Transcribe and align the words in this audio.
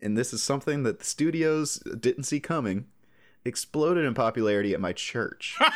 and 0.00 0.16
this 0.16 0.32
is 0.32 0.42
something 0.42 0.82
that 0.84 0.98
the 0.98 1.04
studios 1.04 1.76
didn't 1.98 2.24
see 2.24 2.40
coming, 2.40 2.86
exploded 3.44 4.04
in 4.04 4.14
popularity 4.14 4.74
at 4.74 4.80
my 4.80 4.92
church. 4.92 5.56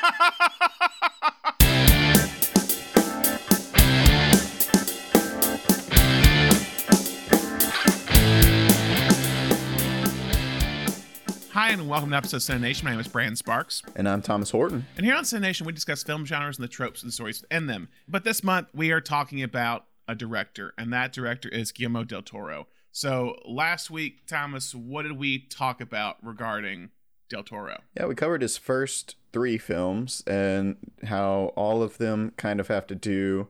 Hi, 11.52 11.68
and 11.70 11.86
welcome 11.86 12.10
to 12.10 12.16
episode 12.16 12.38
of 12.38 12.42
Cinema 12.42 12.66
Nation. 12.66 12.86
My 12.86 12.92
name 12.92 13.00
is 13.00 13.08
Brandon 13.08 13.36
Sparks. 13.36 13.82
and 13.94 14.08
I'm 14.08 14.22
Thomas 14.22 14.50
Horton. 14.50 14.86
And 14.96 15.04
here 15.04 15.14
on 15.14 15.24
Cinema 15.26 15.48
Nation, 15.48 15.66
we 15.66 15.72
discuss 15.72 16.02
film 16.02 16.24
genres 16.24 16.56
and 16.56 16.64
the 16.64 16.68
tropes 16.68 17.02
and 17.02 17.12
stories 17.12 17.42
within 17.42 17.66
them. 17.66 17.88
But 18.08 18.24
this 18.24 18.42
month, 18.42 18.68
we 18.74 18.90
are 18.90 19.02
talking 19.02 19.42
about 19.42 19.84
a 20.08 20.14
director, 20.14 20.72
and 20.78 20.92
that 20.92 21.12
director 21.12 21.50
is 21.50 21.70
Guillermo 21.70 22.04
del 22.04 22.22
Toro. 22.22 22.68
So 22.92 23.36
last 23.46 23.90
week, 23.90 24.26
Thomas, 24.26 24.74
what 24.74 25.02
did 25.02 25.12
we 25.12 25.38
talk 25.38 25.80
about 25.80 26.18
regarding 26.22 26.90
del 27.30 27.42
Toro? 27.42 27.80
Yeah, 27.96 28.04
we 28.04 28.14
covered 28.14 28.42
his 28.42 28.58
first 28.58 29.16
three 29.32 29.56
films 29.56 30.22
and 30.26 30.76
how 31.04 31.52
all 31.56 31.82
of 31.82 31.96
them 31.96 32.32
kind 32.36 32.60
of 32.60 32.68
have 32.68 32.86
to 32.88 32.94
do 32.94 33.48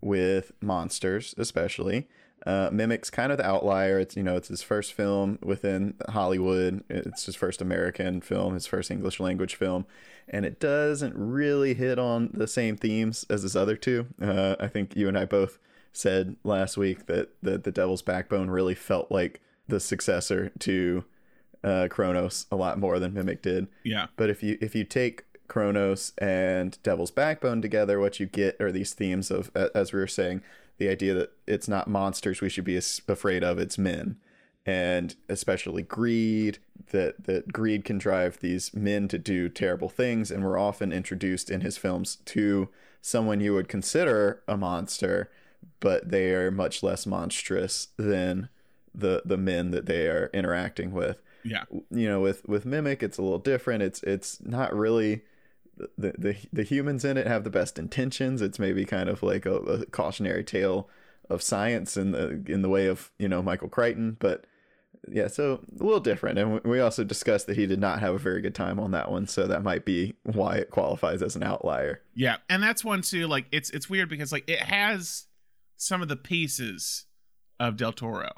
with 0.00 0.52
monsters, 0.62 1.34
especially. 1.36 2.08
Uh, 2.46 2.70
Mimic's 2.72 3.10
kind 3.10 3.30
of 3.30 3.36
the 3.36 3.46
outlier. 3.46 3.98
It's 3.98 4.16
you 4.16 4.22
know 4.22 4.36
it's 4.36 4.48
his 4.48 4.62
first 4.62 4.94
film 4.94 5.38
within 5.42 5.92
Hollywood. 6.08 6.82
It's 6.88 7.26
his 7.26 7.36
first 7.36 7.60
American 7.60 8.22
film, 8.22 8.54
his 8.54 8.66
first 8.66 8.90
English 8.90 9.20
language 9.20 9.56
film, 9.56 9.84
and 10.26 10.46
it 10.46 10.58
doesn't 10.58 11.14
really 11.14 11.74
hit 11.74 11.98
on 11.98 12.30
the 12.32 12.48
same 12.48 12.78
themes 12.78 13.26
as 13.28 13.42
his 13.42 13.54
other 13.54 13.76
two. 13.76 14.06
Uh, 14.22 14.56
I 14.58 14.68
think 14.68 14.96
you 14.96 15.06
and 15.06 15.18
I 15.18 15.26
both 15.26 15.58
said 15.92 16.36
last 16.44 16.76
week 16.76 17.06
that 17.06 17.30
that 17.42 17.64
The 17.64 17.72
Devil's 17.72 18.02
Backbone 18.02 18.50
really 18.50 18.74
felt 18.74 19.10
like 19.10 19.40
the 19.68 19.80
successor 19.80 20.50
to 20.60 21.04
uh, 21.62 21.88
Cronos 21.90 22.46
a 22.50 22.56
lot 22.56 22.78
more 22.78 22.98
than 22.98 23.14
Mimic 23.14 23.42
did. 23.42 23.68
Yeah. 23.84 24.06
But 24.16 24.30
if 24.30 24.42
you 24.42 24.58
if 24.60 24.74
you 24.74 24.84
take 24.84 25.24
Cronos 25.48 26.12
and 26.18 26.78
Devil's 26.82 27.10
Backbone 27.10 27.60
together, 27.60 27.98
what 27.98 28.20
you 28.20 28.26
get 28.26 28.60
are 28.60 28.72
these 28.72 28.94
themes 28.94 29.30
of, 29.30 29.50
as 29.54 29.92
we 29.92 29.98
were 29.98 30.06
saying, 30.06 30.42
the 30.78 30.88
idea 30.88 31.12
that 31.14 31.32
it's 31.46 31.68
not 31.68 31.88
monsters 31.88 32.40
we 32.40 32.48
should 32.48 32.64
be 32.64 32.80
afraid 33.08 33.44
of, 33.44 33.58
it's 33.58 33.76
men, 33.76 34.16
and 34.64 35.16
especially 35.28 35.82
greed. 35.82 36.58
That 36.92 37.24
that 37.24 37.52
greed 37.52 37.84
can 37.84 37.98
drive 37.98 38.38
these 38.38 38.72
men 38.74 39.06
to 39.08 39.18
do 39.18 39.48
terrible 39.48 39.88
things, 39.88 40.30
and 40.30 40.42
we're 40.42 40.58
often 40.58 40.92
introduced 40.92 41.50
in 41.50 41.60
his 41.60 41.76
films 41.76 42.16
to 42.26 42.68
someone 43.00 43.40
you 43.40 43.54
would 43.54 43.68
consider 43.68 44.42
a 44.48 44.56
monster, 44.56 45.30
but 45.80 46.10
they 46.10 46.32
are 46.34 46.50
much 46.50 46.82
less 46.82 47.06
monstrous 47.06 47.88
than 47.96 48.48
the 48.94 49.22
the 49.24 49.36
men 49.36 49.70
that 49.70 49.86
they 49.86 50.06
are 50.08 50.30
interacting 50.34 50.92
with 50.92 51.22
Yeah. 51.44 51.64
you 51.90 52.08
know 52.08 52.20
with 52.20 52.46
with 52.48 52.64
mimic 52.66 53.02
it's 53.02 53.18
a 53.18 53.22
little 53.22 53.38
different 53.38 53.82
it's 53.82 54.02
it's 54.02 54.40
not 54.42 54.74
really 54.74 55.22
the 55.96 56.12
the, 56.18 56.36
the 56.52 56.62
humans 56.64 57.04
in 57.04 57.16
it 57.16 57.26
have 57.26 57.44
the 57.44 57.50
best 57.50 57.78
intentions 57.78 58.42
it's 58.42 58.58
maybe 58.58 58.84
kind 58.84 59.08
of 59.08 59.22
like 59.22 59.46
a, 59.46 59.54
a 59.56 59.86
cautionary 59.86 60.42
tale 60.44 60.88
of 61.30 61.40
science 61.42 61.96
in 61.96 62.10
the 62.10 62.42
in 62.46 62.62
the 62.62 62.68
way 62.68 62.86
of 62.86 63.12
you 63.18 63.28
know 63.28 63.40
michael 63.40 63.68
crichton 63.68 64.16
but 64.18 64.44
yeah 65.08 65.28
so 65.28 65.60
a 65.80 65.82
little 65.84 66.00
different 66.00 66.36
and 66.38 66.54
we- 66.64 66.70
we 66.72 66.80
also 66.80 67.04
discussed 67.04 67.46
that 67.46 67.56
he 67.56 67.66
did 67.66 67.78
not 67.80 68.00
have 68.00 68.14
a 68.14 68.18
very 68.18 68.42
good 68.42 68.54
time 68.56 68.78
on 68.80 68.90
that 68.90 69.10
one 69.10 69.26
so 69.26 69.46
that 69.46 69.62
might 69.62 69.84
be 69.84 70.14
why 70.24 70.56
it 70.56 70.68
qualifies 70.70 71.22
as 71.22 71.36
an 71.36 71.42
outlier 71.44 72.02
Yeah. 72.14 72.36
And 72.50 72.60
that's 72.62 72.84
one 72.84 73.00
too, 73.02 73.26
like 73.28 73.46
it's 73.52 73.70
it's 73.70 73.88
weird 73.88 74.08
because 74.10 74.30
like 74.32 74.44
it 74.50 74.58
has 74.58 75.26
some 75.80 76.02
of 76.02 76.08
the 76.08 76.16
pieces 76.16 77.06
of 77.58 77.78
Del 77.78 77.92
Toro. 77.92 78.28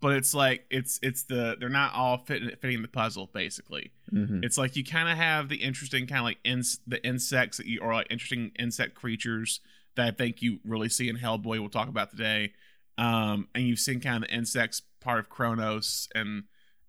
But 0.00 0.14
it's 0.14 0.34
like 0.34 0.64
it's 0.70 0.98
it's 1.02 1.24
the 1.24 1.56
they're 1.58 1.68
not 1.68 1.94
all 1.94 2.18
fitting 2.18 2.50
fitting 2.60 2.82
the 2.82 2.88
puzzle 2.88 3.30
basically. 3.32 3.92
mm-hmm. 4.12 4.40
It's 4.42 4.56
like 4.58 4.76
you 4.76 4.84
kind 4.84 5.08
of 5.08 5.16
have 5.16 5.48
the 5.48 5.56
interesting 5.56 6.06
kind 6.06 6.20
of 6.20 6.24
like 6.24 6.38
ins- 6.44 6.80
the 6.86 7.04
insects 7.06 7.58
that 7.58 7.66
you 7.66 7.80
or 7.80 7.94
like 7.94 8.06
interesting 8.10 8.52
insect 8.58 8.94
creatures 8.94 9.60
that 9.96 10.06
I 10.06 10.10
think 10.10 10.42
you 10.42 10.58
really 10.64 10.88
see 10.88 11.08
in 11.08 11.16
Hellboy. 11.16 11.60
We'll 11.60 11.68
talk 11.68 11.88
about 11.88 12.10
today. 12.10 12.52
Um, 12.98 13.48
and 13.54 13.66
you've 13.66 13.78
seen 13.78 14.00
kind 14.00 14.22
of 14.22 14.30
the 14.30 14.34
insects 14.34 14.82
part 15.00 15.18
of 15.18 15.28
Cronos 15.28 16.08
and 16.14 16.44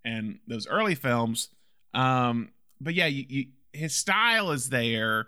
and 0.06 0.40
those 0.48 0.68
early 0.68 0.96
films. 0.96 1.50
Um, 1.94 2.52
but 2.80 2.94
yeah, 2.94 3.08
you, 3.08 3.26
you, 3.28 3.46
his 3.74 3.96
style 3.96 4.52
is 4.52 4.70
there, 4.70 5.28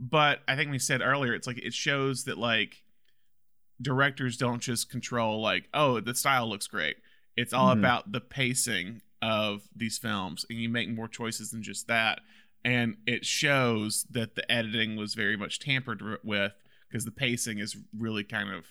but 0.00 0.40
I 0.48 0.56
think 0.56 0.70
we 0.70 0.78
said 0.78 1.00
earlier, 1.00 1.34
it's 1.34 1.46
like 1.46 1.58
it 1.58 1.74
shows 1.74 2.24
that 2.24 2.38
like 2.38 2.82
directors 3.80 4.36
don't 4.36 4.60
just 4.60 4.90
control 4.90 5.40
like 5.40 5.68
oh 5.74 6.00
the 6.00 6.14
style 6.14 6.48
looks 6.48 6.66
great. 6.66 6.96
It's 7.36 7.52
all 7.52 7.74
Mhm. 7.74 7.78
about 7.78 8.12
the 8.12 8.20
pacing 8.20 9.02
of 9.22 9.62
these 9.74 9.98
films, 9.98 10.44
and 10.50 10.58
you 10.58 10.68
make 10.68 10.88
more 10.88 11.08
choices 11.08 11.50
than 11.50 11.62
just 11.62 11.86
that. 11.88 12.20
And 12.64 12.96
it 13.06 13.24
shows 13.24 14.04
that 14.10 14.34
the 14.34 14.50
editing 14.52 14.96
was 14.96 15.14
very 15.14 15.36
much 15.36 15.58
tampered 15.58 16.02
with 16.24 16.52
because 16.88 17.04
the 17.04 17.10
pacing 17.10 17.58
is 17.58 17.76
really 17.96 18.24
kind 18.24 18.50
of 18.50 18.66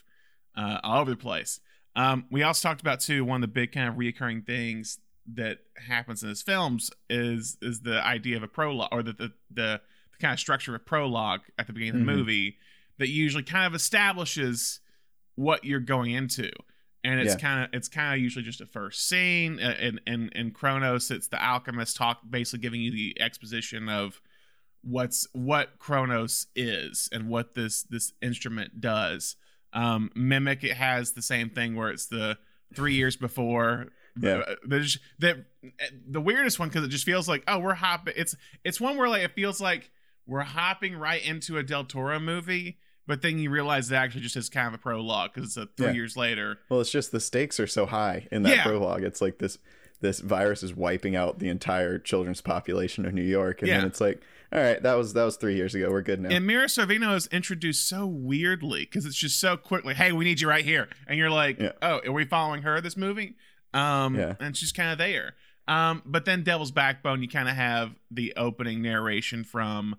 uh, 0.56 0.80
all 0.84 1.02
over 1.02 1.12
the 1.12 1.18
place. 1.18 1.59
Um, 1.96 2.25
we 2.30 2.44
also 2.44 2.68
talked 2.68 2.81
about 2.81 3.00
too 3.00 3.24
one 3.25 3.38
of 3.44 3.50
the 3.50 3.53
big 3.53 3.72
kind 3.72 3.88
of 3.90 3.96
reoccurring 3.96 4.46
things 4.46 5.00
that 5.34 5.59
happens 5.88 6.22
in 6.24 6.30
his 6.30 6.42
films 6.42 6.92
is 7.09 7.58
is 7.62 7.81
the 7.81 8.03
idea 8.06 8.36
of 8.38 8.44
a 8.44 8.48
prologue 8.48 8.90
or 8.92 9.02
the 9.03 9.14
the, 9.14 9.28
the, 9.52 9.81
the 10.12 10.18
kind 10.19 10.34
of 10.34 10.40
structure 10.40 10.75
of 10.75 10.86
prologue 10.86 11.42
at 11.58 11.66
the 11.68 11.74
beginning 11.74 12.02
of 12.02 12.06
the 12.06 12.12
Mhm. 12.12 12.18
movie 12.18 12.58
that 12.98 13.08
usually 13.09 13.44
kind 13.44 13.66
of 13.66 13.74
establishes 13.75 14.81
what 15.40 15.64
you're 15.64 15.80
going 15.80 16.12
into 16.12 16.50
and 17.04 17.20
it's 17.22 17.36
Yeah. 17.36 17.40
kind 17.40 17.64
of 17.64 17.70
it's 17.72 17.88
kind 17.88 18.14
of 18.14 18.20
usually 18.22 18.44
just 18.44 18.60
a 18.60 18.66
first 18.66 19.08
scene 19.08 19.58
and 19.60 20.02
and 20.06 20.32
and 20.36 20.54
Cronos 20.54 21.10
it's 21.12 21.30
the 21.30 21.42
alchemist 21.42 21.96
talk 21.96 22.20
basically 22.30 22.60
giving 22.60 22.82
you 22.82 22.92
the 22.92 23.16
exposition 23.22 23.88
of 23.88 24.22
what's 24.82 25.28
what 25.34 25.80
Cronos 25.80 26.48
is 26.58 27.08
and 27.14 27.30
what 27.30 27.54
this 27.56 27.84
this 27.84 28.12
instrument 28.22 28.82
does 28.82 29.38
um 29.72 30.10
mimic 30.14 30.64
it 30.64 30.74
has 30.76 31.14
the 31.14 31.22
same 31.22 31.50
thing 31.50 31.76
where 31.76 31.90
it's 31.90 32.08
the 32.08 32.38
3 32.76 32.94
years 32.94 33.16
before 33.16 33.88
Yeah. 34.20 34.40
Uh, 34.40 34.56
there's 34.68 35.00
the 35.20 35.46
the 36.06 36.20
weirdest 36.20 36.60
one 36.60 36.68
because 36.68 36.84
it 36.84 36.90
just 36.90 37.06
feels 37.06 37.30
like 37.30 37.44
oh 37.48 37.60
we're 37.60 37.76
hopping 37.76 38.14
it's 38.18 38.36
it's 38.66 38.82
one 38.82 38.98
where 38.98 39.08
like 39.08 39.24
it 39.24 39.32
feels 39.36 39.62
like 39.62 39.90
we're 40.26 40.42
hopping 40.42 40.96
right 40.98 41.24
into 41.26 41.58
a 41.58 41.64
del 41.64 41.86
toro 41.86 42.20
movie 42.20 42.78
but 43.09 43.22
then 43.22 43.38
you 43.40 43.50
realize 43.50 43.92
it 43.92 43.96
actually 43.96 44.22
just 44.22 44.38
is 44.38 44.47
kind 44.50 44.68
of 44.70 44.74
a 44.75 44.78
prologue 44.78 45.31
because 45.34 45.50
it's 45.50 45.58
a 45.58 45.66
three 45.75 45.88
Yeah. 45.88 45.94
years 45.94 46.16
later 46.16 46.59
Well, 46.70 46.80
it's 46.80 46.92
just 46.92 47.12
the 47.12 47.20
stakes 47.20 47.59
are 47.59 47.68
so 47.68 47.86
high 47.86 48.28
in 48.31 48.44
that 48.44 48.56
Yeah. 48.58 48.64
prologue. 48.64 49.03
It's 49.03 49.20
like 49.22 49.40
this 49.40 49.58
this 50.02 50.22
virus 50.22 50.64
is 50.64 50.74
wiping 50.74 51.14
out 51.18 51.40
the 51.40 51.50
entire 51.50 52.00
children's 52.00 52.40
population 52.40 53.06
of 53.06 53.14
New 53.14 53.22
York, 53.22 53.62
and 53.62 53.68
Yeah. 53.68 53.80
then 53.80 53.88
it's 53.88 54.00
like, 54.00 54.22
all 54.53 54.62
right, 54.62 54.81
that 54.81 54.94
was 54.94 55.12
that 55.14 55.25
was 55.25 55.36
three 55.36 55.56
years 55.56 55.75
ago. 55.75 55.90
We're 55.92 56.03
good 56.03 56.22
now. 56.22 56.30
And 56.30 56.48
Mira 56.48 56.68
Sorvino 56.68 57.14
is 57.18 57.28
introduced 57.28 57.86
so 57.90 58.06
weirdly 58.08 58.81
because 58.86 59.06
it's 59.06 59.18
just 59.18 59.38
so 59.42 59.58
quickly. 59.58 59.94
Hey, 59.96 60.14
we 60.14 60.24
need 60.24 60.40
you 60.40 60.48
right 60.48 60.64
here, 60.64 60.88
and 61.06 61.19
you're 61.19 61.30
like, 61.30 61.59
oh, 61.81 62.00
are 62.06 62.12
we 62.14 62.24
following 62.24 62.62
her 62.62 62.80
this 62.80 62.96
movie? 62.96 63.36
Um, 63.74 64.16
Yeah. 64.16 64.36
and 64.40 64.56
she's 64.56 64.72
kind 64.72 64.92
of 64.92 64.98
there. 65.00 65.34
Um, 65.68 66.02
but 66.06 66.24
then 66.24 66.44
Devil's 66.44 66.72
Backbone, 66.72 67.22
you 67.22 67.28
kind 67.28 67.50
of 67.50 67.56
have 67.56 67.92
the 68.09 68.34
opening 68.38 68.81
narration 68.81 69.44
from 69.44 69.98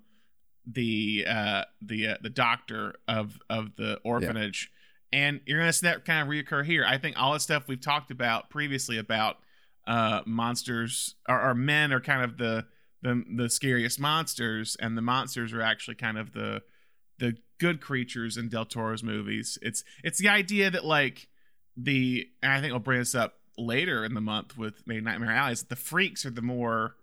the 0.66 1.24
uh 1.28 1.64
the 1.82 2.08
uh, 2.08 2.16
the 2.22 2.30
doctor 2.30 2.94
of 3.08 3.38
of 3.48 3.76
the 3.76 3.98
orphanage, 4.04 4.70
and 5.12 5.40
you're 5.46 5.58
gonna 5.58 5.72
see 5.72 5.86
that 5.86 6.04
kind 6.04 6.22
of 6.22 6.28
reoccur 6.28 6.64
here. 6.64 6.84
I 6.86 6.98
think 6.98 7.20
all 7.20 7.32
the 7.32 7.40
stuff 7.40 7.68
we've 7.68 7.80
talked 7.80 8.10
about 8.10 8.50
previously 8.50 8.98
about 8.98 9.38
uh 9.86 10.20
monsters 10.26 11.14
or, 11.28 11.50
or 11.50 11.54
men 11.54 11.92
are 11.92 12.00
kind 12.00 12.22
of 12.22 12.36
the 12.36 12.66
the 13.02 13.24
the 13.36 13.48
scariest 13.48 13.98
monsters, 13.98 14.76
and 14.80 14.96
the 14.96 15.02
monsters 15.02 15.52
are 15.52 15.62
actually 15.62 15.94
kind 15.96 16.18
of 16.18 16.32
the 16.32 16.62
the 17.18 17.36
good 17.58 17.80
creatures 17.80 18.36
in 18.36 18.48
Del 18.48 18.64
Toro's 18.64 19.02
movies. 19.02 19.58
It's 19.62 19.84
it's 20.02 20.18
the 20.18 20.28
idea 20.28 20.70
that 20.70 20.84
like 20.84 21.28
the 21.76 22.28
and 22.42 22.52
I 22.52 22.60
think 22.60 22.72
we'll 22.72 22.80
bring 22.80 22.98
this 22.98 23.14
up 23.14 23.34
later 23.56 24.04
in 24.04 24.14
the 24.14 24.20
month 24.20 24.56
with 24.56 24.82
maybe 24.86 25.00
Nightmare 25.00 25.32
Alley 25.32 25.52
is 25.52 25.60
that 25.60 25.68
the 25.68 25.76
freaks 25.76 26.24
are 26.24 26.30
the 26.30 26.42
more 26.42 26.96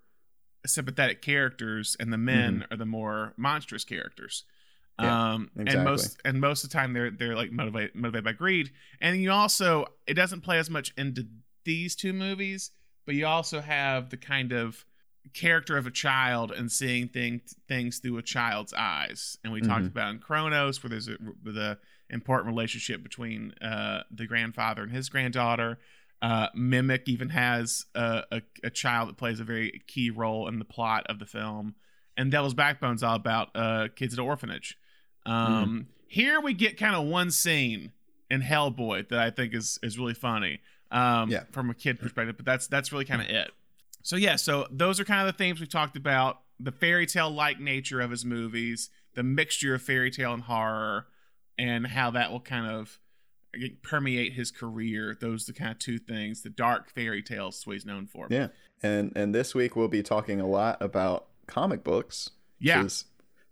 sympathetic 0.65 1.21
characters 1.21 1.95
and 2.00 2.12
the 2.12 2.18
men 2.18 2.65
are 2.71 2.77
the 2.77 2.86
more 2.86 3.33
monstrous 3.38 3.83
characters. 3.83 4.44
Mm-hmm. 5.00 5.06
Yeah, 5.06 5.33
um 5.33 5.51
and 5.56 5.83
most 5.83 6.19
and 6.25 6.42
most 6.42 6.63
of 6.63 6.69
the 6.71 6.74
time 6.74 6.94
they're 6.94 7.12
they're 7.12 7.36
like 7.36 7.51
motivated 7.51 7.94
motivated 7.95 8.24
by 8.25 8.31
greed. 8.33 8.71
And 9.00 9.21
you 9.21 9.31
also 9.31 9.86
it 10.07 10.15
doesn't 10.15 10.42
play 10.42 10.57
as 10.57 10.69
much 10.69 10.94
into 10.98 11.27
these 11.65 11.95
two 11.95 12.13
movies, 12.13 12.71
but 13.06 13.13
you 13.15 13.27
also 13.27 13.62
have 13.62 14.09
the 14.09 14.18
kind 14.18 14.51
of 14.54 14.86
character 15.33 15.77
of 15.77 15.86
a 15.86 15.92
child 15.92 16.51
and 16.51 16.71
seeing 16.71 17.09
things 17.09 17.54
things 17.68 18.00
through 18.00 18.18
a 18.18 18.24
child's 18.24 18.74
eyes. 18.74 19.38
And 19.44 19.54
we 19.54 19.62
talked 19.62 19.83
Mhm. 19.83 19.88
about 19.92 20.13
in 20.15 20.19
Cronos 20.19 20.81
where 20.81 20.89
there's 20.89 21.07
a 21.09 21.18
the 21.44 21.77
important 22.09 22.48
relationship 22.48 23.04
between 23.04 23.51
uh, 23.62 24.01
the 24.09 24.25
grandfather 24.25 24.81
and 24.81 24.92
his 24.92 25.09
granddaughter. 25.09 25.77
Uh, 26.21 26.47
Mimic 26.55 27.07
even 27.07 27.29
has 27.29 27.85
a, 27.93 28.23
a, 28.31 28.41
a 28.63 28.69
child 28.69 29.09
that 29.09 29.17
plays 29.17 29.39
a 29.39 29.43
very 29.43 29.81
key 29.87 30.09
role 30.09 30.47
in 30.47 30.57
the 30.59 30.65
plot 30.65 31.05
of 31.09 31.19
the 31.19 31.25
film. 31.25 31.75
And 32.17 32.31
Devil's 32.31 32.55
Backbone's 32.55 33.03
all 33.03 33.15
about 33.15 33.49
uh, 33.55 33.89
kids 33.95 34.13
at 34.15 34.19
an 34.19 34.25
orphanage. 34.25 34.77
Um, 35.25 35.87
Here 36.07 36.39
we 36.41 36.53
get 36.53 36.77
kind 36.77 36.95
of 36.95 37.05
one 37.05 37.29
scene 37.31 37.91
in 38.31 38.41
Hellboy 38.41 39.09
that 39.09 39.19
I 39.19 39.29
think 39.29 39.53
is 39.53 39.77
is 39.83 39.99
really 39.99 40.13
funny. 40.13 40.59
um, 40.89 41.29
Yeah. 41.29 41.43
from 41.51 41.69
a 41.69 41.73
kid 41.73 41.99
perspective. 41.99 42.35
But 42.37 42.45
that's 42.45 42.67
that's 42.67 42.91
really 42.91 43.05
kind 43.05 43.21
of 43.21 43.27
it. 43.29 43.51
So 44.03 44.15
yeah, 44.15 44.37
so 44.37 44.67
those 44.71 44.99
are 44.99 45.05
kind 45.05 45.27
of 45.27 45.33
the 45.33 45.37
themes 45.37 45.59
we've 45.59 45.69
talked 45.69 45.97
about: 45.97 46.39
the 46.59 46.71
fairy 46.71 47.05
tale 47.05 47.29
like 47.29 47.59
nature 47.59 47.99
of 48.01 48.09
his 48.09 48.23
movies, 48.25 48.89
the 49.13 49.23
mixture 49.23 49.75
of 49.75 49.81
fairy 49.81 50.09
tale 50.09 50.33
and 50.33 50.43
horror, 50.43 51.07
and 51.59 51.85
how 51.87 52.09
that 52.11 52.31
will 52.31 52.39
kind 52.39 52.65
of 52.71 52.99
permeate 53.81 54.33
his 54.33 54.51
career. 54.51 55.17
Those 55.19 55.45
the 55.45 55.53
kind 55.53 55.71
of 55.71 55.79
two 55.79 55.97
things. 55.97 56.41
The 56.41 56.49
dark 56.49 56.89
fairy 56.89 57.21
tales 57.21 57.59
is 57.59 57.67
what 57.67 57.73
he's 57.73 57.85
known 57.85 58.07
for. 58.07 58.27
Yeah. 58.29 58.47
And 58.83 59.11
and 59.15 59.33
this 59.33 59.55
week 59.55 59.75
we'll 59.75 59.88
be 59.88 60.03
talking 60.03 60.39
a 60.39 60.47
lot 60.47 60.81
about 60.81 61.27
comic 61.47 61.83
books. 61.83 62.31
Yeah. 62.59 62.77
Which 62.77 62.88
is 62.88 63.05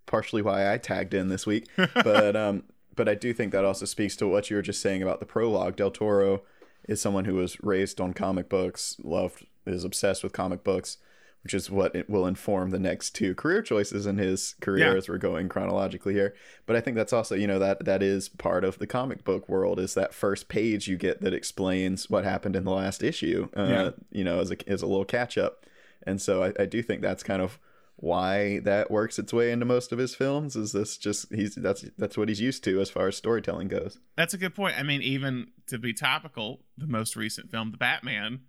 partially 0.06 0.42
why 0.42 0.72
I 0.72 0.78
tagged 0.78 1.14
in 1.14 1.30
this 1.30 1.46
week. 1.46 1.68
but 1.94 2.36
um 2.36 2.64
but 2.96 3.10
I 3.10 3.16
do 3.16 3.34
think 3.34 3.52
that 3.52 3.66
also 3.66 3.86
speaks 3.86 4.16
to 4.18 4.28
what 4.28 4.50
you 4.50 4.56
were 4.56 4.62
just 4.62 4.82
saying 4.82 5.02
about 5.02 5.20
the 5.20 5.26
prologue. 5.26 5.76
Del 5.76 5.92
Toro 5.92 6.44
is 6.88 7.02
someone 7.02 7.26
who 7.26 7.36
was 7.36 7.62
raised 7.62 8.00
on 8.00 8.14
comic 8.14 8.48
books, 8.48 8.98
loved 9.04 9.46
is 9.66 9.84
obsessed 9.84 10.24
with 10.24 10.32
comic 10.32 10.64
books, 10.64 10.98
which 11.46 11.54
is 11.54 11.70
what 11.70 11.96
it 11.96 12.10
will 12.10 12.26
inform 12.26 12.72
the 12.72 12.80
next 12.80 13.12
two 13.12 13.36
career 13.36 13.62
choices 13.62 14.08
in 14.08 14.18
his 14.18 14.56
career 14.62 14.92
Yeah. 14.94 14.98
as 14.98 15.08
we're 15.08 15.20
going 15.20 15.48
chronologically 15.48 16.14
here. 16.16 16.34
But 16.66 16.76
I 16.76 16.82
think 16.82 16.98
that's 16.98 17.14
also, 17.14 17.36
you 17.36 17.46
know, 17.46 17.60
that 17.60 17.86
that 17.86 18.02
is 18.02 18.28
part 18.30 18.66
of 18.66 18.80
the 18.80 18.88
comic 18.88 19.24
book 19.24 19.48
world 19.48 19.80
is 19.80 19.94
that 19.94 20.12
first 20.16 20.50
page 20.50 20.88
you 20.88 20.98
get 20.98 21.22
that 21.22 21.36
explains 21.36 22.10
what 22.10 22.24
happened 22.24 22.56
in 22.56 22.64
the 22.64 22.72
last 22.72 23.04
issue. 23.04 23.48
Uh, 23.56 23.64
Yeah. 23.70 23.90
you 24.12 24.24
know, 24.24 24.40
as 24.40 24.50
a 24.50 24.58
as 24.68 24.82
a 24.82 24.88
little 24.88 25.06
catch 25.06 25.38
up. 25.38 25.68
And 26.02 26.20
so 26.20 26.42
I, 26.44 26.54
I 26.60 26.66
do 26.66 26.82
think 26.82 27.04
that's 27.04 27.22
kind 27.22 27.44
of 27.44 27.60
why 27.98 28.60
that 28.64 28.90
works 28.90 29.20
its 29.20 29.32
way 29.32 29.52
into 29.52 29.66
most 29.66 29.92
of 29.92 30.00
his 30.00 30.16
films 30.16 30.56
is 30.56 30.72
this 30.72 30.98
just 30.98 31.32
he's 31.34 31.54
that's 31.56 31.86
that's 31.98 32.18
what 32.18 32.28
he's 32.28 32.42
used 32.42 32.64
to 32.64 32.82
as 32.82 32.90
far 32.90 33.08
as 33.08 33.16
storytelling 33.18 33.68
goes. 33.68 34.00
That's 34.18 34.34
a 34.34 34.38
good 34.40 34.56
point. 34.56 34.78
I 34.80 34.84
mean, 34.84 35.04
even 35.04 35.48
to 35.68 35.78
be 35.78 35.94
topical, 35.94 36.64
the 36.76 36.88
most 36.88 37.16
recent 37.16 37.52
film, 37.52 37.70
The 37.72 37.78
Batman, 37.78 38.40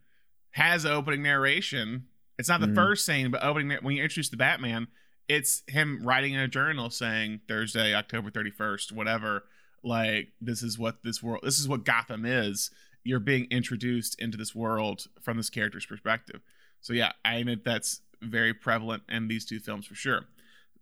has 0.53 0.87
opening 0.87 1.23
narration. 1.23 2.07
It's 2.39 2.49
not 2.49 2.61
the 2.61 2.67
Mhm. 2.67 2.75
first 2.75 3.07
scene, 3.07 3.31
but 3.31 3.43
opening 3.43 3.79
when 3.83 3.97
you 3.97 4.03
introduce 4.03 4.29
the 4.29 4.37
Batman, 4.37 4.89
it's 5.29 5.63
him 5.69 6.03
writing 6.03 6.35
in 6.35 6.41
a 6.41 6.49
journal 6.49 6.91
saying 6.91 7.41
Thursday, 7.49 7.95
October 7.95 8.31
thirty 8.31 8.51
first, 8.51 8.93
whatever. 8.93 9.45
Like 9.83 10.33
this 10.41 10.63
is 10.63 10.79
what 10.79 11.03
this 11.03 11.23
world, 11.23 11.43
this 11.45 11.59
is 11.59 11.69
what 11.69 11.85
Gotham 11.85 12.25
is. 12.27 12.71
You're 13.05 13.21
being 13.21 13.47
introduced 13.51 14.21
into 14.21 14.37
this 14.37 14.55
world 14.55 15.07
from 15.23 15.37
this 15.37 15.49
character's 15.51 15.87
perspective. 15.87 16.41
So 16.81 16.93
yeah, 16.93 17.13
I 17.25 17.37
admit 17.37 17.65
that's 17.65 18.03
very 18.23 18.53
prevalent 18.55 19.05
in 19.09 19.29
these 19.29 19.45
two 19.45 19.61
films 19.61 19.87
for 19.87 19.95
sure. 19.95 20.27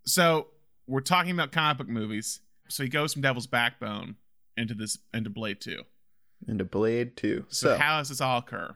So 0.05 0.49
we're 0.87 1.01
talking 1.01 1.31
about 1.33 1.53
comic 1.53 1.79
book 1.79 1.89
movies. 1.89 2.41
So 2.69 2.83
he 2.83 2.89
goes 2.89 3.13
from 3.13 3.23
Devil's 3.23 3.47
Backbone 3.47 4.17
into 4.57 4.75
this 4.75 4.99
into 5.13 5.31
Blade 5.31 5.61
Two. 5.61 5.85
Into 6.47 6.65
Blade 6.65 7.17
2. 7.17 7.47
So, 7.49 7.69
So, 7.69 7.79
how 7.79 7.99
does 7.99 8.11
this 8.11 8.21
all 8.21 8.39
occur? 8.39 8.75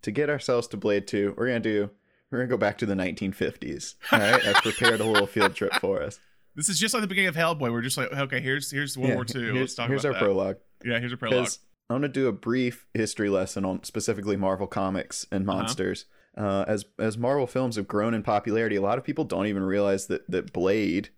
to 0.00 0.10
get 0.10 0.28
ourselves 0.30 0.66
to 0.68 0.76
Blade 0.76 1.06
2, 1.06 1.34
we're 1.36 1.46
going 1.46 1.62
to 1.62 1.68
do 1.86 1.90
we're 2.32 2.38
going 2.38 2.48
to 2.48 2.52
go 2.52 2.58
back 2.58 2.78
to 2.78 2.86
the 2.86 2.94
1950s. 2.94 3.94
All 4.10 4.18
right? 4.18 4.44
I've 4.46 4.56
prepared 4.56 5.00
a 5.00 5.04
little 5.04 5.26
field 5.28 5.54
trip 5.54 5.72
for 5.74 6.02
us. 6.02 6.18
This 6.56 6.68
is 6.68 6.78
just 6.78 6.92
like 6.94 7.00
the 7.02 7.06
beginning 7.06 7.28
of 7.28 7.36
Hellboy. 7.36 7.70
We're 7.72 7.82
just 7.82 7.96
like, 7.96 8.12
okay, 8.12 8.40
here's 8.40 8.70
here's 8.70 8.96
World 8.98 9.08
Yeah, 9.10 9.14
War 9.14 9.24
Two. 9.24 9.40
Here's, 9.40 9.54
Let's 9.58 9.74
talk 9.74 9.88
here's 9.88 10.04
about 10.04 10.14
our 10.16 10.20
that. 10.20 10.24
prologue. 10.26 10.56
Yeah, 10.84 10.98
here's 10.98 11.12
a 11.12 11.16
prologue. 11.16 11.48
I'm 11.88 12.02
to 12.02 12.08
do 12.08 12.26
a 12.26 12.32
brief 12.32 12.86
history 12.94 13.28
lesson 13.30 13.64
on 13.64 13.84
specifically 13.84 14.36
Marvel 14.36 14.66
comics 14.66 15.26
and 15.30 15.48
Uh-huh. 15.48 15.58
monsters. 15.58 16.06
uh 16.36 16.64
as 16.66 16.84
as 16.98 17.16
Marvel 17.18 17.46
films 17.46 17.76
have 17.76 17.86
grown 17.88 18.12
in 18.14 18.22
popularity, 18.22 18.76
a 18.76 18.82
lot 18.82 18.98
of 18.98 19.04
people 19.04 19.24
don't 19.24 19.46
even 19.46 19.62
realize 19.62 20.06
that 20.08 20.30
that 20.30 20.52
Blade 20.52 21.10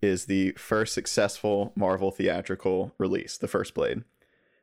is 0.00 0.26
the 0.26 0.52
first 0.52 0.94
successful 0.94 1.72
Marvel 1.76 2.10
theatrical 2.12 2.94
release. 2.98 3.36
The 3.36 3.48
first 3.48 3.74
Blade 3.74 4.02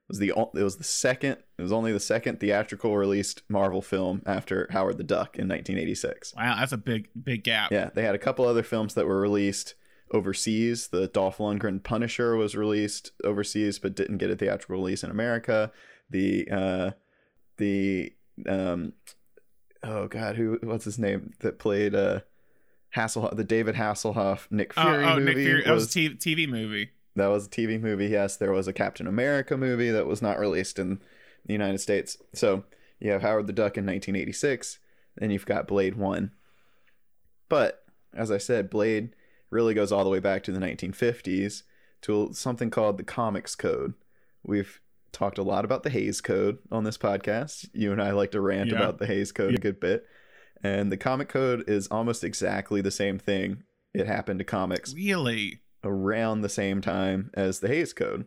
was 0.07 0.19
the 0.19 0.33
it 0.55 0.63
was 0.63 0.77
the 0.77 0.83
second. 0.83 1.37
It 1.57 1.61
was 1.61 1.71
only 1.71 1.91
the 1.91 1.99
second 1.99 2.39
theatrical 2.39 2.95
released 2.95 3.41
Marvel 3.49 3.81
film 3.81 4.21
after 4.25 4.67
Howard 4.71 4.97
the 4.97 5.03
Duck 5.03 5.37
in 5.37 5.47
1986. 5.47 6.35
Wow, 6.35 6.57
that's 6.59 6.71
a 6.71 6.77
big 6.77 7.09
big 7.21 7.43
gap. 7.43 7.71
Yeah, 7.71 7.89
they 7.93 8.03
had 8.03 8.15
a 8.15 8.19
couple 8.19 8.45
other 8.45 8.63
films 8.63 8.93
that 8.93 9.07
were 9.07 9.19
released 9.19 9.75
overseas. 10.11 10.87
The 10.87 11.07
Dolph 11.07 11.37
Lundgren 11.37 11.81
Punisher 11.83 12.35
was 12.35 12.55
released 12.55 13.11
overseas, 13.23 13.79
but 13.79 13.95
didn't 13.95 14.17
get 14.17 14.29
a 14.29 14.35
theatrical 14.35 14.75
release 14.75 15.03
in 15.03 15.09
America. 15.09 15.71
The 16.09 16.47
uh, 16.51 16.91
the 17.57 18.13
um, 18.47 18.93
oh 19.83 20.07
god, 20.07 20.35
who 20.35 20.59
what's 20.61 20.85
his 20.85 20.99
name 20.99 21.33
that 21.39 21.57
played 21.57 21.95
uh 21.95 22.21
Hasselhoff, 22.95 23.35
the 23.35 23.43
David 23.43 23.75
Hasselhoff 23.75 24.47
Nick 24.51 24.73
Oh, 24.77 24.83
Fury 24.83 25.05
oh, 25.05 25.15
movie 25.15 25.25
Nick 25.25 25.35
Fury. 25.37 25.63
That 25.63 25.73
was 25.73 25.95
a 25.95 25.99
TV 25.99 26.47
movie. 26.47 26.91
That 27.15 27.27
was 27.27 27.47
a 27.47 27.49
TV 27.49 27.79
movie. 27.79 28.07
Yes, 28.07 28.35
there 28.37 28.51
was 28.51 28.67
a 28.67 28.73
Captain 28.73 29.07
America 29.07 29.55
movie 29.57 29.89
that 29.91 30.05
was 30.07 30.21
not 30.21 30.39
released 30.39 30.77
in 30.79 30.99
the 31.45 31.53
United 31.53 31.79
States. 31.79 32.17
So 32.33 32.63
you 32.99 33.11
have 33.11 33.21
Howard 33.21 33.47
the 33.47 33.53
Duck 33.53 33.77
in 33.77 33.85
1986, 33.85 34.79
then 35.17 35.31
you've 35.31 35.45
got 35.45 35.67
Blade 35.67 35.95
1. 35.95 36.31
But 37.49 37.83
as 38.13 38.31
I 38.31 38.37
said, 38.37 38.69
Blade 38.69 39.15
really 39.49 39.73
goes 39.73 39.91
all 39.91 40.03
the 40.03 40.09
way 40.09 40.19
back 40.19 40.43
to 40.43 40.51
the 40.51 40.59
1950s 40.59 41.63
to 42.01 42.29
something 42.33 42.69
called 42.69 42.97
the 42.97 43.03
Comics 43.03 43.55
Code. 43.55 43.93
We've 44.43 44.79
talked 45.11 45.37
a 45.37 45.43
lot 45.43 45.63
about 45.65 45.83
the 45.83 45.89
Hays 45.89 46.19
Code 46.21 46.57
on 46.71 46.83
this 46.83 46.97
podcast. 46.97 47.69
You 47.73 47.91
and 47.91 48.01
I 48.01 48.11
like 48.11 48.31
to 48.31 48.41
rant 48.41 48.71
Yeah. 48.71 48.77
about 48.77 48.99
the 48.99 49.07
Hays 49.07 49.31
Code 49.31 49.55
a 49.55 49.59
good 49.59 49.79
bit. 49.79 50.05
And 50.63 50.91
the 50.91 50.97
Comic 50.97 51.29
Code 51.29 51.63
is 51.69 51.87
almost 51.87 52.23
exactly 52.23 52.81
the 52.81 52.91
same 52.91 53.19
thing. 53.19 53.63
It 53.93 54.07
happened 54.07 54.39
to 54.39 54.45
comics 54.45 54.93
Really? 54.93 55.61
Around 55.85 56.41
the 56.41 56.49
same 56.49 56.81
time 56.81 57.29
as 57.35 57.59
the 57.59 57.67
Hays 57.67 57.93
Code, 57.93 58.25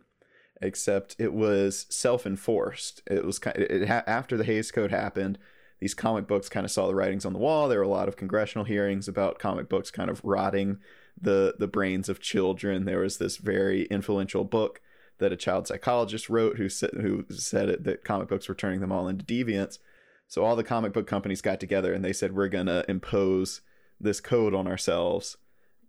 except 0.61 1.15
it 1.19 1.33
was 1.33 1.85
self-enforced. 1.89 3.01
It 3.05 3.25
was 3.25 3.37
kind. 3.37 3.57
It, 3.57 3.87
ha- 3.87 4.03
after 4.07 4.37
the 4.37 4.45
Hays 4.45 4.71
Code 4.71 4.91
happened, 4.91 5.37
these 5.79 5.93
comic 5.93 6.25
books 6.25 6.49
kind 6.49 6.65
of 6.65 6.71
saw 6.71 6.87
the 6.87 6.95
writings 6.95 7.25
on 7.25 7.33
the 7.33 7.39
wall. 7.39 7.67
There 7.67 7.79
were 7.79 7.83
a 7.83 7.89
lot 7.89 8.07
of 8.07 8.15
congressional 8.15 8.65
hearings 8.65 9.07
about 9.07 9.39
comic 9.39 9.67
books 9.67 9.91
kind 9.91 10.09
of 10.09 10.21
rotting 10.23 10.77
the 11.21 11.55
the 11.59 11.67
brains 11.67 12.07
of 12.09 12.21
children. 12.21 12.85
There 12.85 12.99
was 12.99 13.17
this 13.17 13.37
very 13.37 13.83
influential 13.85 14.45
book 14.45 14.81
that 15.17 15.33
a 15.33 15.37
child 15.37 15.67
psychologist 15.67 16.29
wrote 16.29 16.57
who 16.57 16.69
said 16.69 16.91
who 16.93 17.25
said 17.29 17.69
it, 17.69 17.83
that 17.83 18.03
comic 18.03 18.29
books 18.29 18.47
were 18.47 18.55
turning 18.55 18.79
them 18.79 18.91
all 18.91 19.07
into 19.07 19.25
deviants. 19.25 19.79
So 20.27 20.43
all 20.45 20.55
the 20.55 20.63
comic 20.63 20.93
book 20.93 21.07
companies 21.07 21.41
got 21.41 21.59
together 21.59 21.93
and 21.93 22.05
they 22.05 22.13
said 22.13 22.33
we're 22.33 22.47
gonna 22.47 22.85
impose 22.87 23.61
this 23.99 24.21
code 24.21 24.53
on 24.53 24.67
ourselves 24.67 25.37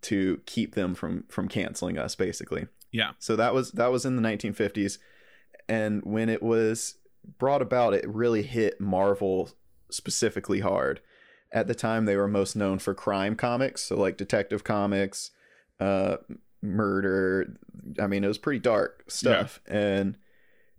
to 0.03 0.41
keep 0.47 0.75
them 0.75 0.95
from 0.95 1.25
from 1.29 1.49
canceling 1.49 1.99
us 1.99 2.15
basically. 2.15 2.67
Yeah. 2.91 3.13
So 3.19 3.37
that 3.37 3.55
was 3.55 3.73
that 3.73 3.93
was 3.93 4.05
in 4.05 4.17
the 4.17 4.23
1950s 4.23 4.99
and 5.69 6.03
when 6.05 6.29
it 6.29 6.43
was 6.43 6.97
brought 7.39 7.63
about 7.63 7.95
it 7.95 8.09
really 8.09 8.43
hit 8.43 8.81
Marvel 8.81 9.51
specifically 9.91 10.61
hard. 10.61 11.01
At 11.53 11.67
the 11.67 11.75
time 11.75 12.05
they 12.05 12.17
were 12.17 12.29
most 12.29 12.55
known 12.57 12.79
for 12.79 12.95
crime 12.95 13.37
comics, 13.37 13.83
so 13.83 13.97
like 13.97 14.17
detective 14.17 14.65
comics, 14.65 15.31
uh 15.79 16.17
murder. 16.63 17.57
I 17.99 18.07
mean, 18.07 18.25
it 18.25 18.29
was 18.29 18.39
pretty 18.39 18.61
dark 18.61 19.05
stuff 19.09 19.61
and 19.67 20.17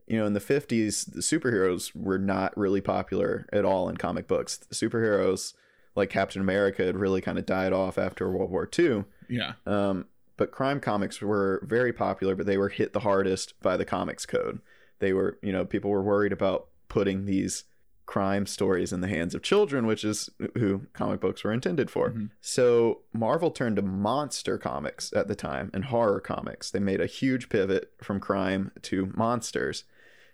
you 0.08 0.18
know, 0.18 0.26
in 0.26 0.34
the 0.34 0.42
50s, 0.42 1.10
the 1.10 1.22
superheroes 1.22 1.96
were 1.96 2.20
not 2.20 2.58
really 2.58 2.82
popular 2.82 3.48
at 3.54 3.64
all 3.64 3.88
in 3.88 3.96
comic 3.96 4.28
books. 4.28 4.58
The 4.58 4.76
superheroes 4.76 5.54
like 5.96 6.10
Captain 6.10 6.42
America 6.42 6.86
had 6.86 6.96
really 6.96 7.22
kind 7.22 7.38
of 7.38 7.46
died 7.46 7.74
off 7.74 7.98
after 7.98 8.30
World 8.32 8.52
War 8.52 8.70
II. 8.78 9.04
Yeah. 9.30 9.54
Um, 9.66 10.06
but 10.38 10.52
crime 10.52 10.80
comics 10.80 11.22
were 11.22 11.62
very 11.68 11.94
popular, 11.94 12.36
but 12.36 12.46
they 12.46 12.58
were 12.58 12.70
hit 12.70 12.94
the 12.94 13.02
hardest 13.02 13.54
by 13.62 13.78
the 13.78 13.86
comics 13.86 14.26
code. 14.26 14.60
They 15.00 15.14
were, 15.14 15.38
you 15.42 15.52
know, 15.52 15.66
people 15.66 15.92
were 15.92 16.02
worried 16.02 16.32
about 16.32 16.68
putting 16.88 17.26
these 17.26 17.66
crime 18.06 18.46
stories 18.46 18.92
in 18.92 19.00
the 19.02 19.08
hands 19.08 19.34
of 19.34 19.42
children, 19.42 19.86
which 19.86 20.04
is 20.04 20.30
who 20.58 20.82
comic 20.92 21.22
books 21.22 21.44
were 21.44 21.54
intended 21.54 21.90
for. 21.90 22.10
Mhm. 22.10 22.30
So 22.42 23.02
Marvel 23.14 23.52
turned 23.52 23.78
to 23.78 23.82
monster 23.82 24.58
comics 24.58 25.14
at 25.14 25.28
the 25.28 25.36
time 25.36 25.72
and 25.74 25.86
horror 25.86 26.20
comics. 26.20 26.72
They 26.72 26.80
made 26.80 27.00
a 27.00 27.06
huge 27.06 27.48
pivot 27.48 27.92
from 28.02 28.20
crime 28.20 28.72
to 28.82 29.14
monsters. 29.16 29.86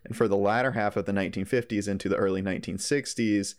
And 0.04 0.16
for 0.16 0.28
the 0.28 0.38
latter 0.38 0.72
half 0.72 0.96
of 0.96 1.06
the 1.06 1.12
1950s 1.12 1.88
into 1.88 2.10
the 2.10 2.16
early 2.16 2.42
1960s, 2.42 3.56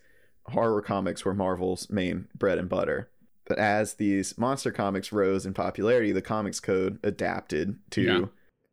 horror 0.49 0.83
comics 0.83 1.25
were 1.25 1.35
Marvel's 1.35 1.89
main 1.91 2.29
bread 2.37 2.59
and 2.59 2.69
butter. 2.69 3.11
But 3.47 3.59
as 3.59 3.95
these 3.95 4.37
monster 4.37 4.71
comics 4.71 5.11
rose 5.13 5.47
in 5.47 5.55
popularity, 5.55 6.13
the 6.13 6.21
comics 6.23 6.61
code 6.61 6.99
adapted 7.03 7.77
to 7.93 8.03
Yeah. 8.03 8.25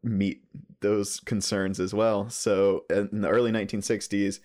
meet 0.04 0.44
those 0.82 1.20
concerns 1.22 1.80
as 1.80 1.94
well. 1.94 2.30
So 2.30 2.86
in 2.90 3.22
the 3.22 3.30
early 3.30 3.52
1960s, 3.52 4.40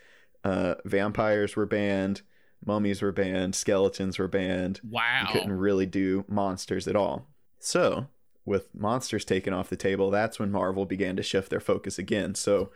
uh, 0.45 0.77
vampires 0.85 1.57
were 1.57 1.67
banned, 1.67 2.23
mummies 2.65 3.03
were 3.03 3.13
banned, 3.13 3.55
skeletons 3.55 4.19
were 4.19 4.29
banned. 4.29 4.81
Wow. 4.89 5.23
You 5.27 5.33
couldn't 5.33 5.59
really 5.59 5.87
do 5.87 6.25
monsters 6.29 6.87
at 6.87 6.97
all. 6.97 7.27
So, 7.59 8.07
with 8.47 8.75
monsters 8.75 9.25
taken 9.25 9.53
off 9.53 9.69
the 9.69 9.77
table, 9.77 10.11
that's 10.11 10.39
when 10.39 10.51
Marvel 10.51 10.87
began 10.87 11.15
to 11.17 11.23
shift 11.23 11.51
their 11.51 11.61
focus 11.61 11.99
again. 11.99 12.35
So, 12.35 12.71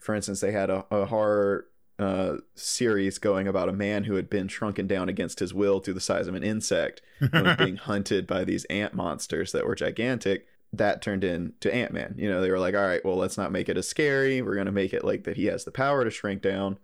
for 0.00 0.14
instance, 0.14 0.40
they 0.40 0.52
had 0.52 0.70
a, 0.70 0.84
a 0.92 1.06
horror 1.06 1.66
uh, 1.98 2.36
series 2.54 3.18
going 3.18 3.48
about 3.48 3.68
a 3.68 3.72
man 3.72 4.04
who 4.04 4.14
had 4.14 4.30
been 4.30 4.48
shrunken 4.48 4.86
down 4.86 5.08
against 5.08 5.40
his 5.40 5.52
will 5.52 5.80
to 5.80 5.92
the 5.92 6.00
size 6.00 6.26
of 6.28 6.34
an 6.34 6.44
insect 6.44 7.02
and 7.20 7.46
was 7.46 7.56
being 7.56 7.76
hunted 7.90 8.26
by 8.26 8.44
these 8.44 8.64
ant 8.66 8.94
monsters 8.94 9.52
that 9.52 9.66
were 9.66 9.74
gigantic. 9.74 10.46
That 10.72 11.00
turned 11.02 11.24
into 11.24 11.74
Ant 11.74 11.92
Man. 11.94 12.14
You 12.18 12.28
know, 12.30 12.40
they 12.42 12.50
were 12.50 12.58
like, 12.58 12.74
all 12.74 12.86
right, 12.86 13.02
well, 13.04 13.16
let's 13.16 13.38
not 13.38 13.50
make 13.52 13.68
it 13.70 13.78
as 13.78 13.88
scary. 13.88 14.42
We're 14.42 14.54
going 14.54 14.66
to 14.66 14.72
make 14.72 14.92
it 14.92 15.02
like 15.02 15.24
that 15.24 15.36
he 15.36 15.46
has 15.46 15.64
the 15.64 15.70
power 15.72 16.04
to 16.04 16.10
shrink 16.10 16.42
down. 16.42 16.78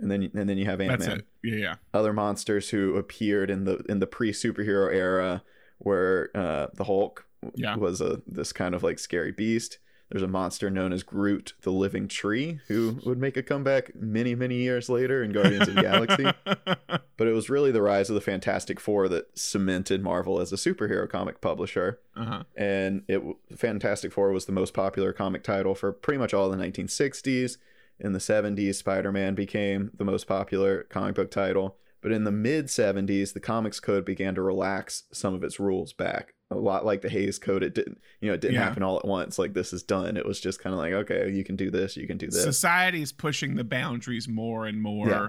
and 0.00 0.10
then 0.10 0.30
and 0.34 0.48
then 0.48 0.58
you 0.58 0.64
have 0.66 0.80
Ant 0.80 1.00
Man. 1.00 1.22
Yeah, 1.44 1.54
yeah. 1.56 1.74
Other 1.94 2.12
monsters 2.12 2.70
who 2.70 2.96
appeared 2.96 3.48
in 3.48 3.64
the 3.64 3.76
in 3.88 4.00
the 4.00 4.06
pre 4.08 4.32
superhero 4.32 4.92
era 4.92 5.42
were 5.78 6.30
uh, 6.34 6.66
the 6.74 6.84
Hulk 6.84 7.26
Yeah. 7.54 7.76
was 7.76 8.00
a 8.00 8.20
this 8.26 8.52
kind 8.52 8.74
of 8.74 8.82
like 8.82 8.98
scary 8.98 9.30
beast. 9.32 9.78
There's 10.10 10.22
a 10.22 10.28
monster 10.28 10.70
known 10.70 10.92
as 10.92 11.02
Groot, 11.02 11.52
the 11.62 11.72
living 11.72 12.08
tree, 12.08 12.60
who 12.68 12.98
would 13.04 13.18
make 13.18 13.36
a 13.36 13.42
comeback 13.42 13.94
many 13.94 14.34
many 14.34 14.56
years 14.56 14.88
later 14.88 15.22
in 15.22 15.32
Guardians 15.32 15.68
of 15.68 15.74
the 15.74 15.82
Galaxy. 15.82 16.26
But 17.18 17.26
it 17.26 17.32
was 17.32 17.50
really 17.50 17.72
the 17.72 17.82
rise 17.82 18.08
of 18.08 18.14
the 18.14 18.20
Fantastic 18.20 18.78
Four 18.78 19.08
that 19.08 19.36
cemented 19.36 20.04
Marvel 20.04 20.40
as 20.40 20.52
a 20.52 20.56
superhero 20.56 21.10
comic 21.10 21.40
publisher. 21.40 21.98
uh-huh. 22.16 22.44
And 22.56 23.02
it 23.08 23.20
Fantastic 23.56 24.12
Four 24.12 24.30
was 24.30 24.46
the 24.46 24.52
most 24.52 24.72
popular 24.72 25.12
comic 25.12 25.42
title 25.42 25.74
for 25.74 25.92
pretty 25.92 26.18
much 26.18 26.32
all 26.32 26.48
the 26.48 26.56
1960s. 26.56 27.58
In 27.98 28.12
the 28.12 28.20
70s, 28.20 28.76
Spider-Man 28.76 29.34
became 29.34 29.90
the 29.98 30.04
most 30.04 30.28
popular 30.28 30.84
comic 30.84 31.16
book 31.16 31.32
title. 31.32 31.76
But 32.00 32.12
in 32.12 32.22
the 32.22 32.30
mid 32.30 32.66
70s, 32.66 33.32
the 33.32 33.40
Comics 33.40 33.80
Code 33.80 34.04
began 34.04 34.36
to 34.36 34.42
relax 34.42 35.02
some 35.12 35.34
of 35.34 35.42
its 35.42 35.58
rules 35.58 35.92
back. 35.92 36.34
A 36.50 36.56
lot 36.56 36.86
like 36.86 37.02
the 37.02 37.10
Hays 37.10 37.38
Code, 37.38 37.62
it 37.62 37.74
didn't, 37.74 37.98
you 38.20 38.28
know, 38.28 38.34
it 38.34 38.40
didn't 38.40 38.54
Yeah. 38.54 38.64
happen 38.64 38.82
all 38.82 38.96
at 38.98 39.04
once. 39.04 39.38
Like 39.38 39.52
this 39.52 39.72
is 39.74 39.82
done. 39.82 40.16
It 40.16 40.24
was 40.24 40.40
just 40.40 40.60
kind 40.60 40.72
of 40.72 40.78
like, 40.78 40.92
okay, 40.94 41.30
you 41.30 41.44
can 41.44 41.56
do 41.56 41.70
this, 41.70 41.96
you 41.96 42.06
can 42.06 42.16
do 42.16 42.26
this. 42.26 42.42
Society 42.42 43.02
is 43.02 43.12
pushing 43.12 43.56
the 43.56 43.64
boundaries 43.64 44.26
more 44.26 44.66
and 44.66 44.80
more 44.80 45.08
Yeah. 45.08 45.26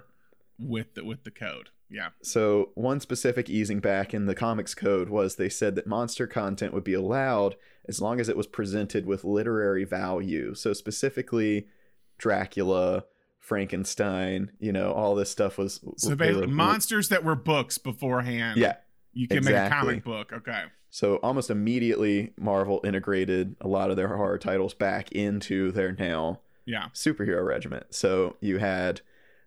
with 0.57 0.93
the 0.93 1.03
with 1.03 1.25
the 1.25 1.31
code. 1.31 1.69
Yeah. 1.89 2.09
So, 2.21 2.69
one 2.75 2.99
specific 2.99 3.49
easing 3.49 3.79
back 3.79 4.13
in 4.13 4.27
the 4.27 4.35
comics 4.35 4.75
code 4.75 5.09
was 5.09 5.35
they 5.35 5.49
said 5.49 5.75
that 5.75 5.87
monster 5.87 6.27
content 6.27 6.71
would 6.73 6.83
be 6.83 6.93
allowed 6.93 7.55
as 7.87 7.99
long 7.99 8.19
as 8.19 8.29
it 8.29 8.37
was 8.37 8.45
presented 8.47 9.05
with 9.07 9.23
literary 9.23 9.83
value. 9.85 10.53
So, 10.53 10.71
specifically, 10.73 11.67
Dracula, 12.19 13.05
Frankenstein, 13.39 14.51
you 14.59 14.71
know, 14.71 14.91
all 14.91 15.15
this 15.15 15.31
stuff 15.31 15.57
was. 15.57 15.79
So 15.97 16.15
basically, 16.15 16.47
monsters 16.47 17.09
that 17.09 17.23
were 17.23 17.35
books 17.35 17.77
beforehand. 17.77 18.57
Yeah. 18.59 18.75
You 19.13 19.27
can 19.27 19.43
make 19.43 19.55
a 19.55 19.69
comic 19.69 20.03
book. 20.03 20.31
Okay. 20.31 20.63
So, 20.89 21.17
almost 21.17 21.49
immediately, 21.49 22.33
Marvel 22.39 22.81
integrated 22.83 23.55
a 23.61 23.67
lot 23.67 23.91
of 23.91 23.95
their 23.97 24.15
horror 24.15 24.37
titles 24.37 24.73
back 24.73 25.11
into 25.11 25.71
their 25.71 25.91
now 25.91 26.39
Yeah. 26.65 26.87
superhero 26.93 27.45
regiment. 27.45 27.87
So 27.93 28.35
you 28.41 28.57
had 28.57 29.01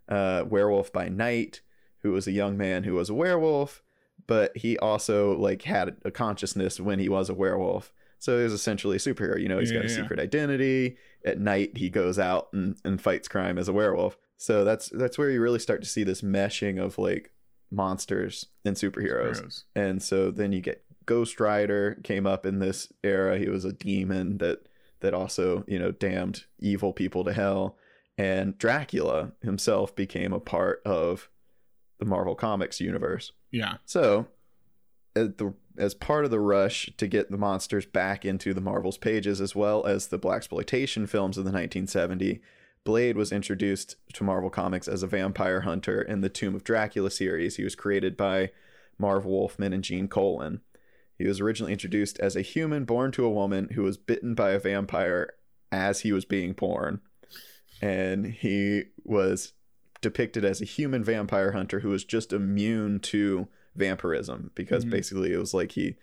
uh, 0.08 0.44
Werewolf 0.48 0.92
by 0.92 1.08
Night, 1.08 1.60
who 2.02 2.12
was 2.12 2.26
a 2.26 2.32
young 2.32 2.56
man 2.56 2.84
who 2.84 2.94
was 2.94 3.08
a 3.10 3.14
werewolf, 3.14 3.82
but 4.26 4.56
he 4.56 4.76
also 4.78 5.36
like 5.36 5.62
had 5.62 5.96
a 6.04 6.10
consciousness 6.10 6.78
when 6.80 6.98
he 6.98 7.08
was 7.08 7.28
a 7.28 7.34
werewolf. 7.34 7.92
So 8.18 8.38
he 8.38 8.44
was 8.44 8.52
essentially 8.52 8.96
a 8.96 9.00
superhero. 9.00 9.40
You 9.40 9.48
know, 9.48 9.58
he's 9.58 9.72
got 9.72 9.84
a 9.84 9.88
Yeah, 9.88 9.96
yeah. 9.96 10.02
secret 10.02 10.20
identity. 10.20 10.96
At 11.24 11.40
night, 11.40 11.76
he 11.76 11.88
goes 11.90 12.18
out 12.18 12.48
and, 12.52 12.76
and 12.84 13.00
fights 13.00 13.26
crime 13.28 13.58
as 13.58 13.68
a 13.68 13.72
werewolf. 13.72 14.16
So 14.36 14.64
that's 14.64 14.88
that's 14.90 15.18
where 15.18 15.30
you 15.30 15.40
really 15.40 15.58
start 15.60 15.82
to 15.82 15.88
see 15.88 16.02
this 16.04 16.22
meshing 16.22 16.80
of 16.80 16.98
like 16.98 17.32
monsters 17.70 18.46
and 18.64 18.76
superheroes. 18.76 19.36
Heroes. 19.38 19.64
And 19.74 20.02
so 20.02 20.30
then 20.30 20.52
you 20.52 20.60
get 20.60 20.84
Ghost 21.06 21.40
Rider 21.40 21.98
came 22.02 22.26
up 22.26 22.46
in 22.46 22.58
this 22.58 22.92
era. 23.02 23.38
He 23.38 23.48
was 23.48 23.64
a 23.64 23.72
demon 23.72 24.38
that 24.38 24.66
that 25.02 25.14
also, 25.14 25.64
you 25.66 25.78
know, 25.78 25.90
damned 25.90 26.44
evil 26.58 26.92
people 26.92 27.24
to 27.24 27.32
hell. 27.32 27.76
And 28.16 28.56
Dracula 28.56 29.32
himself 29.42 29.94
became 29.94 30.32
a 30.32 30.40
part 30.40 30.80
of 30.86 31.28
the 31.98 32.04
Marvel 32.04 32.34
Comics 32.34 32.80
universe. 32.80 33.32
Yeah. 33.50 33.74
So, 33.84 34.28
as, 35.14 35.30
the, 35.36 35.54
as 35.76 35.94
part 35.94 36.24
of 36.24 36.30
the 36.30 36.40
rush 36.40 36.90
to 36.96 37.06
get 37.06 37.30
the 37.30 37.36
monsters 37.36 37.84
back 37.84 38.24
into 38.24 38.54
the 38.54 38.60
Marvel's 38.60 38.98
pages, 38.98 39.40
as 39.40 39.54
well 39.54 39.84
as 39.86 40.06
the 40.06 40.18
black 40.18 40.38
exploitation 40.38 41.06
films 41.06 41.36
of 41.36 41.44
the 41.44 41.50
1970s, 41.50 42.40
Blade 42.84 43.16
was 43.16 43.32
introduced 43.32 43.96
to 44.14 44.24
Marvel 44.24 44.50
Comics 44.50 44.88
as 44.88 45.02
a 45.02 45.06
vampire 45.06 45.60
hunter 45.60 46.02
in 46.02 46.20
the 46.20 46.28
Tomb 46.28 46.54
of 46.54 46.64
Dracula 46.64 47.10
series. 47.10 47.56
He 47.56 47.64
was 47.64 47.76
created 47.76 48.16
by 48.16 48.50
Marv 48.98 49.24
Wolfman 49.24 49.72
and 49.72 49.84
Gene 49.84 50.08
Colan. 50.08 50.60
He 51.18 51.26
was 51.26 51.40
originally 51.40 51.72
introduced 51.72 52.18
as 52.20 52.34
a 52.36 52.42
human 52.42 52.84
born 52.84 53.12
to 53.12 53.24
a 53.24 53.30
woman 53.30 53.68
who 53.74 53.82
was 53.82 53.96
bitten 53.96 54.34
by 54.34 54.50
a 54.52 54.58
vampire 54.58 55.34
as 55.70 56.00
he 56.00 56.12
was 56.12 56.24
being 56.24 56.52
born. 56.52 57.00
And 57.80 58.26
he 58.26 58.84
was 59.04 59.52
depicted 60.00 60.44
as 60.44 60.60
a 60.60 60.64
human 60.66 61.04
vampire 61.04 61.52
hunter 61.52 61.80
who 61.80 61.88
was 61.90 62.04
just 62.04 62.32
immune 62.32 63.00
to 63.00 63.48
vampirism 63.76 64.50
because 64.54 64.84
Mhm. 64.84 64.90
basically 64.90 65.32
it 65.32 65.38
was 65.38 65.54
like 65.54 65.72
he 65.72 65.96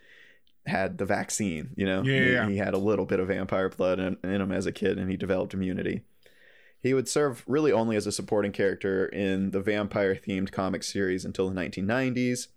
had 0.65 0.97
the 0.97 1.05
vaccine, 1.05 1.69
you 1.75 1.85
know? 1.85 2.01
Yeah, 2.03 2.19
he, 2.23 2.31
yeah. 2.31 2.49
he 2.49 2.57
had 2.57 2.73
a 2.73 2.77
little 2.77 3.05
bit 3.05 3.19
of 3.19 3.27
vampire 3.27 3.69
blood 3.69 3.99
in, 3.99 4.17
in 4.23 4.41
him 4.41 4.51
as 4.51 4.65
a 4.65 4.71
kid 4.71 4.97
and 4.97 5.09
he 5.09 5.17
developed 5.17 5.53
immunity. 5.53 6.01
He 6.81 6.93
would 6.93 7.09
serve 7.09 7.43
really 7.47 7.71
only 7.73 7.95
as 7.97 8.07
a 8.07 8.11
supporting 8.11 8.51
character 8.53 9.05
in 9.05 9.51
the 9.51 9.59
vampire 9.61 10.15
themed 10.15 10.51
comic 10.51 10.83
series 10.83 11.25
until 11.25 11.49
the 11.49 11.55
1990s, 11.55 12.47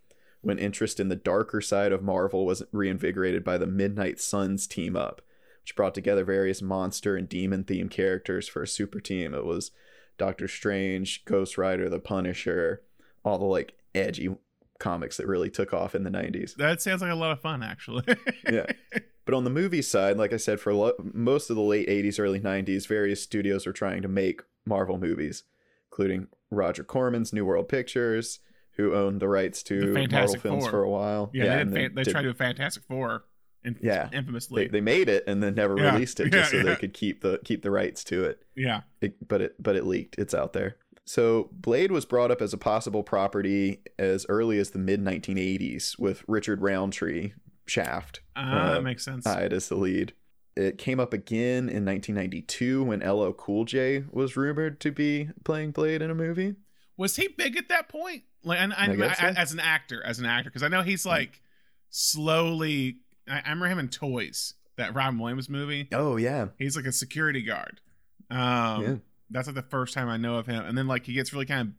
when 0.43 0.59
interest 0.59 1.01
in 1.01 1.09
the 1.09 1.17
darker 1.17 1.61
side 1.61 1.93
of 1.93 2.03
Marvel 2.03 2.45
was 2.45 2.63
reinvigorated 2.73 3.43
by 3.43 3.57
the 3.57 3.67
Midnight 3.67 4.21
Suns 4.21 4.67
team 4.67 4.97
up, 4.97 5.23
which 5.63 5.75
brought 5.77 5.95
together 5.95 6.25
various 6.25 6.61
monster 6.61 7.17
and 7.17 7.29
demon 7.29 7.65
themed 7.65 7.91
characters 7.91 8.49
for 8.49 8.63
a 8.63 8.69
super 8.69 9.01
team. 9.01 9.35
It 9.35 9.45
was 9.45 9.71
Doctor 10.19 10.49
Strange, 10.49 11.25
Ghost 11.25 11.57
Rider, 11.57 11.89
The 11.89 12.01
Punisher, 12.01 12.83
all 13.25 13.39
the 13.39 13.45
like 13.45 13.75
edgy 13.95 14.35
comics 14.79 15.17
that 15.17 15.29
really 15.29 15.49
took 15.49 15.73
off 15.73 15.95
in 15.95 16.03
the 16.03 16.11
90s. 16.11 16.57
That 16.57 16.83
sounds 16.83 17.03
like 17.03 17.13
a 17.13 17.15
lot 17.15 17.31
of 17.33 17.41
fun, 17.41 17.63
actually. 17.63 18.05
Yeah. 18.51 18.67
But 19.25 19.35
on 19.35 19.45
the 19.45 19.51
movie 19.51 19.83
side, 19.83 20.17
like 20.17 20.33
I 20.33 20.37
said, 20.37 20.59
for 20.59 20.75
lo- 20.75 20.95
most 21.01 21.49
of 21.49 21.55
the 21.55 21.63
late 21.63 21.89
80s, 21.89 22.19
early 22.19 22.41
90s, 22.41 22.89
various 22.89 23.23
studios 23.23 23.67
were 23.67 23.73
trying 23.73 24.03
to 24.03 24.09
make 24.09 24.43
Marvel 24.67 24.99
movies, 24.99 25.45
including 25.93 26.27
Roger 26.51 26.83
Corman's 26.83 27.33
New 27.33 27.45
World 27.45 27.69
Pictures, 27.69 28.41
who 28.77 28.95
owned 28.95 29.21
the 29.21 29.29
rights 29.29 29.63
to 29.65 29.79
The 29.81 29.87
Marvel 29.87 30.03
Fantastic 30.03 30.41
films 30.41 30.63
Four. 30.65 30.71
for 30.71 30.83
a 30.83 30.91
while. 30.91 31.31
yeah, 31.35 31.45
they, 31.59 31.65
did, 31.65 31.73
fan- 31.75 31.95
they 31.95 32.03
did- 32.05 32.11
tried 32.11 32.23
to 32.23 32.29
do 32.33 32.35
Fantastic 32.35 32.83
Four. 32.85 33.25
In- 33.65 33.79
Yeah. 33.81 34.09
Infamously. 34.13 34.65
they, 34.65 34.69
they 34.71 34.81
made 34.81 35.09
it 35.09 35.23
and 35.29 35.41
then 35.43 35.55
never 35.55 35.79
Yeah. 35.79 35.93
released 35.95 36.19
it 36.21 36.33
just 36.33 36.53
Yeah, 36.53 36.61
so 36.63 36.67
yeah. 36.67 36.75
they 36.75 36.81
could 36.81 36.93
keep 36.95 37.21
the 37.21 37.39
keep 37.45 37.63
the 37.63 37.71
rights 37.71 38.03
to 38.05 38.25
it. 38.25 38.43
yeah. 38.57 38.81
it, 39.01 39.27
but 39.29 39.41
it 39.41 39.55
but 39.63 39.77
it 39.77 39.85
leaked. 39.87 40.17
It's 40.19 40.35
out 40.35 40.53
there. 40.53 40.77
So 41.05 41.49
Blade 41.53 41.93
was 41.93 42.05
brought 42.05 42.31
up 42.31 42.41
as 42.43 42.53
a 42.53 42.59
possible 42.59 43.03
property 43.05 43.83
as 43.99 44.25
early 44.29 44.59
as 44.59 44.71
the 44.71 44.79
mid 44.81 45.01
1980s 45.01 45.99
with 45.99 46.25
Richard 46.27 46.61
Roundtree 46.61 47.33
Shaft 47.67 48.21
Ah, 48.35 48.71
Uh, 48.71 48.75
that 48.75 48.83
makes 48.83 49.05
sense. 49.05 49.25
hired 49.27 49.53
as 49.53 49.69
the 49.69 49.77
lead. 49.77 50.13
It 50.57 50.77
came 50.79 50.99
up 51.01 51.13
again 51.13 51.69
in 51.69 51.85
1992 51.85 52.83
when 52.85 53.01
LL 53.01 53.33
Cool 53.33 53.65
J 53.65 54.05
was 54.11 54.37
rumored 54.37 54.81
to 54.81 54.91
be 54.91 55.29
playing 55.45 55.71
Blade 55.71 56.03
in 56.03 56.11
a 56.11 56.15
movie. 56.15 56.57
was 56.97 57.17
he 57.17 57.29
big 57.29 57.57
at 57.57 57.69
that 57.69 57.89
point? 57.89 58.25
Like, 58.45 58.59
and, 58.61 58.73
I 58.75 58.87
and 58.87 58.97
guess 58.99 59.19
so. 59.19 59.27
as 59.27 59.53
an 59.53 59.61
actor, 59.61 60.03
as 60.05 60.19
an 60.19 60.27
actor, 60.27 60.51
because 60.51 60.63
I 60.63 60.69
know 60.69 60.83
he's 60.83 61.07
like 61.07 61.41
slowly. 61.91 62.97
I, 63.29 63.41
remember 63.43 63.67
him 63.69 63.79
in 63.79 63.89
Toys, 63.89 64.55
that 64.77 64.95
Robin 64.95 65.19
Williams 65.19 65.49
movie. 65.49 65.89
Oh 65.93 66.17
yeah, 66.17 66.49
He's 66.59 66.77
like 66.77 66.87
a 66.87 66.93
security 66.93 67.43
guard. 67.43 67.81
Um, 68.31 68.83
Yeah. 68.83 68.95
that's 69.31 69.47
like 69.47 69.55
the 69.55 69.63
first 69.63 69.95
time 69.95 70.09
I 70.09 70.17
know 70.17 70.37
of 70.37 70.47
him. 70.47 70.65
And 70.65 70.77
then 70.77 70.89
like 70.89 71.07
he 71.07 71.13
gets 71.13 71.33
really 71.33 71.47
kind 71.47 71.69
of 71.69 71.75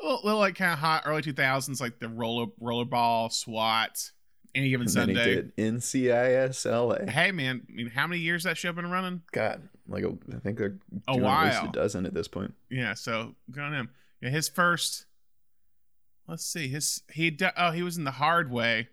a 0.00 0.06
little, 0.06 0.20
little 0.24 0.40
like 0.40 0.54
kind 0.54 0.72
of 0.72 0.78
hot 0.78 1.02
early 1.04 1.20
two 1.22 1.32
thousands, 1.34 1.80
like 1.80 1.98
the 1.98 2.08
roller 2.08 2.46
rollerball 2.62 3.30
SWAT, 3.30 4.10
any 4.54 4.70
given 4.70 4.86
and 4.86 4.96
then 4.96 5.08
he 5.10 5.14
Sunday. 5.16 5.34
did 5.34 5.56
NCIS 5.56 6.64
LA. 6.64 7.10
Hey 7.10 7.30
man, 7.32 7.66
I 7.68 7.72
mean, 7.72 7.90
how 7.90 8.06
many 8.06 8.22
years 8.22 8.44
that 8.44 8.56
show 8.56 8.72
been 8.72 8.90
running? 8.90 9.20
God, 9.32 9.68
like 9.86 10.04
a, 10.04 10.12
I 10.34 10.38
think 10.38 10.56
they're 10.58 10.78
A 11.08 11.12
doing 11.12 11.26
at 11.26 11.44
least 11.44 11.60
while. 11.60 11.68
a 11.68 11.72
dozen 11.72 12.06
at 12.06 12.14
this 12.14 12.28
point. 12.28 12.54
Yeah, 12.70 12.94
so 12.94 13.34
good 13.50 13.62
on 13.62 13.74
him. 13.74 13.90
Yeah, 14.22 14.30
his 14.30 14.48
first. 14.48 15.04
Let's 16.30 16.46
see. 16.46 16.68
His 16.68 17.02
he 17.12 17.36
oh 17.56 17.72
he 17.72 17.82
was 17.82 17.98
in 17.98 18.04
the 18.04 18.12
Hard 18.12 18.50
Way 18.52 18.88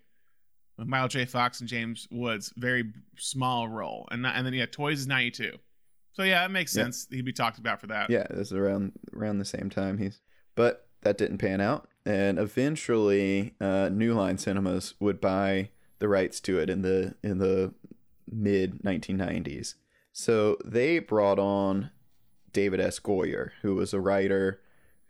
with 0.76 0.88
Michael 0.88 1.08
J. 1.08 1.24
Fox 1.24 1.60
and 1.60 1.68
James 1.68 2.08
Woods, 2.10 2.52
very 2.56 2.92
small 3.16 3.68
role, 3.68 4.08
and 4.10 4.26
and 4.26 4.44
then 4.44 4.52
yeah, 4.54 4.66
Toys 4.66 4.98
is 4.98 5.06
ninety 5.06 5.30
two. 5.30 5.52
So 6.12 6.24
yeah, 6.24 6.44
it 6.44 6.48
makes 6.48 6.76
Yeah. 6.76 6.84
sense. 6.84 7.06
He'd 7.10 7.24
be 7.24 7.32
talked 7.32 7.58
about 7.58 7.80
for 7.80 7.86
that. 7.86 8.10
Yeah, 8.10 8.26
this 8.28 8.48
is 8.48 8.52
around 8.54 8.92
around 9.14 9.38
the 9.38 9.44
same 9.44 9.70
time 9.70 9.98
he's. 9.98 10.20
But 10.56 10.88
that 11.02 11.16
didn't 11.16 11.38
pan 11.38 11.60
out, 11.60 11.88
and 12.04 12.40
eventually, 12.40 13.54
uh, 13.60 13.88
New 13.92 14.14
Line 14.14 14.36
Cinemas 14.36 14.94
would 14.98 15.20
buy 15.20 15.70
the 16.00 16.08
rights 16.08 16.40
to 16.40 16.58
it 16.58 16.68
in 16.68 16.82
the 16.82 17.14
in 17.22 17.38
the 17.38 17.72
mid 18.28 18.82
1990s. 18.82 19.74
So 20.12 20.56
they 20.64 20.98
brought 20.98 21.38
on 21.38 21.92
David 22.52 22.80
S. 22.80 22.98
Goyer, 22.98 23.50
who 23.62 23.76
was 23.76 23.94
a 23.94 24.00
writer 24.00 24.60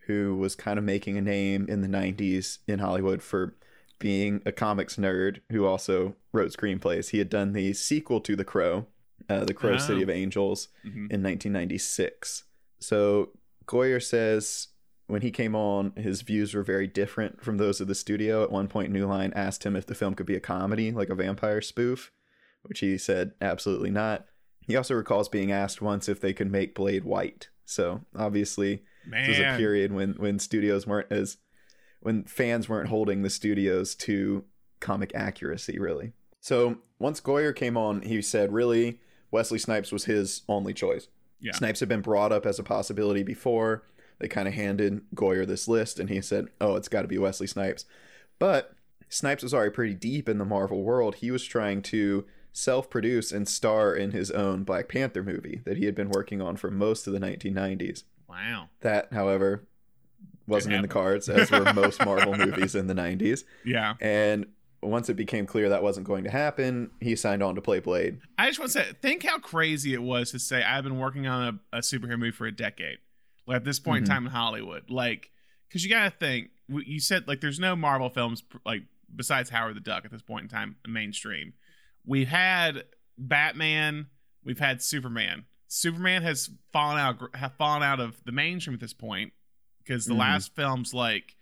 who 0.09 0.35
was 0.37 0.57
kind 0.57 0.79
of 0.79 0.85
making 0.85 1.17
a 1.17 1.21
name 1.23 1.67
in 1.69 1.83
the 1.83 1.89
90s 1.89 2.59
in 2.67 2.81
Hollywood 2.81 3.23
for 3.23 3.55
being 4.01 4.43
a 4.47 4.51
comics 4.53 4.97
nerd 4.97 5.41
who 5.53 5.65
also 5.67 6.17
wrote 6.33 6.51
screenplays. 6.53 7.11
He 7.11 7.19
had 7.19 7.29
done 7.29 7.53
the 7.53 7.73
sequel 7.75 8.21
to 8.23 8.35
The 8.35 8.45
Crow, 8.45 8.87
uh, 9.29 9.45
The 9.45 9.55
Crow 9.55 9.75
Oh. 9.75 9.79
City 9.79 10.03
of 10.03 10.11
Angels, 10.11 10.69
Mhm. 10.85 11.13
in 11.13 11.23
1996. 11.23 12.45
So 12.81 13.31
Goyer 13.67 14.03
says 14.03 14.69
when 15.09 15.23
he 15.23 15.31
came 15.31 15.55
on, 15.55 15.93
his 15.97 16.23
views 16.23 16.55
were 16.55 16.63
very 16.63 16.87
different 16.87 17.43
from 17.43 17.57
those 17.59 17.81
of 17.81 17.89
the 17.89 17.95
studio. 17.95 18.43
At 18.43 18.51
one 18.53 18.69
point, 18.69 18.93
New 18.93 19.07
Line 19.07 19.33
asked 19.35 19.65
him 19.65 19.75
if 19.77 19.87
the 19.87 19.95
film 19.95 20.15
could 20.15 20.27
be 20.27 20.37
a 20.37 20.41
comedy, 20.41 20.91
like 20.93 21.09
a 21.11 21.15
vampire 21.15 21.61
spoof, 21.61 22.13
which 22.63 22.81
he 22.81 22.97
said 22.99 23.33
absolutely 23.41 23.91
not. 23.91 24.27
He 24.61 24.77
also 24.77 24.95
recalls 24.95 25.29
being 25.29 25.51
asked 25.51 25.81
once 25.83 26.09
if 26.09 26.21
they 26.21 26.33
could 26.35 26.51
make 26.53 26.75
Blade 26.75 27.05
white. 27.05 27.49
So 27.65 28.05
obviously, 28.15 28.85
This 29.11 29.29
was 29.29 29.39
a 29.39 29.57
period 29.57 29.93
when 29.93 30.15
when 30.15 30.39
studios 30.39 30.87
weren't 30.87 31.11
as 31.11 31.39
when 32.01 32.25
fans 32.25 32.69
weren't 32.69 32.89
holding 32.89 33.23
the 33.23 33.31
studios 33.31 33.95
to 33.97 34.45
comic 34.81 35.13
accuracy 35.15 35.79
really. 35.79 36.13
So 36.41 36.79
once 36.99 37.21
Goyer 37.21 37.55
came 37.55 37.77
on, 37.77 38.03
he 38.03 38.23
said 38.23 38.53
really 38.53 39.01
Wesley 39.31 39.59
Snipes 39.59 39.93
was 39.93 40.05
his 40.05 40.43
only 40.49 40.73
choice. 40.73 41.09
Yeah. 41.41 41.53
Snipes 41.53 41.81
had 41.81 41.89
been 41.89 42.01
brought 42.01 42.33
up 42.33 42.47
as 42.47 42.59
a 42.59 42.65
possibility 42.65 43.23
before. 43.23 43.85
They 44.19 44.29
kind 44.29 44.49
of 44.49 44.55
handed 44.55 45.03
Goyer 45.15 45.47
this 45.47 45.69
list, 45.69 46.01
and 46.01 46.09
he 46.09 46.21
said, 46.21 46.49
"Oh, 46.61 46.75
it's 46.77 46.89
got 46.89 47.03
to 47.03 47.09
be 47.09 47.19
Wesley 47.19 47.47
Snipes." 47.47 47.85
But 48.39 48.75
Snipes 49.09 49.43
was 49.43 49.55
already 49.55 49.71
pretty 49.71 49.95
deep 49.95 50.29
in 50.29 50.39
the 50.39 50.45
Marvel 50.45 50.83
world. 50.83 51.17
He 51.17 51.31
was 51.31 51.45
trying 51.45 51.83
to 51.83 52.25
self-produce 52.53 53.31
and 53.31 53.49
star 53.49 53.95
in 53.95 54.11
his 54.11 54.31
own 54.33 54.65
Black 54.65 54.89
Panther 54.89 55.23
movie 55.23 55.63
that 55.65 55.77
he 55.77 55.85
had 55.85 55.95
been 55.95 56.11
working 56.11 56.43
on 56.43 56.57
for 56.57 56.71
most 56.71 57.07
of 57.07 57.13
the 57.13 57.21
1990s. 57.21 58.03
Wow. 58.29 58.69
That, 58.81 59.13
however, 59.13 59.65
wasn't 60.47 60.75
in 60.75 60.83
the 60.83 60.89
cards, 60.89 61.29
as 61.29 61.51
were 61.51 61.73
most 61.75 62.05
Marvel 62.05 62.37
movies 62.37 62.75
in 62.75 62.87
the 62.87 62.95
90s. 62.95 63.45
Yeah. 63.65 63.95
And 64.01 64.47
once 64.83 65.09
it 65.09 65.15
became 65.15 65.45
clear 65.47 65.69
that 65.71 65.83
wasn't 65.83 66.07
going 66.07 66.25
to 66.25 66.31
happen, 66.31 66.91
he 67.01 67.17
signed 67.17 67.43
on 67.43 67.55
to 67.57 67.61
play 67.61 67.81
Blade. 67.81 68.21
I 68.39 68.47
just 68.49 68.59
want 68.59 68.71
to 68.73 68.79
say, 68.79 68.93
think 69.03 69.25
how 69.25 69.39
crazy 69.39 69.93
it 69.95 70.03
was 70.03 70.31
to 70.33 70.39
say 70.39 70.63
I've 70.63 70.85
been 70.85 70.99
working 70.99 71.27
on 71.27 71.61
a, 71.73 71.79
a 71.79 71.81
superhero 71.81 72.19
movie 72.19 72.31
for 72.31 72.47
a 72.47 72.53
decade. 72.53 72.99
Like 73.47 73.57
at 73.57 73.65
this 73.65 73.81
point 73.81 74.05
Mhm. 74.05 74.09
in 74.09 74.11
time 74.15 74.27
in 74.27 74.33
Hollywood, 74.33 74.91
like, 74.91 75.31
because 75.69 75.83
you 75.85 75.91
got 75.91 76.05
to 76.05 76.11
think, 76.11 76.51
you 76.69 77.01
said 77.01 77.27
like 77.27 77.41
there's 77.41 77.59
no 77.59 77.75
Marvel 77.75 78.11
films 78.11 78.43
like 78.67 78.83
besides 79.17 79.49
Howard 79.51 79.75
the 79.75 79.81
Duck 79.81 80.05
at 80.05 80.11
this 80.11 80.21
point 80.23 80.43
in 80.45 80.49
time 80.49 80.77
mainstream. 80.87 81.55
We've 82.07 82.29
had 82.29 82.85
Batman, 83.17 84.07
we've 84.45 84.59
had 84.59 84.83
Superman. 84.83 85.45
Superman 85.69 86.23
has 86.23 86.51
fallen 86.73 86.99
out 86.99 87.35
have 87.37 87.55
fallen 87.57 87.83
out 87.83 88.01
of 88.01 88.23
the 88.25 88.33
mainstream 88.33 88.75
at 88.75 88.81
this 88.81 88.95
point 88.95 89.33
because 89.85 90.07
the 90.07 90.15
Mhm. 90.15 90.19
last 90.19 90.55
films 90.57 90.93
like 90.95 91.37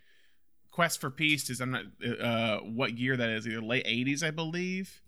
Quest 0.73 1.01
for 1.01 1.11
Peace 1.11 1.49
is 1.49 1.61
I'm 1.61 1.71
not 1.71 1.85
uh 2.21 2.59
what 2.61 2.99
year 2.99 3.17
that 3.17 3.31
is 3.31 3.47
either 3.47 3.61
late 3.63 3.87
80s 3.87 4.23
I 4.23 4.31
believe 4.31 5.01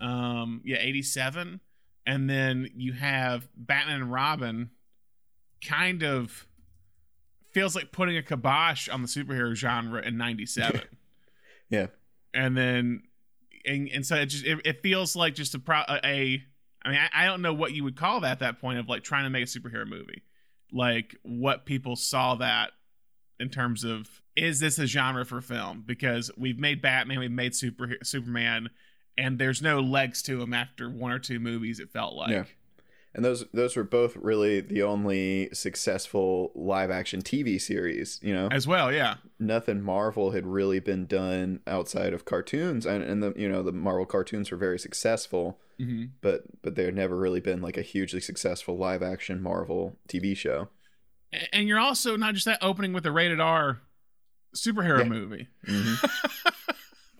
um 0.00 0.60
yeah 0.64 0.76
87 0.78 1.60
and 2.06 2.28
then 2.28 2.68
you 2.76 2.92
have 2.94 3.48
batman 3.56 4.02
and 4.02 4.12
robin 4.12 4.70
kind 5.64 6.02
of 6.02 6.46
feels 7.52 7.76
like 7.76 7.92
putting 7.92 8.16
a 8.16 8.22
kibosh 8.22 8.88
on 8.88 9.02
the 9.02 9.08
superhero 9.08 9.54
genre 9.54 10.02
in 10.02 10.16
97 10.16 10.80
Yeah. 11.70 11.86
and 12.34 12.56
then 12.56 13.04
and, 13.64 13.88
and 13.88 14.04
so 14.04 14.16
it 14.16 14.26
just 14.26 14.44
it, 14.44 14.60
it 14.64 14.82
feels 14.82 15.14
like 15.16 15.34
just 15.36 15.54
a 15.54 15.58
pro 15.60 15.82
a, 15.88 16.00
a 16.04 16.42
i 16.84 16.90
mean 16.90 16.98
I, 16.98 17.24
I 17.24 17.26
don't 17.26 17.42
know 17.42 17.54
what 17.54 17.72
you 17.72 17.84
would 17.84 17.96
call 17.96 18.20
that 18.20 18.32
at 18.32 18.38
that 18.40 18.60
point 18.60 18.78
of 18.78 18.88
like 18.88 19.02
trying 19.02 19.24
to 19.24 19.30
make 19.30 19.44
a 19.44 19.46
superhero 19.46 19.86
movie. 19.86 20.22
Like 20.72 21.16
what 21.22 21.66
people 21.66 21.96
saw 21.96 22.34
that 22.36 22.72
in 23.38 23.48
terms 23.48 23.84
of 23.84 24.08
is 24.36 24.60
this 24.60 24.78
a 24.78 24.86
genre 24.86 25.24
for 25.24 25.40
film? 25.40 25.84
Because 25.86 26.30
we've 26.36 26.58
made 26.58 26.82
batman 26.82 27.20
we've 27.20 27.30
made 27.30 27.54
super 27.54 27.96
superman 28.02 28.70
and 29.16 29.38
there's 29.38 29.62
no 29.62 29.80
legs 29.80 30.22
to 30.22 30.38
them 30.38 30.52
after 30.52 30.90
one 30.90 31.12
or 31.12 31.18
two 31.18 31.38
movies 31.38 31.78
it 31.80 31.90
felt 31.90 32.14
like. 32.14 32.30
Yeah. 32.30 32.44
And 33.16 33.24
those 33.24 33.44
those 33.52 33.76
were 33.76 33.84
both 33.84 34.16
really 34.16 34.60
the 34.60 34.82
only 34.82 35.48
successful 35.52 36.50
live 36.56 36.90
action 36.90 37.22
TV 37.22 37.60
series, 37.60 38.18
you 38.22 38.34
know. 38.34 38.48
as 38.50 38.66
well 38.66 38.92
yeah 38.92 39.16
Nothing 39.38 39.82
Marvel 39.82 40.32
had 40.32 40.46
really 40.46 40.80
been 40.80 41.06
done 41.06 41.60
outside 41.66 42.12
of 42.12 42.24
cartoons 42.24 42.86
and, 42.86 43.04
and 43.04 43.22
the 43.22 43.32
you 43.36 43.48
know, 43.48 43.62
the 43.62 43.72
Marvel 43.72 44.06
cartoons 44.06 44.50
were 44.50 44.56
very 44.56 44.78
successful, 44.80 45.60
mm-hmm. 45.80 46.06
but 46.22 46.42
but 46.62 46.74
there 46.74 46.86
had 46.86 46.94
never 46.96 47.16
really 47.16 47.40
been 47.40 47.60
like 47.62 47.76
a 47.76 47.82
hugely 47.82 48.20
successful 48.20 48.76
live 48.76 49.02
action 49.02 49.40
Marvel 49.42 49.96
TV 50.08 50.36
show. 50.36 50.68
And 51.52 51.68
you're 51.68 51.78
also 51.80 52.16
not 52.16 52.34
just 52.34 52.46
that 52.46 52.58
opening 52.62 52.92
with 52.92 53.06
a 53.06 53.12
rated 53.12 53.40
r 53.40 53.80
superhero 54.56 55.00
Yeah. 55.00 55.08
movie 55.08 55.48
Mhm. 55.68 56.02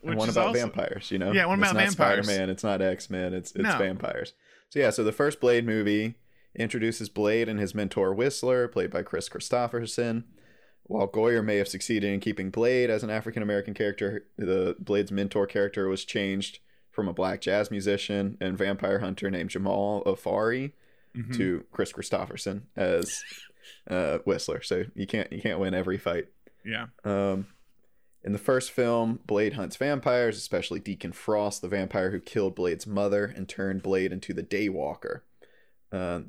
which 0.00 0.10
and 0.10 0.18
one 0.18 0.28
is 0.28 0.36
about 0.36 0.48
also- 0.48 0.60
vampires, 0.60 1.10
you 1.10 1.18
know? 1.18 1.33
Yeah, 1.33 1.46
one 1.46 1.61
it's 1.61 1.70
about 1.70 1.80
not 1.80 1.88
vampires. 1.88 2.26
Spider-Man, 2.26 2.50
it's 2.50 2.62
not 2.64 2.83
X-Men, 2.83 3.33
it's 3.35 3.52
it's 3.52 3.62
No. 3.62 3.78
vampires. 3.78 4.35
So 4.74 4.80
yeah, 4.80 4.90
so 4.90 5.04
the 5.04 5.12
first 5.12 5.38
Blade 5.40 5.64
movie 5.64 6.16
introduces 6.56 7.08
Blade 7.08 7.48
and 7.48 7.60
his 7.60 7.76
mentor 7.76 8.12
Whistler, 8.12 8.66
played 8.66 8.90
by 8.90 9.04
Kris 9.04 9.28
Kristofferson. 9.28 10.24
While 10.82 11.06
Goyer 11.06 11.44
may 11.44 11.58
have 11.58 11.68
succeeded 11.68 12.12
in 12.12 12.18
keeping 12.18 12.50
Blade 12.50 12.90
as 12.90 13.04
an 13.04 13.08
African 13.08 13.40
American 13.40 13.72
character, 13.72 14.26
the 14.37 14.74
Blade's 14.80 15.12
mentor 15.12 15.46
character 15.46 15.87
was 15.87 16.04
changed 16.04 16.58
from 16.90 17.06
a 17.06 17.12
black 17.12 17.40
jazz 17.40 17.70
musician 17.70 18.37
and 18.40 18.58
vampire 18.58 18.98
hunter 18.98 19.30
named 19.30 19.50
Jamal 19.50 20.02
Afari 20.06 20.72
Mhm. 21.16 21.37
to 21.37 21.64
Kris 21.70 21.92
Kristofferson 21.92 22.62
as 22.74 23.22
uh, 23.88 24.18
Whistler. 24.24 24.60
So 24.60 24.87
you 24.96 25.06
can't 25.06 25.32
you 25.32 25.40
can't 25.40 25.60
win 25.60 25.72
every 25.74 25.98
fight. 25.98 26.26
yeah 26.64 26.87
Um, 27.04 27.46
in 28.24 28.32
the 28.32 28.38
first 28.38 28.70
film, 28.70 29.20
Blade 29.26 29.52
hunts 29.52 29.76
vampires, 29.76 30.37
especially 30.37 30.80
Deacon 30.80 31.12
Frost, 31.12 31.60
the 31.60 31.68
vampire 31.68 32.10
who 32.10 32.20
killed 32.20 32.54
Blade's 32.54 32.87
mother 32.87 33.24
and 33.24 33.48
turned 33.48 33.82
Blade 33.82 34.12
into 34.12 34.32
the 34.32 34.42
Daywalker. 34.42 35.20
Uh, 35.92 36.20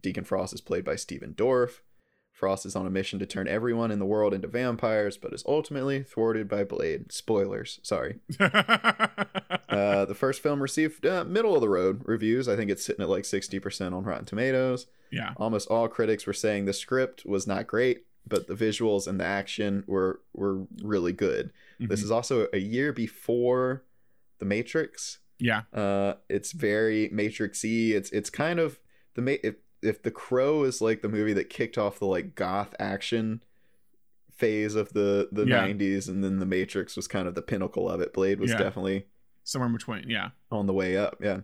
Deacon 0.00 0.24
Frost 0.24 0.54
is 0.54 0.60
played 0.60 0.84
by 0.84 0.96
Stephen 0.96 1.34
Dorff. 1.34 1.80
Frost 2.32 2.64
is 2.64 2.74
on 2.74 2.86
a 2.86 2.90
mission 2.90 3.18
to 3.18 3.26
turn 3.26 3.46
everyone 3.46 3.90
in 3.90 3.98
the 3.98 4.06
world 4.06 4.32
into 4.32 4.48
vampires, 4.48 5.16
but 5.16 5.32
is 5.32 5.44
ultimately 5.46 6.02
thwarted 6.02 6.48
by 6.48 6.64
Blade. 6.64 7.12
Spoilers, 7.12 7.80
sorry. 7.82 8.20
Uh, 9.72 10.04
the 10.04 10.14
first 10.14 10.42
film 10.42 10.60
received 10.60 11.06
uh, 11.06 11.24
middle 11.24 11.54
of 11.54 11.62
the 11.62 11.68
road 11.68 12.02
reviews. 12.04 12.46
I 12.46 12.56
think 12.56 12.70
it's 12.70 12.84
sitting 12.84 13.02
at 13.02 13.08
like 13.08 13.24
60% 13.24 13.94
on 13.94 14.04
Rotten 14.04 14.26
Tomatoes. 14.26 14.86
yeah 15.10 15.32
Almost 15.38 15.68
all 15.68 15.88
critics 15.88 16.26
were 16.26 16.34
saying 16.34 16.66
the 16.66 16.74
script 16.74 17.24
was 17.24 17.46
not 17.46 17.66
great, 17.66 18.04
but 18.26 18.46
the 18.46 18.54
visuals 18.54 19.06
and 19.06 19.18
the 19.20 19.24
action 19.24 19.84
were 19.86 20.20
were 20.32 20.66
really 20.82 21.12
good. 21.12 21.52
This 21.80 22.00
Mhm. 22.00 22.04
is 22.04 22.10
also 22.10 22.46
a 22.52 22.58
year 22.58 22.92
before 22.92 23.84
The 24.38 24.44
Matrix. 24.44 25.18
yeah 25.38 25.62
Uh, 25.72 26.14
it's 26.28 26.52
very 26.52 27.08
Matrixy. 27.10 27.90
It's 27.90 28.10
it's 28.10 28.30
kind 28.30 28.58
of 28.60 28.78
the 29.14 29.22
ma- 29.22 29.42
if 29.42 29.56
if 29.82 30.02
The 30.02 30.10
Crow 30.12 30.62
is 30.62 30.80
like 30.80 31.02
the 31.02 31.08
movie 31.08 31.32
that 31.32 31.50
kicked 31.50 31.76
off 31.76 31.98
the 31.98 32.06
like 32.06 32.34
goth 32.36 32.74
action 32.78 33.42
phase 34.30 34.74
of 34.74 34.92
the 34.92 35.28
the 35.32 35.44
Yeah. 35.46 35.66
90s 35.66 36.08
and 36.08 36.22
then 36.22 36.38
The 36.38 36.46
Matrix 36.46 36.96
was 36.96 37.08
kind 37.08 37.26
of 37.28 37.34
the 37.34 37.42
pinnacle 37.42 37.88
of 37.88 38.00
it. 38.00 38.12
Blade 38.12 38.40
was 38.40 38.50
Yeah. 38.52 38.58
definitely 38.58 39.06
somewhere 39.44 39.68
in 39.68 39.72
between 39.76 40.08
yeah 40.08 40.30
on 40.50 40.66
the 40.66 40.72
way 40.72 40.96
up, 40.96 41.16
yeah. 41.20 41.40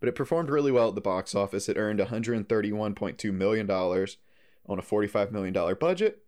But 0.00 0.08
it 0.08 0.14
performed 0.14 0.50
really 0.50 0.70
well 0.70 0.90
at 0.90 0.94
the 0.94 1.00
box 1.00 1.34
office. 1.34 1.68
It 1.68 1.76
earned 1.76 1.98
131.2 2.00 3.32
million 3.32 3.66
dollars 3.66 4.18
on 4.66 4.78
a 4.78 4.82
45 4.82 5.32
million 5.32 5.52
dollar 5.52 5.74
budget. 5.74 6.20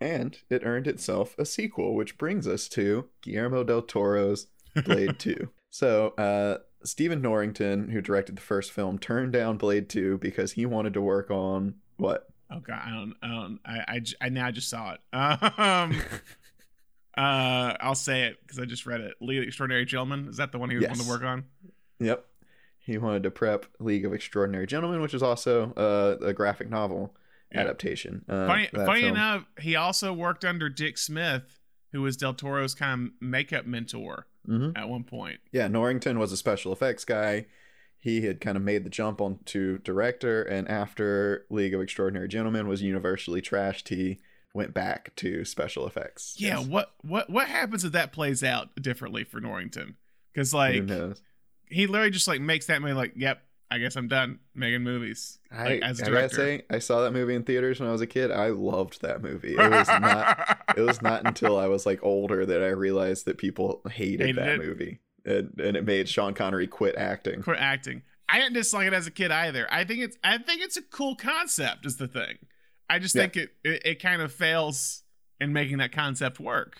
And 0.00 0.38
it 0.48 0.62
earned 0.64 0.86
itself 0.86 1.34
a 1.38 1.44
sequel, 1.44 1.94
which 1.94 2.18
brings 2.18 2.46
us 2.46 2.68
to 2.68 3.08
Guillermo 3.22 3.64
del 3.64 3.82
Toro's 3.82 4.46
Blade 4.84 5.18
2. 5.18 5.48
So, 5.70 6.10
uh, 6.16 6.58
Stephen 6.84 7.20
Norrington, 7.20 7.88
who 7.88 8.00
directed 8.00 8.36
the 8.36 8.42
first 8.42 8.70
film, 8.70 8.98
turned 8.98 9.32
down 9.32 9.56
Blade 9.58 9.88
2 9.88 10.18
because 10.18 10.52
he 10.52 10.66
wanted 10.66 10.94
to 10.94 11.00
work 11.00 11.30
on 11.32 11.74
what? 11.96 12.28
Oh 12.50 12.60
god, 12.60 12.80
I 12.84 12.90
don't, 12.90 13.14
I 13.22 13.26
don't, 13.28 13.58
I, 13.66 13.78
I, 13.88 14.00
I 14.22 14.28
now 14.28 14.50
just 14.52 14.70
saw 14.70 14.92
it. 14.94 15.00
Um, 15.12 16.00
uh, 17.16 17.74
I'll 17.80 17.94
say 17.96 18.22
it 18.28 18.38
because 18.40 18.58
I 18.60 18.64
just 18.64 18.86
read 18.86 19.00
it. 19.00 19.14
League 19.20 19.38
of 19.38 19.44
Extraordinary 19.44 19.84
Gentlemen. 19.84 20.28
Is 20.28 20.36
that 20.36 20.52
the 20.52 20.58
one 20.58 20.70
he 20.70 20.76
was 20.76 20.84
Yes. 20.84 21.02
to 21.02 21.08
work 21.08 21.22
on? 21.22 21.44
Yep. 21.98 22.24
He 22.78 22.96
wanted 22.96 23.24
to 23.24 23.30
prep 23.30 23.66
League 23.80 24.06
of 24.06 24.12
Extraordinary 24.14 24.66
Gentlemen, 24.66 25.00
which 25.00 25.12
is 25.12 25.22
also 25.22 25.72
uh, 25.74 26.24
a 26.24 26.32
graphic 26.32 26.70
novel 26.70 27.14
Yeah. 27.52 27.60
adaptation. 27.62 28.24
Uh, 28.28 28.46
funny, 28.46 28.68
funny 28.74 29.04
enough, 29.04 29.44
he 29.60 29.74
also 29.76 30.12
worked 30.12 30.44
under 30.44 30.68
Dick 30.68 30.98
Smith, 30.98 31.58
who 31.92 32.02
was 32.02 32.16
Del 32.16 32.34
Toro's 32.34 32.74
kind 32.74 33.06
of 33.08 33.12
makeup 33.26 33.64
mentor 33.66 34.26
Mhm. 34.46 34.76
at 34.76 34.88
one 34.88 35.04
point. 35.04 35.40
yeah, 35.52 35.66
Norrington 35.68 36.18
was 36.18 36.30
a 36.32 36.36
special 36.36 36.72
effects 36.72 37.04
guy. 37.04 37.46
He 38.00 38.20
had 38.22 38.40
kind 38.40 38.56
of 38.56 38.62
made 38.62 38.84
the 38.84 38.90
jump 38.90 39.20
on 39.20 39.38
to 39.46 39.78
director, 39.78 40.42
and 40.42 40.68
after 40.68 41.46
League 41.50 41.74
of 41.74 41.80
Extraordinary 41.80 42.28
Gentlemen 42.28 42.68
was 42.68 42.80
universally 42.82 43.42
trashed, 43.42 43.88
he 43.88 44.20
went 44.54 44.72
back 44.74 45.14
to 45.16 45.44
special 45.44 45.86
effects. 45.86 46.36
Yeah, 46.38 46.58
Yes. 46.60 46.66
what, 46.68 46.94
what, 47.02 47.28
what 47.30 47.48
happens 47.48 47.84
if 47.84 47.92
that 47.92 48.12
plays 48.12 48.42
out 48.44 48.74
differently 48.76 49.24
for 49.24 49.40
Norrington? 49.40 49.96
Because 50.32 50.54
like 50.54 50.84
he 51.70 51.86
literally 51.86 52.10
just 52.10 52.28
like 52.28 52.40
makes 52.40 52.66
that 52.66 52.80
movie 52.80 52.94
like, 52.94 53.12
yep, 53.16 53.42
I 53.70 53.78
guess 53.78 53.96
I'm 53.96 54.08
done 54.08 54.38
making 54.54 54.82
movies 54.82 55.38
I, 55.52 55.64
like, 55.64 55.82
as 55.82 56.00
a 56.00 56.06
I 56.06 56.10
gotta 56.10 56.28
say, 56.30 56.62
I 56.70 56.78
saw 56.78 57.02
that 57.02 57.12
movie 57.12 57.34
in 57.34 57.42
theaters 57.42 57.80
when 57.80 57.88
I 57.88 57.92
was 57.92 58.00
a 58.00 58.06
kid. 58.06 58.30
I 58.30 58.48
loved 58.48 59.02
that 59.02 59.22
movie. 59.22 59.54
It 59.56 59.70
was 59.70 59.88
not. 60.00 60.58
it 60.76 60.80
was 60.80 61.02
not 61.02 61.26
until 61.26 61.58
I 61.58 61.66
was 61.66 61.84
like 61.84 62.02
older 62.02 62.46
that 62.46 62.62
I 62.62 62.68
realized 62.68 63.26
that 63.26 63.36
people 63.38 63.82
hated, 63.90 64.20
Hated 64.26 64.36
that 64.36 64.48
it? 64.48 64.58
movie, 64.60 65.00
and 65.26 65.52
and 65.60 65.76
it 65.76 65.84
made 65.84 66.08
Sean 66.08 66.32
Connery 66.34 66.66
quit 66.66 66.96
acting. 66.96 67.42
quit 67.42 67.58
acting. 67.58 68.02
I 68.30 68.38
didn't 68.38 68.54
dislike 68.54 68.86
it 68.86 68.92
as 68.94 69.06
a 69.06 69.10
kid 69.10 69.30
either. 69.30 69.66
I 69.70 69.84
think 69.84 70.00
it's 70.00 70.16
I 70.24 70.38
think 70.38 70.62
it's 70.62 70.76
a 70.76 70.82
cool 70.82 71.14
concept 71.16 71.84
is 71.86 71.96
the 71.98 72.08
thing. 72.08 72.38
I 72.90 72.98
just 72.98 73.14
Yeah. 73.14 73.22
think 73.22 73.36
it, 73.36 73.50
it 73.64 73.82
it 73.84 74.02
kind 74.02 74.22
of 74.22 74.32
fails 74.32 75.02
in 75.40 75.52
making 75.52 75.76
that 75.78 75.92
concept 75.92 76.40
work. 76.40 76.78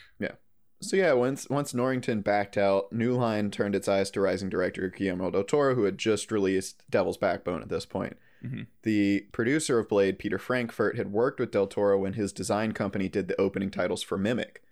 So 0.80 0.96
yeah, 0.96 1.12
once 1.12 1.48
once 1.48 1.74
Norrington 1.74 2.20
backed 2.20 2.56
out, 2.56 2.92
New 2.92 3.14
Line 3.16 3.50
turned 3.50 3.74
its 3.74 3.88
eyes 3.88 4.10
to 4.12 4.20
rising 4.20 4.48
director 4.48 4.88
Guillermo 4.88 5.30
del 5.30 5.44
Toro, 5.44 5.74
who 5.74 5.84
had 5.84 5.98
just 5.98 6.30
released 6.30 6.84
Devil's 6.88 7.16
Backbone 7.16 7.62
at 7.62 7.68
this 7.68 7.84
point. 7.84 8.16
Mhm. 8.44 8.66
The 8.82 9.26
producer 9.32 9.80
of 9.80 9.88
Blade, 9.88 10.18
Peter 10.18 10.38
Frankfurt, 10.38 10.96
had 10.96 11.10
worked 11.12 11.40
with 11.40 11.50
Del 11.50 11.66
Toro 11.66 11.98
when 11.98 12.12
his 12.12 12.32
design 12.32 12.72
company 12.72 13.08
did 13.08 13.26
the 13.26 13.40
opening 13.40 13.70
titles 13.70 14.02
for 14.02 14.16
Mimic, 14.16 14.62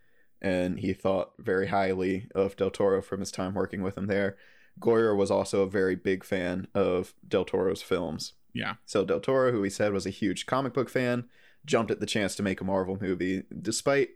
and 0.40 0.78
he 0.78 0.92
thought 0.92 1.32
very 1.38 1.66
highly 1.66 2.28
of 2.34 2.54
Del 2.56 2.70
Toro 2.70 3.02
from 3.02 3.18
his 3.18 3.32
time 3.32 3.54
working 3.54 3.82
with 3.82 3.98
him 3.98 4.06
there. 4.06 4.36
Goyer 4.80 5.16
was 5.16 5.30
also 5.32 5.62
a 5.62 5.70
very 5.70 5.96
big 5.96 6.22
fan 6.22 6.68
of 6.74 7.14
Del 7.26 7.44
Toro's 7.44 7.82
films. 7.82 8.34
Yeah. 8.52 8.74
So 8.84 9.04
Del 9.04 9.20
Toro, 9.20 9.50
who 9.50 9.62
he 9.64 9.70
said 9.70 9.92
was 9.92 10.06
a 10.06 10.10
huge 10.10 10.46
comic 10.46 10.72
book 10.72 10.88
fan, 10.88 11.24
jumped 11.64 11.90
at 11.90 11.98
the 11.98 12.06
chance 12.06 12.36
to 12.36 12.44
make 12.44 12.60
a 12.60 12.64
Marvel 12.64 12.96
movie, 13.00 13.42
despite 13.60 14.10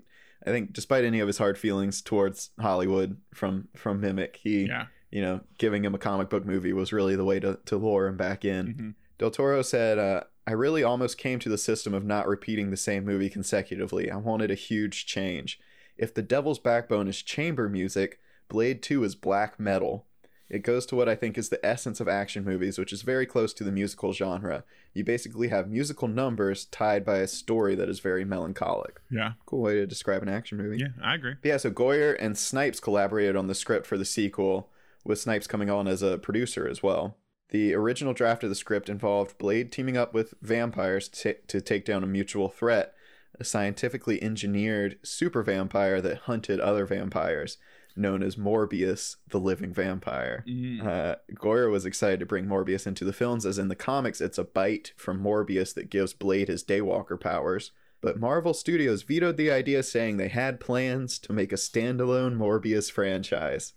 I 0.46 0.50
think 0.50 0.72
despite 0.72 1.04
any 1.04 1.20
of 1.20 1.26
his 1.26 1.38
hard 1.38 1.58
feelings 1.58 2.00
towards 2.02 2.50
Hollywood 2.60 3.18
from 3.34 3.68
from 3.76 4.00
Mimic, 4.00 4.36
he 4.36 4.66
Yeah. 4.66 4.86
you 5.10 5.20
know 5.22 5.40
giving 5.58 5.84
him 5.84 5.94
a 5.94 5.98
comic 5.98 6.30
book 6.30 6.44
movie 6.46 6.72
was 6.72 6.92
really 6.92 7.16
the 7.16 7.24
way 7.24 7.40
to 7.40 7.58
to 7.66 7.76
lure 7.76 8.06
him 8.06 8.16
back 8.16 8.44
in. 8.44 8.66
Mhm. 8.74 8.94
Del 9.18 9.30
Toro 9.30 9.60
said, 9.62 9.98
uh, 9.98 10.24
I 10.46 10.52
really 10.52 10.82
almost 10.82 11.18
came 11.18 11.38
to 11.40 11.48
the 11.50 11.58
system 11.58 11.92
of 11.92 12.04
not 12.04 12.26
repeating 12.26 12.70
the 12.70 12.76
same 12.78 13.04
movie 13.04 13.28
consecutively. 13.28 14.10
I 14.10 14.16
wanted 14.16 14.50
a 14.50 14.54
huge 14.54 15.04
change. 15.04 15.60
If 15.98 16.14
The 16.14 16.22
Devil's 16.22 16.58
Backbone 16.58 17.06
is 17.06 17.20
chamber 17.22 17.68
music, 17.68 18.18
Blade 18.48 18.82
2 18.82 19.04
is 19.04 19.14
black 19.14 19.60
metal. 19.60 20.06
It 20.50 20.64
goes 20.64 20.84
to 20.86 20.96
what 20.96 21.08
I 21.08 21.14
think 21.14 21.38
is 21.38 21.48
the 21.48 21.64
essence 21.64 22.00
of 22.00 22.08
action 22.08 22.44
movies, 22.44 22.76
which 22.76 22.92
is 22.92 23.02
very 23.02 23.24
close 23.24 23.54
to 23.54 23.64
the 23.64 23.70
musical 23.70 24.12
genre. 24.12 24.64
You 24.92 25.04
basically 25.04 25.48
have 25.48 25.70
musical 25.70 26.08
numbers 26.08 26.64
tied 26.64 27.04
by 27.04 27.18
a 27.18 27.28
story 27.28 27.76
that 27.76 27.88
is 27.88 28.00
very 28.00 28.24
melancholic. 28.24 29.00
Yeah. 29.10 29.34
Cool 29.46 29.62
way 29.62 29.74
to 29.76 29.86
describe 29.86 30.22
an 30.22 30.28
action 30.28 30.58
movie. 30.58 30.78
Yeah. 30.78 30.88
I 31.00 31.14
agree. 31.14 31.34
But 31.40 31.48
yeah, 31.48 31.56
so 31.58 31.70
Goyer 31.70 32.16
and 32.18 32.36
Snipes 32.36 32.80
collaborated 32.80 33.36
on 33.36 33.46
the 33.46 33.54
script 33.54 33.86
for 33.86 33.96
the 33.96 34.04
sequel, 34.04 34.68
with 35.04 35.20
Snipes 35.20 35.46
coming 35.46 35.70
on 35.70 35.86
as 35.86 36.02
a 36.02 36.18
producer 36.18 36.66
as 36.68 36.82
well. 36.82 37.16
The 37.50 37.72
original 37.74 38.12
draft 38.12 38.42
of 38.42 38.50
the 38.50 38.56
script 38.56 38.88
involved 38.88 39.38
Blade 39.38 39.70
teaming 39.70 39.96
up 39.96 40.12
with 40.12 40.34
vampires 40.42 41.08
to, 41.08 41.34
to 41.34 41.60
take 41.60 41.84
down 41.84 42.02
a 42.02 42.08
mutual 42.08 42.48
threat, 42.48 42.94
a 43.38 43.44
scientifically 43.44 44.22
engineered 44.22 44.98
super 45.02 45.42
vampire 45.42 46.00
that 46.00 46.18
hunted 46.18 46.60
other 46.60 46.86
vampires, 46.86 47.56
known 48.00 48.22
as 48.22 48.36
Morbius, 48.36 49.16
the 49.28 49.38
living 49.38 49.72
vampire. 49.72 50.44
Mhm. 50.48 50.84
Uh, 50.84 51.16
Goyer 51.34 51.70
was 51.70 51.86
excited 51.86 52.20
to 52.20 52.26
bring 52.26 52.46
Morbius 52.46 52.86
into 52.86 53.04
the 53.04 53.12
films, 53.12 53.46
as 53.46 53.58
in 53.58 53.68
the 53.68 53.76
comics, 53.76 54.20
it's 54.20 54.38
a 54.38 54.44
bite 54.44 54.92
from 54.96 55.22
Morbius 55.22 55.74
that 55.74 55.90
gives 55.90 56.12
Blade 56.12 56.48
his 56.48 56.64
Daywalker 56.64 57.20
powers. 57.20 57.72
But 58.00 58.18
Marvel 58.18 58.54
Studios 58.54 59.02
vetoed 59.02 59.36
the 59.36 59.50
idea, 59.50 59.82
saying 59.82 60.16
they 60.16 60.28
had 60.28 60.58
plans 60.58 61.18
to 61.20 61.32
make 61.32 61.52
a 61.52 61.56
standalone 61.56 62.36
Morbius 62.36 62.90
franchise. 62.90 63.74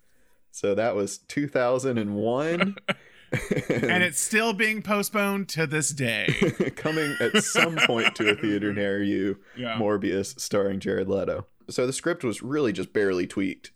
So 0.52 0.74
that 0.76 0.96
was 0.96 1.18
2001. 1.18 2.76
and 3.70 4.04
it's 4.04 4.20
still 4.20 4.54
being 4.54 4.82
postponed 4.84 5.50
to 5.50 5.66
this 5.66 5.90
day. 5.90 6.28
coming 6.76 7.16
at 7.20 7.44
some 7.44 7.76
point 7.78 8.16
to 8.16 8.30
a 8.30 8.36
theater 8.36 8.72
near 8.72 9.02
you. 9.02 9.40
Yeah. 9.58 9.78
Morbius 9.78 10.40
starring 10.40 10.80
Jared 10.80 11.10
Leto. 11.10 11.48
So 11.70 11.88
the 11.88 11.94
script 11.94 12.24
was 12.24 12.44
really 12.44 12.72
just 12.72 12.94
barely 12.94 13.26
tweaked 13.26 13.72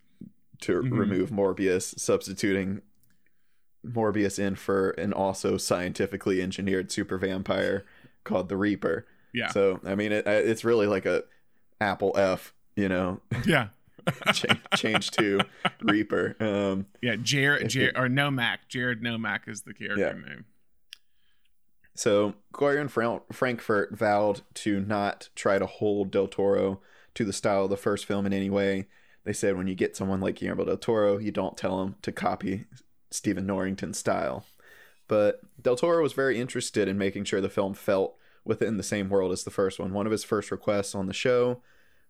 to 0.62 0.82
Mhm. 0.82 0.98
remove 0.98 1.30
Morbius, 1.30 1.98
substituting 2.00 2.82
Morbius 3.86 4.40
in 4.40 4.56
for 4.56 4.90
an 4.92 5.14
also 5.14 5.58
scientifically 5.58 6.42
engineered 6.42 6.92
super 6.92 7.18
vampire 7.18 7.86
called 8.24 8.50
the 8.50 8.58
Reaper. 8.58 9.06
Yeah. 9.34 9.50
So 9.50 9.80
I 9.86 9.96
mean, 9.96 10.12
it, 10.12 10.26
it's 10.28 10.64
really 10.66 10.88
like 10.88 11.06
a 11.06 11.24
Apple 11.80 12.14
F, 12.18 12.54
you 12.76 12.90
know, 12.90 13.22
yeah. 13.46 13.70
change, 14.34 14.60
change 14.76 15.12
to 15.12 15.42
Reaper. 15.82 16.36
Um, 16.40 16.88
Yeah. 17.02 17.16
Jared, 17.18 17.70
Jared 17.70 17.98
or 17.98 18.08
Nomak. 18.08 18.60
Jared 18.68 19.02
Nomak 19.02 19.48
is 19.48 19.62
the 19.62 19.74
character 19.74 20.00
Yeah. 20.00 20.14
name. 20.30 20.46
So 21.96 22.36
Goyer 22.54 22.80
and 22.80 22.92
Fra- 22.92 23.22
Frankfurt 23.32 23.96
vowed 23.96 24.42
to 24.56 24.80
not 24.82 25.30
try 25.36 25.58
to 25.60 25.66
hold 25.66 26.12
Del 26.12 26.28
Toro 26.28 26.82
to 27.16 27.26
the 27.26 27.34
style 27.34 27.64
of 27.66 27.70
the 27.70 27.78
first 27.78 28.06
film 28.06 28.26
in 28.26 28.34
any 28.34 28.50
way. 28.50 28.88
They 29.28 29.34
said 29.34 29.58
when 29.58 29.68
you 29.68 29.76
get 29.76 29.98
someone 29.98 30.22
like 30.22 30.36
Guillermo 30.36 30.64
del 30.64 30.78
Toro, 30.78 31.18
you 31.18 31.32
don't 31.32 31.58
tell 31.58 31.82
him 31.82 31.96
to 32.02 32.14
copy 32.14 32.64
Stephen 33.12 33.46
Norrington's 33.46 33.98
style. 33.98 34.46
But 35.10 35.42
Del 35.62 35.76
Toro 35.76 36.02
was 36.02 36.14
very 36.14 36.40
interested 36.40 36.88
in 36.88 36.98
making 36.98 37.26
sure 37.26 37.42
the 37.42 37.50
film 37.50 37.74
felt 37.74 38.16
within 38.46 38.78
the 38.78 38.84
same 38.84 39.10
world 39.10 39.34
as 39.34 39.44
the 39.44 39.52
first 39.52 39.80
one. 39.80 39.92
One 39.92 40.06
of 40.06 40.14
his 40.14 40.24
first 40.24 40.50
requests 40.50 40.96
on 40.96 41.08
the 41.08 41.14
show 41.14 41.62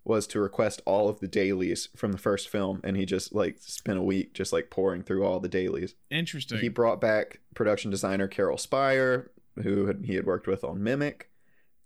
was 0.04 0.28
to 0.28 0.40
request 0.40 0.84
all 0.86 1.10
of 1.10 1.20
the 1.20 1.28
dailies 1.28 1.90
from 1.96 2.12
the 2.12 2.20
first 2.20 2.50
film, 2.50 2.82
and 2.84 2.96
he 2.96 3.04
just 3.04 3.34
like 3.34 3.58
spent 3.62 3.98
a 3.98 4.04
week 4.04 4.36
just 4.36 4.54
like 4.54 4.70
pouring 4.70 5.02
through 5.02 5.26
all 5.26 5.40
the 5.40 5.50
dailies. 5.50 5.96
Interesting. 6.12 6.60
He 6.60 6.70
brought 6.70 7.02
back 7.02 7.40
production 7.56 7.90
designer 7.90 8.28
Carol 8.28 8.60
Spier, 8.60 9.32
who 9.64 9.92
he 10.04 10.14
had 10.14 10.28
worked 10.28 10.46
with 10.46 10.64
on 10.64 10.84
Mimic, 10.84 11.32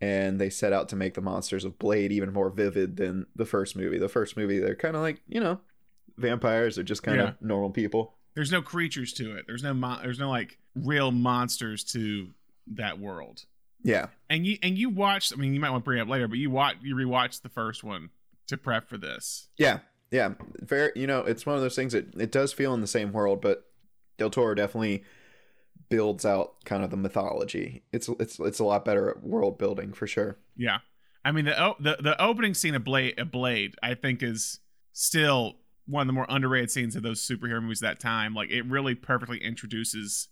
and 0.02 0.40
they 0.42 0.50
set 0.50 0.74
out 0.74 0.90
to 0.90 0.96
make 0.96 1.14
the 1.14 1.22
monsters 1.22 1.64
of 1.64 1.78
Blade 1.80 2.12
even 2.12 2.34
more 2.34 2.50
vivid 2.50 2.98
than 2.98 3.28
the 3.36 3.46
first 3.46 3.76
movie. 3.76 4.00
The 4.00 4.10
first 4.10 4.36
movie, 4.36 4.60
they're 4.60 4.76
kind 4.76 4.96
of 4.96 5.02
like, 5.02 5.22
you 5.28 5.40
know, 5.40 5.60
vampires 6.18 6.78
are 6.78 6.84
just 6.84 7.04
kind 7.04 7.18
Yeah. 7.18 7.28
of 7.30 7.42
normal 7.42 7.70
people. 7.70 8.16
there's 8.34 8.52
no 8.52 8.62
creatures 8.62 9.12
to 9.12 9.36
it. 9.36 9.44
There's 9.46 9.62
no 9.62 9.74
mon- 9.74 10.02
there's 10.02 10.18
no 10.18 10.30
like 10.30 10.58
real 10.74 11.12
monsters 11.12 11.84
to 11.92 12.30
that 12.68 12.98
world. 12.98 13.44
Yeah. 13.84 14.08
And 14.30 14.46
you 14.46 14.58
and 14.64 14.78
you 14.78 14.90
watched. 14.90 15.34
I 15.34 15.36
mean, 15.36 15.54
you 15.54 15.60
might 15.60 15.70
want 15.72 15.84
to 15.84 15.86
bring 15.86 16.00
it 16.00 16.04
up 16.04 16.08
later, 16.08 16.30
but 16.30 16.38
you 16.38 16.50
watch 16.50 16.78
you 16.82 16.96
rewatched 16.96 17.42
the 17.42 17.50
first 17.50 17.84
one 17.84 18.10
to 18.48 18.56
prep 18.58 18.88
for 18.88 18.98
this. 18.98 19.50
Yeah. 19.58 19.80
Yeah. 20.12 20.36
Very, 20.62 20.92
you 20.96 21.08
know, 21.08 21.20
it's 21.20 21.46
one 21.46 21.56
of 21.58 21.62
those 21.62 21.76
things 21.76 21.92
that 21.92 22.16
it 22.16 22.32
does 22.32 22.54
feel 22.54 22.74
in 22.74 22.80
the 22.80 22.88
same 22.88 23.12
world, 23.12 23.42
but 23.42 23.66
Del 24.18 24.30
Toro 24.30 24.56
definitely 24.56 25.04
builds 25.90 26.26
out 26.26 26.64
kind 26.66 26.84
of 26.84 26.90
the 26.90 26.98
mythology. 26.98 27.84
It's 27.92 28.10
it's 28.20 28.40
it's 28.40 28.60
a 28.60 28.64
lot 28.64 28.86
better 28.86 29.10
at 29.10 29.24
world 29.24 29.58
building 29.58 29.94
for 29.94 30.08
sure. 30.08 30.38
Yeah, 30.56 30.80
I 31.24 31.32
mean 31.32 31.46
the 31.46 31.76
the 31.80 31.98
the 32.02 32.22
opening 32.22 32.54
scene 32.54 32.76
of 32.76 32.84
Blade, 32.84 33.20
of 33.20 33.32
Blade, 33.32 33.76
I 33.82 33.94
think 33.94 34.24
is 34.24 34.60
still 34.94 35.56
one 35.88 36.02
of 36.02 36.08
the 36.08 36.14
more 36.14 36.26
underrated 36.30 36.72
scenes 36.72 36.96
of 36.96 37.04
those 37.04 37.22
superhero 37.22 37.62
movies 37.62 37.80
that 37.82 38.00
time. 38.00 38.34
Like 38.34 38.50
it 38.50 38.66
really 38.66 38.96
perfectly 38.96 39.44
introduces 39.44 40.28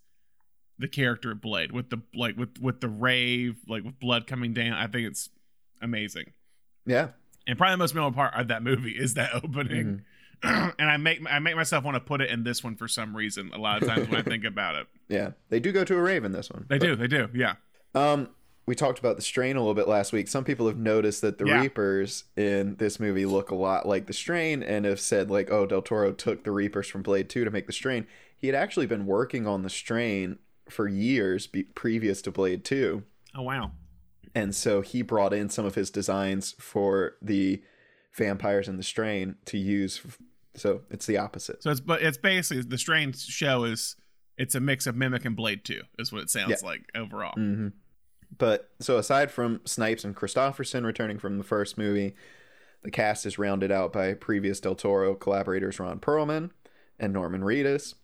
the 0.78 0.88
character 0.88 1.32
of 1.32 1.42
Blade 1.42 1.72
with 1.72 1.90
the 1.90 2.02
like 2.14 2.38
with 2.38 2.58
with 2.60 2.82
the 2.82 2.90
rave, 2.90 3.58
like 3.68 3.84
with 3.84 4.00
blood 4.00 4.28
coming 4.28 4.54
down. 4.54 4.74
I 4.74 4.88
think 4.88 5.08
it's 5.08 5.30
amazing. 5.82 6.34
Yeah. 6.86 7.10
And 7.48 7.58
probably 7.58 7.74
the 7.74 7.78
most 7.78 7.96
memorable 7.96 8.16
part 8.16 8.34
of 8.36 8.48
that 8.48 8.64
movie 8.64 8.92
is 8.92 9.16
that 9.16 9.34
opening. 9.44 9.86
Mm-hmm. 9.86 10.70
and 10.80 10.90
I 10.90 10.98
make 10.98 11.20
I 11.30 11.40
make 11.40 11.56
myself 11.56 11.84
want 11.84 11.96
to 11.96 12.02
put 12.02 12.22
it 12.22 12.30
in 12.30 12.44
this 12.44 12.64
one 12.64 12.76
for 12.78 12.88
some 12.88 13.16
reason. 13.16 13.52
A 13.54 13.58
lot 13.58 13.82
of 13.82 13.90
times 13.90 14.08
when 14.08 14.20
I 14.20 14.24
think 14.24 14.46
about 14.46 14.76
it, 14.76 14.88
Yeah. 15.10 15.32
They 15.50 15.60
do 15.60 15.72
go 15.72 15.84
to 15.84 15.96
a 15.96 16.02
rave 16.02 16.24
in 16.24 16.32
this 16.32 16.50
one. 16.50 16.66
they 16.70 16.78
but- 16.78 16.86
do, 16.86 16.96
they 16.96 17.08
do, 17.08 17.28
yeah. 17.34 17.56
Um, 17.96 18.30
we 18.68 18.76
talked 18.76 19.00
about 19.00 19.16
the 19.16 19.24
strain 19.24 19.56
a 19.56 19.60
little 19.60 19.74
bit 19.74 19.88
last 19.88 20.14
week. 20.14 20.28
Some 20.28 20.44
people 20.44 20.68
have 20.68 20.78
noticed 20.78 21.22
that 21.22 21.40
the 21.40 21.46
Yeah. 21.48 21.62
Reapers 21.62 22.26
in 22.38 22.76
this 22.76 23.00
movie 23.00 23.26
look 23.26 23.50
a 23.50 23.56
lot 23.56 23.88
like 23.88 24.06
the 24.06 24.14
strain 24.14 24.62
and 24.62 24.86
have 24.86 25.00
said 25.00 25.32
like, 25.32 25.50
oh, 25.52 25.66
Del 25.66 25.82
Toro 25.82 26.12
took 26.12 26.44
the 26.44 26.52
Reapers 26.52 26.88
from 26.88 27.02
Blade 27.02 27.30
2 27.30 27.44
to 27.46 27.50
make 27.50 27.66
the 27.66 27.74
strain. 27.74 28.06
He 28.38 28.46
had 28.46 28.56
actually 28.56 28.86
been 28.86 29.08
working 29.08 29.48
on 29.48 29.64
the 29.64 29.72
strain 29.72 30.38
for 30.70 30.88
years 30.88 31.48
be- 31.48 31.64
previous 31.64 32.22
to 32.22 32.32
Blade 32.32 32.64
2. 32.64 33.02
Oh 33.36 33.42
wow, 33.42 33.72
And 34.36 34.54
so 34.56 34.82
he 34.82 35.02
brought 35.02 35.34
in 35.34 35.50
some 35.50 35.66
of 35.66 35.74
his 35.74 35.90
designs 35.90 36.54
for 36.60 37.16
the 37.24 37.64
vampires 38.14 38.68
in 38.68 38.78
the 38.78 38.84
strain 38.84 39.36
to 39.46 39.58
use. 39.58 40.00
f- 40.06 40.20
So 40.56 40.82
it's 40.92 41.08
the 41.08 41.18
opposite. 41.18 41.64
So 41.64 41.72
it's 41.72 41.80
but 41.80 42.04
it's 42.04 42.18
basically 42.18 42.62
the 42.64 42.78
strain 42.78 43.14
show 43.14 43.64
is 43.64 43.96
it's 44.40 44.56
a 44.56 44.60
mix 44.60 44.88
of 44.88 44.96
Mimic 44.96 45.26
and 45.26 45.36
Blade 45.36 45.64
Two 45.64 45.82
is 46.00 46.12
what 46.12 46.24
it 46.24 46.30
sounds 46.32 46.50
Yeah. 46.50 46.68
like 46.68 46.90
overall. 46.96 47.34
hmm 47.36 47.68
But 48.38 48.72
so 48.80 48.98
aside 48.98 49.30
from 49.32 49.62
Snipes 49.66 50.04
and 50.04 50.16
Kristofferson 50.16 50.84
returning 50.86 51.20
from 51.20 51.38
the 51.38 51.44
first 51.44 51.78
movie, 51.78 52.16
the 52.82 52.90
cast 52.92 53.26
is 53.26 53.38
rounded 53.38 53.72
out 53.72 53.92
by 53.94 54.14
previous 54.14 54.60
Del 54.60 54.76
Toro 54.76 55.14
collaborators 55.14 55.80
Ron 55.80 56.00
Perlman 56.00 56.52
and 57.00 57.12
Norman 57.14 57.42
Reedus. 57.42 57.96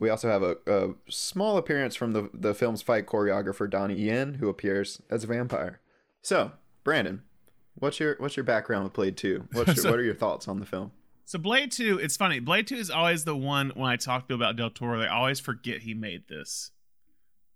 We 0.00 0.10
also 0.10 0.28
have 0.28 0.42
a, 0.42 0.56
a 0.66 0.94
small 1.08 1.56
appearance 1.56 1.96
from 1.96 2.12
the, 2.12 2.30
the 2.32 2.54
film's 2.54 2.82
fight 2.82 3.06
choreographer 3.06 3.68
Donnie 3.68 3.94
Yen, 3.96 4.34
who 4.34 4.48
appears 4.48 5.02
as 5.10 5.24
a 5.24 5.26
vampire. 5.26 5.80
So, 6.22 6.52
Brandon, 6.84 7.22
what's 7.74 7.98
your 8.00 8.14
what's 8.18 8.36
your 8.36 8.44
background 8.44 8.84
with 8.84 8.92
Blade 8.92 9.16
Two? 9.16 9.46
What's 9.52 9.68
your, 9.74 9.76
So- 9.76 9.90
what 9.90 9.98
are 9.98 10.04
your 10.04 10.14
thoughts 10.14 10.46
on 10.48 10.60
the 10.60 10.66
film? 10.66 10.92
So 11.28 11.38
Blade 11.38 11.70
Two, 11.70 11.98
it's 11.98 12.16
funny. 12.16 12.40
Blade 12.40 12.66
Two 12.66 12.76
is 12.76 12.90
always 12.90 13.24
the 13.24 13.36
one 13.36 13.70
when 13.74 13.90
I 13.90 13.96
talk 13.96 14.22
to 14.22 14.26
people 14.28 14.36
about 14.42 14.56
Del 14.56 14.70
Toro, 14.70 14.98
they 14.98 15.06
always 15.06 15.38
forget 15.38 15.82
he 15.82 15.92
made 15.92 16.26
this. 16.26 16.70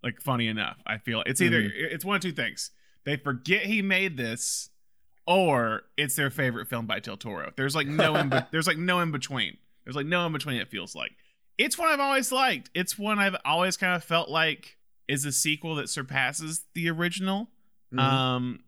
Like 0.03 0.21
funny 0.21 0.47
enough, 0.47 0.77
I 0.85 0.99
feel 0.99 1.23
it's 1.25 1.41
either 1.41 1.59
it's 1.73 2.05
one 2.05 2.17
of 2.17 2.21
two 2.21 2.33
things. 2.33 2.69
They 3.03 3.15
forget 3.15 3.63
he 3.63 3.81
made 3.81 4.15
this, 4.15 4.69
or 5.25 5.81
it's 5.97 6.15
their 6.15 6.29
favorite 6.29 6.67
film 6.67 6.85
by 6.85 6.99
Del 6.99 7.17
Toro. 7.17 7.51
There's 7.57 7.75
like 7.75 7.87
no 7.87 8.15
in, 8.17 8.29
be- 8.29 8.41
there's 8.51 8.67
like 8.67 8.77
no 8.77 8.99
in 8.99 9.09
between. 9.11 9.57
There's 9.85 9.95
like 9.95 10.05
no 10.05 10.23
in 10.27 10.33
between. 10.33 10.57
It 10.57 10.69
feels 10.69 10.93
like 10.93 11.13
it's 11.57 11.75
one 11.75 11.87
I've 11.87 11.99
always 11.99 12.31
liked. 12.31 12.69
It's 12.75 12.99
one 12.99 13.17
I've 13.17 13.37
always 13.43 13.75
kind 13.75 13.95
of 13.95 14.03
felt 14.03 14.29
like 14.29 14.77
is 15.07 15.25
a 15.25 15.31
sequel 15.31 15.73
that 15.77 15.89
surpasses 15.89 16.61
the 16.75 16.91
original. 16.91 17.49
Mhm. 17.91 17.99
Um, 17.99 18.59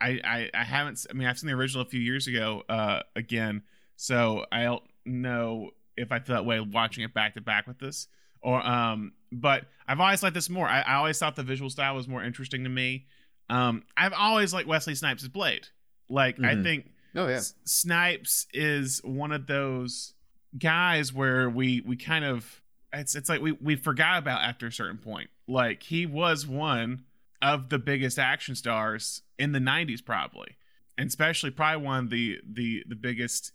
I, 0.00 0.18
I 0.24 0.50
I 0.54 0.64
haven't. 0.64 1.04
I 1.10 1.12
mean, 1.12 1.28
I've 1.28 1.38
seen 1.38 1.48
the 1.48 1.56
original 1.56 1.82
a 1.82 1.86
few 1.86 2.00
years 2.00 2.26
ago. 2.26 2.62
Uh, 2.70 3.00
again, 3.14 3.62
so 3.96 4.44
I 4.52 4.64
don't 4.64 4.82
know 5.04 5.70
if 5.96 6.12
I 6.12 6.18
feel 6.20 6.36
that 6.36 6.44
way 6.46 6.60
watching 6.60 7.04
it 7.04 7.14
back 7.14 7.34
to 7.34 7.40
back 7.40 7.66
with 7.66 7.78
this. 7.78 8.08
Or 8.42 8.64
um, 8.64 9.12
but 9.32 9.64
I've 9.88 9.98
always 10.00 10.22
liked 10.22 10.34
this 10.34 10.48
more. 10.50 10.68
I, 10.68 10.80
I 10.82 10.94
always 10.96 11.18
thought 11.18 11.36
the 11.36 11.42
visual 11.42 11.70
style 11.70 11.94
was 11.96 12.06
more 12.06 12.22
interesting 12.22 12.62
to 12.64 12.70
me. 12.70 13.06
Um, 13.48 13.82
I've 13.96 14.12
always 14.12 14.52
liked 14.52 14.68
Wesley 14.68 14.94
Snipes' 14.94 15.26
Blade. 15.28 15.68
Like 16.08 16.38
I 16.40 16.54
Mhm. 16.54 16.62
think 16.62 16.90
Oh 17.14 17.26
yeah. 17.28 17.36
S- 17.36 17.54
Snipes 17.64 18.46
is 18.52 19.00
one 19.04 19.32
of 19.32 19.46
those 19.46 20.14
guys 20.58 21.12
where 21.12 21.48
we 21.50 21.80
we 21.80 21.96
kind 21.96 22.24
of 22.24 22.62
it's 22.92 23.14
it's 23.14 23.28
like 23.28 23.40
we 23.40 23.52
we 23.52 23.74
forgot 23.76 24.18
about 24.18 24.42
after 24.42 24.66
a 24.66 24.72
certain 24.72 24.98
point. 24.98 25.30
Like 25.48 25.82
he 25.82 26.06
was 26.06 26.46
one 26.46 27.04
of 27.42 27.68
the 27.68 27.78
biggest 27.78 28.18
action 28.18 28.54
stars 28.54 29.22
in 29.38 29.52
the 29.52 29.58
90s 29.58 30.04
probably. 30.04 30.56
And 30.98 31.08
especially 31.08 31.50
probably 31.50 31.84
one 31.84 32.04
of 32.04 32.10
the 32.10 32.38
the 32.48 32.84
the 32.88 32.96
biggest 32.96 33.52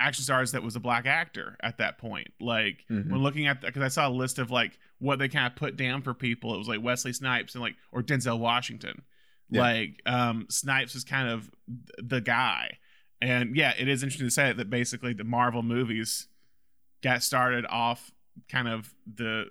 action 0.00 0.24
stars 0.24 0.52
that 0.52 0.62
was 0.62 0.76
a 0.76 0.80
black 0.80 1.06
actor 1.06 1.56
at 1.62 1.78
that 1.78 1.98
point. 1.98 2.28
Like 2.40 2.84
Mhm. 2.90 3.10
when 3.10 3.22
looking 3.22 3.46
at 3.46 3.60
that, 3.60 3.68
because 3.68 3.82
I 3.82 3.88
saw 3.88 4.08
a 4.08 4.10
list 4.10 4.38
of 4.38 4.50
like 4.50 4.78
what 4.98 5.18
they 5.18 5.28
kind 5.28 5.46
of 5.46 5.56
put 5.56 5.76
down 5.76 6.02
for 6.02 6.14
people, 6.14 6.54
it 6.54 6.58
was 6.58 6.68
like 6.68 6.82
Wesley 6.82 7.12
Snipes 7.12 7.54
and 7.54 7.62
like 7.62 7.76
or 7.92 8.02
Denzel 8.02 8.38
Washington. 8.38 9.02
Yeah. 9.50 9.60
Like 9.60 10.00
um 10.06 10.46
Snipes 10.50 10.94
is 10.94 11.04
kind 11.04 11.28
of 11.28 11.50
th- 11.66 12.08
the 12.08 12.20
guy. 12.20 12.78
And 13.22 13.56
yeah, 13.56 13.72
it 13.78 13.88
is 13.88 14.02
interesting 14.02 14.26
to 14.26 14.30
say 14.30 14.52
that 14.52 14.68
basically 14.68 15.12
the 15.14 15.24
Marvel 15.24 15.62
movies 15.62 16.28
got 17.02 17.22
started 17.22 17.64
off 17.68 18.10
kind 18.48 18.68
of 18.68 18.92
the 19.06 19.46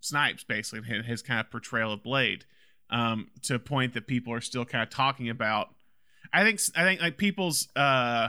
Snipes 0.00 0.44
basically 0.44 0.94
and 0.94 1.04
his 1.06 1.22
kind 1.22 1.40
of 1.40 1.50
portrayal 1.50 1.92
of 1.92 2.02
Blade 2.02 2.44
um, 2.90 3.30
to 3.42 3.54
a 3.54 3.58
point 3.58 3.94
that 3.94 4.06
people 4.06 4.32
are 4.32 4.40
still 4.40 4.64
kind 4.64 4.82
of 4.82 4.90
talking 4.90 5.28
about. 5.28 5.74
I 6.32 6.44
think 6.44 6.60
I 6.76 6.82
think 6.82 7.00
like 7.00 7.16
people's 7.16 7.68
uh, 7.74 8.28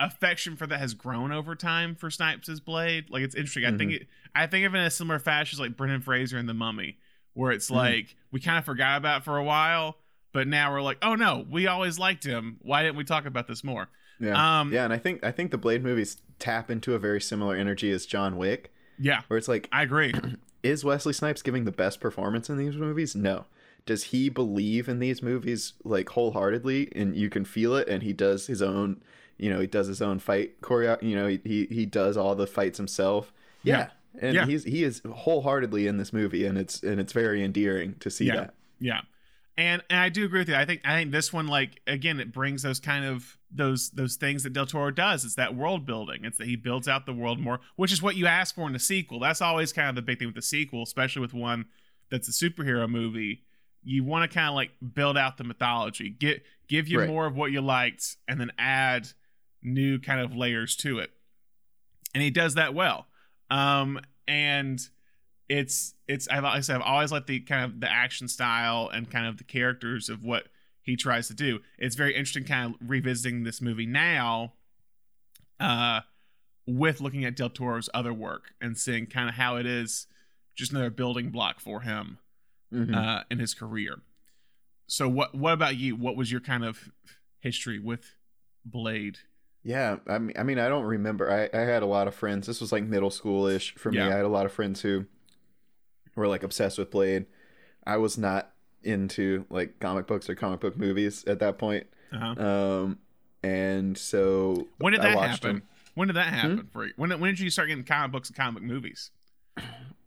affection 0.00 0.56
for 0.56 0.66
that 0.66 0.78
has 0.80 0.94
grown 0.94 1.32
over 1.32 1.54
time 1.54 1.94
for 1.94 2.10
Snipes' 2.10 2.60
Blade. 2.60 3.10
Like 3.10 3.22
it's 3.22 3.34
interesting. 3.34 3.64
I 3.64 3.76
think 3.76 3.92
it, 3.92 4.06
I 4.34 4.46
think 4.46 4.66
of 4.66 4.74
it 4.74 4.78
in 4.78 4.84
a 4.84 4.90
similar 4.90 5.18
fashion 5.18 5.56
as 5.56 5.60
like 5.60 5.76
Brendan 5.76 6.00
Fraser 6.02 6.36
in 6.38 6.46
The 6.46 6.54
Mummy, 6.54 6.98
where 7.34 7.52
it's 7.52 7.70
Mhm. 7.70 7.76
like 7.76 8.16
we 8.30 8.40
kind 8.40 8.58
of 8.58 8.64
forgot 8.64 8.98
about 8.98 9.22
it 9.22 9.24
for 9.24 9.36
a 9.38 9.44
while, 9.44 9.98
but 10.32 10.48
now 10.48 10.72
we're 10.72 10.82
like, 10.82 10.98
oh 11.02 11.14
no, 11.14 11.46
we 11.48 11.66
always 11.66 11.98
liked 11.98 12.24
him. 12.24 12.56
Why 12.62 12.82
didn't 12.82 12.96
we 12.96 13.04
talk 13.04 13.26
about 13.26 13.46
this 13.46 13.62
more? 13.62 13.88
Yeah. 14.20 14.60
Um, 14.60 14.72
yeah, 14.72 14.84
and 14.84 14.92
I 14.92 14.98
think 14.98 15.24
I 15.24 15.30
think 15.30 15.50
the 15.50 15.58
Blade 15.58 15.82
movies 15.82 16.16
tap 16.38 16.70
into 16.70 16.94
a 16.94 16.98
very 16.98 17.20
similar 17.20 17.54
energy 17.56 17.90
as 17.90 18.06
John 18.06 18.36
Wick, 18.36 18.72
yeah, 18.98 19.22
where 19.28 19.38
it's 19.38 19.48
like, 19.48 19.68
I 19.72 19.82
agree. 19.82 20.12
is 20.62 20.84
Wesley 20.84 21.12
Snipes 21.12 21.42
giving 21.42 21.64
the 21.64 21.72
best 21.72 22.00
performance 22.00 22.48
in 22.50 22.56
these 22.56 22.74
movies? 22.76 23.14
No. 23.14 23.44
Does 23.86 24.04
he 24.04 24.30
believe 24.30 24.88
in 24.88 24.98
these 24.98 25.22
movies 25.22 25.74
like 25.84 26.08
wholeheartedly, 26.10 26.90
and 26.96 27.14
you 27.14 27.28
can 27.28 27.44
feel 27.44 27.76
it? 27.76 27.86
And 27.86 28.02
he 28.02 28.12
does 28.14 28.46
his 28.46 28.62
own, 28.62 29.02
you 29.38 29.50
know, 29.50 29.60
he 29.60 29.66
does 29.66 29.86
his 29.86 30.00
own 30.02 30.18
fight 30.18 30.60
choreo. 30.60 31.00
You 31.02 31.16
know, 31.16 31.26
he 31.26 31.40
he, 31.44 31.66
he 31.66 31.86
does 31.86 32.16
all 32.16 32.34
the 32.34 32.46
fights 32.46 32.78
himself. 32.78 33.32
Yeah, 33.62 33.90
and 34.20 34.34
Yeah. 34.34 34.46
he's 34.46 34.64
he 34.64 34.84
is 34.84 35.00
wholeheartedly 35.10 35.86
in 35.86 35.96
this 35.96 36.12
movie, 36.12 36.44
and 36.46 36.58
it's 36.58 36.82
and 36.82 37.00
it's 37.00 37.12
very 37.12 37.42
endearing 37.42 37.94
to 38.00 38.10
see 38.10 38.26
Yeah. 38.26 38.36
that. 38.36 38.54
Yeah. 38.80 39.00
And 39.56 39.82
and 39.88 40.00
I 40.00 40.08
do 40.08 40.24
agree 40.24 40.40
with 40.40 40.48
you. 40.48 40.56
I 40.56 40.64
think 40.64 40.80
I 40.84 40.96
think 40.96 41.12
this 41.12 41.32
one 41.32 41.46
like 41.46 41.80
again 41.86 42.18
it 42.20 42.32
brings 42.32 42.62
those 42.62 42.80
kind 42.80 43.04
of 43.04 43.38
those 43.52 43.90
those 43.90 44.16
things 44.16 44.42
that 44.42 44.52
Del 44.52 44.66
Toro 44.66 44.90
does. 44.90 45.24
It's 45.24 45.36
that 45.36 45.54
world 45.54 45.86
building. 45.86 46.24
It's 46.24 46.38
that 46.38 46.48
he 46.48 46.56
builds 46.56 46.88
out 46.88 47.06
the 47.06 47.12
world 47.12 47.38
more, 47.38 47.60
which 47.76 47.92
is 47.92 48.02
what 48.02 48.16
you 48.16 48.26
ask 48.26 48.54
for 48.56 48.68
in 48.68 48.74
a 48.74 48.80
sequel. 48.80 49.20
That's 49.20 49.40
always 49.40 49.72
kind 49.72 49.88
of 49.88 49.94
the 49.94 50.02
big 50.02 50.18
thing 50.18 50.26
with 50.28 50.34
the 50.34 50.42
sequel, 50.42 50.82
especially 50.82 51.22
with 51.22 51.34
one 51.34 51.66
that's 52.10 52.26
a 52.28 52.32
superhero 52.32 52.88
movie. 52.88 53.44
You 53.84 54.02
want 54.02 54.28
to 54.28 54.34
kind 54.34 54.48
of 54.48 54.54
like 54.56 54.70
build 54.94 55.16
out 55.16 55.36
the 55.36 55.44
mythology, 55.44 56.10
get 56.10 56.42
give 56.66 56.88
you 56.88 56.98
Right. 57.00 57.08
more 57.08 57.26
of 57.26 57.36
what 57.36 57.52
you 57.52 57.60
liked, 57.60 58.16
and 58.26 58.40
then 58.40 58.50
add 58.58 59.06
new 59.64 59.98
kind 59.98 60.20
of 60.20 60.36
layers 60.36 60.76
to 60.76 60.98
it. 61.00 61.10
And 62.14 62.22
he 62.22 62.30
does 62.30 62.54
that 62.54 62.74
well. 62.74 63.06
Um, 63.50 63.98
and 64.28 64.80
it's 65.48 65.94
it's 66.08 66.28
I've 66.28 66.44
like 66.44 66.54
I 66.56 66.60
said, 66.60 66.76
I've 66.76 66.82
always 66.82 67.10
liked 67.12 67.26
the 67.26 67.40
kind 67.40 67.64
of 67.64 67.80
the 67.80 67.90
action 67.90 68.28
style 68.28 68.88
and 68.92 69.10
kind 69.10 69.26
of 69.26 69.38
the 69.38 69.44
characters 69.44 70.08
of 70.08 70.22
what 70.22 70.44
he 70.80 70.96
tries 70.96 71.28
to 71.28 71.34
do. 71.34 71.60
It's 71.78 71.96
very 71.96 72.14
interesting 72.14 72.44
kind 72.44 72.74
of 72.74 72.88
revisiting 72.88 73.42
this 73.44 73.60
movie 73.60 73.86
now 73.86 74.52
uh 75.60 76.00
with 76.66 77.00
looking 77.00 77.24
at 77.24 77.36
Del 77.36 77.50
Toro's 77.50 77.88
other 77.92 78.12
work 78.12 78.52
and 78.60 78.76
seeing 78.78 79.06
kind 79.06 79.28
of 79.28 79.34
how 79.34 79.56
it 79.56 79.66
is 79.66 80.06
just 80.56 80.72
another 80.72 80.90
building 80.90 81.30
block 81.30 81.60
for 81.60 81.82
him 81.82 82.18
Mhm. 82.72 82.94
uh 82.94 83.24
in 83.30 83.38
his 83.38 83.54
career. 83.54 83.96
So 84.86 85.08
what 85.08 85.34
what 85.34 85.52
about 85.52 85.76
you? 85.76 85.94
What 85.96 86.16
was 86.16 86.30
your 86.32 86.40
kind 86.40 86.64
of 86.64 86.90
history 87.40 87.78
with 87.78 88.14
Blade? 88.64 89.18
Yeah, 89.64 89.96
I 90.06 90.18
mean, 90.18 90.36
I 90.38 90.42
mean, 90.42 90.58
I 90.58 90.68
don't 90.68 90.84
remember. 90.84 91.30
I, 91.30 91.48
I 91.56 91.62
had 91.62 91.82
a 91.82 91.86
lot 91.86 92.06
of 92.06 92.14
friends. 92.14 92.46
This 92.46 92.60
was 92.60 92.70
like 92.70 92.84
middle 92.84 93.08
schoolish 93.10 93.76
for 93.78 93.90
me. 93.90 93.96
Yeah. 93.98 94.08
I 94.08 94.16
had 94.16 94.24
a 94.26 94.28
lot 94.28 94.44
of 94.44 94.52
friends 94.52 94.82
who 94.82 95.06
were 96.14 96.28
like 96.28 96.42
obsessed 96.42 96.78
with 96.78 96.90
Blade. 96.90 97.24
I 97.86 97.96
was 97.96 98.18
not 98.18 98.50
into 98.82 99.46
like 99.48 99.80
comic 99.80 100.06
books 100.06 100.28
or 100.28 100.34
comic 100.34 100.60
book 100.60 100.76
movies 100.76 101.24
at 101.26 101.38
that 101.38 101.56
point. 101.58 101.86
Uh-huh. 102.12 102.44
Um, 102.46 102.98
and 103.42 103.96
so 103.96 104.68
When 104.78 104.92
did 104.92 105.02
that 105.02 105.18
happen? 105.18 105.62
When 105.94 106.08
did 106.08 106.16
that 106.16 106.26
happen 106.32 106.68
for 106.72 106.86
you? 106.86 106.92
When 106.96 107.10
when 107.18 107.30
did 107.30 107.40
you 107.40 107.50
start 107.50 107.68
getting 107.68 107.84
comic 107.84 108.12
books 108.12 108.28
and 108.28 108.36
comic 108.36 108.54
book 108.62 108.62
movies? 108.70 109.10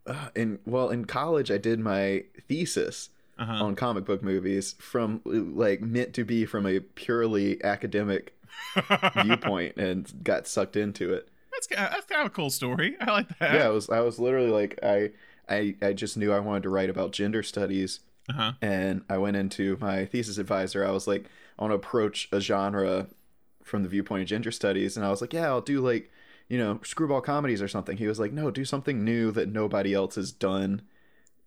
Uh, 0.06 0.30
in 0.36 0.60
well, 0.66 0.90
in 0.90 1.06
college, 1.06 1.50
I 1.52 1.58
did 1.58 1.80
my 1.80 2.24
thesis 2.48 3.10
Uh-huh. 3.40 3.66
on 3.66 3.76
comic 3.76 4.06
book 4.06 4.22
movies 4.24 4.76
from 4.80 5.22
like 5.26 5.82
meant 5.82 6.14
to 6.16 6.24
be 6.24 6.46
from 6.46 6.66
a 6.66 6.80
purely 6.80 7.64
academic 7.64 8.34
viewpoint, 9.24 9.76
and 9.78 10.12
got 10.24 10.48
sucked 10.48 10.76
into 10.76 11.14
it. 11.14 11.30
That's 11.52 11.68
kind 11.68 11.88
of, 11.88 11.92
that's 11.94 12.06
kind 12.06 12.22
of 12.22 12.28
a 12.28 12.30
cool 12.36 12.50
story. 12.50 12.96
I 13.02 13.12
like 13.12 13.40
that. 13.40 13.54
yeah, 13.54 13.66
I 13.66 13.70
was 13.70 13.90
I 13.90 14.00
was 14.02 14.20
literally 14.20 14.50
like 14.52 14.78
I 14.84 15.12
I 15.50 15.76
I 15.82 15.94
just 15.94 16.18
knew 16.18 16.32
I 16.32 16.40
wanted 16.40 16.64
to 16.64 16.70
write 16.70 16.90
about 16.90 17.12
gender 17.12 17.42
studies 17.44 18.00
Uh 18.30 18.34
huh. 18.34 18.52
and 18.62 19.02
I 19.10 19.18
went 19.18 19.38
into 19.38 19.78
my 19.82 20.06
thesis 20.06 20.38
advisor. 20.38 20.86
I 20.86 20.92
was 20.92 21.08
like, 21.08 21.26
I 21.58 21.64
want 21.64 21.72
to 21.72 21.76
approach 21.76 22.30
a 22.32 22.40
genre 22.40 23.08
from 23.64 23.84
the 23.84 23.90
viewpoint 23.90 24.22
of 24.24 24.28
gender 24.28 24.52
studies, 24.52 24.96
and 24.98 25.06
I 25.06 25.10
was 25.10 25.20
like, 25.22 25.34
yeah, 25.34 25.48
I'll 25.48 25.62
do 25.62 25.82
like, 25.82 26.12
you 26.48 26.58
know, 26.58 26.80
screwball 26.84 27.22
comedies 27.22 27.62
or 27.62 27.68
something. 27.68 27.98
He 27.98 28.08
was 28.08 28.20
like, 28.20 28.32
no, 28.32 28.52
do 28.52 28.64
something 28.64 29.04
new 29.04 29.32
that 29.32 29.50
nobody 29.50 29.94
else 29.94 30.16
has 30.16 30.32
done, 30.32 30.84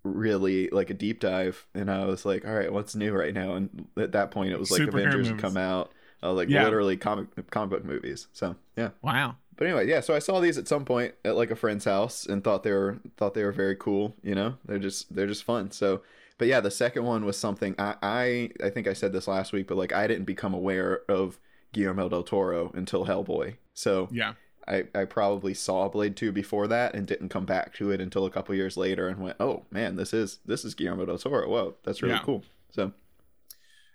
really 0.02 0.68
like 0.70 0.90
a 0.90 0.94
deep 0.94 1.20
dive. 1.20 1.66
And 1.74 1.90
I 1.90 2.04
was 2.06 2.24
like, 2.24 2.44
all 2.44 2.52
right, 2.54 2.72
what's 2.72 2.94
new 2.94 3.12
right 3.12 3.32
now? 3.34 3.54
And 3.54 3.86
at 3.96 4.12
that 4.12 4.30
point, 4.30 4.52
it 4.52 4.58
was 4.58 4.70
like 4.70 4.82
Superhero 4.82 4.88
Avengers 4.88 5.26
had 5.28 5.36
movies. 5.36 5.40
come 5.42 5.56
out. 5.56 5.92
Was 6.28 6.36
like, 6.36 6.48
Yeah. 6.48 6.64
literally 6.64 6.96
comic 6.96 7.28
comic 7.50 7.70
book 7.70 7.84
movies. 7.84 8.28
So 8.32 8.56
yeah. 8.76 8.90
Wow. 9.02 9.36
But 9.56 9.66
anyway, 9.66 9.86
yeah. 9.88 10.00
So 10.00 10.14
I 10.14 10.20
saw 10.20 10.40
these 10.40 10.56
at 10.58 10.68
some 10.68 10.84
point 10.84 11.14
at 11.24 11.36
like 11.36 11.50
a 11.50 11.56
friend's 11.56 11.84
house 11.84 12.24
and 12.26 12.42
thought 12.42 12.62
they 12.62 12.72
were 12.72 12.98
thought 13.16 13.34
they 13.34 13.44
were 13.44 13.52
very 13.52 13.76
cool. 13.76 14.16
You 14.22 14.34
know, 14.34 14.54
they're 14.64 14.78
just 14.78 15.14
they're 15.14 15.26
just 15.26 15.44
fun. 15.44 15.70
So, 15.70 16.02
but 16.38 16.48
yeah, 16.48 16.60
the 16.60 16.70
second 16.70 17.04
one 17.04 17.24
was 17.24 17.36
something 17.36 17.74
I 17.78 17.96
I 18.02 18.50
I 18.64 18.70
think 18.70 18.86
I 18.86 18.92
said 18.94 19.12
this 19.12 19.28
last 19.28 19.52
week, 19.52 19.66
but 19.66 19.76
like 19.76 19.92
I 19.92 20.06
didn't 20.06 20.24
become 20.24 20.54
aware 20.54 21.02
of 21.10 21.38
Guillermo 21.72 22.08
del 22.08 22.22
Toro 22.22 22.70
until 22.74 23.06
Hellboy. 23.06 23.56
So 23.74 24.08
Yeah. 24.10 24.34
I 24.66 24.84
I 24.94 25.04
probably 25.04 25.52
saw 25.54 25.88
Blade 25.88 26.16
two 26.16 26.32
before 26.32 26.66
that 26.68 26.94
and 26.94 27.06
didn't 27.06 27.28
come 27.28 27.44
back 27.44 27.74
to 27.74 27.90
it 27.90 28.00
until 28.00 28.24
a 28.24 28.30
couple 28.30 28.54
years 28.54 28.76
later 28.76 29.08
and 29.08 29.20
went, 29.20 29.36
oh 29.40 29.64
man, 29.70 29.96
this 29.96 30.14
is 30.14 30.38
this 30.46 30.64
is 30.64 30.74
Guillermo 30.74 31.04
del 31.06 31.18
Toro. 31.18 31.48
Whoa, 31.48 31.74
that's 31.82 32.02
really 32.02 32.14
Yeah. 32.14 32.22
cool. 32.24 32.44
So 32.70 32.92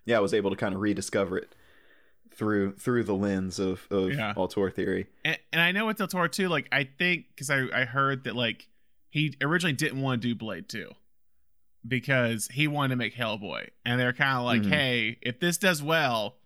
yeah, 0.06 0.18
I 0.18 0.20
was 0.22 0.34
able 0.34 0.52
to 0.52 0.56
kind 0.56 0.76
of 0.76 0.82
rediscover 0.82 1.38
it 1.40 1.56
through 2.36 2.74
through 2.74 3.04
the 3.04 3.16
lens 3.16 3.60
of 3.60 3.88
of 3.90 4.12
Yeah. 4.14 4.34
auteur 4.36 4.70
theory. 4.70 5.08
And, 5.24 5.38
and 5.54 5.62
I 5.62 5.72
know 5.72 5.86
with 5.88 5.98
Del 5.98 6.08
Toro 6.08 6.28
too. 6.28 6.48
Like 6.50 6.68
I 6.72 6.84
think 6.84 7.26
because 7.30 7.50
I 7.50 7.66
I 7.74 7.86
heard 7.86 8.24
that 8.26 8.36
like 8.36 8.68
he 9.10 9.36
originally 9.42 9.74
didn't 9.74 10.02
want 10.02 10.22
to 10.22 10.28
do 10.28 10.36
Blade 10.36 10.68
two 10.70 10.92
because 11.88 12.48
he 12.52 12.68
wanted 12.68 12.90
to 12.90 12.96
make 12.96 13.16
Hellboy, 13.16 13.70
and 13.86 14.00
they're 14.00 14.14
kind 14.14 14.38
of 14.40 14.44
like, 14.46 14.62
Mhm. 14.64 14.70
hey, 14.70 15.18
if 15.22 15.40
this 15.40 15.58
does 15.58 15.84
well, 15.84 16.38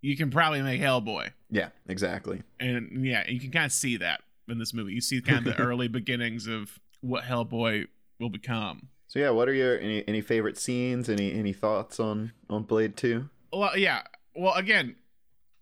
you 0.00 0.16
can 0.16 0.30
probably 0.30 0.62
make 0.62 0.80
Hellboy. 0.80 1.30
Yeah, 1.50 1.68
exactly. 1.86 2.42
and 2.58 3.04
yeah, 3.06 3.28
you 3.28 3.38
can 3.40 3.50
kind 3.50 3.66
of 3.66 3.72
see 3.72 3.96
that 3.98 4.22
in 4.48 4.58
this 4.58 4.74
movie. 4.74 4.92
You 4.92 5.00
see 5.00 5.20
kind 5.20 5.46
of 5.46 5.56
the 5.56 5.62
early 5.62 5.88
beginnings 5.88 6.46
of 6.46 6.78
what 7.00 7.24
Hellboy 7.24 7.86
will 8.18 8.30
become. 8.30 8.88
So 9.06 9.20
yeah, 9.20 9.30
what 9.30 9.48
are 9.48 9.54
your 9.54 9.78
any 9.78 10.06
any 10.08 10.20
favorite 10.20 10.58
scenes? 10.58 11.08
Any 11.08 11.32
any 11.32 11.52
thoughts 11.52 12.00
on 12.00 12.32
on 12.50 12.64
Blade 12.64 12.96
Two? 12.96 13.30
Well, 13.52 13.78
yeah. 13.78 14.02
Well, 14.34 14.54
again, 14.54 14.96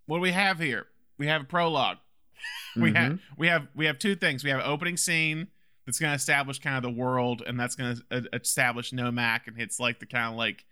what 0.07 0.19
do 0.19 0.23
we 0.23 0.33
have 0.33 0.59
here? 0.59 0.87
We 1.19 1.27
have 1.27 1.43
a 1.43 1.45
prologue. 1.45 1.99
We 2.75 2.93
have 2.95 3.13
mm-hmm. 3.13 3.35
we 3.37 3.49
have 3.49 3.69
we 3.75 3.85
have 3.85 3.99
two 3.99 4.17
things. 4.17 4.43
We 4.43 4.49
have 4.51 4.61
an 4.61 4.67
opening 4.67 4.97
scene 4.97 5.49
that's 5.85 5.99
going 5.99 6.11
to 6.11 6.17
establish 6.17 6.59
kind 6.59 6.77
of 6.77 6.83
the 6.83 6.91
world, 6.91 7.43
and 7.47 7.61
that's 7.61 7.75
going 7.75 7.97
to 7.97 8.29
establish 8.33 8.93
Nomak, 8.93 9.47
and 9.47 9.61
it's 9.61 9.79
like 9.79 10.01
the 10.01 10.07
kind 10.07 10.33
of 10.33 10.39
like 10.39 10.65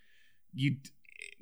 you 0.55 0.77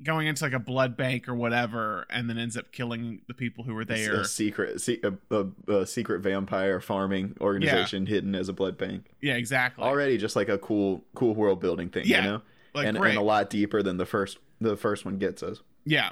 going 0.03 0.27
into 0.27 0.43
like 0.43 0.53
a 0.53 0.59
blood 0.59 0.97
bank 0.97 1.27
or 1.27 1.35
whatever, 1.35 2.05
and 2.09 2.29
then 2.29 2.37
ends 2.37 2.57
up 2.57 2.71
killing 2.71 3.21
the 3.27 3.33
people 3.33 3.63
who 3.63 3.73
were 3.73 3.81
It's 3.81 3.89
there. 3.89 4.21
a 4.21 4.25
secret 4.25 4.81
se- 4.81 5.01
a, 5.03 5.13
a, 5.35 5.73
a 5.73 5.87
secret 5.87 6.21
vampire 6.21 6.79
farming 6.79 7.35
organization 7.41 8.05
hidden 8.05 8.35
as 8.35 8.49
a 8.49 8.53
blood 8.53 8.77
bank. 8.77 9.05
Yeah, 9.21 9.35
exactly. 9.35 9.83
Already 9.83 10.17
just 10.17 10.35
like 10.35 10.49
a 10.49 10.57
cool 10.57 11.03
cool 11.15 11.35
world 11.35 11.59
building 11.59 11.89
thing, 11.89 12.03
Yeah, 12.05 12.17
you 12.17 12.31
know, 12.31 12.41
like 12.73 12.87
and 12.87 12.97
and 12.97 13.17
a 13.17 13.21
lot 13.21 13.49
deeper 13.49 13.83
than 13.83 13.97
the 13.97 14.05
first 14.05 14.37
the 14.61 14.77
first 14.77 15.05
one 15.05 15.17
gets 15.17 15.43
us. 15.43 15.61
Yeah. 15.85 16.11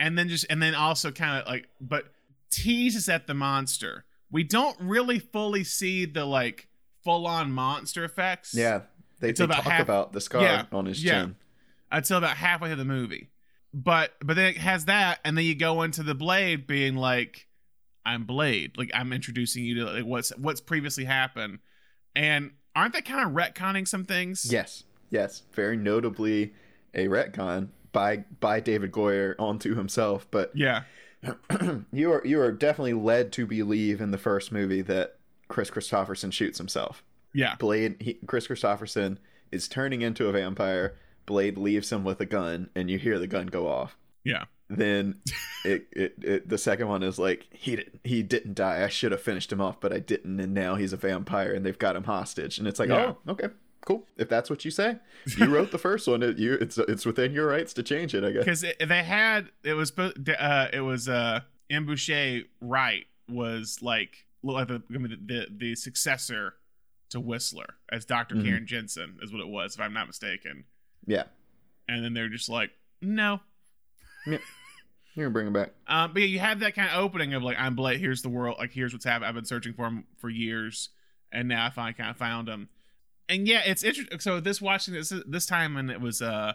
And 0.00 0.16
then 0.16 0.28
just 0.28 0.46
and 0.48 0.62
then 0.62 0.74
also 0.74 1.10
kind 1.10 1.40
of 1.40 1.46
like 1.48 1.68
but 1.80 2.04
teases 2.50 3.08
at 3.08 3.26
the 3.26 3.34
monster. 3.34 4.04
We 4.30 4.44
don't 4.44 4.76
really 4.80 5.18
fully 5.18 5.64
see 5.64 6.04
the 6.04 6.24
like 6.24 6.68
full 7.02 7.26
on 7.26 7.50
monster 7.50 8.04
effects. 8.04 8.54
Yeah, 8.54 8.82
they, 9.20 9.32
they 9.32 9.46
talk 9.46 9.64
half- 9.64 9.80
about 9.80 10.12
the 10.12 10.20
scar 10.20 10.42
yeah, 10.42 10.64
on 10.72 10.86
his 10.86 11.02
yeah. 11.02 11.22
chin. 11.22 11.36
until 11.90 12.18
about 12.18 12.36
halfway 12.36 12.68
through 12.68 12.76
the 12.76 12.84
movie. 12.84 13.30
But 13.74 14.12
but 14.20 14.36
then 14.36 14.46
it 14.46 14.56
has 14.58 14.86
that, 14.86 15.20
and 15.24 15.36
then 15.36 15.44
you 15.44 15.54
go 15.54 15.82
into 15.82 16.02
the 16.02 16.14
Blade 16.14 16.66
being 16.66 16.96
like, 16.96 17.46
"I'm 18.04 18.24
Blade," 18.24 18.78
like 18.78 18.90
I'm 18.94 19.12
introducing 19.12 19.64
you 19.64 19.74
to 19.76 19.84
like 19.84 20.04
what's 20.04 20.30
what's 20.36 20.60
previously 20.60 21.04
happened, 21.04 21.58
and 22.16 22.52
aren't 22.74 22.94
they 22.94 23.02
kind 23.02 23.26
of 23.26 23.32
retconning 23.32 23.86
some 23.86 24.04
things? 24.04 24.50
Yes, 24.50 24.84
yes, 25.10 25.42
very 25.52 25.76
notably 25.76 26.54
a 26.94 27.08
retcon 27.08 27.68
by 27.92 28.24
by 28.40 28.60
David 28.60 28.92
Goyer 28.92 29.34
onto 29.38 29.74
himself. 29.74 30.26
But 30.30 30.50
yeah, 30.54 30.82
you 31.92 32.12
are 32.12 32.22
you 32.24 32.40
are 32.40 32.52
definitely 32.52 32.92
led 32.94 33.32
to 33.32 33.46
believe 33.46 34.00
in 34.00 34.10
the 34.10 34.18
first 34.18 34.52
movie 34.52 34.82
that 34.82 35.16
Kris 35.48 35.70
Kristofferson 35.70 36.32
shoots 36.32 36.58
himself. 36.58 37.02
yeah, 37.34 37.56
Blade, 37.56 37.96
he, 38.00 38.14
Kris 38.26 38.46
Kristofferson 38.48 39.18
is 39.50 39.68
turning 39.68 40.02
into 40.02 40.28
a 40.28 40.32
vampire. 40.32 40.96
Blade 41.26 41.58
leaves 41.58 41.92
him 41.92 42.04
with 42.04 42.20
a 42.20 42.26
gun, 42.26 42.70
and 42.74 42.90
you 42.90 42.98
hear 42.98 43.18
the 43.18 43.26
gun 43.26 43.46
go 43.48 43.68
off. 43.68 43.96
yeah, 44.24 44.44
Then 44.70 45.16
it, 45.64 45.86
it, 45.92 46.14
it 46.22 46.48
the 46.48 46.58
second 46.58 46.88
one 46.88 47.02
is 47.02 47.18
like 47.18 47.46
he 47.50 47.76
didn't 47.76 48.00
he 48.04 48.22
didn't 48.22 48.54
die. 48.54 48.82
I 48.84 48.88
should 48.88 49.12
have 49.12 49.20
finished 49.20 49.52
him 49.52 49.60
off, 49.60 49.80
but 49.80 49.92
I 49.92 49.98
didn't, 49.98 50.40
and 50.40 50.54
now 50.54 50.76
he's 50.76 50.92
a 50.92 50.96
vampire, 50.96 51.52
and 51.52 51.64
they've 51.66 51.78
got 51.78 51.96
him 51.96 52.04
hostage. 52.04 52.58
And 52.58 52.66
it's 52.68 52.78
like, 52.78 52.88
Yeah. 52.88 53.14
oh, 53.26 53.32
okay, 53.32 53.48
cool. 53.88 54.06
If 54.16 54.28
that's 54.28 54.48
what 54.50 54.64
you 54.64 54.70
say, 54.70 54.98
you 55.38 55.46
wrote 55.46 55.72
the 55.72 55.78
first 55.78 56.06
one. 56.06 56.22
It, 56.22 56.38
you 56.38 56.54
it's 56.54 56.76
it's 56.78 57.04
within 57.06 57.32
your 57.32 57.46
rights 57.48 57.72
to 57.74 57.82
change 57.82 58.14
it, 58.14 58.22
I 58.22 58.30
guess. 58.32 58.44
because 58.44 58.60
they 58.86 59.02
had 59.02 59.48
it 59.64 59.74
was 59.74 59.92
uh 59.98 60.68
it 60.72 60.80
was 60.82 61.08
uh 61.08 61.40
N'Bushe 61.70 62.44
Wright 62.60 63.06
was 63.28 63.78
like 63.82 64.24
like 64.42 64.68
the, 64.68 64.82
the, 64.90 65.46
the 65.50 65.74
successor 65.74 66.54
to 67.10 67.18
Whistler 67.20 67.74
as 67.90 68.04
doctor 68.04 68.34
Mhm. 68.36 68.44
Karen 68.44 68.66
Jenson 68.66 69.18
is 69.22 69.32
what 69.32 69.40
it 69.40 69.48
was 69.48 69.74
if 69.74 69.80
I'm 69.80 69.92
not 69.94 70.06
mistaken, 70.06 70.64
Yeah, 71.06 71.24
and 71.88 72.04
then 72.04 72.14
they're 72.14 72.28
just 72.28 72.48
like 72.48 72.70
no, 73.02 73.40
you're 74.26 74.38
gonna 75.16 75.30
bring 75.30 75.46
him 75.46 75.52
back. 75.52 75.70
Um, 75.88 76.12
but 76.12 76.20
yeah, 76.20 76.28
you 76.28 76.38
have 76.40 76.60
that 76.60 76.74
kind 76.74 76.90
of 76.90 76.98
opening 76.98 77.32
of 77.32 77.42
like, 77.42 77.56
I'm 77.58 77.74
Blade. 77.74 77.98
Here's 77.98 78.20
the 78.20 78.28
world. 78.28 78.56
Like, 78.58 78.72
here's 78.72 78.92
what's 78.92 79.06
happened. 79.06 79.24
I've 79.24 79.34
been 79.34 79.46
searching 79.46 79.72
for 79.72 79.86
him 79.86 80.04
for 80.18 80.28
years, 80.28 80.90
and 81.32 81.48
now 81.48 81.64
I 81.64 81.70
finally 81.70 81.94
kind 81.94 82.10
of 82.10 82.16
found 82.18 82.46
him. 82.48 82.68
And 83.28 83.46
yeah, 83.46 83.62
it's 83.64 83.82
interesting. 83.82 84.18
So 84.20 84.40
this 84.40 84.60
watching 84.60 84.94
this 84.94 85.12
this 85.26 85.46
time, 85.46 85.76
and 85.76 85.90
it 85.90 86.00
was 86.00 86.22
uh, 86.22 86.54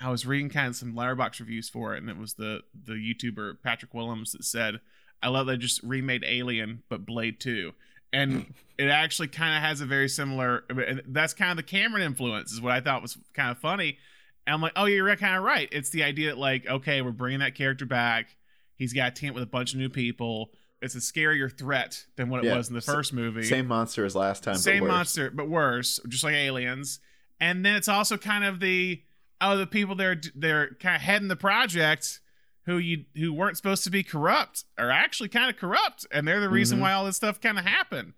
I 0.00 0.10
was 0.10 0.26
reading 0.26 0.48
kind 0.48 0.68
of 0.68 0.76
some 0.76 0.94
Letterboxd 0.94 1.40
reviews 1.40 1.68
for 1.68 1.94
it, 1.94 1.98
and 1.98 2.10
it 2.10 2.16
was 2.16 2.34
the 2.34 2.62
the 2.74 2.94
YouTuber 2.94 3.62
Patrick 3.62 3.94
Willems 3.94 4.32
that 4.32 4.44
said, 4.44 4.80
"I 5.22 5.28
love 5.28 5.46
they 5.46 5.56
just 5.56 5.82
remade 5.82 6.24
Alien, 6.26 6.82
but 6.88 7.06
Blade 7.06 7.38
2. 7.40 7.72
and 8.12 8.54
it 8.76 8.88
actually 8.88 9.28
kind 9.28 9.54
of 9.54 9.62
has 9.62 9.80
a 9.80 9.86
very 9.86 10.08
similar. 10.08 10.64
and 10.68 11.02
That's 11.06 11.34
kind 11.34 11.52
of 11.52 11.56
the 11.58 11.62
Cameron 11.62 12.02
influence, 12.02 12.50
is 12.50 12.60
what 12.60 12.72
I 12.72 12.80
thought 12.80 13.02
was 13.02 13.16
kind 13.34 13.50
of 13.50 13.58
funny. 13.58 13.98
And 14.46 14.54
I'm 14.54 14.62
like, 14.62 14.72
oh, 14.74 14.86
you're 14.86 15.14
kind 15.16 15.36
of 15.36 15.44
right. 15.44 15.68
It's 15.70 15.90
the 15.90 16.02
idea 16.02 16.30
that 16.30 16.38
like, 16.38 16.66
okay, 16.66 17.02
we're 17.02 17.12
bringing 17.12 17.40
that 17.40 17.54
character 17.54 17.86
back. 17.86 18.36
He's 18.74 18.92
got 18.92 19.12
a 19.12 19.14
team 19.14 19.34
with 19.34 19.42
a 19.42 19.46
bunch 19.46 19.74
of 19.74 19.78
new 19.78 19.90
people. 19.90 20.50
It's 20.82 20.94
a 20.94 20.98
scarier 20.98 21.54
threat 21.56 22.06
than 22.16 22.30
what 22.30 22.42
it 22.44 22.46
Yeah. 22.48 22.56
was 22.56 22.68
in 22.68 22.74
the 22.74 22.80
first 22.80 23.12
movie. 23.12 23.42
Same 23.42 23.66
monster 23.66 24.04
as 24.04 24.14
last 24.16 24.42
time. 24.44 24.54
but 24.54 24.60
Same 24.60 24.82
worse. 24.84 24.88
monster, 24.90 25.30
but 25.30 25.48
worse, 25.48 26.00
just 26.08 26.24
like 26.24 26.34
aliens. 26.34 27.00
And 27.38 27.64
then 27.64 27.76
it's 27.76 27.88
also 27.88 28.16
kind 28.16 28.44
of 28.44 28.60
the 28.60 29.02
oh, 29.42 29.56
the 29.56 29.66
people 29.66 29.94
they're 29.94 30.20
they're 30.34 30.74
kind 30.80 30.96
of 30.96 31.02
heading 31.02 31.28
the 31.28 31.36
project 31.36 32.20
who 32.66 32.76
you 32.78 33.04
who 33.16 33.32
weren't 33.32 33.56
supposed 33.56 33.84
to 33.84 33.90
be 33.90 34.02
corrupt 34.02 34.64
are 34.78 34.90
actually 34.90 35.28
kind 35.28 35.50
of 35.50 35.56
corrupt, 35.56 36.06
and 36.12 36.26
they're 36.28 36.40
the 36.40 36.48
reason 36.50 36.78
Mhm. 36.78 36.82
why 36.82 36.92
all 36.92 37.04
this 37.04 37.16
stuff 37.16 37.40
kind 37.40 37.58
of 37.58 37.64
happened. 37.64 38.12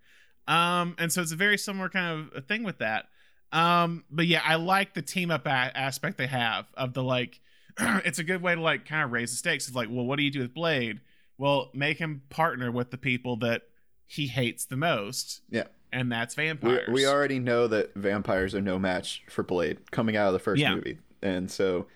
Um, 0.49 0.97
and 0.99 1.13
so 1.13 1.23
it's 1.23 1.31
a 1.33 1.37
very 1.37 1.57
similar 1.59 1.89
kind 1.89 2.21
of 2.21 2.37
a 2.37 2.41
thing 2.41 2.63
with 2.65 2.79
that. 2.79 3.07
Um, 3.53 4.05
but 4.11 4.27
yeah, 4.27 4.43
I 4.45 4.57
like 4.57 4.95
the 4.95 5.03
team 5.03 5.31
up 5.31 5.47
a- 5.47 5.51
aspect 5.77 6.17
they 6.19 6.27
have 6.27 6.67
of 6.75 6.95
the 6.95 7.03
like. 7.03 7.41
it's 7.79 8.19
a 8.19 8.25
good 8.25 8.43
way 8.43 8.55
to 8.55 8.61
like 8.61 8.85
kind 8.87 9.03
of 9.05 9.13
raise 9.13 9.31
the 9.31 9.37
stakes. 9.37 9.67
It's 9.69 9.77
like, 9.77 9.89
well, 9.91 10.05
what 10.05 10.17
do 10.17 10.23
you 10.25 10.31
do 10.31 10.41
with 10.41 10.53
Blade? 10.55 11.01
Well, 11.39 11.71
make 11.75 11.99
him 11.99 12.23
partner 12.31 12.71
with 12.71 12.91
the 12.91 12.99
people 12.99 13.37
that 13.39 13.63
he 14.07 14.27
hates 14.29 14.65
the 14.65 14.77
most. 14.77 15.41
Yeah. 15.51 15.65
and 15.95 16.11
that's 16.11 16.37
We, 16.37 16.45
vampires. 16.47 16.89
we 16.91 17.07
already 17.07 17.39
know 17.39 17.67
that 17.67 17.95
vampires 17.95 18.55
are 18.55 18.61
no 18.63 18.79
match 18.79 19.23
for 19.29 19.43
Blade 19.43 19.91
coming 19.91 20.17
out 20.17 20.29
of 20.29 20.33
the 20.33 20.39
first 20.39 20.61
Yeah. 20.61 20.75
movie, 20.75 20.99
and 21.23 21.51
so 21.51 21.87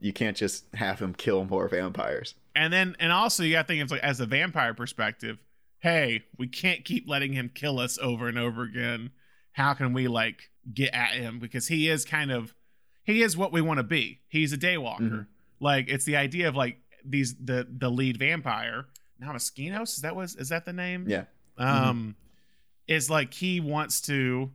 you 0.00 0.12
can't 0.14 0.36
just 0.36 0.64
have 0.74 0.98
him 1.00 1.12
kill 1.14 1.44
more 1.44 1.68
vampires. 1.68 2.34
and 2.56 2.72
then 2.72 2.94
and 3.00 3.10
also 3.12 3.42
you 3.42 3.52
got 3.52 3.62
to 3.62 3.66
think 3.68 3.82
of 3.82 3.90
like 3.90 4.00
as 4.02 4.20
a 4.20 4.26
vampire 4.26 4.72
perspective. 4.74 5.38
Hey, 5.80 6.24
we 6.38 6.46
can't 6.46 6.84
keep 6.84 7.06
letting 7.08 7.32
him 7.34 7.50
kill 7.52 7.78
us 7.78 7.98
over 7.98 8.28
and 8.28 8.38
over 8.38 8.62
again. 8.62 9.10
How 9.52 9.74
can 9.74 9.92
we 9.92 10.08
like 10.08 10.50
get 10.72 10.94
at 10.94 11.10
him 11.12 11.38
because 11.38 11.66
he 11.68 11.88
is 11.88 12.04
kind 12.06 12.30
of 12.32 12.54
he 13.02 13.22
is 13.22 13.36
what 13.36 13.52
we 13.52 13.60
want 13.60 13.78
to 13.78 13.82
be. 13.84 14.20
He's 14.28 14.52
a 14.54 14.58
daywalker. 14.58 15.00
Mhm. 15.00 15.26
Like 15.60 15.88
it's 15.88 16.04
the 16.06 16.16
idea 16.16 16.48
of 16.48 16.56
like 16.56 16.78
these 17.04 17.34
the 17.36 17.66
the 17.70 17.90
lead 17.90 18.18
vampire. 18.18 18.86
Namaskinos 19.22 19.94
is 19.94 20.02
that 20.02 20.16
was 20.16 20.36
is 20.36 20.48
that 20.48 20.64
the 20.64 20.72
name? 20.72 21.06
Yeah. 21.08 21.24
um 21.58 22.16
is 22.86 23.08
like 23.08 23.32
he 23.32 23.60
wants 23.60 24.00
to 24.02 24.50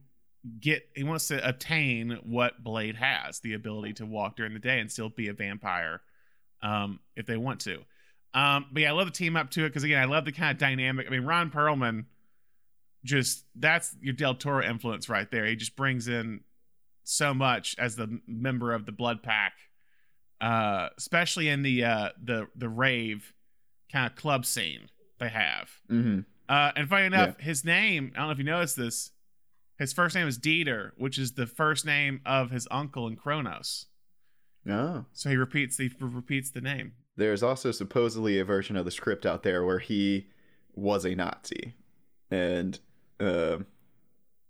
get 0.59 0.83
he 0.95 1.03
wants 1.03 1.27
to 1.27 1.47
obtain 1.47 2.19
what 2.23 2.63
blade 2.63 2.95
has 2.95 3.39
the 3.39 3.53
ability 3.53 3.93
to 3.93 4.05
walk 4.05 4.35
during 4.37 4.53
the 4.53 4.59
day 4.59 4.79
and 4.79 4.91
still 4.91 5.09
be 5.09 5.27
a 5.27 5.33
vampire 5.33 6.01
um 6.61 6.99
if 7.15 7.25
they 7.25 7.35
want 7.37 7.59
to 7.59 7.79
um 8.33 8.65
but 8.71 8.81
yeah 8.81 8.89
i 8.89 8.91
love 8.91 9.05
the 9.07 9.11
team 9.11 9.35
up 9.35 9.49
to 9.49 9.65
it 9.65 9.69
because 9.69 9.83
again 9.83 9.99
i 10.01 10.05
love 10.05 10.23
the 10.25 10.31
kind 10.31 10.51
of 10.51 10.57
dynamic 10.57 11.07
i 11.07 11.09
mean 11.09 11.23
ron 11.23 11.49
perlman 11.51 12.05
just 13.03 13.43
that's 13.55 13.95
your 14.01 14.13
del 14.13 14.35
toro 14.35 14.63
influence 14.63 15.09
right 15.09 15.29
there 15.31 15.45
he 15.45 15.55
just 15.55 15.75
brings 15.75 16.07
in 16.07 16.39
so 17.03 17.33
much 17.33 17.75
as 17.77 17.95
the 17.95 18.19
member 18.27 18.73
of 18.73 18.85
the 18.85 18.91
blood 18.93 19.21
pack 19.23 19.53
uh 20.41 20.89
especially 20.97 21.49
in 21.49 21.61
the 21.63 21.83
uh 21.83 22.09
the 22.23 22.47
the 22.55 22.69
rave 22.69 23.33
kind 23.91 24.07
of 24.07 24.15
club 24.15 24.45
scene 24.45 24.89
they 25.19 25.29
have 25.29 25.69
Mm-hmm. 25.91 26.19
uh, 26.47 26.71
and 26.75 26.87
funny 26.87 27.05
enough, 27.07 27.39
his 27.39 27.65
name, 27.65 28.11
I 28.15 28.19
don't 28.19 28.27
know 28.27 28.31
if 28.31 28.37
you 28.37 28.43
noticed 28.45 28.77
this, 28.77 29.11
his 29.77 29.91
first 29.93 30.15
name 30.15 30.27
is 30.27 30.37
Dieter, 30.39 30.91
which 30.97 31.17
is 31.17 31.33
the 31.33 31.45
first 31.45 31.85
name 31.85 32.21
of 32.25 32.51
his 32.51 32.67
uncle 32.71 33.07
in 33.07 33.15
Cronos. 33.15 33.87
Oh. 34.69 35.05
So 35.13 35.29
he 35.29 35.35
repeats 35.35 35.77
the 35.77 35.91
repeats 35.99 36.51
the 36.51 36.61
name. 36.61 36.93
There's 37.17 37.43
also 37.43 37.71
supposedly 37.71 38.39
a 38.39 38.45
version 38.45 38.75
of 38.77 38.85
the 38.85 38.91
script 38.91 39.25
out 39.25 39.43
there 39.43 39.65
where 39.65 39.79
he 39.79 40.27
was 40.73 41.05
a 41.05 41.15
Nazi, 41.15 41.75
and 42.31 42.79
um 43.19 43.65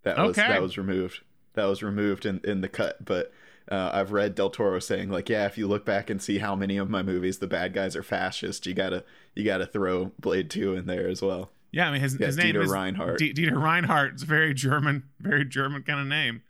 that 0.02 0.18
was 0.18 0.36
that 0.36 0.62
was 0.62 0.78
removed. 0.78 1.22
That 1.54 1.64
was 1.64 1.82
removed 1.82 2.26
in 2.26 2.40
in 2.44 2.60
the 2.60 2.68
cut. 2.68 3.04
But 3.04 3.32
uh, 3.70 3.90
I've 3.92 4.12
read 4.12 4.34
Del 4.34 4.50
Toro 4.50 4.78
saying 4.78 5.10
like, 5.10 5.28
yeah, 5.28 5.46
if 5.46 5.56
you 5.58 5.66
look 5.66 5.84
back 5.84 6.10
and 6.10 6.20
see 6.22 6.38
how 6.38 6.54
many 6.54 6.76
of 6.76 6.88
my 6.90 7.02
movies 7.02 7.38
the 7.38 7.46
bad 7.46 7.72
guys 7.72 7.96
are 7.96 8.02
fascist, 8.02 8.66
you 8.66 8.74
gotta 8.74 9.04
you 9.34 9.44
gotta 9.44 9.66
throw 9.66 10.12
Blade 10.18 10.50
Two 10.50 10.74
in 10.74 10.86
there 10.86 11.08
as 11.08 11.22
well. 11.22 11.50
Yeah, 11.72 11.88
I 11.88 11.92
mean 11.92 12.00
his, 12.00 12.18
Yeah, 12.18 12.26
his 12.26 12.36
name 12.36 12.54
Dieter 12.54 12.64
is 12.64 12.70
Reinhardt. 12.70 13.18
D- 13.18 13.32
Dieter 13.32 13.60
Reinhardt. 13.60 14.14
It's 14.14 14.22
a 14.22 14.26
very 14.26 14.54
German, 14.54 15.04
very 15.20 15.44
German 15.44 15.82
kind 15.84 16.00
of 16.00 16.06
name. 16.06 16.42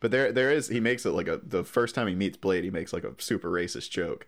But 0.00 0.12
there 0.12 0.30
there 0.30 0.52
is 0.52 0.68
he 0.68 0.78
makes 0.80 1.04
it 1.04 1.10
like 1.10 1.26
a 1.28 1.40
the 1.42 1.64
first 1.64 1.94
time 1.94 2.06
he 2.06 2.14
meets 2.14 2.36
Blade, 2.36 2.62
he 2.64 2.70
makes 2.70 2.92
like 2.92 3.04
a 3.04 3.14
super 3.18 3.50
racist 3.50 3.90
joke 3.90 4.26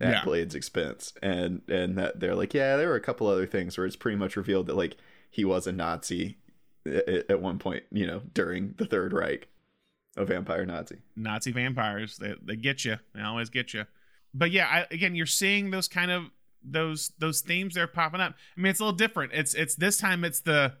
at 0.00 0.12
Yeah. 0.12 0.24
Blade's 0.24 0.54
expense. 0.54 1.12
And 1.22 1.62
and 1.68 1.98
that 1.98 2.20
they're 2.20 2.36
like, 2.36 2.54
yeah, 2.54 2.76
there 2.76 2.88
were 2.88 2.94
a 2.94 3.00
couple 3.00 3.26
other 3.26 3.46
things 3.46 3.76
where 3.76 3.86
it's 3.86 3.96
pretty 3.96 4.16
much 4.16 4.36
revealed 4.36 4.66
that 4.68 4.76
like 4.76 4.96
he 5.28 5.44
was 5.44 5.66
a 5.66 5.72
Nazi 5.72 6.38
at, 6.86 7.28
at 7.28 7.42
one 7.42 7.58
point, 7.58 7.82
you 7.90 8.06
know, 8.06 8.22
during 8.32 8.74
the 8.78 8.86
Third 8.86 9.12
Reich, 9.12 9.48
a 10.16 10.24
vampire 10.24 10.64
Nazi. 10.66 10.98
Nazi 11.16 11.52
vampires. 11.52 12.16
They 12.16 12.34
they 12.42 12.56
get 12.56 12.84
you. 12.84 12.96
They 13.14 13.22
always 13.22 13.50
get 13.50 13.72
you. 13.74 13.84
But 14.34 14.50
yeah, 14.50 14.66
I, 14.66 14.86
again, 14.94 15.14
you're 15.14 15.26
seeing 15.26 15.70
those 15.70 15.88
kind 15.88 16.10
of 16.10 16.24
those 16.62 17.12
those 17.18 17.40
themes 17.40 17.74
they're 17.74 17.86
popping 17.86 18.20
up. 18.20 18.34
I 18.56 18.60
mean, 18.60 18.70
it's 18.70 18.80
a 18.80 18.84
little 18.84 18.96
different. 18.96 19.32
It's 19.34 19.54
it's 19.54 19.74
this 19.74 19.96
time 19.98 20.24
it's 20.24 20.40
the 20.40 20.74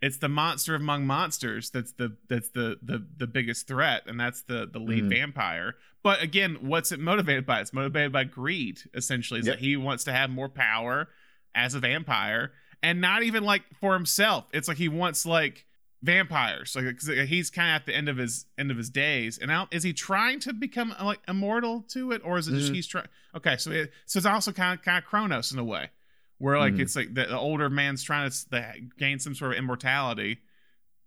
it's 0.00 0.18
the 0.18 0.28
monster 0.28 0.74
among 0.74 1.06
monsters 1.06 1.70
that's 1.70 1.92
the 1.92 2.16
that's 2.28 2.48
the 2.50 2.76
the 2.82 3.06
the 3.16 3.26
biggest 3.26 3.66
threat, 3.68 4.02
and 4.06 4.18
that's 4.18 4.42
the 4.42 4.68
the 4.70 4.78
lead 4.80 5.04
Mhm. 5.04 5.10
vampire. 5.10 5.76
But 6.02 6.20
again, 6.22 6.56
what's 6.60 6.90
it 6.90 6.98
motivated 6.98 7.46
by? 7.46 7.60
It's 7.60 7.72
motivated 7.72 8.12
by 8.12 8.24
greed. 8.24 8.80
Essentially, 8.94 9.40
is 9.40 9.46
Yep. 9.46 9.56
that 9.56 9.64
he 9.64 9.76
wants 9.76 10.02
to 10.04 10.12
have 10.12 10.28
more 10.30 10.48
power 10.48 11.08
as 11.54 11.74
a 11.74 11.80
vampire, 11.80 12.52
and 12.82 13.00
not 13.00 13.22
even 13.22 13.44
like 13.44 13.62
for 13.80 13.94
himself. 13.94 14.48
It's 14.52 14.66
like 14.66 14.78
he 14.78 14.88
wants 14.88 15.24
like 15.24 15.66
vampires 16.02 16.74
like 16.74 16.84
'cause 16.98 17.06
he's 17.28 17.48
kind 17.48 17.70
of 17.70 17.76
at 17.76 17.86
the 17.86 17.94
end 17.94 18.08
of 18.08 18.16
his 18.16 18.46
end 18.58 18.70
of 18.72 18.76
his 18.76 18.90
days 18.90 19.38
and 19.38 19.48
now 19.48 19.68
is 19.70 19.84
he 19.84 19.92
trying 19.92 20.40
to 20.40 20.52
become 20.52 20.92
like 21.00 21.20
immortal 21.28 21.82
to 21.82 22.10
it 22.10 22.20
or 22.24 22.38
is 22.38 22.48
it 22.48 22.52
just 22.56 22.72
Mhm. 22.72 22.74
he's 22.74 22.86
trying 22.88 23.06
okay 23.36 23.56
so 23.56 23.70
it, 23.70 23.92
so 24.06 24.16
it's 24.18 24.26
also 24.26 24.50
kind 24.52 24.76
of 24.78 24.84
kind 24.84 24.98
of 24.98 25.04
Cronos 25.08 25.52
in 25.52 25.58
a 25.60 25.64
way 25.64 25.90
where 26.38 26.58
like 26.58 26.74
Mhm. 26.74 26.80
it's 26.80 26.96
like 26.96 27.14
the, 27.14 27.26
the 27.26 27.38
older 27.38 27.70
man's 27.70 28.02
trying 28.02 28.28
to 28.28 28.50
the, 28.50 28.90
gain 28.98 29.20
some 29.20 29.34
sort 29.34 29.52
of 29.52 29.58
immortality 29.58 30.40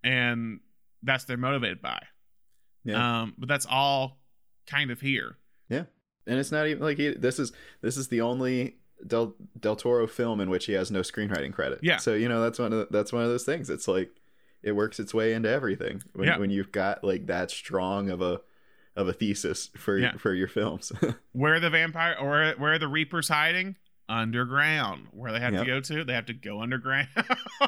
and 0.04 0.62
that's 1.04 1.26
they're 1.26 1.36
motivated 1.38 1.82
by 1.82 2.02
Yeah. 2.86 3.22
um 3.22 3.34
but 3.38 3.50
that's 3.50 3.66
all 3.70 4.22
kind 4.66 4.92
of 4.92 5.02
here 5.02 5.38
Yeah. 5.70 5.84
and 6.26 6.40
it's 6.40 6.52
not 6.54 6.68
even 6.68 6.82
like 6.82 6.98
he, 6.98 7.10
this 7.10 7.38
is 7.38 7.52
this 7.82 7.98
is 7.98 8.08
the 8.08 8.22
only 8.22 8.78
Del 9.06 9.36
Del 9.60 9.76
Toro 9.76 10.08
film 10.08 10.40
in 10.40 10.50
which 10.50 10.68
he 10.68 10.72
has 10.74 10.90
no 10.90 11.02
screenwriting 11.02 11.52
credit. 11.52 11.80
Yeah. 11.84 11.98
So 11.98 12.14
you 12.14 12.30
know 12.30 12.42
that's 12.42 12.58
one 12.58 12.72
of 12.72 12.80
the, 12.80 12.88
that's 12.90 13.12
one 13.12 13.24
of 13.24 13.30
those 13.30 13.44
things. 13.44 13.70
It's 13.70 13.90
like 13.90 14.10
it 14.66 14.74
works 14.74 15.00
its 15.00 15.14
way 15.14 15.34
into 15.34 15.48
everything 15.50 16.02
when, 16.14 16.28
Yeah. 16.28 16.38
when 16.38 16.50
you've 16.50 16.72
got 16.74 17.04
like 17.04 17.28
that 17.28 17.52
strong 17.52 18.10
of 18.10 18.22
a 18.22 18.42
of 18.98 19.08
a 19.08 19.14
thesis 19.14 19.70
for 19.78 19.98
Yeah. 19.98 20.18
for 20.18 20.34
your 20.34 20.48
films. 20.48 20.92
Where 21.34 21.54
are 21.56 21.60
the 21.60 21.70
vampire 21.70 22.16
or 22.20 22.54
where 22.58 22.74
are 22.74 22.80
the 22.80 22.88
Reapers 22.88 23.28
hiding? 23.30 23.76
Underground. 24.08 25.08
Where 25.12 25.32
they 25.32 25.40
have 25.40 25.54
Yep. 25.54 25.62
to 25.64 25.68
go 25.68 25.80
to? 25.82 26.04
They 26.04 26.14
have 26.14 26.26
to 26.28 26.34
go 26.34 26.62
underground 26.62 27.08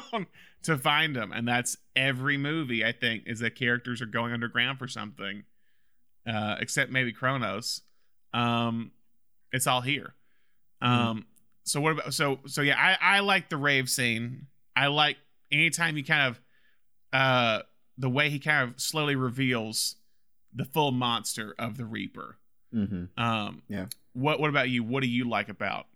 to 0.62 0.78
find 0.78 1.14
them. 1.16 1.32
And 1.32 1.46
that's 1.48 1.76
every 1.96 2.36
movie, 2.36 2.84
I 2.84 2.92
think, 2.92 3.24
is 3.26 3.40
that 3.40 3.54
characters 3.56 4.00
are 4.02 4.06
going 4.06 4.32
underground 4.32 4.78
for 4.78 4.88
something. 4.88 5.44
Uh, 6.26 6.56
except 6.60 6.90
maybe 6.92 7.12
Cronos. 7.12 7.82
Um, 8.34 8.92
it's 9.52 9.66
all 9.66 9.80
here. 9.80 10.14
Um, 10.80 11.26
so 11.64 11.80
what 11.80 11.92
about 11.92 12.14
so 12.14 12.40
so 12.46 12.62
yeah, 12.62 12.76
I, 12.78 13.16
I 13.16 13.20
like 13.20 13.48
the 13.48 13.56
rave 13.56 13.88
scene. 13.88 14.46
I 14.76 14.86
like 14.88 15.16
anytime 15.50 15.96
you 15.96 16.04
kind 16.04 16.28
of 16.28 16.40
uh 17.12 17.60
the 17.96 18.08
way 18.08 18.30
he 18.30 18.38
kind 18.38 18.68
of 18.70 18.80
slowly 18.80 19.16
reveals 19.16 19.96
the 20.54 20.64
full 20.64 20.92
monster 20.92 21.54
of 21.58 21.76
the 21.76 21.84
Reaper. 21.84 22.38
hmm 22.72 23.04
Um, 23.16 23.62
Yeah. 23.68 23.86
What 24.12 24.40
What 24.40 24.50
about 24.50 24.68
you? 24.68 24.82
What 24.84 25.02
do 25.02 25.08
you 25.08 25.28
like 25.28 25.48
about 25.48 25.86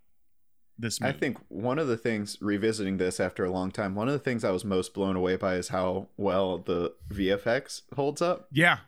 this 0.78 1.00
I 1.00 1.12
think 1.12 1.38
one 1.48 1.78
of 1.78 1.86
the 1.86 1.96
things 1.96 2.38
revisiting 2.40 2.96
this 2.96 3.20
after 3.20 3.44
a 3.44 3.50
long 3.50 3.70
time, 3.70 3.94
one 3.94 4.08
of 4.08 4.14
the 4.14 4.18
things 4.18 4.42
I 4.42 4.50
was 4.50 4.64
most 4.64 4.94
blown 4.94 5.16
away 5.16 5.36
by 5.36 5.54
is 5.54 5.68
how 5.68 6.08
well 6.16 6.58
the 6.58 6.94
VFX 7.10 7.82
holds 7.94 8.20
up. 8.20 8.48
yeah, 8.52 8.78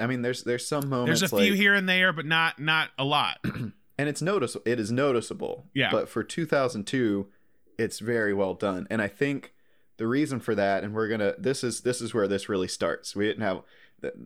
I 0.00 0.06
mean, 0.06 0.22
there's 0.22 0.42
there's 0.42 0.66
some 0.66 0.88
moments 0.88 1.20
there's 1.20 1.32
a 1.32 1.36
like, 1.36 1.44
few 1.44 1.54
here 1.54 1.74
and 1.74 1.88
there, 1.88 2.12
but 2.12 2.26
not 2.26 2.58
not 2.58 2.90
a 2.98 3.04
lot. 3.04 3.38
and 3.44 3.72
it's 4.08 4.22
notice 4.22 4.56
it 4.64 4.80
is 4.80 4.90
noticeable. 4.90 5.66
Yeah. 5.74 5.90
But 5.90 6.08
for 6.08 6.24
2002, 6.24 7.28
it's 7.78 7.98
very 8.00 8.34
well 8.34 8.54
done, 8.54 8.86
and 8.90 9.00
I 9.00 9.08
think 9.08 9.53
the 9.96 10.06
reason 10.06 10.40
for 10.40 10.54
that, 10.54 10.84
and 10.84 10.94
we're 10.94 11.08
gonna 11.08 11.34
this 11.38 11.64
is 11.64 11.82
this 11.82 12.00
is 12.00 12.14
where 12.14 12.28
this 12.28 12.48
really 12.48 12.68
starts. 12.68 13.14
We 13.14 13.26
didn't 13.26 13.42
have 13.42 13.62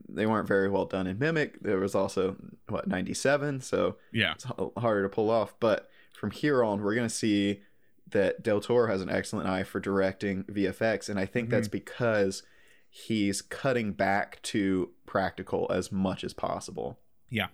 they 0.08 0.26
weren't 0.26 0.48
very 0.48 0.68
well 0.68 0.86
done 0.86 1.06
in 1.06 1.18
Mimic. 1.18 1.60
There 1.60 1.78
was 1.78 1.94
also 1.94 2.36
what 2.68 2.88
97, 2.88 3.60
so 3.60 3.96
Yeah, 4.12 4.32
it's 4.32 4.46
harder 4.76 5.02
to 5.02 5.08
pull 5.08 5.30
off. 5.30 5.54
But 5.60 5.88
from 6.12 6.30
here 6.30 6.64
on, 6.64 6.82
we're 6.82 6.94
gonna 6.94 7.08
see 7.08 7.62
that 8.10 8.42
Del 8.42 8.60
Toro 8.60 8.90
has 8.90 9.02
an 9.02 9.10
excellent 9.10 9.48
eye 9.48 9.64
for 9.64 9.80
directing 9.80 10.44
VFX, 10.44 11.08
and 11.08 11.18
I 11.18 11.26
think 11.26 11.50
that's 11.50 11.68
mm-hmm. 11.68 11.78
because 11.78 12.42
he's 12.90 13.42
cutting 13.42 13.92
back 13.92 14.40
to 14.42 14.90
practical 15.06 15.70
as 15.70 15.92
much 15.92 16.24
as 16.24 16.32
possible. 16.32 16.98
Yeah. 17.28 17.48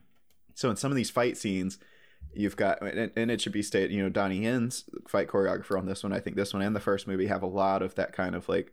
So 0.54 0.70
in 0.70 0.76
some 0.76 0.92
of 0.92 0.96
these 0.96 1.10
fight 1.10 1.36
scenes, 1.36 1.78
you've 2.36 2.56
got, 2.56 2.82
and, 2.82 3.10
and 3.16 3.30
it 3.30 3.40
should 3.40 3.52
be 3.52 3.62
stated, 3.62 3.92
you 3.92 4.02
know, 4.02 4.08
Donnie 4.08 4.42
Yen's 4.42 4.84
fight 5.08 5.28
choreographer 5.28 5.78
on 5.78 5.86
this 5.86 6.02
one. 6.02 6.12
I 6.12 6.20
think 6.20 6.36
this 6.36 6.52
one 6.52 6.62
and 6.62 6.74
the 6.74 6.80
first 6.80 7.06
movie 7.06 7.26
have 7.26 7.42
a 7.42 7.46
lot 7.46 7.82
of 7.82 7.94
that 7.96 8.12
kind 8.12 8.34
of 8.34 8.48
like 8.48 8.72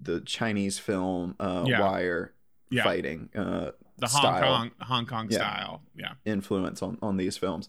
the 0.00 0.20
Chinese 0.20 0.78
film 0.78 1.34
uh, 1.40 1.64
Yeah. 1.66 1.80
wire 1.80 2.32
Yeah. 2.70 2.84
fighting 2.84 3.28
uh, 3.34 3.72
the 3.98 4.06
Hong 4.08 4.20
style 4.20 4.40
Kong 4.42 4.70
Hong 4.80 5.06
Kong 5.06 5.28
Yeah. 5.30 5.38
style. 5.38 5.82
Yeah, 5.96 6.12
influence 6.24 6.82
on 6.82 6.98
on 7.02 7.16
these 7.16 7.36
films 7.36 7.68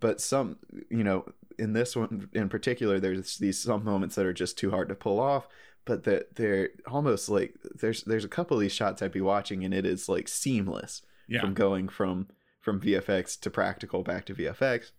but 0.00 0.20
some 0.20 0.58
you 0.90 1.02
know 1.02 1.24
in 1.58 1.72
this 1.72 1.96
one 1.96 2.28
in 2.34 2.48
particular 2.50 3.00
there's 3.00 3.38
these 3.38 3.58
some 3.58 3.82
moments 3.84 4.14
that 4.16 4.26
are 4.26 4.34
just 4.34 4.58
too 4.58 4.70
hard 4.70 4.88
to 4.88 4.94
pull 4.94 5.18
off 5.18 5.48
but 5.86 6.04
that 6.04 6.34
they're 6.36 6.68
almost 6.86 7.28
like 7.30 7.54
there's 7.80 8.02
there's 8.04 8.24
a 8.24 8.28
couple 8.28 8.54
of 8.56 8.60
these 8.60 8.72
shots 8.72 9.00
I'd 9.00 9.12
be 9.12 9.20
watching 9.22 9.64
and 9.64 9.72
it 9.72 9.86
is 9.86 10.08
like 10.08 10.28
seamless 10.28 11.00
yeah, 11.26 11.40
from 11.40 11.54
going 11.54 11.88
from 11.88 12.28
from 12.60 12.80
VFX 12.80 13.38
to 13.40 13.50
practical 13.50 14.02
back 14.02 14.26
to 14.26 14.34
VFX 14.34 14.90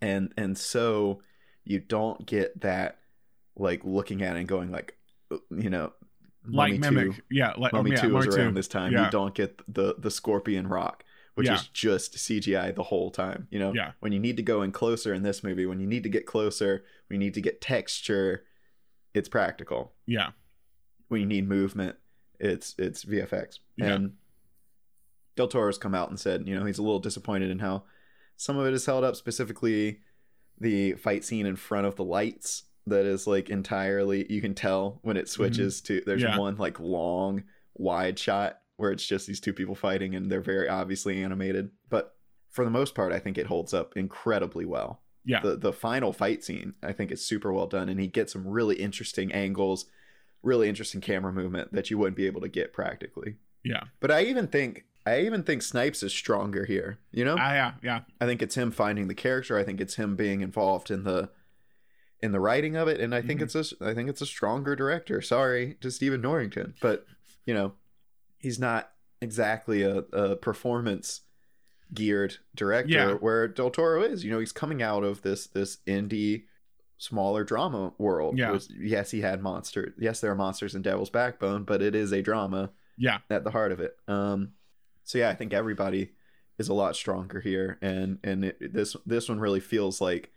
and 0.00 0.32
and 0.36 0.56
so 0.58 1.22
you 1.64 1.78
don't 1.78 2.26
get 2.26 2.60
that 2.60 2.98
like 3.56 3.82
looking 3.84 4.22
at 4.22 4.36
it 4.36 4.40
and 4.40 4.48
going 4.48 4.70
like 4.70 4.96
you 5.50 5.70
know 5.70 5.92
like 6.44 6.78
Mummy 6.78 6.78
mimic. 6.78 7.16
2 7.16 7.22
yeah, 7.30 7.52
like 7.56 7.72
oh, 7.72 7.76
Mummy 7.78 7.92
oh, 7.92 7.94
yeah, 7.94 8.00
2 8.00 8.14
was 8.14 8.26
around 8.26 8.48
2. 8.48 8.54
this 8.54 8.66
time. 8.66 8.92
Yeah. 8.92 9.04
You 9.04 9.10
don't 9.12 9.32
get 9.34 9.62
the 9.72 9.94
the 9.96 10.10
scorpion 10.10 10.66
rock, 10.66 11.04
which 11.34 11.46
Yeah. 11.46 11.54
is 11.54 11.68
just 11.68 12.14
CGI 12.16 12.74
the 12.74 12.82
whole 12.82 13.12
time. 13.12 13.46
You 13.52 13.60
know, 13.60 13.72
Yeah. 13.72 13.92
when 14.00 14.10
you 14.10 14.18
need 14.18 14.36
to 14.38 14.42
go 14.42 14.62
in 14.62 14.72
closer 14.72 15.14
in 15.14 15.22
this 15.22 15.44
movie, 15.44 15.66
when 15.66 15.78
you 15.78 15.86
need 15.86 16.02
to 16.02 16.08
get 16.08 16.26
closer, 16.26 16.84
when 17.06 17.20
you 17.20 17.26
need 17.26 17.34
to 17.34 17.40
get 17.40 17.60
texture, 17.60 18.44
it's 19.14 19.28
practical. 19.28 19.92
Yeah, 20.06 20.30
When 21.06 21.20
you 21.20 21.26
need 21.28 21.48
movement, 21.48 21.96
it's 22.40 22.74
it's 22.76 23.04
VFX. 23.04 23.60
Yeah. 23.76 23.92
And 23.92 24.12
Del 25.36 25.48
Toro's 25.48 25.78
come 25.78 25.94
out 25.94 26.10
and 26.10 26.18
said, 26.20 26.46
you 26.46 26.54
know, 26.58 26.64
he's 26.64 26.78
a 26.78 26.82
little 26.82 26.98
disappointed 26.98 27.50
in 27.50 27.58
how 27.58 27.84
some 28.36 28.58
of 28.58 28.66
it 28.66 28.74
is 28.74 28.86
held 28.86 29.04
up, 29.04 29.16
specifically 29.16 30.00
the 30.58 30.92
fight 30.94 31.24
scene 31.24 31.46
in 31.46 31.56
front 31.56 31.86
of 31.86 31.96
the 31.96 32.04
lights 32.04 32.64
that 32.86 33.06
is 33.06 33.26
like 33.26 33.48
entirely 33.48 34.26
you 34.30 34.40
can 34.40 34.54
tell 34.54 34.98
when 35.02 35.16
it 35.16 35.28
switches 35.28 35.80
to 35.82 36.02
there's 36.04 36.22
Mm-hmm. 36.22 36.32
Yeah. 36.32 36.38
one 36.38 36.56
like 36.56 36.80
long 36.80 37.44
wide 37.74 38.18
shot 38.18 38.58
where 38.76 38.90
it's 38.90 39.06
just 39.06 39.26
these 39.26 39.40
two 39.40 39.52
people 39.52 39.74
fighting 39.76 40.14
and 40.16 40.30
they're 40.30 40.40
very 40.40 40.68
obviously 40.68 41.22
animated 41.22 41.70
but 41.88 42.16
for 42.50 42.64
the 42.64 42.70
most 42.70 42.94
part 42.96 43.12
i 43.12 43.18
think 43.20 43.38
it 43.38 43.46
holds 43.46 43.72
up 43.72 43.96
incredibly 43.96 44.64
well 44.66 45.00
yeah, 45.24 45.40
the 45.40 45.56
the 45.56 45.72
final 45.72 46.12
fight 46.12 46.42
scene 46.42 46.74
i 46.82 46.92
think 46.92 47.12
is 47.12 47.24
super 47.24 47.52
well 47.52 47.68
done 47.68 47.88
and 47.88 48.00
he 48.00 48.08
gets 48.08 48.32
some 48.32 48.46
really 48.46 48.76
interesting 48.76 49.32
angles 49.32 49.86
really 50.42 50.68
interesting 50.68 51.00
camera 51.00 51.32
movement 51.32 51.72
that 51.72 51.88
you 51.88 51.96
wouldn't 51.98 52.16
be 52.16 52.26
able 52.26 52.40
to 52.40 52.48
get 52.48 52.72
practically 52.72 53.36
yeah. 53.64 53.84
but 54.00 54.10
i 54.10 54.22
even 54.24 54.48
think 54.48 54.84
i 55.06 55.20
even 55.20 55.42
think 55.42 55.62
snipes 55.62 56.02
is 56.02 56.12
stronger 56.12 56.64
here 56.64 56.98
you 57.10 57.24
know 57.24 57.36
Ah, 57.38 57.52
yeah, 57.52 57.72
yeah, 57.82 58.00
I 58.20 58.26
think 58.26 58.40
it's 58.42 58.54
him 58.56 58.70
finding 58.70 59.08
the 59.08 59.14
character. 59.14 59.58
I 59.58 59.64
think 59.64 59.80
it's 59.80 59.94
him 59.96 60.16
being 60.16 60.40
involved 60.40 60.90
in 60.90 61.04
the 61.04 61.30
in 62.20 62.30
the 62.32 62.38
writing 62.40 62.76
of 62.76 62.86
it, 62.86 63.00
and 63.00 63.12
I 63.14 63.20
think 63.20 63.40
Mhm. 63.40 63.42
it's 63.54 63.72
a 63.72 63.84
I 63.84 63.94
think 63.94 64.08
it's 64.08 64.20
a 64.22 64.26
stronger 64.26 64.76
director. 64.76 65.20
Sorry 65.20 65.76
to 65.80 65.90
Stephen 65.90 66.20
Norrington, 66.20 66.74
but 66.80 67.04
you 67.46 67.52
know 67.54 67.72
he's 68.38 68.58
not 68.58 68.92
exactly 69.20 69.82
a, 69.82 69.98
a 70.12 70.36
performance 70.36 71.22
geared 71.92 72.36
director 72.54 72.90
Yeah. 72.92 73.12
where 73.14 73.48
Del 73.48 73.70
Toro 73.70 74.02
is. 74.02 74.24
You 74.24 74.30
know 74.30 74.38
he's 74.38 74.52
coming 74.52 74.82
out 74.82 75.02
of 75.04 75.22
this 75.22 75.46
this 75.48 75.78
indie 75.86 76.44
smaller 76.98 77.42
drama 77.44 77.92
world. 77.98 78.38
Yeah. 78.38 78.52
Was- 78.52 78.70
yes, 78.70 79.10
he 79.10 79.20
had 79.20 79.42
monster. 79.42 79.94
Yes, 79.98 80.20
there 80.20 80.30
are 80.30 80.36
monsters 80.36 80.74
in 80.76 80.82
Devil's 80.82 81.10
Backbone, 81.10 81.64
but 81.64 81.82
it 81.82 81.94
is 81.96 82.12
a 82.12 82.22
drama 82.22 82.70
yeah. 82.96 83.18
at 83.28 83.42
the 83.42 83.50
heart 83.50 83.72
of 83.72 83.80
it. 83.80 83.96
Um, 84.06 84.52
so 85.04 85.18
yeah, 85.18 85.30
I 85.30 85.34
think 85.34 85.52
everybody 85.52 86.12
is 86.58 86.68
a 86.68 86.74
lot 86.74 86.96
stronger 86.96 87.40
here, 87.40 87.78
and 87.82 88.18
and 88.24 88.44
it, 88.46 88.72
this 88.72 88.96
this 89.06 89.28
one 89.28 89.40
really 89.40 89.60
feels 89.60 90.00
like 90.00 90.32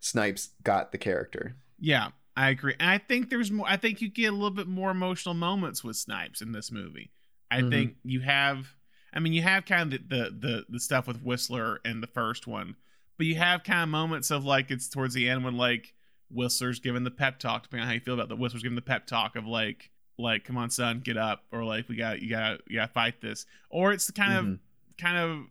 Snipes 0.00 0.50
got 0.64 0.92
the 0.92 0.98
character. 0.98 1.56
Yeah, 1.78 2.08
I 2.36 2.50
agree. 2.50 2.74
And 2.78 2.90
I 2.90 2.98
think 2.98 3.30
there's 3.30 3.50
more 3.50 3.66
I 3.68 3.76
think 3.76 4.00
you 4.00 4.08
get 4.08 4.26
a 4.32 4.32
little 4.32 4.50
bit 4.50 4.66
more 4.66 4.90
emotional 4.90 5.34
moments 5.34 5.84
with 5.84 5.96
Snipes 5.96 6.40
in 6.40 6.52
this 6.52 6.70
movie. 6.72 7.12
I 7.50 7.62
Mhm. 7.62 7.70
think 7.70 7.96
you 8.04 8.20
have 8.20 8.74
I 9.12 9.20
mean 9.20 9.32
you 9.32 9.42
have 9.42 9.64
kind 9.64 9.92
of 9.92 10.08
the, 10.08 10.16
the 10.16 10.30
the 10.30 10.66
the 10.70 10.80
stuff 10.80 11.06
with 11.06 11.22
Whistler 11.22 11.80
in 11.84 12.00
the 12.00 12.06
first 12.06 12.46
one, 12.46 12.76
but 13.16 13.26
you 13.26 13.36
have 13.36 13.64
kind 13.64 13.82
of 13.82 13.88
moments 13.88 14.30
of 14.30 14.44
like 14.44 14.70
it's 14.70 14.88
towards 14.88 15.14
the 15.14 15.28
end 15.28 15.44
when 15.44 15.56
like 15.56 15.94
Whistler's 16.30 16.80
giving 16.80 17.04
the 17.04 17.10
pep 17.10 17.38
talk, 17.38 17.62
depending 17.62 17.82
on 17.82 17.88
how 17.88 17.94
you 17.94 18.00
feel 18.00 18.14
about 18.14 18.28
the 18.28 18.36
Whistler's 18.36 18.62
giving 18.62 18.76
the 18.76 18.82
pep 18.82 19.06
talk 19.06 19.36
of 19.36 19.46
like 19.46 19.90
like 20.18 20.44
come 20.44 20.56
on 20.56 20.70
son, 20.70 21.00
get 21.00 21.16
up 21.16 21.44
or 21.52 21.64
like 21.64 21.88
we 21.88 21.96
got 21.96 22.20
you 22.20 22.28
got 22.30 22.60
you 22.68 22.76
got 22.78 22.86
to 22.88 22.92
fight 22.92 23.20
this. 23.20 23.46
Or 23.70 23.92
it's 23.92 24.06
the 24.06 24.12
kind 24.12 24.32
of 24.32 24.44
Mhm. 24.44 24.58
kind 24.98 25.16
of 25.16 25.46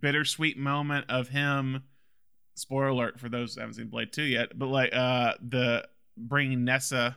bittersweet 0.00 0.58
moment 0.58 1.06
of 1.08 1.28
him 1.28 1.82
spoiler 2.54 2.88
alert 2.88 3.18
for 3.20 3.28
those 3.28 3.54
that 3.54 3.60
haven't 3.62 3.74
seen 3.74 3.88
blade 3.88 4.12
2 4.12 4.22
yet 4.22 4.58
but 4.58 4.66
like 4.66 4.94
uh 4.94 5.34
the 5.46 5.86
bringing 6.16 6.64
Nyssa 6.64 7.16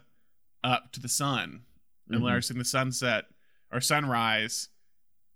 up 0.63 0.91
to 0.93 0.99
the 0.99 1.07
sun 1.09 1.63
and 2.09 2.21
Mhm. 2.21 2.23
let 2.25 2.33
her 2.33 2.41
see 2.41 2.53
the 2.53 2.63
sunset 2.65 3.25
or 3.71 3.79
sunrise 3.81 4.69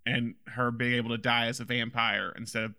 and 0.05 0.35
her 0.47 0.71
being 0.71 0.93
able 0.93 1.09
to 1.09 1.17
die 1.17 1.47
as 1.47 1.59
a 1.59 1.65
vampire 1.65 2.33
instead 2.37 2.63
of 2.63 2.75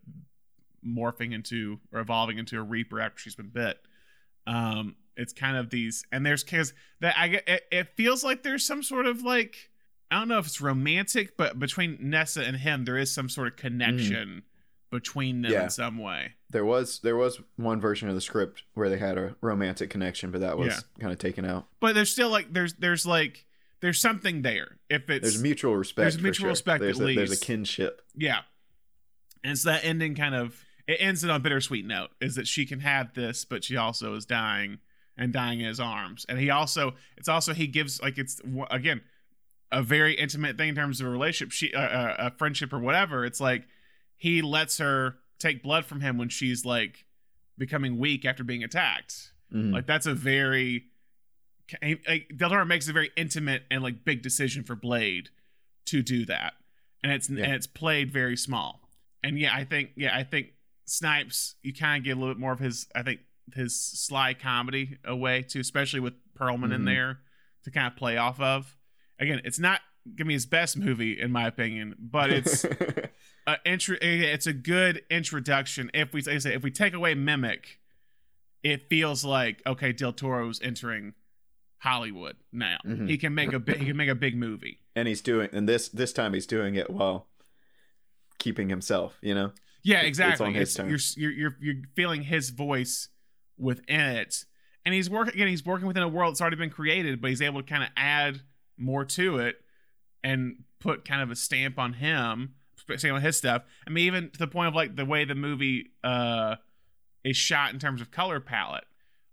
morphing 0.86 1.32
into 1.32 1.80
or 1.92 2.00
evolving 2.00 2.38
into 2.38 2.58
a 2.58 2.62
reaper 2.62 3.00
after 3.00 3.18
she's 3.18 3.34
been 3.34 3.48
bit 3.48 3.80
um 4.46 4.96
it's 5.16 5.32
kind 5.32 5.56
of 5.56 5.70
these 5.70 6.04
and 6.12 6.24
there's 6.26 6.42
because 6.44 6.72
that 7.00 7.14
i 7.18 7.28
get 7.28 7.48
it, 7.48 7.62
it 7.70 7.88
feels 7.96 8.24
like 8.24 8.42
there's 8.42 8.66
some 8.66 8.82
sort 8.82 9.06
of 9.06 9.22
like 9.22 9.70
i 10.10 10.18
don't 10.18 10.28
know 10.28 10.38
if 10.38 10.46
it's 10.46 10.60
romantic 10.60 11.36
but 11.36 11.58
between 11.58 11.96
Nyssa 12.00 12.42
and 12.42 12.56
him 12.56 12.84
there 12.84 12.98
is 12.98 13.12
some 13.12 13.28
sort 13.28 13.46
of 13.48 13.56
connection 13.56 14.42
between 14.90 15.42
them 15.42 15.50
Yeah. 15.52 15.64
in 15.64 15.70
some 15.70 15.98
way 15.98 16.32
There 16.50 16.64
was 16.64 17.00
there 17.00 17.16
was 17.16 17.40
one 17.56 17.80
version 17.80 18.08
of 18.08 18.14
the 18.14 18.20
script 18.20 18.62
where 18.74 18.88
they 18.88 18.98
had 18.98 19.18
a 19.18 19.34
romantic 19.40 19.90
connection, 19.90 20.30
but 20.30 20.40
that 20.40 20.56
was 20.56 20.68
Yeah. 20.68 20.80
kind 21.00 21.12
of 21.12 21.18
taken 21.18 21.44
out. 21.44 21.66
but 21.80 21.94
there's 21.96 22.10
still 22.12 22.28
like 22.30 22.52
there's 22.52 22.74
there's 22.74 23.04
like 23.04 23.44
there's 23.80 24.00
something 24.00 24.42
there 24.42 24.78
if 24.88 25.10
it's 25.10 25.22
There's 25.22 25.42
mutual 25.42 25.76
respect. 25.76 26.04
there's 26.04 26.22
mutual 26.22 26.44
sure. 26.44 26.50
respect 26.50 26.80
There's 26.80 27.00
at 27.00 27.08
a, 27.08 27.14
There's 27.14 27.32
a 27.32 27.44
kinship. 27.44 28.02
Yeah. 28.16 28.40
And 29.42 29.58
so 29.58 29.70
that 29.70 29.84
ending 29.84 30.14
kind 30.14 30.34
of 30.34 30.64
it 30.86 30.98
ends 31.00 31.24
it 31.24 31.30
on 31.30 31.36
a 31.36 31.40
bittersweet 31.40 31.84
note 31.86 32.10
is 32.20 32.34
that 32.36 32.46
she 32.46 32.64
can 32.66 32.80
have 32.80 33.14
this, 33.14 33.44
but 33.44 33.64
she 33.64 33.76
also 33.76 34.14
is 34.14 34.24
dying 34.26 34.78
and 35.16 35.32
dying 35.32 35.60
in 35.60 35.66
his 35.66 35.80
arms. 35.80 36.24
And 36.28 36.38
he 36.38 36.50
also 36.50 36.94
it's 37.16 37.28
also 37.28 37.54
he 37.54 37.66
gives 37.66 38.00
like 38.02 38.18
it's 38.18 38.40
again 38.70 39.02
a 39.72 39.82
very 39.82 40.14
intimate 40.14 40.56
thing 40.56 40.68
in 40.70 40.74
terms 40.74 41.00
of 41.00 41.06
a 41.06 41.10
relationship, 41.10 41.52
she 41.52 41.72
uh, 41.74 42.14
a 42.26 42.30
friendship 42.36 42.72
or 42.72 42.78
whatever. 42.78 43.24
It's 43.24 43.40
like 43.40 43.66
he 44.16 44.42
lets 44.42 44.78
her 44.78 45.16
take 45.38 45.62
blood 45.62 45.84
from 45.84 46.00
him 46.00 46.16
when 46.16 46.28
she's 46.28 46.64
like 46.64 47.04
becoming 47.58 47.98
weak 47.98 48.24
after 48.24 48.44
being 48.44 48.62
attacked. 48.64 49.32
Mhm. 49.52 49.72
Like 49.72 49.86
that's 49.86 50.06
a 50.06 50.14
very 50.14 50.84
like, 51.82 52.30
Del 52.36 52.50
Toro 52.50 52.64
makes 52.64 52.88
a 52.88 52.92
very 52.92 53.10
intimate 53.16 53.62
and 53.70 53.82
like 53.82 54.04
big 54.04 54.22
decision 54.22 54.62
for 54.64 54.76
Blade 54.76 55.30
to 55.86 56.02
do 56.02 56.24
that, 56.26 56.54
and 57.02 57.12
it's 57.12 57.28
Yeah. 57.30 57.44
and 57.44 57.52
it's 57.54 57.66
played 57.66 58.10
very 58.10 58.36
small. 58.36 58.88
And 59.22 59.38
yeah, 59.38 59.54
I 59.54 59.64
think 59.64 59.90
yeah, 59.96 60.14
I 60.16 60.24
think 60.24 60.48
Snipes 60.86 61.54
you 61.62 61.72
kind 61.72 62.00
of 62.00 62.04
get 62.04 62.16
a 62.16 62.20
little 62.20 62.34
bit 62.34 62.40
more 62.40 62.52
of 62.52 62.58
his 62.60 62.86
I 62.94 63.02
think 63.02 63.20
his 63.54 63.78
sly 63.80 64.34
comedy 64.34 64.96
away 65.04 65.42
too, 65.42 65.60
especially 65.60 66.00
with 66.00 66.14
Perlman 66.38 66.74
in 66.74 66.82
Mhm. 66.82 66.86
there 66.86 67.18
to 67.64 67.70
kind 67.70 67.86
of 67.86 67.96
play 67.96 68.16
off 68.16 68.40
of. 68.40 68.76
Again, 69.18 69.40
it's 69.44 69.58
not 69.58 69.80
gonna 70.16 70.28
be 70.28 70.34
his 70.34 70.46
best 70.46 70.76
movie 70.76 71.18
in 71.20 71.30
my 71.30 71.46
opinion, 71.46 71.94
but 71.98 72.30
it's 72.32 72.64
a 72.64 73.58
intro, 73.64 73.96
it's 74.00 74.46
a 74.46 74.52
good 74.52 75.02
introduction. 75.10 75.90
If 75.94 76.12
we 76.12 76.22
like 76.22 76.36
I 76.36 76.38
say 76.38 76.54
if 76.54 76.62
we 76.62 76.70
take 76.70 76.94
away 76.94 77.14
Mimic, 77.14 77.80
it 78.62 78.88
feels 78.88 79.24
like 79.24 79.62
okay, 79.66 79.92
Del 79.92 80.12
Toro's 80.12 80.60
entering 80.62 81.14
Hollywood 81.78 82.36
now. 82.50 82.78
Mhm. 82.86 83.08
He 83.10 83.18
can 83.18 83.34
make 83.34 83.52
a 83.52 83.58
big 83.58 83.76
he 83.76 83.86
can 83.86 83.96
make 83.96 84.08
a 84.08 84.14
big 84.14 84.36
movie. 84.36 84.80
and 84.96 85.06
he's 85.08 85.20
doing 85.20 85.48
and 85.52 85.68
this 85.68 85.88
this 85.88 86.12
time 86.12 86.32
he's 86.34 86.46
doing 86.46 86.76
it 86.76 86.88
while 86.88 87.28
keeping 88.38 88.68
himself 88.68 89.18
you 89.22 89.34
know 89.34 89.52
Yeah, 89.82 89.96
It's- 89.98 90.08
it's 90.10 90.18
exactly. 90.18 90.46
on 90.46 90.54
his 90.54 90.78
It's- 90.78 91.16
you're, 91.16 91.30
you're 91.30 91.52
you're 91.60 91.74
you're 91.74 91.82
feeling 91.94 92.22
his 92.22 92.50
voice 92.50 93.08
within 93.58 94.00
it, 94.00 94.44
and 94.84 94.94
he's 94.94 95.08
working 95.10 95.34
again. 95.34 95.48
He's 95.48 95.64
working 95.64 95.86
within 95.86 96.02
a 96.02 96.08
world 96.08 96.32
that's 96.32 96.40
already 96.40 96.56
been 96.56 96.70
created, 96.70 97.20
but 97.20 97.30
he's 97.30 97.42
able 97.42 97.62
to 97.62 97.66
kind 97.68 97.82
of 97.82 97.90
add 97.96 98.40
more 98.76 99.04
to 99.04 99.38
it 99.38 99.56
and 100.22 100.64
put 100.80 101.04
kind 101.04 101.22
of 101.22 101.30
a 101.30 101.36
stamp 101.36 101.78
on 101.78 101.92
him, 101.94 102.54
stamp 102.96 103.14
on 103.14 103.22
his 103.22 103.36
stuff. 103.36 103.62
I 103.86 103.90
mean, 103.90 104.06
even 104.06 104.30
to 104.30 104.38
the 104.38 104.46
point 104.46 104.68
of 104.68 104.74
like 104.74 104.96
the 104.96 105.04
way 105.04 105.24
the 105.24 105.34
movie 105.34 105.92
uh 106.02 106.56
is 107.22 107.36
shot 107.36 107.72
in 107.72 107.78
terms 107.78 108.00
of 108.00 108.10
color 108.10 108.40
palette. 108.40 108.84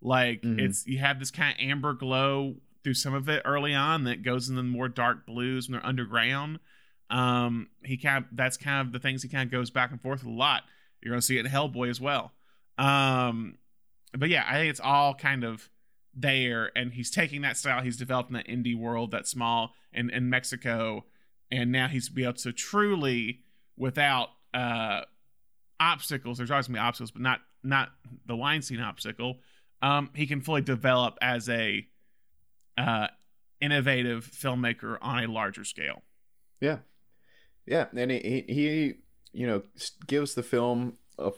Like 0.01 0.41
Mhm. 0.43 0.59
it's 0.59 0.85
you 0.87 0.99
have 0.99 1.19
this 1.19 1.31
kind 1.31 1.53
of 1.55 1.61
amber 1.61 1.93
glow 1.93 2.55
through 2.83 2.93
some 2.95 3.13
of 3.13 3.27
it 3.29 3.41
early 3.45 3.73
on 3.75 4.05
that 4.05 4.23
goes 4.23 4.49
in 4.49 4.55
the 4.55 4.63
more 4.63 4.87
dark 4.89 5.25
blues 5.25 5.67
when 5.67 5.73
they're 5.73 5.85
underground. 5.85 6.59
Um, 7.09 7.67
he 7.83 7.97
kind 7.97 8.23
of 8.23 8.29
that's 8.35 8.55
kind 8.57 8.85
of 8.87 8.93
the 8.93 8.99
things 8.99 9.21
he 9.23 9.29
kind 9.29 9.45
of 9.45 9.51
goes 9.51 9.69
back 9.69 9.91
and 9.91 10.01
forth 10.01 10.23
a 10.23 10.29
lot. 10.29 10.63
You're 11.01 11.11
gonna 11.11 11.21
see 11.21 11.37
it 11.37 11.45
in 11.45 11.51
Hellboy 11.51 11.89
as 11.89 11.99
well. 11.99 12.31
Um, 12.77 13.57
but 14.17 14.29
yeah, 14.29 14.45
I 14.47 14.55
think 14.55 14.69
it's 14.69 14.79
all 14.79 15.13
kind 15.13 15.43
of 15.43 15.69
there, 16.13 16.71
and 16.75 16.93
he's 16.93 17.09
taking 17.09 17.41
that 17.41 17.57
style 17.57 17.81
he's 17.81 17.97
developed 17.97 18.29
in 18.29 18.33
that 18.35 18.47
indie 18.47 18.77
world, 18.77 19.11
that 19.11 19.27
small 19.27 19.73
in 19.93 20.09
in 20.09 20.29
Mexico, 20.29 21.05
and 21.51 21.71
now 21.71 21.87
he's 21.87 22.09
be 22.09 22.23
able 22.23 22.33
to 22.33 22.51
truly, 22.51 23.41
without 23.77 24.29
uh 24.53 25.01
obstacles. 25.79 26.37
There's 26.37 26.51
always 26.51 26.67
gonna 26.67 26.77
be 26.79 26.81
obstacles, 26.85 27.11
but 27.11 27.21
not 27.21 27.39
not 27.63 27.89
the 28.25 28.35
Weinstein 28.35 28.79
obstacle. 28.81 29.39
Um, 29.81 30.09
he 30.13 30.27
can 30.27 30.41
fully 30.41 30.61
develop 30.61 31.17
as 31.21 31.47
a 31.49 31.87
uh 32.77 33.07
innovative 33.59 34.25
filmmaker 34.25 34.97
on 35.01 35.23
a 35.23 35.27
larger 35.31 35.63
scale. 35.63 36.01
yeah 36.59 36.79
yeah 37.67 37.85
and 37.95 38.09
he 38.09 38.19
he, 38.19 38.53
he 38.53 38.93
you 39.33 39.45
know 39.45 39.61
gives 40.07 40.33
the 40.33 40.41
film 40.43 40.97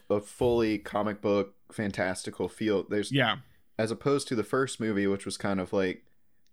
a, 0.10 0.16
a 0.16 0.22
fully 0.22 0.78
comic 0.78 1.22
book 1.22 1.54
fantastical 1.72 2.48
feel 2.48 2.86
there's 2.90 3.12
Yeah. 3.12 3.38
as 3.78 3.92
opposed 3.92 4.28
to 4.30 4.36
the 4.36 4.44
first 4.44 4.80
movie 4.80 5.08
which 5.08 5.26
was 5.26 5.38
kind 5.38 5.60
of 5.60 5.74
like 5.74 6.04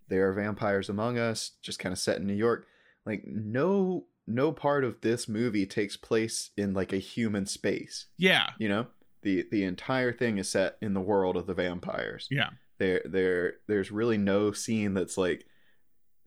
there 0.09 0.29
are 0.29 0.33
vampires 0.33 0.89
among 0.89 1.19
us 1.19 1.53
just 1.63 1.79
kind 1.79 1.93
of 1.93 1.99
set 1.99 2.19
in 2.19 2.27
new 2.27 2.35
york 2.35 2.67
like 3.07 3.23
no 3.27 4.07
no 4.27 4.53
part 4.53 4.85
of 4.85 5.01
this 5.01 5.29
movie 5.29 5.67
takes 5.67 5.97
place 5.97 6.51
in 6.57 6.73
like 6.75 6.93
a 6.93 6.99
human 6.99 7.47
space 7.47 8.07
Yeah. 8.19 8.51
you 8.59 8.69
know 8.69 8.87
the 9.23 9.47
the 9.51 9.65
entire 9.65 10.13
thing 10.13 10.39
is 10.39 10.49
set 10.49 10.77
in 10.81 10.95
the 10.95 11.01
world 11.01 11.37
of 11.37 11.47
the 11.47 11.55
vampires 11.55 12.27
Yeah. 12.31 12.51
there 12.79 13.03
there 13.05 13.55
there's 13.69 13.91
really 13.91 14.17
no 14.19 14.53
scene 14.53 14.95
that's 14.95 15.19
like 15.19 15.45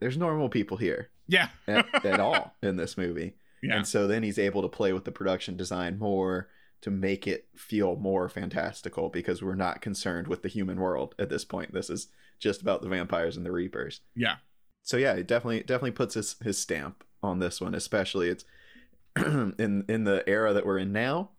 there's 0.00 0.16
normal 0.16 0.48
people 0.48 0.76
here 0.76 1.08
Yeah. 1.26 1.48
at, 1.66 2.04
at 2.04 2.20
all 2.20 2.54
in 2.62 2.76
this 2.76 2.96
movie 2.96 3.34
Yeah. 3.62 3.76
and 3.78 3.86
so 3.88 4.06
then 4.06 4.22
he's 4.22 4.38
able 4.38 4.62
to 4.62 4.68
play 4.68 4.92
with 4.92 5.04
the 5.04 5.12
production 5.12 5.56
design 5.56 5.98
more 5.98 6.48
to 6.84 6.90
make 6.90 7.26
it 7.26 7.46
feel 7.56 7.96
more 7.96 8.28
fantastical 8.28 9.08
because 9.08 9.42
we're 9.42 9.54
not 9.54 9.80
concerned 9.80 10.26
with 10.28 10.42
the 10.42 10.48
human 10.48 10.78
world 10.78 11.14
at 11.18 11.28
this 11.30 11.44
point 11.44 11.72
this 11.72 11.88
is 11.88 12.08
just 12.38 12.60
about 12.62 12.82
the 12.82 12.88
vampires 12.88 13.36
and 13.38 13.46
the 13.46 13.50
reapers 13.52 14.00
Yeah. 14.14 14.36
so 14.82 14.96
yeah 14.98 15.14
it 15.14 15.26
definitely 15.26 15.60
definitely 15.60 15.92
puts 15.92 16.14
his 16.14 16.36
his 16.42 16.58
stamp 16.58 17.02
on 17.22 17.38
this 17.38 17.58
one 17.60 17.74
especially 17.74 18.28
it's 18.28 18.44
in 19.16 19.84
in 19.88 20.04
the 20.04 20.22
era 20.28 20.52
that 20.52 20.66
we're 20.66 20.78
in 20.78 20.92
now 20.92 21.30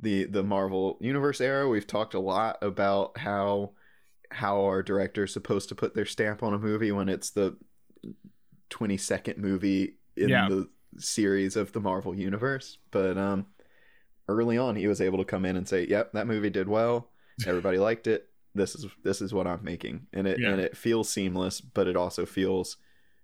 the 0.00 0.24
the 0.24 0.42
marvel 0.42 0.96
universe 1.02 1.40
era 1.40 1.68
we've 1.68 1.86
talked 1.86 2.14
a 2.14 2.20
lot 2.20 2.56
about 2.62 3.18
how 3.18 3.72
how 4.30 4.62
our 4.64 4.82
director 4.82 5.24
is 5.24 5.32
supposed 5.32 5.68
to 5.68 5.74
put 5.74 5.94
their 5.94 6.06
stamp 6.06 6.42
on 6.42 6.54
a 6.54 6.58
movie 6.58 6.92
when 6.92 7.08
it's 7.10 7.30
the 7.30 7.56
22nd 8.70 9.36
movie 9.38 9.96
in 10.16 10.28
Yeah. 10.30 10.48
the 10.48 10.68
series 10.98 11.56
of 11.56 11.72
the 11.72 11.80
marvel 11.80 12.14
universe 12.14 12.78
but 12.90 13.16
um 13.18 13.46
early 14.28 14.58
on 14.58 14.76
he 14.76 14.86
was 14.86 15.00
able 15.00 15.18
to 15.18 15.24
come 15.24 15.44
in 15.44 15.56
and 15.56 15.66
say 15.68 15.86
yep 15.86 16.12
that 16.12 16.26
movie 16.26 16.50
did 16.50 16.68
well 16.68 17.08
everybody 17.46 17.78
liked 17.78 18.06
it 18.06 18.28
this 18.54 18.74
is 18.74 18.86
this 19.04 19.20
is 19.22 19.32
what 19.32 19.46
i'm 19.46 19.62
making 19.62 20.06
and 20.12 20.26
it 20.26 20.38
Yeah. 20.38 20.50
and 20.50 20.60
it 20.60 20.76
feels 20.76 21.08
seamless 21.08 21.60
but 21.60 21.86
it 21.86 21.96
also 21.96 22.26
feels 22.26 22.76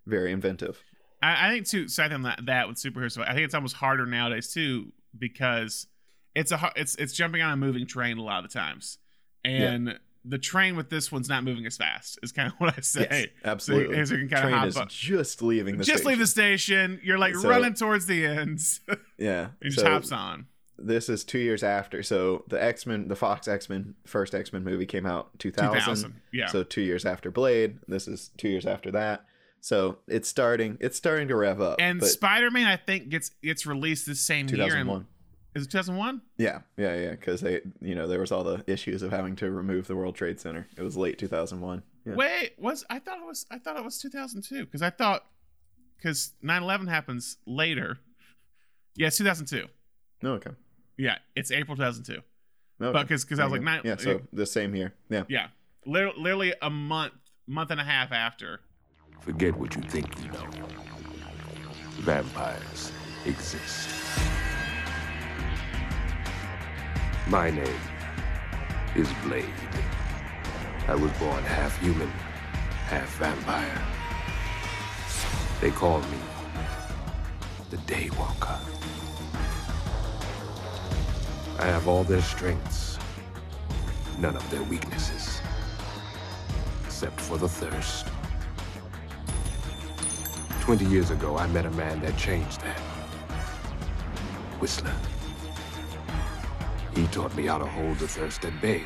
very 0.06 0.32
inventive 0.32 0.82
I, 1.22 1.48
I 1.48 1.50
think 1.52 1.66
too. 1.66 1.88
Side 1.88 2.12
on 2.12 2.22
that, 2.24 2.44
that 2.44 2.68
with 2.68 2.76
superheroes, 2.76 3.16
I 3.18 3.32
think 3.32 3.46
it's 3.46 3.54
almost 3.54 3.76
harder 3.76 4.04
nowadays 4.04 4.52
too 4.52 4.92
because 5.18 5.86
it's 6.34 6.52
a 6.52 6.70
it's 6.76 6.96
it's 6.96 7.14
jumping 7.14 7.40
on 7.40 7.50
a 7.52 7.56
moving 7.56 7.86
train 7.86 8.18
a 8.18 8.22
lot 8.22 8.44
of 8.44 8.50
the 8.50 8.58
times, 8.58 8.98
and 9.42 9.98
the 10.26 10.36
train 10.38 10.76
with 10.76 10.90
this 10.90 11.10
one's 11.10 11.30
not 11.30 11.42
moving 11.42 11.64
as 11.64 11.78
fast. 11.78 12.18
Is 12.22 12.30
kind 12.32 12.48
of 12.52 12.54
what 12.58 12.74
I 12.76 12.80
say. 12.82 13.06
Yes, 13.10 13.26
absolutely 13.42 14.04
so 14.04 14.14
you 14.14 14.20
can 14.20 14.28
kind 14.28 14.42
train 14.42 14.52
of 14.54 14.58
hop 14.60 14.68
is 14.68 14.76
up. 14.76 14.88
just 14.90 15.40
leaving 15.40 15.78
the 15.78 15.84
Just 15.84 15.98
station. 16.02 16.08
leave 16.10 16.18
the 16.18 16.26
station. 16.26 17.00
You're 17.02 17.16
like 17.18 17.34
So- 17.36 17.48
running 17.48 17.72
towards 17.72 18.04
the 18.04 18.26
ends. 18.26 18.80
yeah 19.18 19.48
he 19.62 19.70
just 19.70 19.80
so 19.80 19.90
hops 19.90 20.12
on. 20.12 20.46
This 20.78 21.08
is 21.08 21.24
two 21.24 21.38
years 21.38 21.62
after 21.62 22.02
so 22.02 22.44
the 22.48 22.62
x-men 22.62 23.08
the 23.08 23.16
fox 23.16 23.46
x-men 23.46 23.94
first 24.06 24.34
x-men 24.34 24.64
movie 24.64 24.86
came 24.86 25.06
out 25.06 25.38
2000, 25.38 25.72
2000. 25.72 26.14
Yeah. 26.32 26.46
so 26.48 26.62
two 26.64 26.80
years 26.80 27.04
after 27.04 27.30
blade 27.30 27.78
this 27.86 28.08
is 28.08 28.30
two 28.36 28.48
years 28.48 28.66
after 28.66 28.90
that 28.90 29.24
so 29.60 29.98
it's 30.08 30.28
starting 30.28 30.76
it's 30.80 30.96
starting 30.96 31.28
to 31.28 31.36
rev 31.36 31.60
up 31.60 31.76
and 31.80 32.02
Spider 32.02 32.50
Man, 32.50 32.66
I 32.66 32.76
think 32.76 33.08
gets 33.08 33.30
gets 33.42 33.66
released 33.66 34.06
the 34.06 34.14
same 34.14 34.48
year. 34.48 34.56
2001 34.56 35.00
In, 35.00 35.06
is 35.60 35.66
it 35.66 35.70
2001? 35.70 36.20
yeah 36.38 36.60
yeah 36.76 36.96
yeah 36.96 37.10
because 37.12 37.40
they 37.40 37.60
you 37.80 37.94
know 37.94 38.06
there 38.08 38.20
was 38.20 38.32
all 38.32 38.44
the 38.44 38.62
issues 38.66 39.02
of 39.02 39.10
having 39.10 39.36
to 39.36 39.50
remove 39.50 39.86
the 39.86 39.96
world 39.96 40.16
trade 40.16 40.40
center 40.40 40.66
it 40.76 40.82
was 40.82 40.96
late 40.96 41.18
2001 41.18 41.82
yeah. 42.06 42.14
Wait, 42.16 42.52
was 42.58 42.84
I 42.90 42.98
thought 42.98 43.18
it 43.18 43.26
was 43.26 43.46
I 43.50 43.58
thought 43.58 43.76
it 43.78 43.84
was 43.84 43.98
2002 43.98 44.66
because 44.66 44.82
I 44.82 44.90
thought 44.90 45.24
because 45.96 46.32
9/11 46.44 46.88
happens 46.88 47.38
later. 47.46 47.98
Yeah, 48.94 49.06
it's 49.06 49.16
2002. 49.16 49.66
Oh, 50.22 50.28
okay 50.32 50.50
Yeah, 50.96 51.18
it's 51.34 51.50
April 51.50 51.76
2002. 51.76 52.12
okay. 52.12 52.22
But 52.78 53.02
because 53.02 53.24
because 53.24 53.40
I 53.40 53.44
was 53.44 53.52
like 53.52 53.62
nine. 53.62 53.80
yeah 53.84 53.96
so 53.96 54.20
the 54.32 54.46
same 54.46 54.74
year 54.74 54.94
yeah 55.08 55.24
yeah, 55.28 55.48
literally, 55.86 56.20
literally 56.20 56.54
a 56.62 56.70
month 56.70 57.12
month 57.46 57.70
and 57.70 57.80
a 57.80 57.84
half 57.84 58.12
after. 58.12 58.60
Forget 59.20 59.56
what 59.56 59.74
you 59.74 59.82
think 59.82 60.06
you 60.22 60.30
know. 60.30 60.46
Vampires 62.00 62.92
exist. 63.24 63.88
My 67.28 67.50
name 67.50 67.80
is 68.94 69.08
Blade. 69.24 69.44
I 70.86 70.94
was 70.94 71.10
born 71.12 71.42
half 71.44 71.78
human, 71.80 72.08
half 72.88 73.08
vampire. 73.16 73.82
They 75.62 75.70
call 75.70 76.00
me 76.00 76.18
the 77.70 77.78
Daywalker. 77.78 78.73
I 81.58 81.66
have 81.66 81.88
all 81.88 82.04
their 82.04 82.20
strengths, 82.20 82.98
none 84.18 84.36
of 84.36 84.50
their 84.50 84.62
weaknesses, 84.64 85.40
except 86.84 87.20
for 87.20 87.38
the 87.38 87.48
thirst. 87.48 88.06
Twenty 90.60 90.84
years 90.86 91.10
ago, 91.10 91.38
I 91.38 91.46
met 91.48 91.66
a 91.66 91.70
man 91.72 92.00
that 92.00 92.16
changed 92.16 92.60
that. 92.62 92.78
Whistler. 94.60 94.94
He 96.94 97.06
taught 97.08 97.34
me 97.36 97.46
how 97.46 97.58
to 97.58 97.66
hold 97.66 97.98
the 97.98 98.08
thirst 98.08 98.44
at 98.44 98.60
bay. 98.60 98.82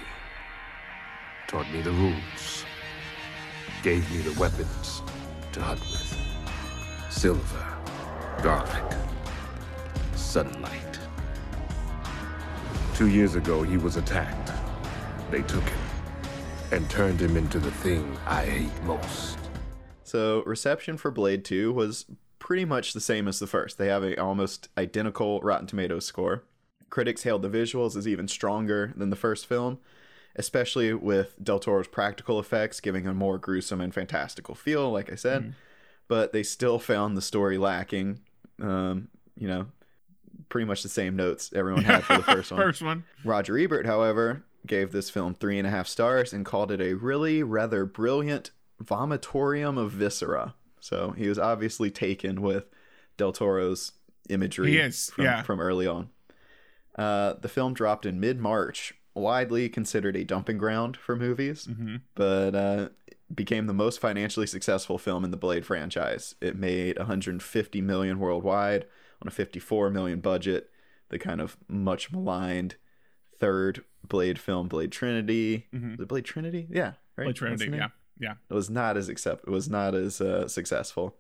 Taught 1.47 1.71
me 1.71 1.83
the 1.83 1.93
rules. 1.93 2.65
Gave 3.83 4.11
me 4.11 4.19
the 4.19 4.39
weapons 4.41 5.03
to 5.53 5.61
hunt 5.63 5.81
with. 5.81 6.17
Silver, 7.11 7.67
garlic, 8.43 8.93
sunlight. 10.15 10.88
Two 12.99 13.07
years 13.07 13.37
ago, 13.37 13.63
he 13.63 13.77
was 13.77 13.95
attacked. 13.95 14.51
They 15.31 15.43
took 15.43 15.63
him 15.63 15.79
and 16.73 16.91
turned 16.91 17.21
him 17.21 17.37
into 17.37 17.61
the 17.61 17.71
thing 17.71 18.19
I 18.27 18.45
hate 18.45 18.83
most. 18.83 19.39
So 20.03 20.43
reception 20.45 20.97
for 20.97 21.13
Blade 21.13 21.45
2 21.45 21.73
was 21.73 22.07
pretty 22.41 22.65
much 22.65 22.95
the 22.95 23.01
same 23.01 23.29
as 23.29 23.39
the 23.39 23.47
first. 23.47 23.79
They 23.79 23.87
have 23.87 24.03
an 24.03 24.19
almost 24.19 24.69
identical 24.77 25.39
Rotten 25.43 25.69
Tomatoes 25.69 26.07
score. 26.07 26.43
Critics 26.91 27.23
hailed 27.23 27.43
the 27.43 27.49
visuals 27.49 27.95
as 27.95 28.09
even 28.09 28.27
stronger 28.27 28.93
than 28.97 29.11
the 29.11 29.15
first 29.15 29.47
film, 29.47 29.79
especially 30.35 30.93
with 30.93 31.37
Del 31.41 31.61
Toro's 31.61 31.87
practical 31.87 32.41
effects 32.41 32.81
giving 32.81 33.07
a 33.07 33.15
more 33.15 33.39
gruesome 33.39 33.81
and 33.81 33.95
fantastical 33.95 34.57
feel, 34.57 34.91
like 34.91 35.13
I 35.13 35.15
said. 35.15 35.43
Mm-hmm. 35.43 35.51
But 36.09 36.33
they 36.33 36.43
still 36.43 36.81
found 36.81 37.17
the 37.17 37.23
story 37.23 37.59
lacking. 37.59 38.23
Um, 38.61 39.07
you 39.37 39.47
know, 39.47 39.67
pretty 40.49 40.65
much 40.67 40.83
the 40.83 40.89
same 40.89 41.17
notes 41.17 41.51
everyone 41.55 41.85
had 41.85 42.05
for 42.05 42.17
the 42.17 42.23
first 42.35 42.51
one. 42.53 42.61
First 42.61 42.83
one. 42.83 43.05
Roger 43.25 43.59
Ebert, 43.59 43.87
however, 43.87 44.43
gave 44.67 44.93
this 44.93 45.11
film 45.11 45.35
three 45.35 45.59
and 45.59 45.67
a 45.67 45.71
half 45.71 45.87
stars 45.87 46.33
and 46.33 46.45
called 46.45 46.71
it 46.73 46.81
a 46.81 46.95
really 46.95 47.43
rather 47.43 47.85
brilliant 47.85 48.51
vomitorium 48.83 49.79
of 49.79 49.93
viscera. 49.93 50.55
So 50.81 51.13
he 51.17 51.29
was 51.29 51.39
obviously 51.39 51.91
taken 51.91 52.41
with 52.43 52.65
Del 53.17 53.33
Toro's 53.33 53.93
imagery 54.29 54.73
He 54.73 54.79
is, 54.79 55.11
from, 55.11 55.25
yeah. 55.25 55.43
from 55.43 55.61
early 55.61 55.87
on. 55.87 56.11
Uh, 56.97 57.35
the 57.41 57.49
film 57.49 57.75
dropped 57.75 58.07
in 58.07 58.19
mid 58.21 58.39
March, 58.41 58.95
widely 59.15 59.69
considered 59.69 60.17
a 60.17 60.25
dumping 60.25 60.59
ground 60.59 60.97
for 60.97 61.17
movies, 61.17 61.67
Mm-hmm. 61.71 61.97
but 62.15 62.55
uh, 62.55 62.89
became 63.35 63.67
the 63.67 63.75
most 63.75 64.01
financially 64.01 64.47
successful 64.47 64.99
film 64.99 65.25
in 65.25 65.31
the 65.31 65.37
Blade 65.37 65.65
franchise. 65.67 66.35
It 66.41 66.57
made 66.57 66.99
150 66.99 67.81
million 67.83 68.19
worldwide 68.19 68.87
on 69.23 69.29
a 69.29 69.31
54 69.31 69.91
million 69.91 70.21
budget. 70.21 70.71
The 71.11 71.19
kind 71.19 71.41
of 71.41 71.57
much 71.69 72.13
maligned 72.13 72.77
third 73.39 73.85
Blade 74.07 74.39
film, 74.39 74.69
Blade 74.69 74.93
Trinity. 74.93 75.67
The 75.73 76.07
Blade 76.07 76.25
Trinity, 76.25 76.67
yeah, 76.71 76.93
right. 77.17 77.25
Blade 77.25 77.37
Trinity. 77.37 77.71
Yeah. 77.77 77.89
Yeah. 78.21 78.35
it 78.51 78.55
was 78.55 78.69
not 78.69 78.97
as 78.97 79.09
accept 79.09 79.45
it 79.47 79.51
was 79.51 79.69
not 79.71 79.95
as 79.95 80.21
uh, 80.21 80.49
successful 80.49 81.15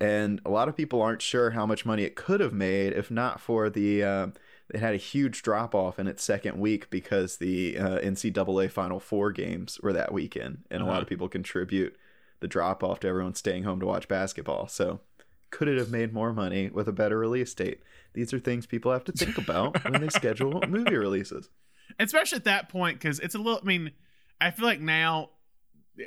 and 0.00 0.40
a 0.44 0.50
lot 0.50 0.68
of 0.68 0.76
people 0.76 1.02
aren't 1.02 1.20
sure 1.20 1.50
how 1.50 1.66
much 1.66 1.84
money 1.84 2.04
it 2.04 2.14
could 2.14 2.38
have 2.38 2.52
made 2.52 2.92
if 2.92 3.10
not 3.10 3.40
for 3.40 3.68
the 3.68 4.04
uh, 4.04 4.26
it 4.72 4.78
had 4.78 4.94
a 4.94 4.96
huge 4.98 5.42
drop 5.42 5.74
off 5.74 5.98
in 5.98 6.06
its 6.06 6.22
second 6.22 6.60
week 6.60 6.88
because 6.88 7.38
the 7.38 7.76
uh, 7.76 7.98
ncaa 7.98 8.70
final 8.70 9.00
four 9.00 9.32
games 9.32 9.80
were 9.82 9.92
that 9.92 10.12
weekend 10.12 10.58
and 10.70 10.82
a 10.82 10.84
lot 10.86 10.92
Uh-huh. 10.92 11.02
of 11.02 11.08
people 11.08 11.28
contribute 11.28 11.96
the 12.38 12.46
drop 12.46 12.84
off 12.84 13.00
to 13.00 13.08
everyone 13.08 13.34
staying 13.34 13.64
home 13.64 13.80
to 13.80 13.86
watch 13.86 14.06
basketball 14.06 14.68
so 14.68 15.00
could 15.50 15.68
it 15.68 15.78
have 15.78 15.90
made 15.90 16.12
more 16.12 16.32
money 16.32 16.68
with 16.70 16.88
a 16.88 16.92
better 16.92 17.18
release 17.18 17.54
date? 17.54 17.80
These 18.14 18.32
are 18.32 18.38
things 18.38 18.66
people 18.66 18.92
have 18.92 19.04
to 19.04 19.12
think 19.12 19.38
about 19.46 19.82
when 19.90 20.00
they 20.00 20.08
schedule 20.08 20.62
movie 20.68 20.96
releases. 20.96 21.48
Especially 21.98 22.36
at 22.36 22.44
that 22.44 22.68
point 22.68 22.98
because 22.98 23.20
it's 23.20 23.34
a 23.34 23.38
little 23.38 23.60
i 23.62 23.64
mean 23.64 23.92
i 24.40 24.50
feel 24.50 24.66
like 24.66 24.80
now 24.80 25.30
eh, 25.98 26.02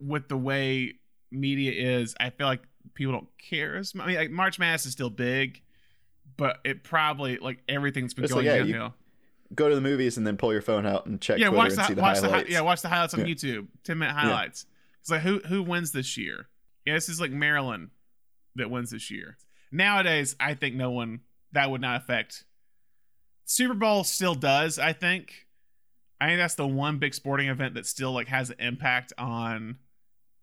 with 0.00 0.28
the 0.28 0.36
way 0.36 0.94
media 1.30 1.70
is 2.00 2.14
i 2.18 2.30
feel 2.30 2.46
like 2.46 2.62
people 2.94 3.12
don't 3.12 3.28
care 3.38 3.76
as 3.76 3.94
much 3.94 4.04
i 4.04 4.08
mean 4.08 4.16
like 4.16 4.30
march 4.30 4.58
madness 4.58 4.86
is 4.86 4.92
still 4.92 5.10
big 5.10 5.60
but 6.38 6.58
it 6.64 6.82
probably 6.82 7.36
like 7.38 7.58
everything's 7.68 8.14
been 8.14 8.24
It's 8.24 8.32
going 8.32 8.46
like, 8.46 8.56
yeah, 8.56 8.62
downhill. 8.62 8.94
go 9.54 9.68
to 9.68 9.74
the 9.74 9.80
movies 9.82 10.16
and 10.16 10.26
then 10.26 10.38
pull 10.38 10.52
your 10.52 10.62
phone 10.62 10.86
out 10.86 11.04
and 11.06 11.20
check 11.20 11.38
yeah 11.38 11.48
Twitter 11.48 11.56
watch 11.58 11.68
and 11.70 11.78
the, 11.78 11.84
see 11.84 11.94
the 11.94 12.02
watch 12.02 12.16
the 12.20 12.22
hi- 12.22 12.30
highlights. 12.32 12.50
yeah 12.50 12.60
watch 12.62 12.82
the 12.82 12.88
highlights 12.88 13.14
on 13.14 13.20
Yeah. 13.20 13.26
youtube 13.26 13.66
10 13.84 13.98
minute 13.98 14.14
highlights. 14.14 14.64
It's 15.02 15.10
like 15.10 15.20
who 15.20 15.40
who 15.40 15.62
wins 15.62 15.92
this 15.92 16.16
year? 16.16 16.48
Yeah 16.86 16.94
this 16.94 17.08
is 17.10 17.20
like 17.20 17.30
maryland 17.30 17.90
that 18.56 18.70
wins 18.70 18.90
this 18.90 19.10
year 19.10 19.36
nowadays 19.72 20.34
i 20.40 20.54
think 20.54 20.74
no 20.74 20.90
one 20.90 21.20
that 21.52 21.70
would 21.70 21.80
not 21.80 22.00
affect 22.00 22.44
super 23.44 23.74
bowl 23.74 24.04
still 24.04 24.34
does 24.34 24.78
i 24.78 24.92
think 24.92 25.46
i 26.20 26.26
think 26.26 26.38
that's 26.38 26.54
the 26.54 26.66
one 26.66 26.98
big 26.98 27.14
sporting 27.14 27.48
event 27.48 27.74
that 27.74 27.86
still 27.86 28.12
like 28.12 28.28
has 28.28 28.50
an 28.50 28.56
impact 28.58 29.12
on 29.18 29.76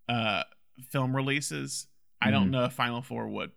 uh 0.09 0.43
film 0.89 1.15
releases 1.15 1.87
i 2.21 2.31
don't 2.31 2.47
Mhm. 2.47 2.51
know 2.51 2.63
if 2.65 2.73
final 2.73 3.01
four 3.01 3.27
would 3.27 3.51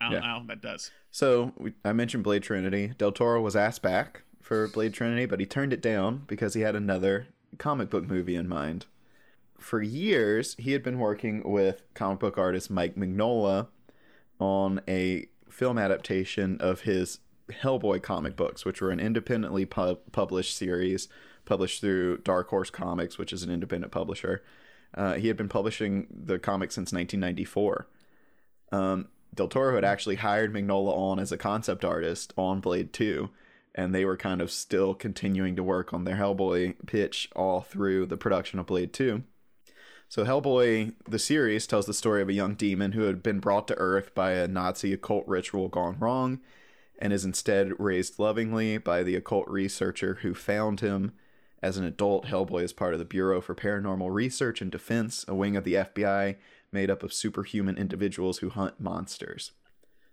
i 0.00 0.04
don't 0.04 0.12
Yeah. 0.22 0.28
know 0.34 0.40
if 0.42 0.46
that 0.48 0.60
does 0.62 0.90
So 1.10 1.52
we, 1.56 1.72
I 1.82 1.94
mentioned 1.94 2.24
Blade 2.24 2.42
Trinity. 2.42 2.92
Del 2.98 3.10
Toro 3.10 3.40
was 3.40 3.56
asked 3.56 3.80
back 3.80 4.22
for 4.42 4.68
Blade 4.68 4.92
Trinity, 4.92 5.24
but 5.24 5.40
he 5.40 5.46
turned 5.46 5.72
it 5.72 5.80
down 5.80 6.24
because 6.26 6.52
he 6.52 6.60
had 6.60 6.76
another 6.76 7.28
comic 7.56 7.88
book 7.88 8.04
movie 8.06 8.36
in 8.36 8.46
mind. 8.46 8.84
For 9.58 9.80
years, 9.80 10.54
he 10.58 10.72
had 10.72 10.82
been 10.82 10.98
working 10.98 11.42
with 11.50 11.82
comic 11.94 12.18
book 12.18 12.36
artist 12.36 12.70
Mike 12.70 12.96
Mignola 12.96 13.68
on 14.38 14.80
a 14.88 15.26
film 15.50 15.78
adaptation 15.78 16.58
of 16.60 16.82
his 16.82 17.20
Hellboy 17.50 18.02
comic 18.02 18.36
books, 18.36 18.64
which 18.64 18.80
were 18.80 18.90
an 18.90 19.00
independently 19.00 19.64
pu- 19.64 19.98
published 20.12 20.56
series 20.56 21.08
published 21.46 21.80
through 21.80 22.18
Dark 22.18 22.48
Horse 22.48 22.70
Comics, 22.70 23.16
which 23.16 23.32
is 23.32 23.42
an 23.42 23.50
independent 23.50 23.92
publisher. 23.92 24.42
Uh, 24.94 25.14
he 25.14 25.28
had 25.28 25.36
been 25.36 25.48
publishing 25.48 26.06
the 26.10 26.38
comic 26.38 26.72
since 26.72 26.92
1994. 26.92 27.86
Um, 28.72 29.08
Del 29.34 29.48
Toro 29.48 29.74
had 29.74 29.84
actually 29.84 30.16
hired 30.16 30.52
Mignola 30.52 30.92
on 30.96 31.18
as 31.18 31.32
a 31.32 31.38
concept 31.38 31.84
artist 31.84 32.32
on 32.36 32.60
Blade 32.60 32.92
2, 32.92 33.30
and 33.74 33.94
they 33.94 34.04
were 34.04 34.16
kind 34.16 34.40
of 34.40 34.50
still 34.50 34.94
continuing 34.94 35.56
to 35.56 35.62
work 35.62 35.92
on 35.92 36.04
their 36.04 36.16
Hellboy 36.16 36.74
pitch 36.86 37.28
all 37.36 37.60
through 37.60 38.06
the 38.06 38.16
production 38.16 38.58
of 38.58 38.66
Blade 38.66 38.92
2. 38.92 39.22
So, 40.08 40.24
Hellboy, 40.24 40.94
the 41.08 41.18
series, 41.18 41.66
tells 41.66 41.86
the 41.86 41.94
story 41.94 42.22
of 42.22 42.28
a 42.28 42.32
young 42.34 42.54
demon 42.54 42.92
who 42.92 43.02
had 43.02 43.22
been 43.22 43.40
brought 43.40 43.66
to 43.68 43.78
Earth 43.78 44.14
by 44.14 44.32
a 44.32 44.46
Nazi 44.46 44.92
occult 44.92 45.26
ritual 45.26 45.68
gone 45.68 45.98
wrong 45.98 46.40
and 46.98 47.12
is 47.12 47.24
instead 47.24 47.72
raised 47.78 48.18
lovingly 48.18 48.78
by 48.78 49.02
the 49.02 49.16
occult 49.16 49.48
researcher 49.48 50.18
who 50.22 50.32
found 50.34 50.80
him. 50.80 51.12
As 51.60 51.76
an 51.76 51.84
adult, 51.84 52.26
Hellboy 52.26 52.62
is 52.62 52.72
part 52.72 52.92
of 52.92 52.98
the 52.98 53.04
Bureau 53.04 53.40
for 53.40 53.54
Paranormal 53.54 54.12
Research 54.12 54.62
and 54.62 54.70
Defense, 54.70 55.24
a 55.26 55.34
wing 55.34 55.56
of 55.56 55.64
the 55.64 55.74
FBI 55.74 56.36
made 56.70 56.90
up 56.90 57.02
of 57.02 57.12
superhuman 57.12 57.76
individuals 57.76 58.38
who 58.38 58.50
hunt 58.50 58.78
monsters. 58.78 59.52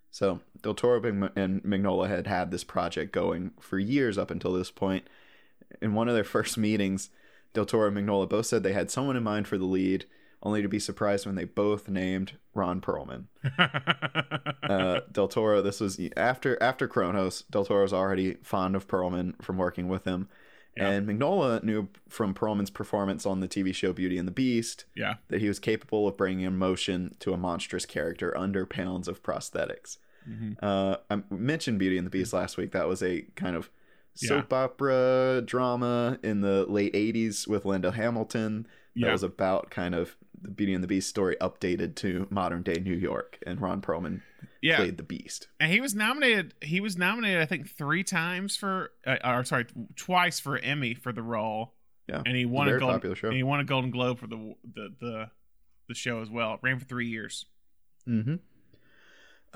So, 0.10 0.42
Del 0.62 0.74
Toro 0.74 1.02
and 1.36 1.64
Mignola 1.64 2.08
had 2.08 2.28
had 2.28 2.52
this 2.52 2.64
project 2.64 3.12
going 3.12 3.52
for 3.60 3.80
years 3.80 4.18
up 4.18 4.32
until 4.32 4.54
this 4.54 4.72
point. 4.72 5.08
In 5.82 5.94
one 5.94 6.08
of 6.08 6.16
their 6.16 6.24
first 6.36 6.58
meetings, 6.58 7.10
Del 7.54 7.66
Toro 7.66 7.88
and 7.88 7.98
Mignola 7.98 8.28
both 8.28 8.46
said 8.48 8.64
they 8.64 8.74
had 8.74 8.90
someone 8.92 9.16
in 9.16 9.24
mind 9.24 9.48
for 9.48 9.58
the 9.58 9.66
lead, 9.66 10.06
only 10.42 10.62
to 10.62 10.68
be 10.68 10.80
surprised 10.80 11.26
when 11.26 11.36
they 11.36 11.46
both 11.46 11.88
named 11.88 12.34
Ron 12.54 12.82
Perlman. 12.82 13.26
Uh, 14.64 15.02
Del 15.12 15.28
Toro, 15.28 15.62
this 15.62 15.80
was 15.82 16.00
after 16.16 16.62
after 16.64 16.88
Cronos. 16.88 17.44
Del 17.52 17.66
Toro 17.66 17.84
was 17.84 17.94
already 17.94 18.36
fond 18.44 18.76
of 18.76 18.88
Perlman 18.88 19.40
from 19.42 19.58
working 19.58 19.88
with 19.90 20.06
him, 20.06 20.30
and 20.78 21.06
Mignola 21.08 21.62
knew 21.64 21.90
from 22.08 22.34
Perlman's 22.34 22.70
performance 22.70 23.26
on 23.26 23.42
the 23.42 23.48
TV 23.48 23.76
show 23.76 23.92
Beauty 23.92 24.18
and 24.18 24.26
the 24.28 24.32
Beast 24.32 24.86
yeah 24.96 25.16
that 25.28 25.42
he 25.42 25.48
was 25.50 25.60
capable 25.60 26.08
of 26.08 26.16
bringing 26.18 26.46
emotion 26.46 27.16
to 27.20 27.34
a 27.34 27.38
monstrous 27.38 27.86
character 27.86 28.36
under 28.38 28.66
pounds 28.66 29.08
of 29.10 29.22
prosthetics. 29.22 29.98
Mhm. 30.28 30.56
Uh, 30.64 30.98
I 31.12 31.22
mentioned 31.30 31.78
Beauty 31.78 31.98
and 31.98 32.08
the 32.08 32.12
Beast 32.12 32.32
last 32.34 32.56
week. 32.56 32.72
That 32.72 32.88
was 32.88 33.04
a 33.04 33.24
kind 33.36 33.56
of 33.58 33.70
Yeah. 34.22 34.28
soap 34.30 34.54
opera 34.54 35.42
drama 35.46 36.20
in 36.24 36.42
the 36.42 36.66
late 36.68 36.94
80s 36.94 37.48
with 37.48 37.66
Linda 37.66 37.92
Hamilton. 37.92 38.68
That 38.96 39.00
Yeah. 39.08 39.12
was 39.12 39.24
about 39.24 39.70
kind 39.72 39.96
of 39.96 40.16
the 40.40 40.52
Beauty 40.52 40.74
and 40.74 40.84
the 40.84 40.88
Beast 40.88 41.10
story 41.10 41.36
updated 41.42 41.96
to 41.96 42.28
modern 42.30 42.64
day 42.64 42.76
New 42.84 42.94
York. 42.96 43.40
And 43.46 43.60
Ron 43.62 43.82
Perlman 43.82 44.22
yeah 44.62 44.78
played 44.78 44.98
the 44.98 45.04
Beast. 45.04 45.48
and 45.60 45.72
he 45.72 45.82
was 45.82 45.94
nominated 45.96 46.54
he 46.62 46.80
was 46.80 46.98
nominated 46.98 47.42
i 47.42 47.46
think 47.46 47.70
three 47.70 48.02
times 48.04 48.56
for 48.56 48.92
uh, 49.06 49.18
or 49.26 49.44
sorry 49.44 49.66
twice 49.98 50.40
for 50.40 50.58
emmy 50.58 50.94
for 50.94 51.12
the 51.12 51.22
role 51.22 51.74
Yeah. 52.08 52.22
and 52.26 52.34
he 52.36 52.44
a 52.44 52.48
won 52.48 52.68
a 52.68 52.72
very 52.72 52.80
golden 52.80 52.96
popular 52.96 53.16
show. 53.16 53.28
and 53.28 53.36
he 53.36 53.44
won 53.44 53.60
a 53.60 53.66
golden 53.66 53.92
globe 53.92 54.20
for 54.20 54.28
the 54.28 54.56
the 54.64 54.96
the, 55.02 55.30
the 55.90 55.94
show 55.96 56.22
as 56.22 56.30
well 56.30 56.54
it 56.54 56.60
ran 56.64 56.80
for 56.80 56.86
three 56.86 57.08
years 57.08 57.46
Mm-hmm. 58.08 58.36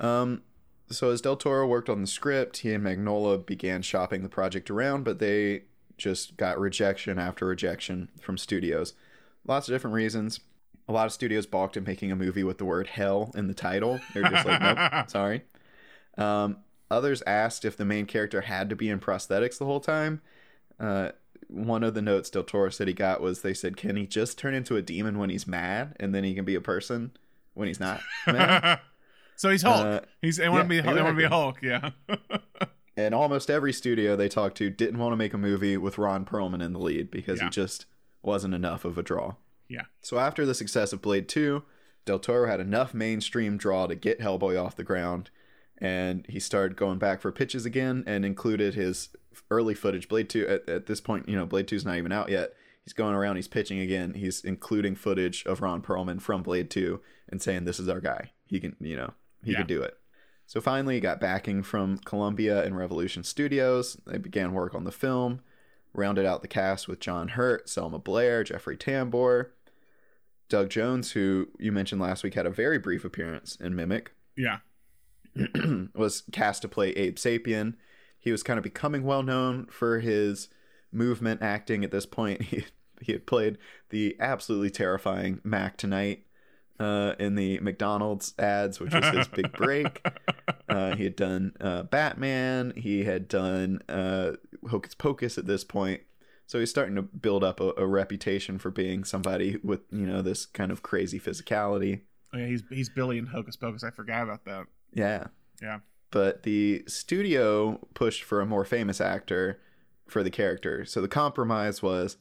Um, 0.04 0.42
so 0.90 1.10
as 1.10 1.20
Del 1.20 1.36
Toro 1.36 1.66
worked 1.66 1.88
on 1.88 2.00
the 2.00 2.06
script, 2.06 2.58
he 2.58 2.72
and 2.72 2.84
Mignola 2.84 3.44
began 3.44 3.82
shopping 3.82 4.22
the 4.22 4.28
project 4.28 4.70
around, 4.70 5.04
but 5.04 5.18
they 5.18 5.62
just 5.96 6.36
got 6.36 6.58
rejection 6.58 7.18
after 7.18 7.46
rejection 7.46 8.08
from 8.20 8.38
studios. 8.38 8.94
Lots 9.46 9.68
of 9.68 9.74
different 9.74 9.94
reasons. 9.94 10.40
A 10.88 10.92
lot 10.92 11.06
of 11.06 11.12
studios 11.12 11.46
balked 11.46 11.76
at 11.76 11.86
making 11.86 12.10
a 12.10 12.16
movie 12.16 12.44
with 12.44 12.58
the 12.58 12.64
word 12.64 12.86
hell 12.86 13.30
in 13.34 13.46
the 13.46 13.54
title. 13.54 14.00
They're 14.14 14.22
just 14.22 14.46
like, 14.46 14.60
nope, 14.62 15.08
sorry. 15.10 15.42
Um, 16.16 16.58
others 16.90 17.22
asked 17.26 17.64
if 17.64 17.76
the 17.76 17.84
main 17.84 18.06
character 18.06 18.42
had 18.42 18.70
to 18.70 18.76
be 18.76 18.88
in 18.88 19.00
prosthetics 19.00 19.58
the 19.58 19.66
whole 19.66 19.80
time. 19.80 20.22
Uh, 20.80 21.10
one 21.48 21.82
of 21.82 21.94
the 21.94 22.02
notes 22.02 22.30
Del 22.30 22.44
Toro 22.44 22.70
said 22.70 22.88
he 22.88 22.94
got 22.94 23.20
was 23.20 23.42
they 23.42 23.54
said, 23.54 23.76
can 23.76 23.96
he 23.96 24.06
just 24.06 24.38
turn 24.38 24.54
into 24.54 24.76
a 24.76 24.82
demon 24.82 25.18
when 25.18 25.30
he's 25.30 25.46
mad 25.46 25.96
and 25.98 26.14
then 26.14 26.24
he 26.24 26.34
can 26.34 26.44
be 26.44 26.54
a 26.54 26.60
person 26.60 27.12
when 27.54 27.68
he's 27.68 27.80
not 27.80 28.00
mad? 28.26 28.80
so 29.38 29.48
he's 29.50 29.62
hulk 29.62 29.86
Uh, 29.86 30.00
he's 30.20 30.36
they 30.36 30.48
want 30.50 30.68
to 30.68 30.74
yeah, 30.74 30.82
be 30.82 30.86
they 30.94 31.02
want 31.02 31.16
to 31.16 31.22
be 31.22 31.28
hulk 31.28 31.56
yeah 31.62 31.90
and 32.96 33.14
almost 33.14 33.48
every 33.50 33.72
studio 33.72 34.16
they 34.16 34.28
talked 34.28 34.56
to 34.58 34.68
didn't 34.70 34.98
want 34.98 35.12
to 35.12 35.16
make 35.16 35.32
a 35.32 35.38
movie 35.38 35.76
with 35.76 35.96
Ron 35.98 36.24
Perlman 36.26 36.62
in 36.62 36.72
the 36.72 36.78
lead 36.80 37.10
because 37.10 37.38
Yeah. 37.38 37.44
he 37.44 37.50
just 37.50 37.86
wasn't 38.22 38.54
enough 38.54 38.84
of 38.84 38.98
a 38.98 39.02
draw. 39.02 39.36
Yeah. 39.68 39.84
So 40.02 40.18
after 40.18 40.44
the 40.44 40.54
success 40.54 40.92
of 40.92 41.00
Blade 41.00 41.28
2, 41.28 41.62
Del 42.04 42.18
Toro 42.18 42.48
had 42.48 42.58
enough 42.58 42.92
mainstream 42.94 43.56
draw 43.56 43.86
to 43.86 43.94
get 43.94 44.18
Hellboy 44.20 44.60
off 44.62 44.74
the 44.74 44.82
ground, 44.82 45.30
and 45.80 46.26
he 46.28 46.40
started 46.40 46.76
going 46.76 46.98
back 46.98 47.20
for 47.20 47.30
pitches 47.30 47.64
again 47.64 48.02
and 48.06 48.24
included 48.24 48.74
his 48.74 49.10
early 49.50 49.74
footage. 49.74 50.08
Blade 50.08 50.28
2, 50.28 50.48
at, 50.48 50.68
at 50.68 50.86
this 50.86 51.00
point, 51.00 51.28
you 51.28 51.36
know, 51.36 51.46
Blade 51.46 51.68
2's 51.68 51.84
not 51.84 51.96
even 51.98 52.10
out 52.10 52.28
yet. 52.30 52.54
He's 52.84 52.92
going 52.94 53.14
around, 53.14 53.36
he's 53.36 53.46
pitching 53.48 53.78
again. 53.78 54.14
He's 54.14 54.42
including 54.42 54.96
footage 54.96 55.44
of 55.46 55.60
Ron 55.60 55.80
Perlman 55.82 56.20
from 56.20 56.42
Blade 56.42 56.70
2 56.70 57.00
and 57.28 57.40
saying, 57.40 57.64
This 57.64 57.78
is 57.78 57.88
our 57.88 58.00
guy. 58.00 58.32
He 58.46 58.58
can, 58.58 58.74
you 58.80 58.96
know, 58.96 59.12
he 59.42 59.52
Yeah. 59.52 59.58
can 59.58 59.66
do 59.66 59.82
it. 59.82 59.94
So 60.46 60.60
finally, 60.60 60.94
he 60.94 61.00
got 61.00 61.20
backing 61.20 61.62
from 61.62 61.98
Columbia 61.98 62.64
and 62.64 62.76
Revolution 62.76 63.22
Studios. 63.22 63.96
They 64.06 64.16
began 64.18 64.52
work 64.52 64.74
on 64.74 64.84
the 64.84 64.92
film. 64.92 65.40
rounded 65.94 66.24
out 66.26 66.42
the 66.42 66.48
cast 66.48 66.86
with 66.86 67.00
John 67.00 67.28
Hurt, 67.28 67.68
Selma 67.68 67.98
Blair, 67.98 68.44
Jeffrey 68.44 68.76
Tambor, 68.76 69.46
Doug 70.48 70.68
Jones, 70.70 71.12
who 71.12 71.48
you 71.58 71.72
mentioned 71.72 72.00
last 72.00 72.22
week 72.22 72.34
had 72.34 72.46
a 72.46 72.50
very 72.50 72.78
brief 72.78 73.04
appearance 73.04 73.56
in 73.56 73.74
Mimic, 73.74 74.08
Yeah. 74.36 74.58
was 75.94 76.22
cast 76.32 76.62
to 76.62 76.68
play 76.68 76.90
Abe 76.90 77.16
Sapien. 77.16 77.74
He 78.18 78.30
was 78.32 78.42
kind 78.42 78.58
of 78.58 78.64
becoming 78.64 79.02
well 79.02 79.22
known 79.22 79.66
for 79.66 79.98
his 80.00 80.48
movement 80.92 81.42
acting 81.42 81.84
at 81.84 81.90
this 81.90 82.06
point. 82.06 82.42
He, 82.50 82.64
he 83.00 83.12
had 83.12 83.26
played 83.26 83.58
the 83.90 84.16
absolutely 84.18 84.70
terrifying 84.70 85.40
Mac 85.44 85.76
Tonight 85.76 86.26
uh, 86.78 87.14
in 87.18 87.34
the 87.34 87.58
McDonald's 87.60 88.34
ads, 88.38 88.80
which 88.80 88.94
was 88.94 89.04
his 89.06 89.28
big 89.28 89.52
break. 89.52 90.06
Uh, 90.68 90.94
he 90.94 91.04
had 91.04 91.16
done 91.16 91.54
uh, 91.62 91.82
Batman. 91.84 92.74
He 92.76 93.04
had 93.04 93.26
done 93.26 93.80
uh, 93.88 94.32
Hocus 94.68 94.94
Pocus 94.94 95.38
at 95.38 95.46
this 95.46 95.64
point. 95.64 96.02
So 96.46 96.58
he's 96.58 96.68
starting 96.68 96.94
to 96.96 97.02
build 97.02 97.42
up 97.42 97.58
a, 97.58 97.72
a 97.78 97.86
reputation 97.86 98.58
for 98.58 98.70
being 98.70 99.02
somebody 99.02 99.56
with, 99.64 99.80
you 99.90 100.06
know, 100.06 100.20
this 100.20 100.44
kind 100.44 100.70
of 100.70 100.82
crazy 100.82 101.18
physicality. 101.18 102.02
Oh, 102.34 102.38
yeah, 102.38 102.46
he's 102.48 102.62
he's 102.68 102.90
Billy 102.90 103.16
in 103.16 103.26
Hocus 103.26 103.56
Pocus. 103.56 103.82
I 103.82 103.90
forgot 103.90 104.24
about 104.24 104.44
that. 104.44 104.66
Yeah. 104.92 105.28
Yeah. 105.62 105.78
But 106.10 106.42
the 106.42 106.84
studio 106.86 107.80
pushed 107.94 108.22
for 108.22 108.42
a 108.42 108.46
more 108.46 108.66
famous 108.66 109.00
actor 109.00 109.60
for 110.06 110.22
the 110.22 110.30
character. 110.30 110.84
So 110.84 111.00
the 111.00 111.08
compromise 111.08 111.82
was 111.82 112.18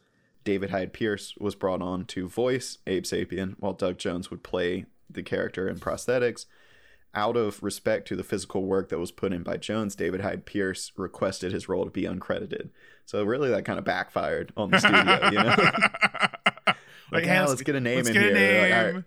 David 0.47 0.69
Hyde 0.69 0.93
Pierce 0.93 1.33
was 1.37 1.55
brought 1.55 1.81
on 1.81 2.05
to 2.05 2.29
voice 2.29 2.77
Abe 2.87 3.03
Sapien, 3.03 3.55
while 3.59 3.73
Doug 3.73 3.97
Jones 3.97 4.31
would 4.31 4.43
play 4.43 4.85
the 5.09 5.21
character 5.21 5.67
in 5.67 5.77
prosthetics. 5.77 6.45
Out 7.13 7.35
of 7.35 7.61
respect 7.61 8.07
to 8.07 8.15
the 8.15 8.23
physical 8.23 8.63
work 8.63 8.87
that 8.87 8.97
was 8.97 9.11
put 9.11 9.33
in 9.33 9.43
by 9.43 9.57
Jones, 9.57 9.93
David 9.93 10.21
Hyde 10.21 10.45
Pierce 10.45 10.93
requested 10.95 11.51
his 11.51 11.67
role 11.67 11.83
to 11.83 11.91
be 11.91 12.03
uncredited. 12.03 12.69
So 13.05 13.25
really, 13.25 13.49
that 13.49 13.65
kind 13.65 13.77
of 13.77 13.83
backfired 13.83 14.53
on 14.55 14.71
the 14.71 14.79
studio. 14.79 15.31
You 15.31 15.43
know, 15.43 16.73
like, 17.11 17.25
hey, 17.25 17.33
yeah, 17.33 17.45
let's, 17.45 17.61
get 17.61 17.75
a 17.75 17.81
name 17.81 18.07
in 18.07 18.13
here. 18.13 18.33
They're 18.33 18.61
like, 18.61 18.79
"All 18.79 18.93
right, 18.93 19.03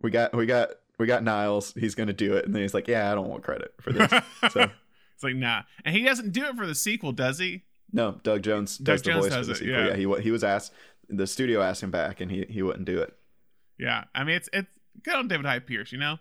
we 0.00 0.10
got, 0.10 0.34
we 0.34 0.46
got, 0.46 0.70
we 0.98 1.06
got 1.06 1.22
Niles. 1.22 1.74
He's 1.78 1.94
gonna 1.94 2.14
do 2.14 2.36
it, 2.36 2.46
and 2.46 2.54
then 2.54 2.62
he's 2.62 2.72
like, 2.72 2.88
"Yeah, 2.88 3.12
I 3.12 3.14
don't 3.14 3.28
want 3.28 3.42
credit 3.42 3.74
for 3.82 3.92
this." 3.92 4.10
So 4.50 4.62
it's 4.62 5.22
like 5.22 5.36
nah, 5.36 5.64
and 5.84 5.94
he 5.94 6.04
doesn't 6.04 6.32
do 6.32 6.46
it 6.46 6.56
for 6.56 6.66
the 6.66 6.74
sequel, 6.74 7.12
does 7.12 7.38
he? 7.38 7.64
No, 7.92 8.20
Doug 8.22 8.42
Jones 8.42 8.78
does 8.78 9.02
Doug 9.02 9.04
the 9.04 9.10
Jones 9.12 9.24
voice 9.26 9.34
does 9.34 9.46
for 9.46 9.52
the 9.52 9.52
it, 9.52 9.56
sequel. 9.58 9.74
yeah. 9.74 9.86
Yeah, 9.88 10.16
he 10.16 10.22
he 10.22 10.30
was 10.30 10.44
asked. 10.44 10.72
The 11.08 11.26
studio 11.26 11.60
asked 11.60 11.82
him 11.82 11.90
back, 11.90 12.20
and 12.20 12.30
he 12.30 12.46
he 12.48 12.62
wouldn't 12.62 12.84
do 12.84 13.00
it. 13.00 13.14
Yeah, 13.78 14.04
I 14.14 14.24
mean 14.24 14.36
it's 14.36 14.48
it's 14.52 14.68
good 15.02 15.14
on 15.14 15.28
David 15.28 15.46
Hyde 15.46 15.66
Pierce, 15.66 15.90
you 15.92 15.98
know. 15.98 16.18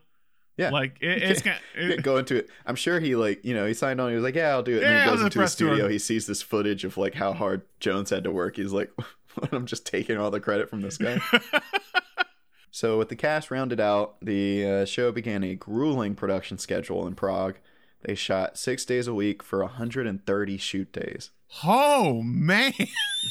Yeah. 0.57 0.71
like 0.71 0.97
it, 0.99 1.23
it's 1.23 1.41
kind. 1.41 1.57
Yeah, 1.79 1.95
go 1.97 2.17
into 2.17 2.35
it. 2.35 2.49
I'm 2.65 2.75
sure 2.75 2.99
he 2.99 3.15
like 3.15 3.45
you 3.45 3.53
know 3.53 3.65
he 3.65 3.73
signed 3.73 4.01
on. 4.01 4.09
He 4.09 4.15
was 4.15 4.23
like, 4.23 4.35
yeah, 4.35 4.49
I'll 4.49 4.63
do 4.63 4.73
it. 4.77 4.83
And 4.83 4.91
Yeah, 4.91 4.93
then 4.97 5.03
he 5.05 5.09
goes 5.11 5.21
into 5.21 5.29
the 5.37 5.39
press 5.41 5.55
tour. 5.55 5.69
studio. 5.69 5.87
He 5.87 5.99
sees 5.99 6.25
this 6.27 6.41
footage 6.41 6.83
of 6.83 6.97
like 6.97 7.13
how 7.13 7.31
hard 7.33 7.61
Jones 7.79 8.09
had 8.09 8.23
to 8.25 8.31
work. 8.31 8.57
He's 8.57 8.73
like, 8.73 8.91
I'm 9.51 9.65
just 9.65 9.85
taking 9.85 10.17
all 10.17 10.31
the 10.31 10.39
credit 10.41 10.69
from 10.69 10.81
this 10.81 10.97
guy. 10.97 11.19
so 12.71 12.97
with 12.97 13.09
the 13.09 13.15
cast 13.15 13.51
rounded 13.51 13.79
out, 13.79 14.19
the 14.21 14.65
uh, 14.65 14.85
show 14.85 15.11
began 15.11 15.43
a 15.43 15.55
grueling 15.55 16.15
production 16.15 16.57
schedule 16.57 17.07
in 17.07 17.15
Prague. 17.15 17.55
They 18.03 18.15
shot 18.15 18.57
six 18.57 18.85
days 18.85 19.07
a 19.07 19.13
week 19.13 19.41
for 19.43 19.59
130 19.63 20.57
shoot 20.57 20.91
days. 20.91 21.31
Oh 21.63 22.21
man, 22.21 22.73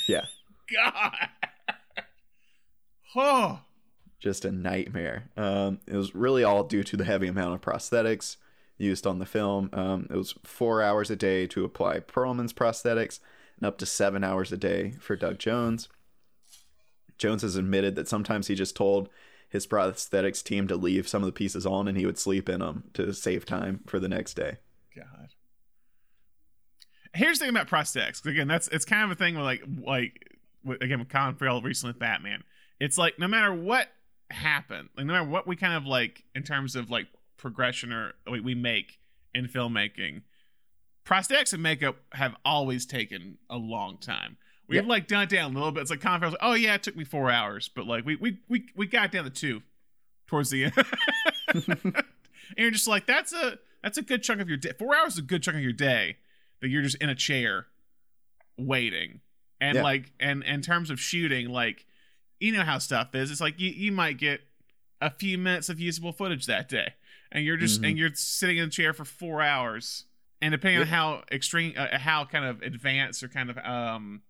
Yeah, 0.09 0.27
God. 0.75 1.29
Oh, 3.17 3.61
just 4.21 4.45
a 4.45 4.53
nightmare. 4.53 5.31
Um, 5.37 5.81
it 5.87 5.97
was 5.97 6.15
really 6.15 6.45
all 6.45 6.65
due 6.65 6.83
to 6.85 6.97
the 6.97 7.05
heavy 7.05 7.27
amount 7.29 7.55
of 7.55 7.61
prosthetics 7.61 8.37
used 8.77 9.07
on 9.07 9.19
the 9.19 9.27
film. 9.27 9.71
Um, 9.73 10.07
it 10.11 10.17
was 10.17 10.35
four 10.45 10.83
hours 10.83 11.11
a 11.11 11.17
day 11.17 11.47
to 11.49 11.65
apply 11.65 12.01
Perlman's 12.01 12.53
prosthetics, 12.53 13.21
and 13.57 13.67
up 13.67 13.79
to 13.79 13.87
seven 13.87 14.23
hours 14.23 14.53
a 14.53 14.57
day 14.57 14.95
for 15.01 15.17
Doug 15.17 15.39
Jones. 15.39 15.89
Jones 17.19 17.43
has 17.43 17.57
admitted 17.57 17.97
that 17.97 18.09
sometimes 18.09 18.47
he 18.47 18.55
just 18.55 18.77
told 18.77 19.09
his 19.49 19.67
prosthetics 19.67 20.43
team 20.43 20.69
to 20.69 20.77
leave 20.77 21.09
some 21.09 21.23
of 21.23 21.27
the 21.27 21.33
pieces 21.33 21.67
on, 21.67 21.89
and 21.89 21.99
he 21.99 22.07
would 22.07 22.19
sleep 22.19 22.49
in 22.49 22.61
them 22.61 22.85
to 22.95 23.13
save 23.13 23.45
time 23.45 23.81
for 23.87 23.99
the 23.99 24.09
next 24.09 24.35
day. 24.35 24.59
God. 24.95 25.31
Here's 27.15 27.39
the 27.39 27.45
thing 27.47 27.55
about 27.55 27.69
prosthetics. 27.69 28.25
Again, 28.25 28.49
that's 28.49 28.69
it's 28.69 28.85
kind 28.85 29.05
of 29.05 29.11
a 29.11 29.15
thing 29.15 29.35
with 29.35 29.45
like 29.45 29.63
like 29.85 30.37
with, 30.65 30.83
again 30.83 30.99
with 30.99 31.09
Colin 31.09 31.35
Farrell 31.35 31.63
recently 31.63 31.93
with 31.93 31.99
Batman. 32.01 32.45
It's 32.81 32.99
like 32.99 33.19
no 33.19 33.27
matter 33.29 33.53
what 33.53 33.89
happened, 34.31 34.89
like 34.97 35.07
no 35.07 35.13
matter 35.15 35.29
what 35.29 35.47
we 35.47 35.57
kind 35.57 35.75
of 35.75 35.87
like 35.87 36.25
in 36.35 36.43
terms 36.43 36.77
of 36.77 36.91
like 36.91 37.07
progression 37.37 37.93
or 37.93 38.13
we, 38.31 38.41
we 38.41 38.55
make 38.55 38.99
in 39.35 39.47
filmmaking, 39.47 40.23
prosthetics 41.05 41.53
and 41.53 41.63
makeup 41.63 41.97
have 42.13 42.35
always 42.45 42.85
taken 42.87 43.39
a 43.49 43.57
long 43.57 43.99
time. 43.99 44.37
We've 44.69 44.83
Yeah. 44.83 44.89
like 44.89 45.07
done 45.09 45.23
it 45.23 45.29
down 45.31 45.53
a 45.53 45.55
little 45.55 45.73
bit. 45.73 45.81
It's 45.81 45.91
like 45.91 46.01
Colin 46.01 46.21
Farrell's 46.21 46.35
like, 46.35 46.43
oh 46.51 46.55
yeah, 46.55 46.75
it 46.75 46.83
took 46.83 46.97
me 46.97 47.05
four 47.05 47.31
hours, 47.31 47.69
but 47.69 47.87
like 47.87 48.05
we 48.05 48.17
we 48.17 48.39
we 48.49 48.67
we 48.77 48.87
got 48.87 49.11
down 49.11 49.25
to 49.25 49.31
two 49.31 49.63
towards 50.27 50.51
the 50.51 50.65
end. 50.65 50.75
and 51.55 51.95
you're 52.57 52.71
just 52.71 52.87
like, 52.89 53.07
that's 53.07 53.33
a 53.33 53.59
that's 53.83 53.97
a 53.99 54.03
good 54.03 54.23
chunk 54.23 54.41
of 54.41 54.49
your 54.49 54.59
day. 54.59 54.73
Four 54.79 54.95
hours 54.95 55.15
is 55.15 55.21
a 55.21 55.23
good 55.23 55.43
chunk 55.43 55.57
of 55.57 55.63
your 55.63 55.73
day 55.73 56.17
that 56.61 56.69
you're 56.69 56.83
just 56.83 56.97
in 56.97 57.09
a 57.09 57.15
chair 57.15 57.67
waiting. 58.57 59.21
And 59.61 59.77
Yeah. 59.77 59.83
like 59.83 60.13
and 60.21 60.43
in 60.45 60.63
terms 60.63 60.91
of 60.91 61.01
shooting, 61.01 61.49
like 61.49 61.87
you 62.41 62.53
know 62.53 62.63
how 62.63 62.79
stuff 62.79 63.15
is. 63.15 63.31
It's 63.31 63.41
like 63.41 63.59
you, 63.59 63.71
you 63.71 63.91
might 63.91 64.17
get 64.19 64.43
a 65.01 65.11
few 65.11 65.37
minutes 65.39 65.69
of 65.69 65.81
usable 65.81 66.13
footage 66.13 66.47
that 66.47 66.69
day. 66.69 66.95
And 67.33 67.45
you're 67.45 67.57
just 67.57 67.81
Mhm. 67.83 67.89
and 67.89 67.99
you're 67.99 68.15
sitting 68.15 68.59
in 68.59 68.65
a 68.69 68.71
chair 68.71 68.93
for 68.93 69.05
four 69.05 69.43
hours. 69.43 70.05
And 70.41 70.53
depending 70.53 70.81
on 70.81 70.87
how 70.87 71.25
extreme 71.33 71.75
uh, 71.77 71.99
how 71.99 72.25
kind 72.25 72.45
of 72.45 72.63
advanced 72.63 73.23
or 73.25 73.29
kind 73.29 73.51
of 73.51 73.59
um 73.59 74.23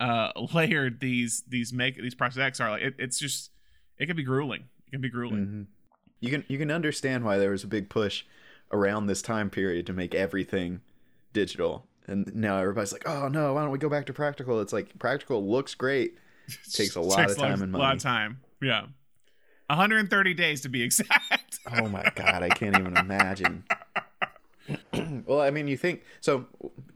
uh 0.00 0.32
layered 0.52 1.00
these 1.00 1.42
these 1.48 1.72
make 1.72 1.96
these 1.96 2.14
prosthetics 2.14 2.60
are 2.60 2.70
like 2.70 2.82
it, 2.82 2.94
it's 2.98 3.18
just 3.18 3.50
it 3.98 4.06
can 4.06 4.16
be 4.16 4.22
grueling. 4.22 4.68
It 4.86 4.90
can 4.90 5.00
be 5.00 5.08
grueling. 5.08 5.46
Mhm. 5.46 5.66
You 6.20 6.30
can 6.30 6.44
you 6.48 6.58
can 6.58 6.70
understand 6.70 7.24
why 7.24 7.38
there 7.38 7.50
was 7.50 7.64
a 7.64 7.68
big 7.68 7.88
push 7.88 8.24
around 8.70 9.06
this 9.06 9.22
time 9.22 9.48
period 9.48 9.86
to 9.86 9.92
make 9.94 10.14
everything 10.14 10.80
digital. 11.32 11.86
And 12.06 12.34
now 12.34 12.58
everybody's 12.58 12.92
like, 12.92 13.08
"Oh 13.08 13.28
no, 13.28 13.54
why 13.54 13.62
don't 13.62 13.70
we 13.70 13.78
go 13.78 13.88
back 13.88 14.06
to 14.06 14.12
practical?" 14.12 14.60
It's 14.60 14.72
like 14.72 14.98
practical 14.98 15.46
looks 15.46 15.74
great. 15.74 16.18
Takes 16.72 16.96
a 16.96 17.00
lot 17.00 17.16
Takes 17.16 17.32
of 17.32 17.38
time 17.38 17.62
and 17.62 17.72
money. 17.72 17.82
A 17.82 17.86
lot 17.86 17.96
of 17.96 18.02
time. 18.02 18.40
Yeah. 18.60 18.86
130 19.68 20.34
days 20.34 20.60
to 20.62 20.68
be 20.68 20.82
exact. 20.82 21.58
Oh 21.74 21.88
my 21.88 22.02
god, 22.16 22.42
I 22.42 22.48
can't 22.48 22.76
even 22.76 22.96
imagine. 22.96 23.64
well, 25.26 25.40
I 25.40 25.50
mean, 25.50 25.68
you 25.68 25.76
think 25.76 26.02
so 26.20 26.46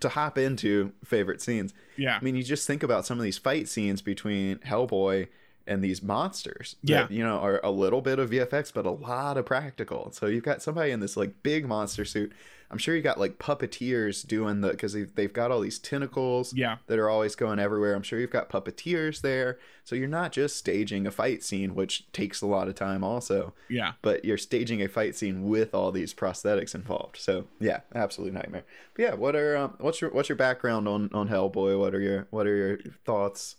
to 0.01 0.09
hop 0.09 0.39
into 0.39 0.93
favorite 1.05 1.41
scenes. 1.41 1.73
yeah. 1.97 2.19
I 2.21 2.25
mean, 2.25 2.35
you 2.35 2.43
just 2.43 2.67
think 2.67 2.83
about 2.83 3.07
some 3.07 3.17
of 3.19 3.25
these 3.25 3.39
fight 3.39 3.69
scenes 3.69 4.03
between 4.03 4.59
Hellboy 4.59 5.29
and 5.67 5.83
these 5.83 6.03
monsters. 6.03 6.77
that, 6.85 7.11
Yeah. 7.11 7.17
you 7.17 7.25
know, 7.25 7.39
are 7.39 7.61
a 7.65 7.71
little 7.71 8.01
bit 8.01 8.19
of 8.19 8.31
VFX, 8.31 8.73
but 8.73 8.87
a 8.87 8.91
lot 8.91 9.37
of 9.37 9.47
practical. 9.47 10.11
So 10.13 10.27
you've 10.27 10.45
got 10.45 10.63
somebody 10.63 10.91
in 10.93 11.01
this 11.01 11.17
like 11.17 11.43
big 11.43 11.67
monster 11.67 12.05
suit. 12.05 12.33
I'm 12.69 12.79
sure 12.79 12.97
you 12.97 13.03
got 13.03 13.21
like 13.21 13.39
puppeteers 13.39 14.27
doing 14.27 14.61
the 14.61 14.71
because 14.71 14.93
they've, 14.93 15.15
they've 15.15 15.33
got 15.33 15.53
all 15.53 15.61
these 15.61 15.79
tentacles 15.79 16.53
Yeah. 16.53 16.79
that 16.89 16.99
are 16.99 17.09
always 17.09 17.37
going 17.37 17.59
everywhere. 17.61 17.95
I'm 17.95 18.03
sure 18.03 18.19
you've 18.19 18.31
got 18.31 18.49
puppeteers 18.51 19.21
there. 19.21 19.59
So 19.85 19.95
you're 19.95 20.09
not 20.09 20.33
just 20.33 20.57
staging 20.57 21.07
a 21.07 21.13
fight 21.13 21.45
scene, 21.45 21.77
which 21.77 22.11
takes 22.13 22.43
a 22.43 22.47
lot 22.47 22.67
of 22.67 22.75
time 22.75 23.05
also 23.05 23.53
Yeah. 23.69 23.93
but 24.03 24.25
you're 24.25 24.37
staging 24.39 24.83
a 24.83 24.89
fight 24.89 25.15
scene 25.15 25.45
with 25.45 25.75
all 25.75 25.93
these 25.93 26.13
prosthetics 26.13 26.75
involved. 26.75 27.19
So 27.19 27.47
yeah, 27.61 27.81
absolute 27.95 28.33
nightmare. 28.33 28.65
But 28.95 29.03
yeah, 29.03 29.15
what 29.15 29.37
are 29.37 29.57
um, 29.57 29.75
what's 29.79 30.01
your 30.01 30.11
what's 30.11 30.29
your 30.29 30.37
background 30.37 30.89
on 30.89 31.09
on 31.13 31.29
Hellboy? 31.29 31.79
What 31.79 31.95
are 31.95 32.01
your 32.01 32.27
what 32.31 32.47
are 32.49 32.57
your 32.57 32.79
thoughts? 33.05 33.57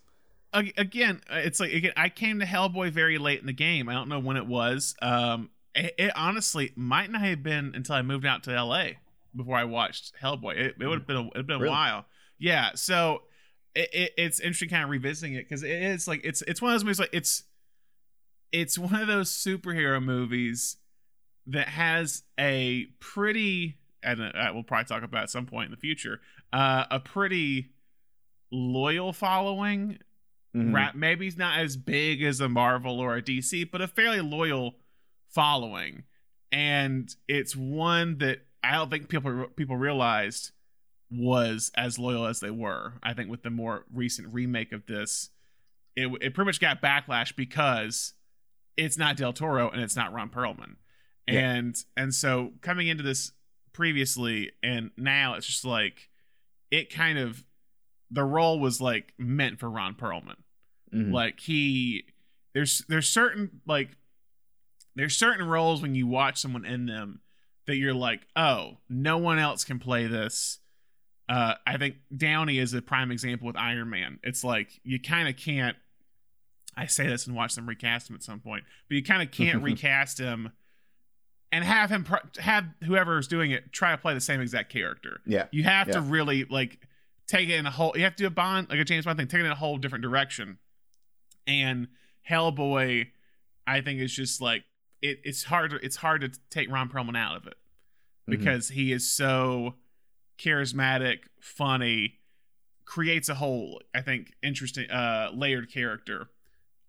Ag- 0.53 0.73
Again, 0.77 1.21
uh, 1.31 1.35
it's 1.37 1.59
like 1.59 1.73
again, 1.73 1.93
I 1.97 2.09
came 2.09 2.39
to 2.39 2.45
Hellboy 2.45 2.91
very 2.91 3.17
late 3.17 3.39
in 3.39 3.45
the 3.47 3.53
game. 3.53 3.89
I 3.89 3.93
don't 3.93 4.09
know 4.09 4.19
when 4.19 4.37
it 4.37 4.45
was. 4.47 4.95
Um, 5.01 5.49
it, 5.75 5.93
it 5.97 6.11
honestly 6.15 6.71
might 6.75 7.11
not 7.11 7.21
have 7.21 7.43
been 7.43 7.73
until 7.75 7.95
I 7.95 8.01
moved 8.01 8.25
out 8.25 8.43
to 8.43 8.51
LA 8.63 8.89
before 9.35 9.55
I 9.57 9.65
watched 9.65 10.13
Hellboy. 10.21 10.55
It, 10.57 10.75
it 10.79 10.87
would 10.87 10.99
have 10.99 11.07
been 11.07 11.17
a, 11.17 11.27
it'd 11.35 11.47
been 11.47 11.57
a 11.57 11.59
Really? 11.59 11.69
while. 11.71 12.05
Yeah. 12.39 12.71
So 12.75 13.23
it, 13.75 13.89
it, 13.93 14.11
it's 14.17 14.39
interesting 14.39 14.69
kind 14.69 14.83
of 14.83 14.89
revisiting 14.89 15.33
it 15.35 15.47
because 15.47 15.63
it 15.63 15.69
is 15.71 16.07
like 16.07 16.21
it's 16.23 16.41
it's 16.43 16.61
one 16.61 16.71
of 16.71 16.75
those 16.75 16.83
movies 16.85 16.99
like 16.99 17.09
it's 17.13 17.43
it's 18.51 18.77
one 18.79 18.95
of 18.95 19.07
those 19.07 19.29
superhero 19.29 20.01
movies 20.03 20.77
that 21.47 21.67
has 21.67 22.23
a 22.39 22.85
pretty 22.99 23.77
and 24.03 24.21
uh, 24.21 24.51
we'll 24.53 24.63
probably 24.63 24.85
talk 24.85 25.03
about 25.03 25.23
at 25.23 25.29
some 25.29 25.45
point 25.45 25.65
in 25.65 25.71
the 25.71 25.77
future 25.77 26.21
uh, 26.53 26.85
a 26.89 26.99
pretty 26.99 27.69
loyal 28.51 29.11
following 29.13 29.99
Mhm. 30.55 30.73
Ra- 30.73 30.91
maybe 30.95 31.25
he's 31.25 31.37
not 31.37 31.59
as 31.59 31.77
big 31.77 32.21
as 32.23 32.39
a 32.39 32.49
Marvel 32.49 32.99
or 32.99 33.15
a 33.15 33.21
DC, 33.21 33.63
but 33.65 33.81
a 33.81 33.87
fairly 33.87 34.21
loyal 34.21 34.79
following, 35.29 36.03
and 36.51 37.13
it's 37.27 37.55
one 37.55 38.17
that 38.19 38.39
I 38.63 38.73
don't 38.73 38.89
think 38.89 39.09
people 39.09 39.47
people 39.55 39.77
realized 39.77 40.51
was 41.09 41.71
as 41.75 41.97
loyal 41.99 42.25
as 42.25 42.39
they 42.39 42.49
were. 42.51 42.93
I 43.03 43.13
think 43.13 43.29
with 43.29 43.43
the 43.43 43.49
more 43.49 43.85
recent 43.93 44.33
remake 44.33 44.71
of 44.71 44.85
this, 44.87 45.29
it 45.95 46.07
it 46.21 46.33
pretty 46.33 46.45
much 46.47 46.59
got 46.59 46.81
backlash 46.81 47.35
because 47.35 48.13
it's 48.75 48.97
not 48.97 49.15
Del 49.17 49.33
Toro 49.33 49.69
and 49.69 49.81
it's 49.81 49.95
not 49.95 50.13
Ron 50.13 50.29
Perlman, 50.29 50.75
Yeah. 51.27 51.39
and 51.55 51.75
and 51.95 52.13
so 52.13 52.53
coming 52.61 52.87
into 52.87 53.03
this 53.03 53.31
previously 53.73 54.51
and 54.63 54.89
now 54.97 55.35
it's 55.35 55.45
just 55.45 55.63
like 55.65 56.09
it 56.71 56.91
kind 56.91 57.17
of 57.19 57.43
the 58.11 58.23
role 58.23 58.59
was 58.59 58.79
like 58.81 59.13
meant 59.17 59.59
for 59.59 59.69
Ron 59.69 59.95
Perlman. 59.95 60.35
Mhm. 60.93 61.11
Like 61.11 61.39
he 61.39 62.05
there's 62.53 62.83
there's 62.87 63.09
certain 63.09 63.61
like 63.65 63.89
there's 64.95 65.15
certain 65.15 65.47
roles 65.47 65.81
when 65.81 65.93
you 65.95 66.07
watch 66.07 66.39
someone 66.39 66.65
in 66.65 66.85
them 66.87 67.21
that 67.67 67.75
you're 67.75 67.93
like, 67.93 68.21
oh, 68.35 68.77
no 68.89 69.17
one 69.17 69.37
else 69.39 69.63
can 69.63 69.77
play 69.79 70.07
this. 70.07 70.59
Uh, 71.29 71.55
I 71.67 71.77
think 71.77 71.95
Downey 72.15 72.57
is 72.57 72.73
a 72.73 72.81
prime 72.81 73.11
example 73.11 73.47
with 73.47 73.57
Iron 73.57 73.89
Man. 73.89 74.19
It's 74.23 74.43
like 74.43 74.79
you 74.83 74.99
kind 74.99 75.27
of 75.27 75.35
can't. 75.35 75.75
I 76.75 76.85
say 76.85 77.07
this 77.07 77.27
and 77.27 77.35
watch 77.35 77.55
them 77.55 77.67
recast 77.67 78.09
him 78.09 78.15
at 78.15 78.23
some 78.23 78.39
point, 78.39 78.63
but 78.87 78.95
you 78.95 79.03
kind 79.03 79.21
of 79.21 79.31
can't 79.31 79.61
recast 79.63 80.19
him 80.19 80.51
and 81.51 81.63
have 81.65 81.89
him 81.89 82.03
pro- 82.03 82.19
have 82.39 82.65
whoever's 82.85 83.27
doing 83.27 83.51
it 83.51 83.71
try 83.73 83.91
to 83.91 83.97
play 83.97 84.13
the 84.13 84.21
same 84.21 84.39
exact 84.41 84.71
character. 84.71 85.19
yeah. 85.25 85.47
You 85.51 85.63
have 85.63 85.89
to 85.91 86.01
really 86.01 86.45
like 86.45 86.79
take 87.27 87.49
it 87.49 87.55
in 87.55 87.65
a 87.65 87.71
whole. 87.71 87.93
You 87.95 88.03
have 88.03 88.15
to 88.15 88.23
do 88.23 88.27
a 88.27 88.31
Bond 88.31 88.69
like 88.69 88.79
a 88.79 88.83
James 88.85 89.05
Bond 89.05 89.17
thing, 89.17 89.27
take 89.27 89.41
it 89.41 89.45
in 89.45 89.51
a 89.51 89.55
whole 89.55 89.77
different 89.77 90.01
direction. 90.01 90.57
And 91.45 91.87
Hellboy, 92.29 93.07
I 93.65 93.81
think 93.81 93.99
is 94.01 94.13
just 94.13 94.41
like 94.41 94.63
it, 95.01 95.19
it's 95.23 95.43
hard. 95.43 95.71
To, 95.71 95.77
it's 95.77 95.97
hard 95.97 96.21
to 96.21 96.31
take 96.49 96.71
Ron 96.71 96.89
Perlman 96.89 97.17
out 97.17 97.35
of 97.37 97.47
it 97.47 97.55
Mhm. 98.27 98.31
because 98.31 98.69
he 98.69 98.91
is 98.91 99.09
so 99.09 99.75
charismatic, 100.37 101.19
funny, 101.39 102.19
creates 102.85 103.27
a 103.29 103.35
whole 103.35 103.81
I 103.93 104.01
think 104.01 104.33
interesting, 104.43 104.89
uh, 104.89 105.31
layered 105.33 105.71
character 105.71 106.29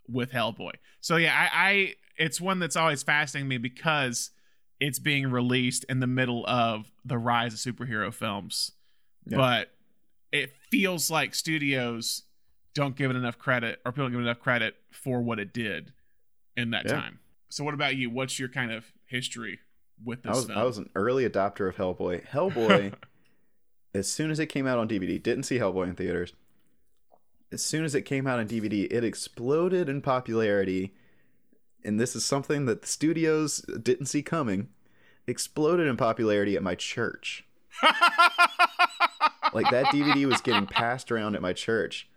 with 0.08 0.32
Hellboy. 0.32 0.72
So 1.00 1.16
yeah, 1.16 1.34
I, 1.36 1.70
I 1.70 1.94
it's 2.16 2.40
one 2.40 2.58
that's 2.58 2.76
always 2.76 3.02
fascinating 3.02 3.48
me 3.48 3.58
because 3.58 4.30
it's 4.80 4.98
being 4.98 5.30
released 5.30 5.84
in 5.88 6.00
the 6.00 6.06
middle 6.06 6.44
of 6.46 6.90
the 7.04 7.18
rise 7.18 7.52
of 7.52 7.74
superhero 7.74 8.12
films. 8.12 8.72
Yeah. 9.26 9.36
But 9.38 9.74
it 10.32 10.52
feels 10.70 11.10
like 11.10 11.34
studios 11.34 12.22
don't 12.74 12.96
give 12.96 13.10
it 13.10 13.16
enough 13.16 13.38
credit 13.38 13.80
or 13.84 13.92
people 13.92 14.04
don't 14.04 14.12
give 14.12 14.20
it 14.20 14.24
enough 14.24 14.40
credit 14.40 14.76
for 14.90 15.20
what 15.22 15.38
it 15.38 15.52
did 15.52 15.92
in 16.56 16.70
that 16.70 16.84
Yeah. 16.86 16.92
time. 16.96 17.18
So 17.48 17.64
what 17.64 17.74
about 17.74 17.96
you? 17.96 18.10
What's 18.10 18.38
your 18.38 18.48
kind 18.48 18.70
of 18.70 18.92
history 19.06 19.60
with 20.04 20.22
this 20.22 20.30
I 20.30 20.34
was 20.34 20.46
film? 20.46 20.58
I 20.58 20.64
was 20.64 20.78
an 20.78 20.90
early 20.94 21.28
adopter 21.28 21.68
of 21.68 21.76
Hellboy. 21.76 22.26
Hellboy, 22.26 22.92
as 23.94 24.06
soon 24.10 24.30
as 24.30 24.38
it 24.38 24.46
came 24.46 24.66
out 24.66 24.78
on 24.78 24.86
DVD, 24.88 25.20
didn't 25.22 25.44
see 25.44 25.58
Hellboy 25.58 25.88
in 25.88 25.94
theaters. 25.94 26.32
As 27.50 27.62
soon 27.64 27.84
as 27.84 27.94
it 27.94 28.02
came 28.02 28.26
out 28.26 28.38
on 28.38 28.46
DVD, 28.46 28.86
it 28.92 29.02
exploded 29.02 29.88
in 29.88 30.02
popularity, 30.02 30.94
and 31.82 31.98
this 31.98 32.14
is 32.14 32.22
something 32.24 32.66
that 32.66 32.82
the 32.82 32.88
studios 32.88 33.60
didn't 33.82 34.06
see 34.06 34.22
coming. 34.22 34.68
Exploded 35.26 35.86
in 35.86 35.96
popularity 35.96 36.56
at 36.56 36.62
my 36.62 36.74
church. 36.74 37.46
Like 39.52 39.70
that 39.70 39.86
DVD 39.86 40.26
was 40.26 40.40
getting 40.40 40.66
passed 40.66 41.10
around 41.10 41.34
at 41.34 41.42
my 41.42 41.52
church, 41.52 42.08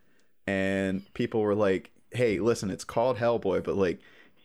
and 0.47 1.11
people 1.13 1.41
were 1.41 1.55
like, 1.55 1.91
"Hey, 2.11 2.39
listen, 2.39 2.69
it's 2.69 2.83
called 2.83 3.17
Hellboy, 3.17 3.63
but 3.63 3.75
like 3.75 3.99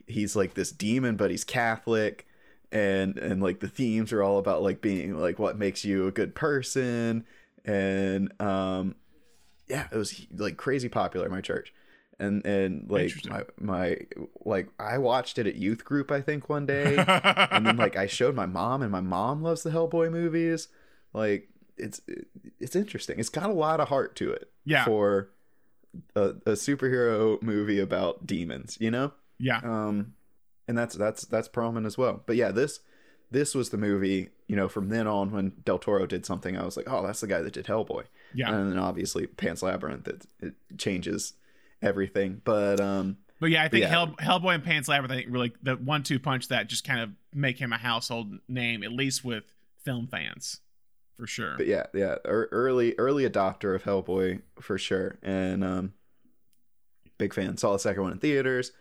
he's 0.07 0.37
like 0.37 0.55
this 0.55 0.73
demon, 0.73 1.17
but 1.17 1.31
he's 1.31 1.45
Catholic." 1.45 2.27
and 2.73 3.17
and 3.19 3.43
like 3.43 3.61
the 3.61 3.69
themes 3.69 4.13
are 4.13 4.23
all 4.23 4.39
about 4.39 4.63
like 4.63 4.81
being 4.81 5.19
like 5.19 5.39
what 5.39 5.59
makes 5.59 5.85
you 5.85 6.07
a 6.07 6.11
good 6.11 6.35
person 6.35 7.25
and 7.65 8.33
um 8.41 8.95
yeah 9.69 9.87
it 9.91 9.97
was 9.97 10.27
like 10.37 10.57
crazy 10.57 10.89
popular 10.89 11.27
in 11.27 11.33
my 11.33 11.41
church 11.41 11.73
and 12.19 12.45
and 12.45 12.91
like 12.91 13.13
my 13.29 13.43
my 13.59 13.97
like 14.45 14.69
i 14.81 14.99
watched 14.99 15.39
it 15.39 15.47
at 15.47 15.57
youth 15.57 15.85
group 15.85 16.11
i 16.11 16.21
think 16.21 16.49
one 16.49 16.67
day 16.67 16.97
and 17.51 17.67
then 17.67 17.77
like 17.77 17.97
i 17.97 18.07
showed 18.07 18.35
my 18.35 18.47
mom 18.47 18.83
and 18.83 18.91
my 18.91 19.01
mom 19.01 19.43
loves 19.43 19.63
the 19.63 19.71
hellboy 19.71 20.11
movies 20.11 20.69
like 21.13 21.49
it's 21.79 22.01
it's 22.59 22.75
interesting 22.77 23.19
it's 23.19 23.29
got 23.29 23.49
a 23.51 23.53
lot 23.53 23.81
of 23.81 23.89
heart 23.89 24.17
to 24.17 24.31
it 24.33 24.51
Yeah. 24.65 24.85
for 24.85 25.31
a, 26.15 26.21
a 26.23 26.53
superhero 26.53 27.41
movie 27.43 27.79
about 27.81 28.27
demons 28.27 28.77
you 28.81 28.91
know 28.91 29.13
yeah. 29.39 29.61
um 29.63 30.15
and 30.69 30.77
that's 30.77 30.95
that's 30.95 31.25
that's 31.27 31.49
prominent 31.49 31.87
as 31.87 31.97
well 31.99 32.23
but 32.27 32.37
yeah 32.37 32.51
this 32.51 32.81
this 33.31 33.55
was 33.55 33.71
the 33.71 33.77
movie 33.79 34.29
you 34.47 34.57
know 34.57 34.69
from 34.69 34.89
then 34.89 35.07
on 35.07 35.31
when 35.33 35.53
del 35.65 35.79
toro 35.79 36.07
did 36.07 36.25
something 36.27 36.57
i 36.57 36.65
was 36.65 36.77
like 36.77 36.87
oh 36.91 37.05
that's 37.07 37.21
the 37.21 37.27
guy 37.27 37.41
that 37.43 37.53
did 37.53 37.67
hellboy 37.67 38.05
Yeah. 38.35 38.55
and 38.55 38.73
then 38.73 38.79
obviously 38.79 39.27
pan's 39.27 39.63
labyrinth 39.63 40.07
it, 40.09 40.27
it 40.41 40.55
changes 40.79 41.35
everything 41.83 42.41
but 42.45 42.81
um 42.81 43.19
But 43.41 43.51
yeah, 43.51 43.65
I 43.65 43.69
think 43.69 43.83
yeah. 43.83 43.89
Hell, 43.91 44.15
Hellboy 44.19 44.55
and 44.55 44.65
Pan's 44.65 44.89
Labyrinth, 44.89 45.13
I 45.13 45.17
think 45.17 45.29
really 45.31 45.53
the 45.63 45.77
one 45.77 46.03
two 46.03 46.19
punch 46.19 46.49
that 46.49 46.69
just 46.69 46.85
kind 46.87 47.01
of 47.01 47.11
make 47.35 47.59
him 47.59 47.71
a 47.71 47.77
household 47.77 48.33
name, 48.49 48.83
at 48.83 48.93
least 48.93 49.27
with 49.27 49.45
film 49.85 50.07
fans, 50.07 50.61
for 51.17 51.27
sure. 51.27 51.55
but 51.57 51.67
yeah 51.67 51.87
yeah 51.95 52.17
early 52.25 52.95
early 52.99 53.29
adopter 53.29 53.75
of 53.75 53.83
hellboy 53.85 54.41
for 54.61 54.77
sure 54.79 55.19
and 55.23 55.65
um 55.65 55.93
big 57.19 57.33
fan 57.33 57.57
saw 57.57 57.73
the 57.73 57.79
second 57.79 58.03
one 58.03 58.13
in 58.13 58.19
theaters 58.19 58.73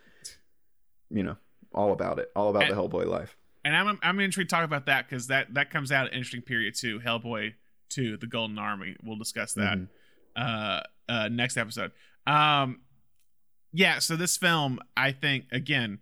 you 1.10 1.22
know 1.22 1.36
all 1.72 1.92
about 1.92 2.18
it 2.18 2.30
all 2.36 2.50
about 2.50 2.64
And- 2.64 2.72
the 2.72 2.76
hellboy 2.76 3.06
life 3.06 3.36
And 3.64 3.74
I'm 3.74 3.98
I'm 4.02 4.20
intrigued 4.20 4.50
to 4.50 4.56
talk 4.56 4.64
about 4.64 4.86
that 4.86 5.08
because 5.08 5.26
that 5.28 5.54
that 5.54 5.70
comes 5.70 5.90
out 5.90 6.06
at 6.06 6.12
an 6.12 6.18
interesting 6.18 6.42
period 6.42 6.74
too. 6.76 7.00
Hellboy 7.00 7.54
two, 7.88 8.16
the 8.16 8.26
Golden 8.26 8.58
Army. 8.58 8.96
We'll 9.02 9.16
discuss 9.18 9.54
that 9.54 9.78
Mhm. 9.78 9.88
uh, 10.36 10.80
uh, 11.08 11.28
next 11.28 11.56
episode. 11.56 11.90
Um, 12.26 12.80
yeah. 13.72 13.98
So 14.00 14.14
this 14.16 14.36
film, 14.36 14.78
I 14.96 15.12
think, 15.12 15.46
again, 15.52 15.98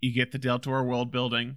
you 0.00 0.12
get 0.12 0.32
the 0.32 0.38
Del 0.38 0.58
Toro 0.58 0.82
world 0.82 1.10
building. 1.10 1.56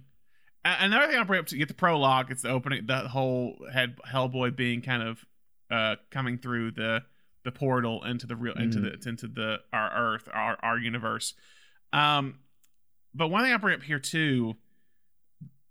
Another 0.64 1.08
thing 1.08 1.18
I'll 1.18 1.24
bring 1.24 1.40
up 1.40 1.46
to 1.46 1.56
get 1.56 1.68
the 1.68 1.74
prologue. 1.74 2.30
It's 2.30 2.42
the 2.42 2.50
opening, 2.50 2.86
the 2.86 3.08
whole 3.08 3.56
head 3.72 3.96
Hellboy 4.08 4.54
being 4.54 4.80
kind 4.80 5.02
of 5.02 5.24
uh, 5.70 5.96
coming 6.10 6.38
through 6.38 6.72
the 6.72 7.02
the 7.44 7.50
portal 7.50 8.04
into 8.04 8.26
the 8.28 8.36
real 8.36 8.54
into 8.54 8.78
the 8.78 9.08
into 9.08 9.26
the 9.26 9.58
our 9.72 9.90
Earth, 9.92 10.28
our 10.32 10.56
our 10.62 10.78
universe. 10.78 11.34
Um, 11.92 12.38
but 13.12 13.28
one 13.28 13.42
thing 13.42 13.52
I 13.52 13.56
bring 13.56 13.74
up 13.74 13.82
here 13.82 13.98
too, 13.98 14.54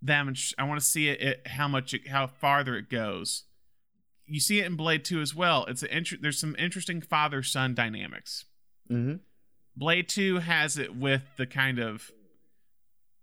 them 0.01 0.33
I 0.57 0.63
want 0.63 0.79
to 0.81 0.85
see 0.85 1.07
it, 1.07 1.21
it 1.21 1.47
how 1.47 1.69
much 1.69 1.93
it, 1.93 2.09
how 2.09 2.27
farther 2.27 2.75
it 2.75 2.89
goes. 2.89 3.45
You 4.25 4.41
see 4.41 4.59
it 4.59 4.65
in 4.65 4.75
Blade 4.75 5.05
Two 5.05 5.21
as 5.21 5.33
well. 5.33 5.65
It's 5.69 5.83
an 5.83 5.89
inter- 5.89 6.17
there's 6.21 6.39
some 6.39 6.55
interesting 6.59 6.99
father 6.99 7.43
son 7.43 7.73
dynamics. 7.73 8.45
mm-hmm. 8.89 9.15
Blade 9.75 10.09
2 10.09 10.39
has 10.39 10.77
it 10.77 10.95
with 10.95 11.23
the 11.37 11.45
kind 11.45 11.79
of 11.79 12.11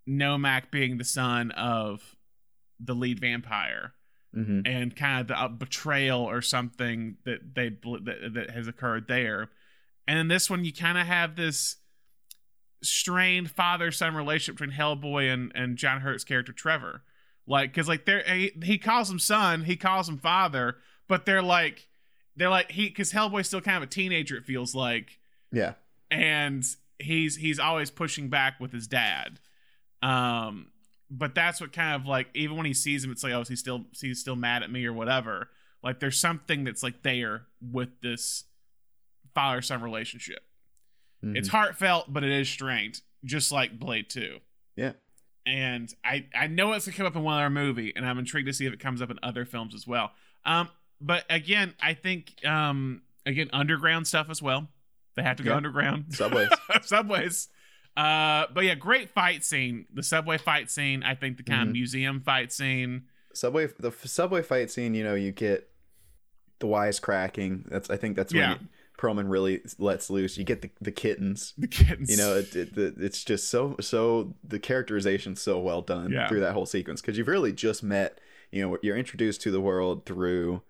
Nomak 0.09 0.71
being 0.71 0.99
the 0.99 1.05
son 1.05 1.51
of 1.53 2.17
the 2.81 2.95
lead 2.95 3.21
vampire 3.21 3.93
Mm-hmm. 4.37 4.61
and 4.67 4.95
kind 4.95 5.23
of 5.23 5.29
the 5.29 5.41
uh, 5.41 5.49
betrayal 5.49 6.21
or 6.21 6.43
something 6.43 7.17
that 7.25 7.55
they 7.55 7.71
that, 7.71 8.31
that 8.35 8.51
has 8.51 8.69
occurred 8.69 9.09
there. 9.09 9.49
And 10.07 10.19
in 10.19 10.29
this 10.29 10.51
one, 10.51 10.67
you 10.67 10.73
kind 10.73 10.99
of 10.99 11.07
have 11.07 11.35
this 11.35 11.77
strained 12.83 13.51
father 13.51 13.91
son 13.91 14.15
relationship 14.15 14.59
between 14.59 14.77
Hellboy 14.77 15.33
and, 15.33 15.51
and 15.55 15.79
John 15.79 16.03
Hurt's 16.03 16.25
character 16.25 16.53
Trevor. 16.53 17.03
Like, 17.47 17.73
because 17.73 17.89
like 17.89 18.05
they're 18.05 18.23
he, 18.23 18.53
he 18.63 18.77
calls 18.77 19.11
him 19.11 19.19
son, 19.19 19.65
he 19.65 19.77
calls 19.77 20.11
him 20.11 20.19
father, 20.19 20.77
but 21.09 21.25
they're 21.25 21.43
like 21.43 21.89
they're 22.37 22.51
like 22.51 22.71
he 22.71 22.89
because 22.89 23.13
Hellboy's 23.13 23.47
still 23.47 23.63
kind 23.63 23.79
of 23.79 23.85
a 23.85 23.91
teenager. 23.91 24.37
It 24.37 24.45
feels 24.45 24.75
like 24.75 25.19
yeah 25.51 25.73
and 26.11 26.65
he's 26.99 27.37
he's 27.37 27.59
always 27.59 27.91
pushing 27.91 28.29
back 28.29 28.61
with 28.61 28.73
his 28.73 28.87
dad 28.87 29.41
um 30.03 30.71
but 31.11 31.35
that's 31.35 31.61
what 31.61 31.73
kind 31.73 31.95
of 32.01 32.07
like 32.07 32.29
even 32.35 32.57
when 32.57 32.67
he 32.67 32.75
sees 32.75 33.03
him 33.05 33.11
it's 33.11 33.23
like 33.25 33.33
oh 33.33 33.43
he's 33.45 33.59
still 33.61 33.85
he's 34.01 34.21
still 34.21 34.37
mad 34.37 34.63
at 34.63 34.71
me 34.71 34.85
or 34.87 34.93
whatever? 34.93 35.49
Like 35.83 36.01
there's 36.01 36.19
something 36.21 36.65
that's 36.65 36.83
like 36.83 37.03
there 37.03 37.43
with 37.61 38.01
this 38.03 38.45
father 39.35 39.63
son 39.63 39.83
relationship. 39.83 40.41
Mhm. 41.25 41.37
it's 41.37 41.49
heartfelt 41.49 42.13
but 42.13 42.23
it 42.23 42.31
is 42.31 42.49
strained 42.49 43.01
just 43.25 43.51
like 43.51 43.77
blade 43.79 44.09
2 44.09 44.39
yeah. 44.77 44.93
And 45.45 45.93
i 46.05 46.27
i 46.35 46.47
know 46.47 46.73
it's 46.75 46.87
gonna 46.87 46.97
come 46.97 47.07
up 47.07 47.17
in 47.17 47.23
one 47.25 47.39
other 47.41 47.51
movie 47.51 47.93
and 47.97 48.07
i'm 48.07 48.19
intrigued 48.21 48.47
to 48.47 48.53
see 48.53 48.67
if 48.67 48.73
it 48.73 48.79
comes 48.79 49.03
up 49.03 49.11
in 49.11 49.19
other 49.23 49.45
films 49.45 49.75
as 49.75 49.85
well. 49.87 50.13
Um 50.45 50.69
but 51.01 51.25
again 51.29 51.75
i 51.83 51.95
think 51.95 52.35
um 52.47 53.03
again 53.27 53.51
underground 53.53 54.07
stuff 54.07 54.29
as 54.31 54.41
well. 54.41 54.69
They 55.17 55.23
have 55.25 55.37
to 55.39 55.43
go 55.43 55.55
underground. 55.57 56.15
Subways. 56.15 56.49
Subways. 56.83 57.49
Uh, 57.99 58.47
but 58.55 58.65
yeah, 58.65 58.75
great 58.77 59.11
fight 59.11 59.45
scene. 59.45 59.87
The 59.93 60.03
subway 60.05 60.39
fight 60.39 60.71
scene. 60.71 61.03
I 61.03 61.15
think 61.17 61.37
the 61.37 61.43
kind 61.43 61.63
of 61.63 61.69
Mhm. 61.69 61.73
museum 61.73 62.21
fight 62.21 62.53
scene. 62.53 63.05
subway 63.35 63.67
the 63.79 63.89
f- 63.89 64.07
subway 64.07 64.43
fight 64.43 64.71
scene 64.71 64.95
you 64.95 65.05
know 65.05 65.15
you 65.15 65.31
get 65.33 65.71
the 66.61 66.67
wisecracking 66.67 67.69
that's 67.69 67.89
i 67.91 67.97
think 67.97 68.17
that's 68.17 68.33
when 68.33 68.41
Yeah. 68.43 68.53
you, 68.61 68.67
perlman 68.99 69.31
really 69.31 69.61
lets 69.79 70.11
loose 70.11 70.37
you 70.39 70.43
get 70.45 70.63
the, 70.63 70.71
the 70.81 70.91
kittens 70.91 71.53
The 71.59 71.69
kittens. 71.69 72.11
you 72.11 72.17
know 72.17 72.37
it, 72.37 72.57
it, 72.57 72.75
the, 72.75 72.95
it's 72.99 73.23
just 73.23 73.49
so 73.49 73.77
so 73.81 74.35
the 74.43 74.59
characterization's 74.59 75.41
so 75.41 75.61
well 75.61 75.83
done 75.83 76.11
Yeah. 76.11 76.27
through 76.27 76.41
that 76.41 76.53
whole 76.55 76.67
sequence 76.67 77.01
because 77.01 77.17
you've 77.19 77.29
really 77.29 77.53
just 77.53 77.83
met 77.85 78.19
you 78.51 78.63
know 78.63 78.79
you're 78.83 78.97
introduced 78.97 79.41
to 79.43 79.51
the 79.53 79.61
world 79.61 80.05
through 80.07 80.63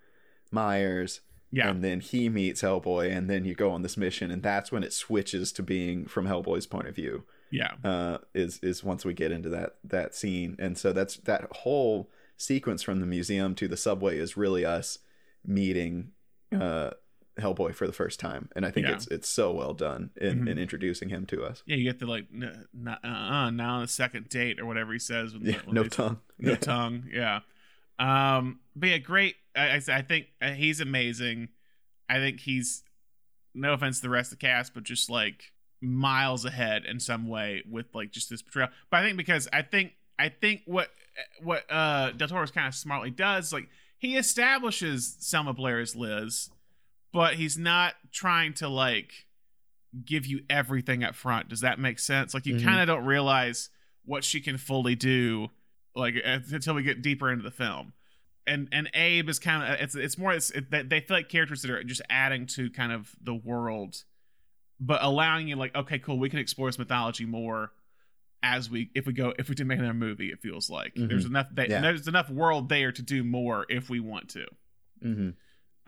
myers 0.51 1.20
yeah, 1.51 1.70
and 1.70 1.82
then 1.82 2.01
he 2.01 2.28
meets 2.28 2.62
hellboy 2.62 3.11
and 3.14 3.28
then 3.30 3.44
you 3.44 3.55
go 3.55 3.70
on 3.70 3.82
this 3.82 3.96
mission 3.96 4.30
and 4.30 4.42
that's 4.42 4.70
when 4.70 4.82
it 4.82 4.92
switches 4.92 5.51
to 5.53 5.62
being 5.62 6.05
from 6.07 6.26
hellboy's 6.26 6.66
point 6.66 6.86
of 6.88 6.94
view 6.94 7.24
yeah, 7.51 7.72
uh, 7.82 8.18
is 8.34 8.59
is 8.62 8.84
once 8.84 9.05
we 9.07 9.14
get 9.14 9.32
into 9.32 9.49
that 9.49 9.76
that 9.84 10.14
scene, 10.14 10.55
and 10.59 10.76
so 10.76 10.92
that's 10.92 11.16
that 11.18 11.49
whole 11.51 12.11
sequence 12.36 12.82
from 12.82 13.01
the 13.01 13.07
museum 13.07 13.55
to 13.55 13.66
the 13.68 13.76
subway 13.76 14.18
is 14.18 14.36
really 14.36 14.64
us 14.66 14.99
meeting 15.46 16.11
uh, 16.53 16.90
Hellboy 17.40 17.74
for 17.74 17.86
the 17.86 17.92
first 17.92 18.18
time, 18.20 18.49
and 18.55 18.66
I 18.66 18.70
think 18.70 18.86
Yeah. 18.86 18.94
it's 18.96 19.07
it's 19.07 19.28
so 19.30 19.53
well 19.53 19.72
done 19.72 20.11
in, 20.20 20.40
Mhm. 20.40 20.51
in 20.51 20.59
introducing 20.59 21.09
him 21.09 21.24
to 21.26 21.42
us. 21.44 21.62
Yeah, 21.66 21.76
you 21.76 21.84
get 21.84 22.01
the 22.01 22.07
like, 22.07 22.26
n- 22.34 22.66
n- 22.74 22.88
uh, 22.88 23.49
now 23.51 23.76
on 23.76 23.82
the 23.82 23.88
second 23.88 24.28
date 24.28 24.59
or 24.61 24.66
whatever 24.66 24.92
he 24.92 24.99
says. 24.99 25.32
When, 25.32 25.46
Yeah, 25.46 25.61
when 25.64 25.74
no 25.74 25.84
tongue. 25.84 26.18
no 26.38 26.51
Yeah. 26.51 26.57
tongue. 26.59 27.05
Yeah. 27.11 27.40
Um, 27.99 28.61
but 28.76 28.88
yeah, 28.90 28.99
great. 28.99 29.36
I, 29.59 29.76
I, 29.76 29.98
I 29.98 30.02
think 30.02 30.26
uh, 30.40 30.50
he's 30.50 30.80
amazing. 30.80 31.48
I 32.09 32.16
think 32.18 32.40
he's 32.40 32.82
no 33.54 33.72
offense 33.72 33.96
to 33.98 34.02
the 34.02 34.11
rest 34.11 34.32
of 34.32 34.38
the 34.38 34.46
cast, 34.46 34.74
but 34.74 34.84
just 34.84 35.11
like 35.11 35.52
miles 35.80 36.44
ahead 36.44 36.84
in 36.84 37.00
some 37.00 37.28
way 37.28 37.62
with 37.70 37.86
like 37.94 38.11
just 38.12 38.30
this 38.30 38.42
portrayal. 38.42 38.68
But 38.90 38.98
I 39.00 39.04
think 39.06 39.16
because 39.16 39.48
I 39.52 39.62
think 39.62 39.92
I 40.18 40.28
think 40.28 40.62
what 40.66 40.88
what 41.42 41.64
uh 41.70 42.12
Del 42.12 42.28
Toro's 42.28 42.50
kind 42.50 42.66
of 42.68 42.74
smartly 42.74 43.11
does 43.11 43.52
like 43.52 43.68
he 43.98 44.16
establishes 44.16 45.16
Selma 45.20 45.52
Blair 45.52 45.80
as 45.80 45.94
Liz, 45.96 46.50
but 47.12 47.34
he's 47.34 47.59
not 47.59 47.94
trying 48.12 48.54
to 48.54 48.68
like 48.68 49.12
give 50.04 50.26
you 50.26 50.40
everything 50.50 51.02
up 51.02 51.14
front. 51.14 51.48
Does 51.48 51.61
that 51.61 51.78
make 51.78 51.98
sense? 51.98 52.34
Like 52.34 52.46
you 52.46 52.56
Mhm. 52.56 52.64
kind 52.64 52.80
of 52.80 52.86
don't 52.86 53.04
realize 53.06 53.70
what 54.04 54.22
she 54.24 54.40
can 54.40 54.56
fully 54.59 54.94
do 54.94 55.48
like 55.94 56.14
uh, 56.24 56.38
until 56.52 56.74
we 56.74 56.82
get 56.82 57.02
deeper 57.02 57.30
into 57.30 57.42
the 57.42 57.50
film. 57.50 57.92
And 58.49 58.68
and 58.72 58.90
Abe 58.94 59.28
is 59.28 59.38
kind 59.38 59.62
of 59.74 59.80
it's 59.80 59.94
it's 59.94 60.16
more 60.18 60.32
it's 60.32 60.51
it, 60.51 60.70
they- 60.70 61.01
feel 61.01 61.16
like 61.16 61.28
characters 61.28 61.62
that 61.62 61.70
are 61.70 61.84
just 61.84 62.03
adding 62.11 62.46
to 62.46 62.70
kind 62.70 62.90
of 62.92 63.14
the 63.22 63.34
world, 63.34 64.03
but 64.80 65.03
allowing 65.03 65.49
you 65.49 65.57
like 65.57 65.74
okay 65.76 65.99
cool 65.99 66.18
we 66.18 66.28
can 66.30 66.38
explore 66.38 66.68
this 66.68 66.78
mythology 66.78 67.26
more 67.26 67.72
as 68.42 68.70
we 68.70 68.90
if 68.94 69.05
we 69.07 69.12
go 69.12 69.34
if 69.38 69.49
we 69.49 69.55
do 69.55 69.64
make 69.64 69.78
another 69.78 69.92
movie 69.94 70.30
it 70.30 70.40
feels 70.40 70.70
like 70.70 70.92
there's 70.94 71.24
enough 71.24 71.49
they, 71.53 71.66
Yeah. 71.68 71.80
there's 71.80 72.07
enough 72.07 72.30
world 72.30 72.68
there 72.68 72.92
to 72.92 73.03
do 73.03 73.24
more 73.24 73.66
if 73.68 73.90
we 73.90 73.99
want 74.01 74.28
to. 74.30 74.46
hmm 75.03 75.30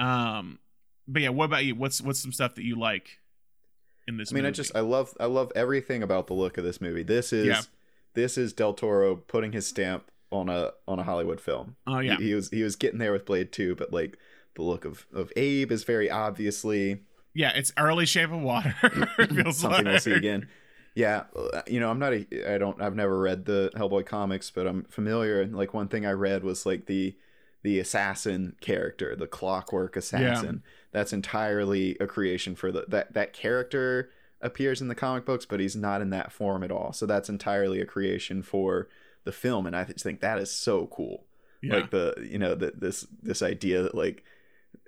Um, 0.05 0.59
but 1.07 1.23
yeah, 1.23 1.29
what 1.31 1.45
about 1.47 1.65
you? 1.65 1.75
What's 1.75 2.01
what's 2.03 2.21
some 2.21 2.33
stuff 2.33 2.55
that 2.57 2.65
you 2.65 2.77
like 2.77 3.19
in 4.09 4.17
this? 4.17 4.33
I 4.33 4.35
mean, 4.35 4.47
I 4.47 4.51
just 4.51 4.75
I 4.77 4.81
love 4.81 5.15
I 5.21 5.27
love 5.27 5.53
everything 5.55 6.03
about 6.03 6.27
the 6.27 6.35
look 6.35 6.59
of 6.59 6.65
this 6.65 6.81
movie. 6.81 7.03
This 7.03 7.33
is 7.33 7.47
Yeah. 7.47 7.61
this 8.15 8.37
is 8.39 8.53
Del 8.53 8.75
Toro 8.75 9.17
putting 9.17 9.53
his 9.53 9.67
stamp 9.67 10.11
on 10.31 10.49
a 10.49 10.73
on 10.87 10.99
a 10.99 11.03
Hollywood 11.03 11.41
film. 11.41 11.77
oh 11.87 11.99
yeah, 11.99 12.17
He, 12.17 12.29
he 12.29 12.35
was 12.35 12.51
he 12.51 12.63
was 12.63 12.77
getting 12.77 12.99
there 12.99 13.13
with 13.13 13.27
Blade 13.27 13.53
2, 13.53 13.75
but 13.77 13.93
like 13.93 14.19
the 14.55 14.63
look 14.63 14.85
of 14.85 15.07
of 15.13 15.33
Abe 15.37 15.71
is 15.73 15.85
very 15.85 16.11
obviously 16.11 17.03
yeah, 17.35 17.53
it's 17.55 17.73
early 17.79 18.07
Shape 18.07 18.33
of 18.33 18.41
Water. 18.41 18.75
feels 19.33 19.59
something 19.59 19.85
like. 19.85 19.93
we'll 19.93 20.01
see 20.01 20.13
again. 20.13 20.49
Yeah, 20.95 21.25
uh, 21.37 21.63
you 21.69 21.79
know, 21.79 21.91
I'm 21.91 22.01
not 22.01 22.13
a 22.13 22.55
I 22.55 22.59
don't 22.59 22.81
I've 22.83 22.97
never 22.97 23.19
read 23.19 23.45
the 23.45 23.71
Hellboy 23.75 24.07
comics, 24.07 24.51
but 24.51 24.67
I'm 24.67 24.85
familiar 24.85 25.41
and 25.41 25.57
like 25.57 25.73
one 25.73 25.89
thing 25.89 26.05
I 26.07 26.13
read 26.13 26.43
was 26.43 26.67
like 26.67 26.87
the 26.87 27.17
the 27.63 27.79
assassin 27.79 28.57
character, 28.61 29.15
the 29.15 29.27
clockwork 29.27 29.97
assassin. 29.97 30.63
That's 30.93 31.13
entirely 31.13 31.97
a 32.01 32.07
creation 32.07 32.57
for 32.57 32.73
the 32.73 32.85
that 32.89 33.15
that 33.15 33.33
character 33.33 34.11
appears 34.41 34.81
in 34.81 34.89
the 34.89 34.95
comic 34.95 35.25
books, 35.27 35.47
but 35.47 35.61
he's 35.61 35.77
not 35.77 36.01
in 36.01 36.11
that 36.11 36.33
form 36.33 36.63
at 36.63 36.73
all. 36.73 36.93
So 36.93 37.07
that's 37.07 37.29
entirely 37.29 37.81
a 37.81 37.87
creation 37.87 38.43
for 38.43 38.89
the 39.25 39.33
film 39.33 39.67
and 39.67 39.77
I 39.77 39.85
just 39.85 40.03
think 40.03 40.21
that 40.21 40.39
is 40.39 40.51
so 40.51 40.87
cool. 40.87 41.25
Yeah. 41.63 41.75
Like 41.77 41.91
the 41.91 42.15
you 42.31 42.39
know, 42.39 42.55
the, 42.55 42.73
this 42.77 43.07
this 43.23 43.43
idea 43.43 43.83
that 43.83 43.95
like 43.95 44.25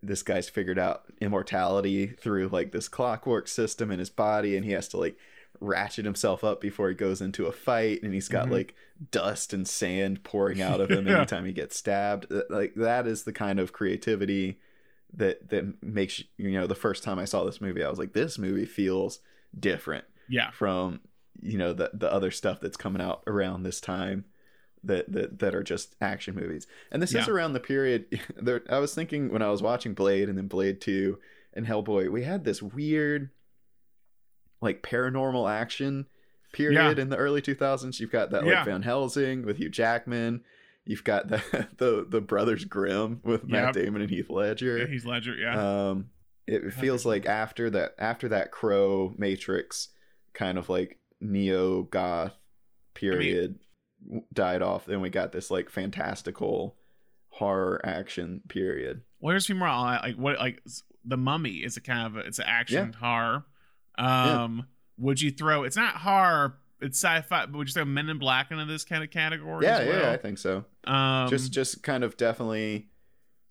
this 0.03 0.23
guy's 0.23 0.49
figured 0.49 0.79
out 0.79 1.05
immortality 1.21 2.07
through 2.07 2.49
like 2.49 2.73
this 2.73 2.89
clockwork 2.89 3.49
system 3.49 3.91
in 3.91 3.99
his 3.99 4.11
body 4.11 4.57
and 4.57 4.65
he 4.65 4.73
has 4.73 4.89
to 4.89 4.97
like 4.97 5.17
ratchet 5.61 6.05
himself 6.05 6.43
up 6.43 6.61
before 6.61 6.89
he 6.89 6.95
goes 6.95 7.21
into 7.21 7.47
a 7.47 7.53
fight 7.53 8.03
and 8.03 8.15
he's 8.15 8.29
got 8.29 8.49
Mhm. 8.49 8.53
like 8.53 8.75
dust 9.11 9.53
and 9.53 9.67
sand 9.69 10.23
pouring 10.25 10.61
out 10.63 10.81
of 10.81 10.91
him 10.91 11.07
Yeah. 11.09 11.19
anytime 11.19 11.45
he 11.45 11.53
gets 11.53 11.77
stabbed 11.77 12.27
like 12.51 12.75
that 12.77 13.07
is 13.07 13.25
the 13.25 13.33
kind 13.33 13.61
of 13.61 13.73
creativity 13.73 14.59
that 15.15 15.51
that 15.51 15.83
makes 15.83 16.23
you 16.39 16.53
know 16.53 16.67
the 16.67 16.75
first 16.75 17.03
time 17.05 17.19
I 17.19 17.25
saw 17.27 17.45
this 17.45 17.61
movie 17.61 17.85
I 17.85 17.91
was 17.91 17.99
like 17.99 18.13
this 18.13 18.39
movie 18.39 18.65
feels 18.67 19.21
different 19.59 20.05
yeah, 20.29 20.51
from 20.53 21.01
you 21.41 21.57
know 21.59 21.73
the 21.73 21.91
the 21.95 22.13
other 22.13 22.31
stuff 22.31 22.61
that's 22.61 22.77
coming 22.77 23.01
out 23.03 23.23
around 23.27 23.63
this 23.63 23.81
time 23.81 24.25
that 24.85 25.11
that, 25.13 25.39
that 25.39 25.55
are 25.55 25.63
just 25.63 25.95
action 26.01 26.35
movies. 26.35 26.67
And 26.91 27.01
this 27.03 27.15
is 27.15 27.29
around 27.29 27.53
the 27.53 27.61
period 27.61 28.07
there 28.37 28.63
I 28.69 28.79
was 28.79 28.95
thinking 28.95 29.33
when 29.33 29.43
I 29.43 29.51
was 29.51 29.63
watching 29.63 29.95
Blade 29.95 30.29
and 30.29 30.37
then 30.37 30.49
Blade 30.49 30.81
2 30.81 31.19
and 31.55 31.67
Hellboy, 31.67 32.11
we 32.11 32.23
had 32.25 32.45
this 32.45 32.61
weird 32.63 33.31
like 34.61 34.83
paranormal 34.83 35.51
action 35.51 36.07
period 36.53 36.99
in 36.99 37.09
the 37.09 37.17
early 37.17 37.41
2000s. 37.43 37.99
You've 37.99 38.11
got 38.13 38.31
that 38.31 38.45
like 38.45 38.53
Yeah. 38.53 38.65
Van 38.65 38.83
Helsing 38.83 39.45
with 39.45 39.57
Hugh 39.57 39.71
Jackman. 39.71 40.43
You've 40.85 41.05
got 41.05 41.29
the 41.29 41.69
the, 41.79 42.07
the 42.09 42.21
Brothers 42.21 42.65
Grimm 42.65 43.21
with 43.25 43.45
Matt. 43.45 43.75
Damon 43.75 44.03
and 44.03 44.11
Heath 44.11 44.31
Ledger. 44.31 44.79
yeah, 44.79 44.87
he's 44.87 45.05
Ledger. 45.07 45.35
Yeah, 45.35 45.89
Um, 45.91 46.11
it 46.47 46.73
feels 46.75 47.07
like 47.07 47.25
after 47.25 47.71
that, 47.71 47.95
after 47.99 48.29
that 48.31 48.51
Crow 48.51 49.15
Matrix 49.17 49.89
kind 50.35 50.59
of 50.59 50.69
like 50.69 50.99
neo 51.23 51.83
goth 51.83 52.35
period 52.95 53.59
w 54.05 54.23
died 54.33 54.63
off, 54.63 54.85
then 54.85 55.01
we 55.01 55.09
got 55.11 55.31
this 55.33 55.51
like 55.51 55.71
fantastical 55.71 56.77
horror 57.29 57.81
action 57.85 58.43
period. 58.49 59.03
well, 59.21 59.31
here's 59.31 59.47
few 59.47 59.55
more. 59.55 59.69
uh, 59.69 60.01
Like 60.03 60.17
what? 60.17 60.39
Like 60.39 60.61
the 61.05 61.17
Mummy 61.17 61.57
is 61.59 61.77
a 61.77 61.81
kind 61.81 62.07
of 62.07 62.17
a, 62.17 62.21
it's 62.27 62.39
an 62.39 62.45
action 62.49 62.93
horror. 62.93 63.45
Um, 63.97 64.67
would 64.99 65.21
you 65.21 65.31
throw? 65.31 65.63
It's 65.65 65.77
not 65.77 65.95
horror. 65.97 66.59
It's 66.81 66.99
sci-fi. 67.03 67.47
But 67.47 67.53
would 67.57 67.69
you 67.69 67.73
throw 67.75 67.85
Men 67.85 68.09
in 68.09 68.19
Black 68.19 68.51
into 68.51 68.65
this 68.65 68.85
kind 68.85 69.05
of 69.05 69.11
category? 69.11 69.65
Yeah, 69.65 69.79
as 69.79 69.89
yeah. 70.03 70.11
I 70.11 70.17
think 70.17 70.39
so. 70.39 70.65
Um, 70.85 71.29
just 71.29 71.53
just 71.53 71.83
kind 71.83 72.03
of 72.05 72.17
definitely 72.17 72.89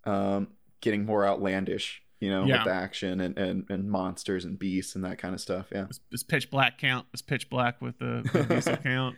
um 0.05 0.49
getting 0.81 1.05
more 1.05 1.25
outlandish, 1.25 2.00
you 2.21 2.29
know, 2.29 2.45
Yeah. 2.45 2.59
with 2.59 2.67
the 2.67 2.73
action 2.73 3.19
and, 3.19 3.37
and 3.37 3.65
and 3.69 3.89
monsters 3.91 4.45
and 4.45 4.57
beasts 4.57 4.95
and 4.95 5.03
that 5.03 5.17
kind 5.17 5.33
of 5.35 5.41
stuff. 5.41 5.67
Yeah. 5.71 5.85
Does- 5.87 5.99
does 6.09 6.23
Pitch 6.23 6.49
Black 6.49 6.77
count? 6.77 7.11
Does 7.11 7.21
Pitch 7.21 7.49
Black 7.49 7.81
with 7.81 7.99
the, 7.99 8.21
the 8.31 8.43
diesel 8.55 8.77
count? 8.77 9.17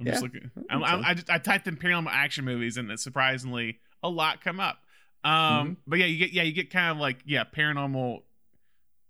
I'm 0.00 0.06
just 0.06 0.22
looking. 0.22 0.50
I 0.70 0.74
I'm, 0.74 0.84
I'm. 0.84 1.04
I, 1.04 1.14
just, 1.14 1.28
I 1.30 1.38
typed 1.38 1.66
in 1.68 1.76
paranormal 1.76 2.10
action 2.10 2.44
movies, 2.44 2.76
and 2.78 2.98
surprisingly, 2.98 3.78
a 4.02 4.08
lot 4.08 4.42
come 4.42 4.60
up. 4.60 4.78
Um, 5.24 5.32
Mm-hmm. 5.32 5.72
but 5.86 5.98
yeah, 5.98 6.06
you 6.06 6.18
get 6.18 6.32
yeah, 6.32 6.42
you 6.44 6.52
get 6.52 6.70
kind 6.70 6.90
of 6.92 6.98
like 6.98 7.18
yeah, 7.26 7.44
paranormal 7.44 8.20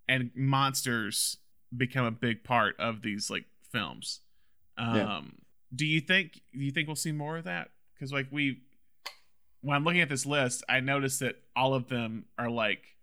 and 0.09 0.31
monsters 0.35 1.39
become 1.77 2.07
a 2.07 2.11
big 2.11 2.45
part 2.45 2.77
of 2.79 3.03
these 3.03 3.29
like 3.31 3.45
films. 3.73 4.21
Um, 4.79 4.97
Yeah. 4.97 5.21
do 5.75 5.87
you 5.87 6.01
think 6.01 6.41
do 6.53 6.61
you 6.61 6.71
think 6.71 6.87
we'll 6.87 6.97
see 6.97 7.13
more 7.13 7.37
of 7.37 7.45
that? 7.45 7.71
Because 7.95 8.13
like 8.13 8.29
we, 8.31 8.61
when 9.63 9.75
I'm 9.77 9.85
looking 9.85 10.01
at 10.01 10.09
this 10.09 10.25
list, 10.27 10.63
I 10.69 10.81
noticed 10.81 11.21
that 11.21 11.37
all 11.57 11.75
of 11.75 11.89
them 11.89 12.27
are 12.39 12.49
like 12.51 12.96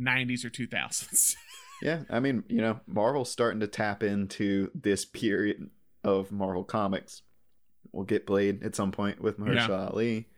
90s 0.00 0.44
or 0.44 0.50
2000s. 0.50 1.34
Yeah, 1.82 2.04
I 2.08 2.20
mean, 2.20 2.44
you 2.48 2.62
know, 2.62 2.80
Marvel's 2.86 3.30
starting 3.30 3.60
to 3.60 3.66
tap 3.66 4.02
into 4.02 4.70
this 4.74 5.04
period 5.04 5.68
of 6.02 6.32
Marvel 6.32 6.64
comics. 6.64 7.20
We'll 7.92 8.06
get 8.06 8.24
Blade 8.26 8.62
at 8.62 8.74
some 8.74 8.90
point 8.90 9.20
with 9.20 9.38
Mahershala 9.38 9.90
Ali. 9.92 10.28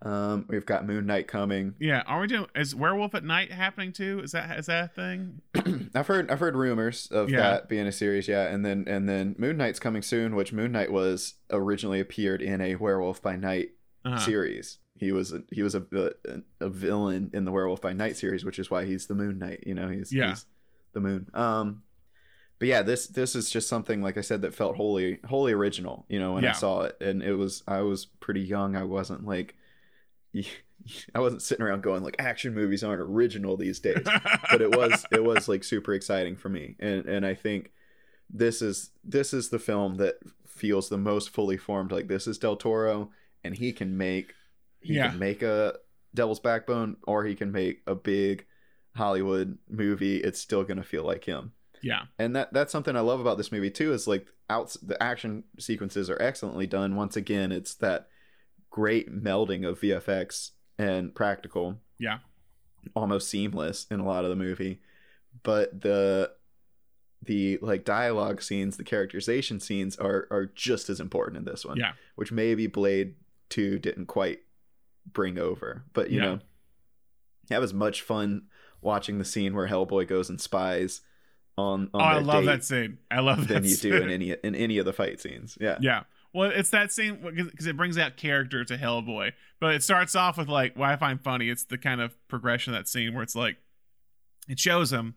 Um, 0.00 0.46
we've 0.48 0.64
got 0.64 0.86
Moon 0.86 1.04
Knight 1.04 1.26
coming. 1.28 1.74
Yeah, 1.78 2.02
are 2.06 2.20
we 2.20 2.28
doing? 2.28 2.46
Is 2.54 2.74
Werewolf 2.74 3.14
at 3.14 3.24
Night 3.24 3.52
happening 3.52 3.92
too? 3.92 4.20
Is 4.24 4.32
that 4.32 4.58
is 4.58 4.66
that 4.66 4.84
a 4.84 4.88
thing? 4.88 5.42
I've 5.94 6.06
heard 6.06 6.30
I've 6.30 6.40
heard 6.40 6.56
rumors 6.56 7.08
of 7.10 7.28
Yeah. 7.28 7.40
that 7.40 7.68
being 7.68 7.86
a 7.86 7.92
series, 7.92 8.26
yeah, 8.26 8.46
and 8.46 8.64
then 8.64 8.84
and 8.86 9.06
then 9.06 9.34
Moon 9.38 9.58
Knight's 9.58 9.80
coming 9.80 10.00
soon, 10.02 10.34
which 10.34 10.52
Moon 10.54 10.72
Knight 10.72 10.90
was 10.92 11.34
originally 11.50 12.00
appeared 12.00 12.40
in 12.40 12.62
a 12.62 12.76
Werewolf 12.76 13.20
by 13.20 13.36
Night 13.36 13.70
Uh-huh. 14.06 14.16
series. 14.18 14.78
He 15.00 15.10
was 15.12 15.32
a, 15.32 15.42
he 15.50 15.62
was 15.62 15.74
a, 15.74 15.82
a 15.92 16.40
a 16.60 16.68
villain 16.68 17.30
in 17.32 17.44
the 17.46 17.50
Werewolf 17.50 17.80
by 17.80 17.92
Night 17.94 18.16
series, 18.16 18.44
which 18.44 18.58
is 18.58 18.70
why 18.70 18.84
he's 18.84 19.06
the 19.06 19.14
Moon 19.14 19.38
Knight. 19.38 19.64
You 19.66 19.74
know, 19.74 19.88
he's 19.88 20.12
Yeah. 20.12 20.28
he's 20.30 20.44
the 20.92 21.00
moon. 21.00 21.28
Um, 21.34 21.82
but 22.58 22.68
yeah, 22.68 22.82
this 22.82 23.06
this 23.06 23.34
is 23.34 23.48
just 23.50 23.68
something 23.68 24.02
like 24.02 24.18
I 24.18 24.20
said 24.20 24.42
that 24.42 24.54
felt 24.54 24.76
wholly 24.76 25.18
wholly 25.24 25.52
original. 25.52 26.04
You 26.10 26.20
know, 26.20 26.34
when 26.34 26.44
Yeah. 26.44 26.50
I 26.50 26.52
saw 26.52 26.82
it, 26.82 26.96
and 27.00 27.22
it 27.22 27.34
was 27.34 27.62
I 27.66 27.80
was 27.80 28.04
pretty 28.06 28.42
young. 28.42 28.76
I 28.76 28.84
wasn't 28.84 29.24
like. 29.26 29.56
I 31.14 31.20
wasn't 31.20 31.42
sitting 31.42 31.64
around 31.64 31.82
going 31.82 32.02
like 32.02 32.16
action 32.18 32.54
movies 32.54 32.82
aren't 32.82 33.02
original 33.02 33.56
these 33.56 33.80
days, 33.80 34.02
but 34.50 34.60
it 34.62 34.74
was 34.74 35.04
it 35.12 35.22
was 35.22 35.48
like 35.48 35.62
super 35.64 35.92
exciting 35.94 36.36
for 36.36 36.48
me, 36.48 36.76
and 36.80 37.04
and 37.06 37.26
I 37.26 37.34
think 37.34 37.72
this 38.30 38.62
is 38.62 38.90
this 39.04 39.34
is 39.34 39.50
the 39.50 39.58
film 39.58 39.96
that 39.96 40.16
feels 40.46 40.88
the 40.88 40.96
most 40.98 41.30
fully 41.30 41.56
formed. 41.56 41.92
Like 41.92 42.08
this 42.08 42.26
is 42.26 42.38
Del 42.38 42.56
Toro, 42.56 43.10
and 43.44 43.54
he 43.56 43.72
can 43.72 43.96
make 43.96 44.34
he 44.80 44.94
Yeah. 44.94 45.10
can 45.10 45.18
make 45.18 45.42
a 45.42 45.78
Devil's 46.14 46.40
Backbone, 46.40 46.96
or 47.04 47.24
he 47.24 47.34
can 47.34 47.52
make 47.52 47.82
a 47.86 47.94
big 47.94 48.46
Hollywood 48.96 49.58
movie. 49.68 50.16
It's 50.18 50.40
still 50.40 50.64
gonna 50.64 50.82
feel 50.82 51.04
like 51.04 51.24
him, 51.24 51.52
yeah, 51.82 52.06
and 52.18 52.34
that 52.36 52.52
that's 52.52 52.72
something 52.72 52.96
I 52.96 53.00
love 53.00 53.20
about 53.20 53.36
this 53.38 53.52
movie 53.52 53.70
too. 53.70 53.92
Is 53.92 54.06
like 54.08 54.26
out 54.48 54.76
the 54.82 55.00
action 55.02 55.44
sequences 55.58 56.10
are 56.10 56.20
excellently 56.20 56.66
done. 56.66 56.96
Once 56.96 57.16
again, 57.16 57.52
it's 57.52 57.74
that 57.76 58.08
great 58.70 59.10
melding 59.12 59.66
of 59.68 59.80
VFX 59.80 60.50
and 60.78 61.14
practical 61.14 61.78
yeah, 61.98 62.18
almost 62.94 63.28
seamless 63.28 63.86
in 63.90 64.00
a 64.00 64.04
lot 64.04 64.24
of 64.24 64.30
the 64.30 64.36
movie 64.36 64.80
but 65.42 65.80
the 65.82 66.32
the 67.22 67.58
like 67.60 67.84
dialogue 67.84 68.40
scenes 68.40 68.76
the 68.76 68.84
characterization 68.84 69.60
scenes 69.60 69.96
are 69.96 70.26
are 70.30 70.46
just 70.46 70.88
as 70.88 70.98
important 71.00 71.36
in 71.36 71.44
this 71.44 71.64
one 71.64 71.76
Yeah. 71.76 71.92
which 72.14 72.32
maybe 72.32 72.66
blade 72.66 73.14
2 73.50 73.78
didn't 73.78 74.06
quite 74.06 74.40
bring 75.12 75.38
over 75.38 75.84
but 75.92 76.10
you 76.10 76.18
Yeah. 76.20 76.24
know 76.26 76.38
have 77.50 77.62
as 77.62 77.74
much 77.74 78.02
fun 78.02 78.42
watching 78.80 79.18
the 79.18 79.24
scene 79.24 79.54
where 79.54 79.66
Hellboy 79.66 80.06
goes 80.06 80.30
and 80.30 80.40
spies 80.40 81.00
on. 81.58 81.90
on 81.92 82.00
oh, 82.00 82.04
I 82.04 82.18
love 82.18 82.44
that 82.44 82.64
scene. 82.64 82.98
I 83.10 83.20
love 83.20 83.48
that 83.48 83.54
Than 83.54 83.64
you 83.64 83.70
scene. 83.70 83.90
do 83.92 84.02
in 84.02 84.08
any 84.10 84.30
in 84.44 84.54
any 84.54 84.78
of 84.78 84.86
the 84.86 84.92
fight 84.92 85.20
scenes. 85.20 85.58
Yeah. 85.60 85.76
Yeah. 85.80 86.04
Well, 86.32 86.50
it's 86.54 86.70
that 86.70 86.92
same 86.92 87.16
because 87.34 87.66
it 87.66 87.76
brings 87.76 87.98
out 87.98 88.16
character 88.16 88.64
to 88.64 88.76
Hellboy, 88.78 89.32
but 89.60 89.74
it 89.74 89.82
starts 89.82 90.14
off 90.14 90.38
with 90.38 90.48
like 90.48 90.76
what 90.76 90.90
I 90.90 90.96
find 90.96 91.20
funny. 91.20 91.48
It's 91.50 91.64
the 91.64 91.76
kind 91.76 92.00
of 92.00 92.14
progression 92.28 92.72
of 92.72 92.78
that 92.78 92.86
scene 92.88 93.12
where 93.14 93.22
it's 93.24 93.34
like 93.34 93.56
it 94.48 94.60
shows 94.60 94.92
him, 94.92 95.16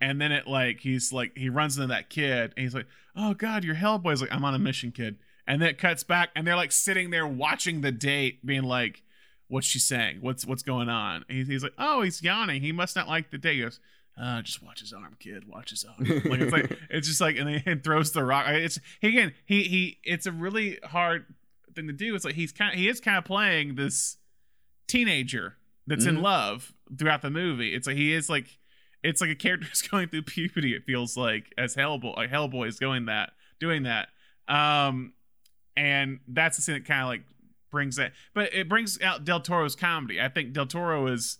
and 0.00 0.18
then 0.18 0.32
it 0.32 0.46
like 0.46 0.80
he's 0.80 1.12
like 1.12 1.36
he 1.36 1.50
runs 1.50 1.76
into 1.76 1.88
that 1.88 2.08
kid, 2.08 2.54
and 2.56 2.62
he's 2.64 2.74
like, 2.74 2.86
"Oh 3.14 3.34
God, 3.34 3.64
you're 3.64 3.74
Hellboy." 3.74 4.10
He's 4.10 4.22
like, 4.22 4.32
"I'm 4.32 4.46
on 4.46 4.54
a 4.54 4.58
mission, 4.58 4.92
kid," 4.92 5.18
and 5.46 5.60
then 5.60 5.68
it 5.68 5.76
cuts 5.78 6.04
back, 6.04 6.30
and 6.34 6.46
they're 6.46 6.56
like 6.56 6.72
sitting 6.72 7.10
there 7.10 7.26
watching 7.26 7.82
the 7.82 7.92
date, 7.92 8.44
being 8.46 8.62
like, 8.64 9.02
"What's 9.48 9.66
she 9.66 9.78
saying? 9.78 10.18
What's 10.20 10.44
what's 10.46 10.62
going 10.62 10.88
on?" 10.88 11.24
He's, 11.28 11.48
he's 11.48 11.62
like, 11.62 11.74
"Oh, 11.78 12.02
he's 12.02 12.22
yawning. 12.22 12.62
He 12.62 12.72
must 12.72 12.96
not 12.96 13.08
like 13.08 13.30
the 13.30 13.38
day. 13.38 13.54
He 13.56 13.62
goes, 13.62 13.80
uh, 14.20 14.40
just 14.42 14.62
watch 14.62 14.80
his 14.80 14.92
arm, 14.94 15.14
kid. 15.20 15.46
Watch 15.46 15.70
his 15.70 15.84
arm. 15.84 15.98
Like 16.24 16.40
it's 16.40 16.52
like 16.52 16.78
it's 16.90 17.06
just 17.06 17.20
like, 17.20 17.36
and 17.36 17.46
then 17.48 17.62
he 17.64 17.74
throws 17.82 18.12
the 18.12 18.24
rock. 18.24 18.46
It's 18.48 18.78
he, 19.00 19.08
again, 19.08 19.34
he 19.44 19.64
he. 19.64 19.98
It's 20.04 20.24
a 20.26 20.32
really 20.32 20.78
hard 20.84 21.26
thing 21.74 21.86
to 21.86 21.92
do. 21.92 22.14
It's 22.14 22.24
like 22.24 22.34
he's 22.34 22.50
kind, 22.52 22.72
of, 22.72 22.78
he 22.78 22.88
is 22.88 23.00
kind 23.00 23.18
of 23.18 23.24
playing 23.24 23.74
this 23.74 24.16
teenager 24.88 25.56
that's 25.86 26.06
in 26.06 26.16
Mhm. 26.16 26.22
love 26.22 26.72
throughout 26.98 27.20
the 27.22 27.30
movie. 27.30 27.74
It's 27.74 27.86
like 27.86 27.96
he 27.96 28.12
is 28.14 28.28
like, 28.30 28.58
it's 29.02 29.20
like 29.20 29.30
a 29.30 29.34
character 29.34 29.66
who's 29.70 29.82
going 29.82 30.08
through 30.08 30.22
puberty. 30.22 30.74
It 30.74 30.84
feels 30.84 31.16
like 31.16 31.52
as 31.58 31.76
Hellboy, 31.76 32.16
like 32.16 32.30
Hellboy 32.30 32.68
is 32.68 32.78
going 32.78 33.06
that, 33.06 33.32
doing 33.60 33.82
that. 33.84 34.08
Um, 34.48 35.12
and 35.76 36.20
that's 36.28 36.56
the 36.56 36.62
thing 36.62 36.74
that 36.76 36.86
kind 36.86 37.02
of 37.02 37.08
like 37.08 37.22
brings 37.76 37.96
that, 37.96 38.12
but 38.32 38.52
it 38.54 38.68
brings 38.70 38.98
out 39.02 39.24
Del 39.24 39.40
Toro's 39.40 39.76
comedy. 39.76 40.18
I 40.20 40.28
think 40.30 40.52
Del 40.54 40.64
Toro 40.66 41.06
is 41.08 41.38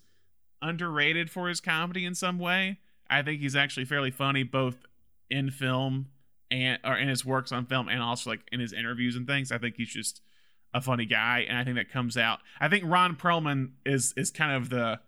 underrated 0.60 1.30
for 1.30 1.48
his 1.48 1.60
comedy 1.60 2.04
in 2.04 2.14
some 2.14 2.38
way. 2.38 2.78
I 3.08 3.22
think 3.22 3.40
he's 3.40 3.56
actually 3.56 3.86
fairly 3.86 4.10
funny 4.10 4.42
both 4.42 4.86
in 5.30 5.50
film 5.50 6.08
and 6.50 6.78
or 6.84 6.96
in 6.96 7.08
his 7.08 7.24
works 7.24 7.52
on 7.52 7.64
film 7.66 7.88
and 7.88 8.02
also 8.02 8.30
like 8.30 8.40
in 8.52 8.60
his 8.60 8.72
interviews 8.72 9.16
and 9.16 9.26
things. 9.26 9.50
I 9.50 9.58
think 9.58 9.76
he's 9.76 9.88
just 9.88 10.20
a 10.74 10.80
funny 10.80 11.06
guy 11.06 11.46
and 11.48 11.56
I 11.56 11.64
think 11.64 11.76
that 11.76 11.90
comes 11.90 12.16
out. 12.18 12.40
I 12.60 12.68
think 12.68 12.84
Ron 12.86 13.16
Perlman 13.16 13.70
is 13.86 14.12
is 14.16 14.30
kind 14.30 14.52
of 14.52 14.68
the 14.70 15.00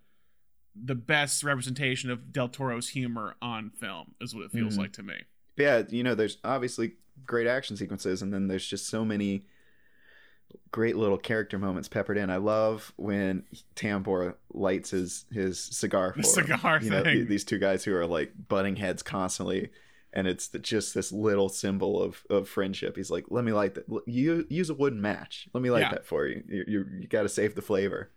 the 0.81 0.95
best 0.95 1.43
representation 1.43 2.11
of 2.11 2.33
Del 2.33 2.49
Toro's 2.49 2.89
humor 2.91 3.35
on 3.43 3.71
film 3.71 4.15
is 4.21 4.35
what 4.35 4.45
it 4.45 4.53
feels 4.53 4.77
Mhm. 4.77 4.79
like 4.79 4.93
to 4.95 5.03
me. 5.03 5.25
yeah, 5.57 5.83
you 5.91 6.05
know, 6.05 6.15
there's 6.15 6.39
obviously 6.45 6.93
great 7.27 7.49
action 7.49 7.77
sequences, 7.77 8.23
and 8.23 8.33
then 8.33 8.47
there's 8.47 8.65
just 8.67 8.87
so 8.87 9.05
many 9.05 9.45
great 10.71 10.97
little 10.97 11.19
character 11.19 11.59
moments 11.59 11.89
peppered 11.89 12.17
in. 12.19 12.31
I 12.31 12.37
love 12.37 12.93
when 12.97 13.45
Tambor 13.77 14.35
lights 14.53 14.91
his 14.91 15.25
his 15.33 15.59
cigar 15.59 16.13
for 16.13 16.23
The 16.23 16.29
him. 16.29 16.35
cigar 16.59 16.81
You 16.83 16.91
know, 16.91 17.03
thing. 17.05 17.15
th- 17.17 17.29
these 17.29 17.45
two 17.45 17.59
guys 17.59 17.85
who 17.85 17.95
are 17.95 18.07
like 18.07 18.33
butting 18.49 18.77
heads 18.77 19.03
constantly, 19.03 19.71
and 20.13 20.27
it's 20.27 20.49
the, 20.49 20.59
just 20.59 20.95
this 20.95 21.11
little 21.13 21.49
symbol 21.49 22.03
of 22.03 22.23
of 22.31 22.49
friendship. 22.49 22.97
He's 22.97 23.11
like, 23.11 23.27
"Let 23.31 23.45
me 23.45 23.53
light 23.53 23.75
that. 23.75 23.87
You 24.07 24.47
use 24.49 24.71
a 24.71 24.75
wooden 24.75 25.01
match. 25.01 25.49
Let 25.55 25.63
me 25.63 25.71
light 25.71 25.81
Yeah. 25.83 25.91
that 25.93 26.07
for 26.07 26.27
you. 26.27 26.43
You 26.49 26.65
you, 26.67 26.87
you 27.01 27.07
got 27.09 27.23
to 27.23 27.29
save 27.29 27.55
the 27.55 27.63
flavor." 27.63 28.11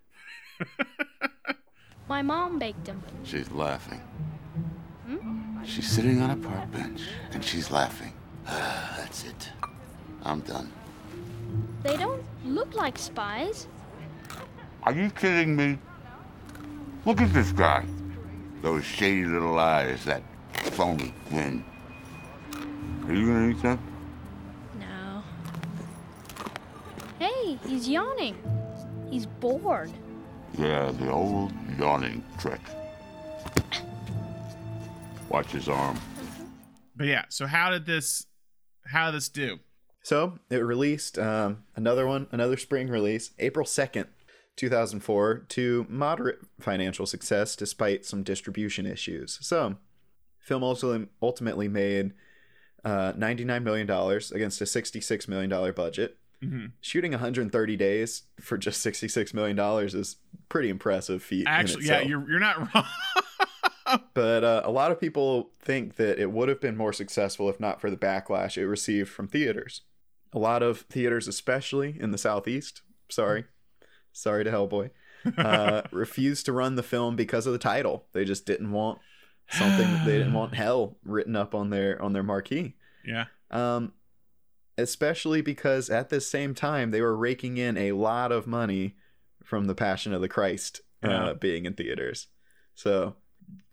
My 2.08 2.22
mom 2.22 2.60
baked 2.60 2.86
them. 2.86 3.02
She's 3.24 3.50
laughing. 3.52 4.02
She's 5.64 5.88
sitting 5.90 6.22
on 6.22 6.32
a 6.32 6.36
park 6.36 6.72
bench 6.72 7.02
and 7.34 7.44
she's 7.44 7.70
laughing. 7.72 8.14
Ah, 8.48 8.96
that's 8.98 9.24
it. 9.26 9.50
I'm 10.24 10.40
done. 10.42 10.72
They 11.84 11.98
don't 11.98 12.24
look 12.46 12.76
like 12.76 12.98
spies. 12.98 13.68
Are 14.84 14.94
you 14.94 15.10
kidding 15.10 15.56
me? 15.56 15.78
Look 17.06 17.22
at 17.22 17.34
this 17.34 17.52
guy. 17.52 17.86
Those 18.62 18.84
shady 18.84 19.26
little 19.26 19.58
eyes, 19.58 20.06
that 20.06 20.22
phony 20.54 21.14
grin. 21.30 21.66
Are 23.08 23.14
you 23.14 23.26
gonna 23.26 23.50
eat 23.50 23.62
that? 23.64 23.80
No. 24.80 25.24
Hey, 27.18 27.58
he's 27.66 27.90
yawning. 27.90 28.38
He's 29.10 29.26
bored. 29.26 29.92
Yeah, 30.58 30.92
the 30.92 31.12
old 31.12 31.52
yawning 31.80 32.24
trick. 32.40 32.62
Watch 35.30 35.52
his 35.52 35.68
arm. 35.68 36.00
But 36.96 37.08
yeah, 37.08 37.26
so 37.30 37.48
how 37.48 37.72
did 37.72 37.86
this 37.86 38.28
how 38.86 39.08
did 39.08 39.16
this 39.16 39.30
do? 39.30 39.60
So 40.04 40.40
it 40.50 40.58
released 40.58 41.20
um, 41.20 41.64
another 41.76 42.08
one, 42.08 42.28
another 42.32 42.58
spring 42.58 42.88
release, 42.90 43.32
April 43.40 43.66
2nd, 43.66 44.08
2004, 44.56 45.46
to 45.50 45.86
moderate 45.90 46.40
financial 46.60 47.06
success 47.06 47.56
despite 47.56 48.06
some 48.06 48.24
distribution 48.24 48.86
issues. 48.86 49.38
So, 49.42 49.78
film 50.40 50.64
also 50.64 51.08
ultimately 51.22 51.68
made 51.68 52.14
uh, 52.84 53.14
$99 53.14 53.64
million 53.64 53.90
against 53.90 54.62
a 54.62 54.66
$66 54.66 55.28
million 55.28 55.74
budget. 55.74 56.18
hmm 56.42 56.66
Shooting 56.82 57.12
130 57.12 57.78
days 57.78 58.24
for 58.40 58.58
just 58.58 58.84
$66 58.86 59.34
million 59.36 59.60
is 59.88 60.16
pretty 60.50 60.70
impressive 60.70 61.22
feat. 61.22 61.46
Actually, 61.48 61.86
yeah, 61.86 62.02
you're 62.02 62.28
you're 62.30 62.40
not 62.40 62.74
wrong. 62.74 62.86
But 64.14 64.44
uh, 64.46 64.62
a 64.64 64.72
lot 64.72 64.92
of 64.92 65.02
people 65.02 65.52
think 65.60 65.98
that 65.98 66.18
it 66.18 66.32
would 66.32 66.48
have 66.48 66.62
been 66.62 66.78
more 66.78 66.94
successful 66.94 67.50
if 67.50 67.60
not 67.60 67.82
for 67.82 67.90
the 67.90 67.98
backlash 67.98 68.58
it 68.58 68.66
received 68.66 69.10
from 69.10 69.28
theaters. 69.28 69.82
A 70.34 70.40
lot 70.40 70.64
of 70.64 70.82
theaters, 70.82 71.28
especially 71.28 71.98
in 72.00 72.12
the 72.12 72.18
Southeast, 72.18 72.82
sorry, 73.10 73.46
sorry 74.14 74.44
to 74.46 74.52
Hellboy, 74.52 74.92
uh, 75.38 75.82
refused 75.92 76.46
to 76.46 76.54
run 76.54 76.76
the 76.76 76.84
film 76.84 77.16
because 77.16 77.46
of 77.46 77.54
the 77.54 77.60
title. 77.60 78.06
They 78.14 78.24
just 78.26 78.46
didn't 78.46 78.72
want 78.72 79.00
something. 79.50 79.88
they 80.06 80.18
didn't 80.18 80.34
want 80.34 80.54
hell 80.64 80.98
written 81.04 81.36
up 81.36 81.54
on 81.54 81.70
their 81.70 82.02
on 82.02 82.14
their 82.14 82.24
marquee. 82.24 82.76
yeah. 83.06 83.26
Um, 83.52 83.92
especially 84.78 85.42
because 85.42 85.90
at 85.90 86.10
this 86.10 86.28
same 86.30 86.56
time 86.56 86.92
they 86.92 87.02
were 87.02 87.16
raking 87.16 87.58
in 87.58 87.78
a 87.78 87.92
lot 87.92 88.32
of 88.32 88.48
money 88.48 88.96
from 89.44 89.66
the 89.66 89.76
Passion 89.76 90.14
of 90.14 90.22
the 90.22 90.30
Christ 90.30 90.80
uh, 91.04 91.08
Yeah. 91.10 91.34
being 91.34 91.66
in 91.66 91.74
theaters. 91.74 92.28
So 92.74 93.16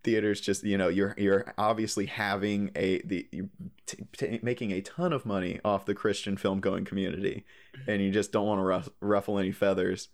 theaters 0.05 0.41
just 0.41 0.65
you 0.65 0.79
know 0.79 0.89
you're 0.89 1.15
you're 1.19 1.53
obviously 1.59 2.07
having 2.07 2.71
a 2.77 3.01
the 3.03 3.27
you 3.33 3.49
t- 3.87 4.05
t- 4.17 4.41
making 4.43 4.71
a 4.73 4.81
ton 4.81 5.13
of 5.13 5.27
money 5.27 5.61
off 5.65 5.85
the 5.87 5.95
Christian 5.95 6.37
film 6.37 6.61
going 6.61 6.85
community, 6.85 7.45
and 7.87 8.01
you 8.03 8.11
just 8.11 8.33
don't 8.33 8.47
want 8.47 8.59
to 8.61 8.65
ruff- 8.65 8.89
ruffle 9.01 9.39
any 9.39 9.53
feathers 9.53 10.09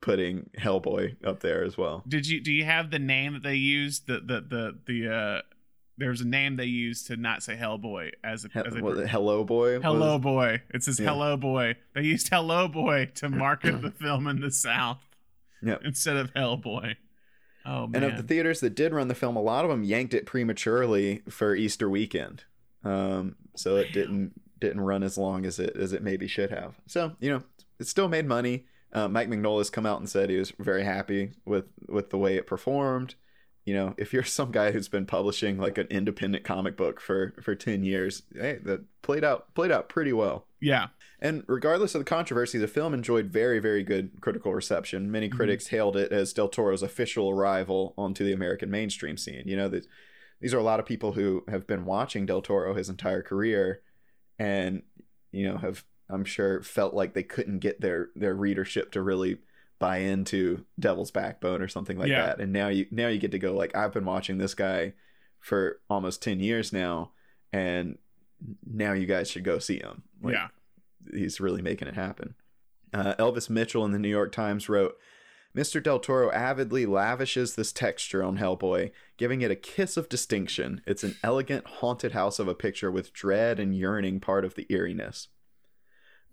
putting 0.00 0.48
Hellboy 0.58 1.16
up 1.24 1.40
there 1.40 1.62
as 1.64 1.76
well. 1.76 2.02
Did 2.08 2.26
you 2.26 2.40
do 2.40 2.52
you 2.52 2.64
have 2.64 2.90
the 2.90 2.98
name 2.98 3.34
that 3.34 3.42
they 3.42 3.56
used? 3.56 4.06
The 4.06 4.20
the 4.20 4.40
the 4.40 4.78
the 4.86 5.12
uh 5.14 5.42
there's 5.98 6.22
a 6.22 6.26
name 6.26 6.56
they 6.56 6.64
used 6.64 7.08
to 7.08 7.16
not 7.16 7.42
say 7.42 7.56
Hellboy 7.56 8.12
as 8.24 8.46
a, 8.46 8.48
He- 8.48 8.58
as 8.66 8.74
a 8.74 8.80
was 8.82 9.06
Hello 9.08 9.44
Boy? 9.44 9.74
was- 9.74 9.82
Hello 9.82 10.18
Boy. 10.18 10.62
It 10.72 10.82
says 10.82 10.98
Yeah. 10.98 11.10
Hello 11.10 11.36
Boy. 11.36 11.76
They 11.94 12.02
used 12.02 12.28
Hello 12.30 12.68
Boy 12.68 13.10
to 13.16 13.28
market 13.28 13.82
the 13.82 13.90
film 13.90 14.26
in 14.26 14.40
the 14.40 14.50
South 14.50 15.02
Yep. 15.62 15.82
instead 15.84 16.16
of 16.16 16.32
Hellboy. 16.32 16.96
Oh 17.64 17.86
man. 17.86 18.02
And 18.02 18.12
of 18.12 18.16
the 18.16 18.22
theaters 18.22 18.60
that 18.60 18.74
did 18.74 18.92
run 18.92 19.08
the 19.08 19.14
film, 19.14 19.36
a 19.36 19.42
lot 19.42 19.64
of 19.64 19.70
them 19.70 19.84
yanked 19.84 20.14
it 20.14 20.26
prematurely 20.26 21.22
for 21.28 21.54
Easter 21.54 21.88
weekend, 21.90 22.44
um, 22.84 23.36
so 23.54 23.76
it 23.76 23.92
didn't 23.92 24.32
didn't 24.60 24.80
run 24.80 25.02
as 25.02 25.18
long 25.18 25.44
as 25.46 25.58
it 25.58 25.76
as 25.76 25.92
it 25.92 26.02
maybe 26.02 26.26
should 26.26 26.50
have. 26.50 26.78
So 26.86 27.12
you 27.20 27.30
know, 27.30 27.42
it 27.78 27.86
still 27.86 28.08
made 28.08 28.26
money. 28.26 28.66
Uh, 28.92 29.08
Mike 29.08 29.28
Mignola 29.28 29.70
come 29.70 29.86
out 29.86 30.00
and 30.00 30.08
said 30.08 30.30
he 30.30 30.36
was 30.36 30.52
very 30.58 30.84
happy 30.84 31.32
with 31.44 31.66
with 31.88 32.10
the 32.10 32.18
way 32.18 32.36
it 32.36 32.46
performed. 32.46 33.14
You 33.64 33.74
know, 33.74 33.94
if 33.98 34.12
you're 34.12 34.22
some 34.24 34.50
guy 34.52 34.72
who's 34.72 34.88
been 34.88 35.06
publishing 35.06 35.58
like 35.58 35.78
an 35.78 35.86
independent 35.90 36.44
comic 36.44 36.76
book 36.76 37.00
for 37.00 37.34
for 37.42 37.54
ten 37.54 37.84
years, 37.84 38.22
hey, 38.34 38.58
that 38.64 38.84
played 39.02 39.24
out 39.24 39.54
played 39.54 39.70
out 39.70 39.88
pretty 39.88 40.12
well. 40.12 40.46
yeah. 40.60 40.88
And 41.20 41.44
regardless 41.46 41.94
of 41.94 42.00
the 42.00 42.06
controversy, 42.06 42.58
the 42.58 42.66
film 42.66 42.94
enjoyed 42.94 43.26
very, 43.26 43.58
very 43.58 43.82
good 43.82 44.20
critical 44.20 44.54
reception. 44.54 45.10
Many 45.10 45.28
mm-hmm. 45.28 45.36
critics 45.36 45.68
hailed 45.68 45.96
it 45.96 46.12
as 46.12 46.32
Del 46.32 46.48
Toro's 46.48 46.82
official 46.82 47.28
arrival 47.30 47.94
onto 47.98 48.24
the 48.24 48.32
American 48.32 48.70
mainstream 48.70 49.16
scene. 49.16 49.42
You 49.46 49.56
know, 49.56 49.68
that 49.68 49.86
these 50.40 50.54
are 50.54 50.58
a 50.58 50.62
lot 50.62 50.80
of 50.80 50.86
people 50.86 51.12
who 51.12 51.44
have 51.48 51.66
been 51.66 51.84
watching 51.84 52.24
Del 52.24 52.40
Toro 52.40 52.74
his 52.74 52.88
entire 52.88 53.22
career 53.22 53.82
and, 54.38 54.82
you 55.30 55.46
know, 55.46 55.58
have, 55.58 55.84
I'm 56.08 56.24
sure, 56.24 56.62
felt 56.62 56.94
like 56.94 57.12
they 57.12 57.22
couldn't 57.22 57.58
get 57.58 57.82
their, 57.82 58.08
their 58.16 58.34
readership 58.34 58.90
to 58.92 59.02
really 59.02 59.38
buy 59.78 59.98
into 59.98 60.64
Devil's 60.78 61.10
Backbone 61.10 61.60
or 61.60 61.68
something 61.68 61.98
like 61.98 62.08
Yeah. 62.08 62.26
that. 62.26 62.40
And 62.40 62.52
now 62.52 62.68
you 62.68 62.86
now 62.90 63.08
you 63.08 63.18
get 63.18 63.32
to 63.32 63.38
go 63.38 63.54
like 63.54 63.74
I've 63.74 63.92
been 63.92 64.04
watching 64.04 64.38
this 64.38 64.54
guy 64.54 64.92
for 65.40 65.80
almost 65.88 66.22
10 66.22 66.38
years 66.38 66.72
now 66.72 67.12
and 67.52 67.96
now 68.64 68.92
you 68.92 69.06
guys 69.06 69.30
should 69.30 69.42
go 69.42 69.58
see 69.58 69.78
him. 69.78 70.02
Like, 70.22 70.34
yeah. 70.34 70.48
He's 71.12 71.40
really 71.40 71.62
making 71.62 71.88
it 71.88 71.94
happen. 71.94 72.34
Uh, 72.92 73.14
Elvis 73.18 73.48
Mitchell 73.48 73.84
in 73.84 73.92
the 73.92 73.98
New 73.98 74.08
York 74.08 74.32
Times 74.32 74.68
wrote, 74.68 74.96
Mr. 75.56 75.82
Del 75.82 75.98
Toro 75.98 76.30
avidly 76.30 76.86
lavishes 76.86 77.54
this 77.54 77.72
texture 77.72 78.22
on 78.22 78.38
Hellboy, 78.38 78.92
giving 79.16 79.42
it 79.42 79.50
a 79.50 79.56
kiss 79.56 79.96
of 79.96 80.08
distinction. 80.08 80.80
It's 80.86 81.02
an 81.02 81.16
elegant, 81.24 81.66
haunted 81.66 82.12
house 82.12 82.38
of 82.38 82.46
a 82.46 82.54
picture 82.54 82.90
with 82.90 83.12
dread 83.12 83.58
and 83.58 83.76
yearning 83.76 84.20
part 84.20 84.44
of 84.44 84.54
the 84.54 84.66
eeriness. 84.70 85.28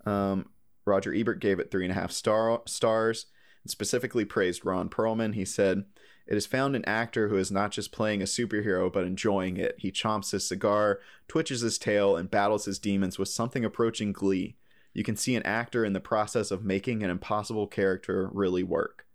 Um, 0.05 0.49
Roger 0.85 1.13
Ebert 1.13 1.39
gave 1.39 1.59
it 1.59 1.71
three 1.71 1.83
and 1.83 1.91
a 1.91 1.99
half 1.99 2.11
star- 2.11 2.61
stars 2.65 3.25
and 3.67 3.71
specifically 3.71 4.23
praised 4.23 4.63
Ron 4.63 4.87
Perlman. 4.87 5.35
He 5.35 5.43
said, 5.43 5.83
It 6.25 6.35
has 6.35 6.45
found 6.45 6.73
an 6.73 6.85
actor 6.85 7.27
who 7.27 7.35
is 7.35 7.51
not 7.51 7.71
just 7.71 7.91
playing 7.91 8.21
a 8.21 8.25
superhero, 8.25 8.91
but 8.91 9.03
enjoying 9.03 9.57
it. 9.57 9.75
He 9.77 9.91
chomps 9.91 10.31
his 10.31 10.47
cigar, 10.47 11.01
twitches 11.27 11.59
his 11.59 11.77
tail, 11.77 12.15
and 12.15 12.31
battles 12.31 12.63
his 12.63 12.79
demons 12.79 13.19
with 13.19 13.27
something 13.27 13.65
approaching 13.65 14.13
glee. 14.13 14.55
You 14.93 15.03
can 15.03 15.17
see 15.17 15.35
an 15.35 15.43
actor 15.43 15.83
in 15.83 15.91
the 15.91 15.99
process 15.99 16.49
of 16.49 16.63
making 16.63 17.03
an 17.03 17.09
impossible 17.09 17.67
character 17.67 18.29
really 18.31 18.63
work. 18.63 19.05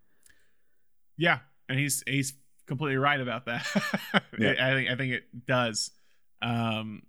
Yeah, 1.17 1.39
and 1.67 1.79
he's 1.79 2.05
he's 2.07 2.35
completely 2.67 2.99
right 2.99 3.21
about 3.21 3.47
that. 3.47 3.67
Yeah. 4.39 4.55
I 4.59 4.75
think 4.75 4.91
I 4.91 4.97
think 4.97 5.13
it 5.13 5.47
does. 5.47 5.91
Um, 6.43 7.03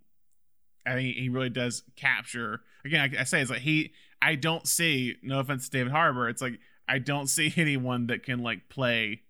I 0.86 0.94
think 0.94 1.16
he 1.16 1.30
really 1.30 1.50
does 1.50 1.84
capture. 1.96 2.62
Again, 2.86 3.16
I, 3.18 3.22
I 3.22 3.24
say 3.26 3.42
it's 3.42 3.50
like 3.50 3.62
he. 3.62 3.94
I 4.22 4.36
don't 4.36 4.66
see. 4.66 5.16
No 5.22 5.40
offense 5.40 5.68
to 5.68 5.78
David 5.78 5.92
Harbour. 5.92 6.30
It's 6.30 6.42
like 6.42 6.60
I 6.88 7.00
don't 7.00 7.28
see 7.28 7.54
anyone 7.58 8.08
that 8.08 8.24
can 8.24 8.40
like 8.40 8.70
play 8.70 9.22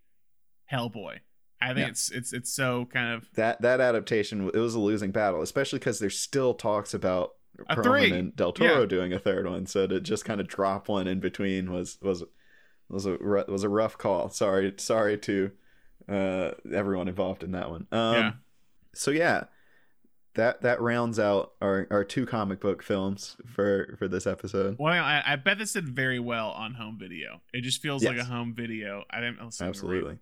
Hellboy. 0.72 1.20
I 1.62 1.68
think 1.68 1.80
Yeah. 1.80 1.88
it's 1.88 2.12
it's 2.12 2.34
it's 2.34 2.52
so 2.52 2.86
kind 2.86 3.14
of 3.14 3.30
That 3.36 3.62
that 3.62 3.80
adaptation 3.80 4.50
it 4.54 4.58
was 4.58 4.76
a 4.76 4.80
losing 4.80 5.12
battle, 5.12 5.42
especially 5.42 5.80
because 5.80 6.00
there's 6.00 6.20
still 6.20 6.54
talks 6.54 6.94
about 6.94 7.36
A 7.70 7.76
Perlman 7.76 7.84
three. 7.84 8.12
and 8.20 8.36
Del 8.36 8.52
Toro 8.52 8.82
Yeah. 8.82 8.86
doing 8.86 9.14
a 9.14 9.20
third 9.20 9.48
one. 9.48 9.66
So 9.66 9.88
to 9.88 10.02
just 10.02 10.26
kind 10.26 10.42
of 10.42 10.48
drop 10.48 10.90
one 10.90 11.08
in 11.08 11.20
between 11.20 11.72
was 11.72 11.98
was 12.02 12.24
was 12.90 13.06
a 13.06 13.18
was 13.48 13.64
a 13.64 13.70
rough 13.70 13.98
call. 13.98 14.30
Sorry, 14.30 14.74
sorry 14.78 15.18
to 15.20 15.52
uh, 16.10 16.52
everyone 16.74 17.08
involved 17.08 17.44
in 17.44 17.52
that 17.52 17.70
one. 17.70 17.88
Um, 17.92 18.14
Yeah. 18.16 18.32
So 18.94 19.12
yeah, 19.12 19.46
that 20.36 20.62
that 20.62 20.82
rounds 20.82 21.20
out 21.20 21.54
our, 21.62 21.88
our 21.92 22.04
two 22.04 22.26
comic 22.26 22.60
book 22.60 22.82
films 22.82 23.38
for 23.46 23.96
for 24.00 24.08
this 24.08 24.26
episode. 24.26 24.78
well. 24.80 24.94
I, 24.94 25.22
I 25.26 25.36
bet 25.36 25.58
this 25.60 25.74
did 25.74 25.88
very 25.88 26.20
well 26.20 26.50
on 26.52 26.74
home 26.74 26.98
video. 27.00 27.42
It 27.54 27.62
just 27.62 27.82
feels 27.82 28.04
like 28.04 28.18
a 28.18 28.24
home 28.24 28.54
video. 28.56 29.04
I 29.10 29.20
didn't 29.20 29.44
listen 29.44 29.66
to 29.66 29.66
it. 29.66 29.70
Absolutely. 29.70 30.18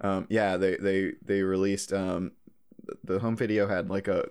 Um, 0.00 0.26
yeah, 0.30 0.56
they 0.56 0.76
they 0.76 1.12
they 1.24 1.42
released 1.42 1.92
um, 1.92 2.32
the 3.04 3.18
home 3.18 3.36
video 3.36 3.68
had 3.68 3.90
like 3.90 4.08
a 4.08 4.28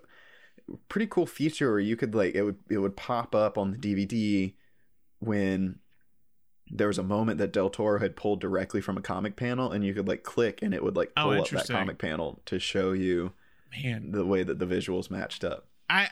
pretty 0.87 1.07
cool 1.07 1.25
feature 1.25 1.71
where 1.71 1.79
you 1.79 1.95
could 1.95 2.15
like 2.15 2.35
it 2.35 2.43
would 2.43 2.57
it 2.69 2.77
would 2.77 2.95
pop 2.95 3.35
up 3.35 3.57
on 3.57 3.71
the 3.71 3.77
DVD 3.77 4.53
when 5.19 5.79
there 6.71 6.87
was 6.87 6.99
a 6.99 7.03
moment 7.03 7.39
that 7.39 7.51
Del 7.51 7.69
Toro 7.69 7.99
had 7.99 8.15
pulled 8.15 8.39
directly 8.39 8.79
from 8.79 8.95
a 8.95 9.01
comic 9.01 9.35
panel 9.35 9.71
and 9.71 9.83
you 9.83 9.93
could 9.93 10.07
like 10.07 10.23
click 10.23 10.61
and 10.61 10.73
it 10.73 10.83
would 10.83 10.95
like 10.95 11.11
Oh, 11.17 11.23
pull 11.23 11.41
up 11.41 11.49
that 11.49 11.67
comic 11.67 11.97
panel 11.97 12.41
to 12.45 12.59
show 12.59 12.91
you 12.91 13.33
Man, 13.71 14.11
the 14.11 14.25
way 14.25 14.43
that 14.43 14.59
the 14.59 14.65
visuals 14.65 15.09
matched 15.11 15.43
up. 15.43 15.67
I 15.89 16.09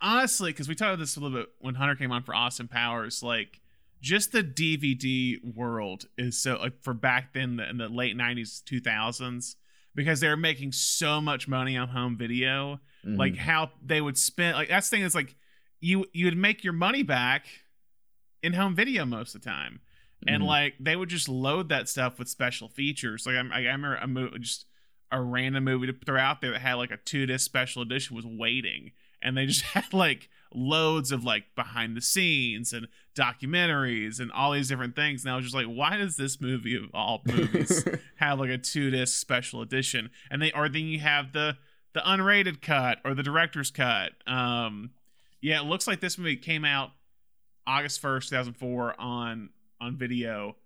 honestly, 0.00 0.52
because 0.52 0.68
we 0.68 0.74
talked 0.74 0.90
about 0.94 0.98
this 0.98 1.16
a 1.16 1.20
little 1.20 1.38
bit 1.38 1.48
when 1.58 1.74
Hunter 1.74 1.94
came 1.94 2.10
on 2.12 2.22
for 2.22 2.34
Austin 2.34 2.68
Powers, 2.68 3.22
like 3.22 3.60
just 4.00 4.32
the 4.32 4.42
DVD 4.42 5.38
world 5.54 6.06
is 6.18 6.38
so 6.40 6.56
like 6.56 6.82
for 6.82 6.94
back 6.94 7.32
then 7.32 7.56
the, 7.56 7.68
in 7.68 7.76
the 7.78 7.88
late 7.88 8.16
'90s, 8.16 8.62
2000s, 8.64 9.56
because 9.94 10.20
they 10.20 10.28
were 10.28 10.36
making 10.36 10.72
so 10.72 11.20
much 11.20 11.46
money 11.48 11.76
on 11.76 11.88
home 11.88 12.16
video. 12.16 12.80
Mhm. 13.04 13.18
Like 13.18 13.36
how 13.36 13.70
they 13.84 14.00
would 14.00 14.18
spend, 14.18 14.56
like 14.56 14.68
that's 14.68 14.88
the 14.90 14.96
thing 14.96 15.04
is 15.04 15.14
like 15.14 15.36
you 15.80 16.06
you 16.12 16.24
would 16.26 16.36
make 16.36 16.64
your 16.64 16.72
money 16.72 17.02
back 17.02 17.46
in 18.42 18.52
home 18.54 18.74
video 18.74 19.04
most 19.04 19.34
of 19.34 19.42
the 19.42 19.48
time, 19.48 19.80
and 20.26 20.42
Mhm. 20.42 20.46
like 20.46 20.74
they 20.80 20.96
would 20.96 21.08
just 21.08 21.28
load 21.28 21.68
that 21.68 21.88
stuff 21.88 22.18
with 22.18 22.28
special 22.28 22.68
features. 22.68 23.26
Like 23.26 23.36
I'm, 23.36 23.52
I 23.52 23.58
remember 23.60 23.96
a 23.96 24.06
movie 24.06 24.38
just 24.38 24.66
a 25.10 25.20
random 25.20 25.64
movie 25.64 25.86
to 25.86 25.92
throw 26.04 26.20
out 26.20 26.40
there 26.40 26.52
that 26.52 26.60
had 26.60 26.74
like 26.74 26.90
a 26.90 26.96
two 26.96 27.26
disc 27.26 27.44
special 27.44 27.82
edition 27.82 28.16
was 28.16 28.26
waiting. 28.26 28.92
And 29.22 29.36
they 29.36 29.46
just 29.46 29.62
had 29.74 29.92
like 29.92 30.28
loads 30.54 31.12
of 31.12 31.24
like 31.24 31.44
behind 31.54 31.96
the 31.96 32.00
scenes 32.00 32.72
and 32.72 32.88
documentaries 33.14 34.20
and 34.20 34.30
all 34.32 34.52
these 34.52 34.68
different 34.68 34.96
things. 34.96 35.24
And 35.24 35.32
i 35.32 35.36
was 35.36 35.44
just 35.44 35.54
like 35.54 35.66
why 35.66 35.96
does 35.96 36.16
this 36.16 36.40
movie 36.40 36.76
of 36.76 36.84
all 36.94 37.22
movies 37.26 37.86
have 38.16 38.40
like 38.40 38.50
a 38.50 38.58
two 38.58 38.90
disc 38.90 39.18
special 39.18 39.62
edition? 39.62 40.10
And 40.30 40.42
they 40.42 40.52
or 40.52 40.68
then 40.68 40.86
you 40.86 41.00
have 41.00 41.32
the 41.32 41.56
the 41.92 42.00
unrated 42.00 42.60
cut 42.60 42.98
or 43.04 43.14
the 43.14 43.22
director's 43.22 43.70
cut. 43.70 44.12
Um 44.26 44.90
yeah 45.40 45.60
it 45.60 45.64
looks 45.66 45.86
like 45.86 46.00
this 46.00 46.18
movie 46.18 46.36
came 46.36 46.64
out 46.64 46.90
august 47.66 48.00
1st 48.00 48.28
2004 48.30 49.00
on 49.00 49.50
on 49.80 49.96
video 49.96 50.56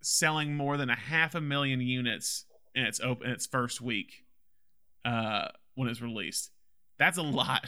selling 0.00 0.54
more 0.54 0.76
than 0.76 0.90
a 0.90 0.94
half 0.94 1.34
a 1.34 1.40
million 1.40 1.80
units 1.80 2.44
in 2.78 2.84
its 2.86 3.00
open 3.00 3.26
in 3.26 3.32
its 3.32 3.46
first 3.46 3.80
week 3.80 4.24
uh 5.04 5.48
when 5.74 5.88
it's 5.88 6.00
released 6.00 6.50
that's 6.98 7.18
a 7.18 7.22
lot 7.22 7.64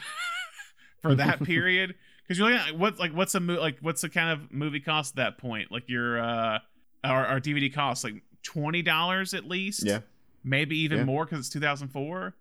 for 1.02 1.14
that 1.14 1.42
period 1.44 1.94
because 2.22 2.38
you're 2.38 2.50
looking 2.50 2.68
at 2.74 2.78
what 2.78 2.98
like 2.98 3.12
what's 3.12 3.34
a 3.34 3.40
mo- 3.40 3.60
like 3.60 3.78
what's 3.80 4.02
the 4.02 4.08
kind 4.08 4.30
of 4.30 4.52
movie 4.52 4.80
cost 4.80 5.12
at 5.12 5.16
that 5.16 5.38
point 5.38 5.70
like 5.70 5.88
your 5.88 6.20
uh 6.20 6.58
our, 7.04 7.26
our 7.26 7.40
dvd 7.40 7.72
cost 7.72 8.04
like 8.04 8.14
$20 8.44 9.34
at 9.36 9.44
least 9.46 9.84
yeah. 9.84 10.00
maybe 10.44 10.76
even 10.78 10.98
Yeah. 10.98 11.04
more 11.04 11.24
because 11.24 11.40
it's 11.40 11.48
2004 11.50 12.34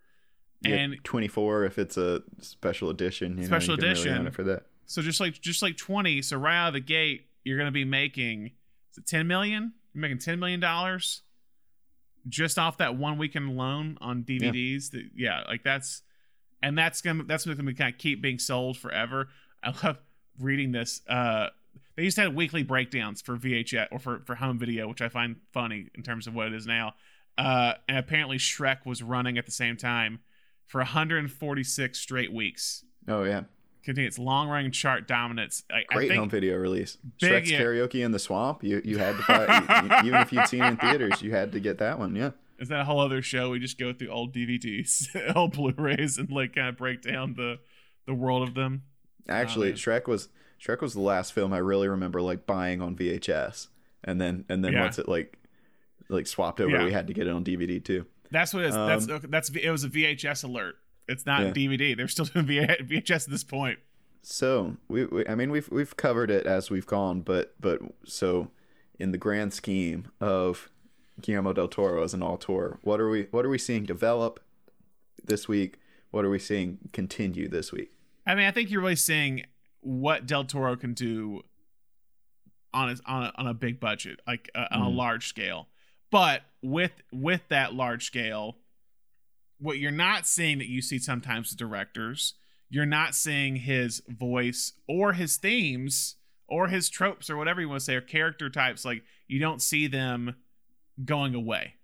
Yeah, 0.62 0.76
and 0.76 0.96
24 1.04 1.66
if 1.66 1.78
it's 1.78 1.98
a 1.98 2.24
special 2.40 2.90
edition. 2.90 3.38
You 3.38 3.46
Special 3.46 3.76
know, 3.76 3.82
can 3.84 3.90
really 3.94 4.02
edition. 4.10 4.32
for 4.32 4.44
that. 4.44 4.64
so 4.86 5.02
just 5.02 5.20
like 5.20 5.40
just 5.42 5.62
like 5.62 5.76
20 5.78 6.22
so 6.22 6.38
right 6.38 6.56
out 6.56 6.68
of 6.70 6.74
the 6.74 6.80
gate 6.80 7.28
you're 7.44 7.58
gonna 7.58 7.72
be 7.72 7.86
making 7.86 8.48
is 8.92 8.98
it 8.98 9.06
10 9.08 9.28
million 9.28 9.74
you're 9.94 10.02
making 10.02 10.20
10 10.20 10.40
million 10.40 10.60
dollars 10.60 11.22
just 12.30 12.58
off 12.58 12.78
that 12.78 12.96
one 12.96 13.18
weekend 13.18 13.50
alone 13.50 13.98
on 14.02 14.24
dvds 14.24 14.94
yeah, 14.94 15.02
yeah 15.16 15.44
like 15.48 15.64
that's 15.64 16.04
and 16.62 16.78
that's 16.78 17.02
gonna 17.02 17.24
that's 17.24 17.46
gonna 17.46 17.62
be 17.64 17.74
kind 17.74 17.94
of 17.94 17.98
keep 17.98 18.22
being 18.22 18.40
sold 18.40 18.78
forever. 18.78 19.30
I 19.64 19.74
love 19.84 19.98
reading 20.40 20.72
this 20.72 21.02
uh 21.08 21.48
they 21.96 22.04
used 22.04 22.16
to 22.16 22.22
have 22.24 22.34
weekly 22.34 22.64
breakdowns 22.64 23.22
for 23.22 23.36
vhs 23.36 23.88
or 23.92 24.00
for, 24.00 24.22
for 24.26 24.36
home 24.36 24.58
video 24.58 24.88
which 24.88 25.02
i 25.02 25.10
find 25.10 25.36
funny 25.52 25.88
in 25.96 26.02
terms 26.02 26.28
of 26.28 26.36
what 26.36 26.48
it 26.48 26.54
is 26.54 26.66
now. 26.66 26.94
Uh 27.38 27.74
and 27.88 27.98
apparently 27.98 28.38
shrek 28.38 28.86
was 28.86 29.04
running 29.04 29.38
at 29.38 29.46
the 29.46 29.52
same 29.52 29.76
time 29.76 30.20
for 30.66 30.80
146 30.80 31.98
straight 32.00 32.32
weeks. 32.32 32.86
Oh 33.08 33.24
yeah, 33.24 33.44
continue 33.84 34.08
its 34.08 34.20
long 34.20 34.50
running 34.50 34.72
chart 34.72 35.08
dominance. 35.08 35.64
I, 35.72 35.80
I 35.90 35.96
great 35.96 36.08
think, 36.10 36.20
home 36.20 36.30
video 36.30 36.58
release. 36.58 36.98
Big, 37.20 37.32
Shrek's 37.32 37.52
yeah. 37.52 37.62
karaoke 37.62 38.04
in 38.04 38.12
the 38.12 38.20
swamp. 38.20 38.64
You 38.64 38.82
you 38.84 38.98
had 38.98 39.18
to 39.18 39.24
buy 39.28 40.02
even 40.06 40.22
if 40.22 40.32
you'd 40.34 40.48
seen 40.48 40.64
it 40.64 40.68
in 40.68 40.78
theaters, 40.78 41.22
you 41.22 41.32
had 41.32 41.52
to 41.54 41.60
get 41.60 41.78
that 41.80 42.00
one. 42.00 42.16
Yeah. 42.16 42.32
Is 42.60 42.68
that 42.70 42.82
a 42.82 42.84
whole 42.84 43.00
other 43.00 43.22
show? 43.22 43.52
We 43.52 43.60
just 43.60 43.80
go 43.80 43.94
through 43.94 44.10
old 44.10 44.34
DVDs, 44.34 45.08
old 45.36 45.54
Blu-rays, 45.54 46.18
and 46.18 46.30
like 46.30 46.56
kind 46.56 46.68
of 46.68 46.78
break 46.78 47.02
down 47.02 47.36
the 47.36 47.60
the 48.06 48.14
world 48.14 48.48
of 48.48 48.54
them. 48.54 48.84
Actually, 49.28 49.70
man. 49.70 49.78
Shrek 49.78 50.08
was 50.08 50.30
Shrek 50.62 50.82
was 50.82 50.94
the 50.94 51.00
last 51.02 51.32
film 51.34 51.54
I 51.54 51.60
really 51.60 51.88
remember 51.88 52.22
like 52.22 52.46
buying 52.46 52.82
on 52.82 52.96
VHS, 52.96 53.68
and 54.04 54.20
then 54.20 54.46
and 54.50 54.64
then 54.64 54.74
Yeah. 54.74 54.82
once 54.82 55.00
it 55.00 55.08
like 55.08 55.38
like 56.10 56.28
swapped 56.28 56.60
over, 56.60 56.72
Yeah. 56.72 56.86
we 56.86 56.92
had 56.92 57.08
to 57.08 57.14
get 57.14 57.28
it 57.28 57.34
on 57.34 57.44
DVD 57.46 57.84
too. 57.84 58.06
That's 58.32 58.54
what 58.54 58.64
it 58.64 58.70
is. 58.70 58.76
that's 58.76 59.06
Um, 59.08 59.12
okay, 59.16 59.28
that's 59.30 59.50
it 59.50 59.70
was 59.70 59.84
a 59.84 59.90
VHS 59.90 60.44
alert. 60.44 60.76
It's 61.10 61.26
not 61.26 61.42
Yeah. 61.42 61.52
DVD. 61.52 61.96
They're 61.98 62.08
still 62.08 62.26
doing 62.26 62.46
VHS 62.46 63.26
at 63.26 63.30
this 63.32 63.44
point. 63.44 63.80
So 64.22 64.78
we, 64.88 65.06
we 65.06 65.28
I 65.28 65.36
mean 65.36 65.50
we've 65.52 65.70
we've 65.70 65.96
covered 65.98 66.30
it 66.30 66.46
as 66.46 66.70
we've 66.70 66.86
gone, 66.86 67.22
but 67.22 67.56
but 67.60 67.80
so 68.06 68.52
in 69.00 69.12
the 69.12 69.18
grand 69.18 69.54
scheme 69.54 70.08
of 70.20 70.70
Guillermo 71.22 71.54
del 71.54 71.68
Toro 71.70 72.04
as 72.04 72.14
an 72.14 72.22
auteur, 72.22 72.80
what 72.82 73.00
are 73.00 73.10
we 73.10 73.24
what 73.32 73.46
are 73.46 73.50
we 73.50 73.58
seeing 73.58 73.84
develop 73.84 74.40
this 75.24 75.48
week? 75.48 75.80
What 76.12 76.26
are 76.26 76.30
we 76.30 76.40
seeing 76.40 76.80
continue 76.92 77.48
this 77.48 77.72
week? 77.72 77.92
I 78.26 78.36
mean, 78.36 78.46
I 78.46 78.52
think 78.52 78.70
you're 78.70 78.82
really 78.82 78.96
seeing 78.96 79.46
what 79.82 80.26
Del 80.26 80.44
Toro 80.44 80.76
can 80.76 80.94
do 80.94 81.42
on 82.74 82.90
a, 82.90 82.96
on 83.06 83.24
a, 83.24 83.32
on 83.38 83.48
a 83.48 83.54
big 83.54 83.80
budget, 83.80 84.20
like 84.28 84.50
uh, 84.54 84.66
on 84.72 84.82
a 84.82 84.86
Mhm. 84.86 84.96
large 84.96 85.28
scale. 85.28 85.68
But 86.12 86.42
with 86.62 86.92
with 87.12 87.42
that 87.50 87.74
large 87.74 88.06
scale, 88.06 88.58
what 89.60 89.78
you're 89.78 89.92
not 89.92 90.26
seeing 90.26 90.58
that 90.60 90.70
you 90.70 90.82
see 90.82 90.98
sometimes 91.00 91.50
with 91.52 91.58
directors, 91.60 92.34
you're 92.70 92.86
not 92.86 93.16
seeing 93.16 93.58
his 93.58 94.02
voice 94.08 94.74
or 94.88 95.14
his 95.14 95.38
themes 95.38 96.16
or 96.48 96.68
his 96.68 96.90
tropes 96.90 97.30
or 97.30 97.38
whatever 97.38 97.62
you 97.62 97.68
want 97.70 97.80
to 97.80 97.86
say 97.86 97.96
or 97.96 98.02
character 98.02 98.50
types. 98.50 98.86
Like 98.86 99.04
you 99.28 99.40
don't 99.40 99.62
see 99.62 99.88
them 99.88 100.36
going 101.04 101.36
away. 101.36 101.76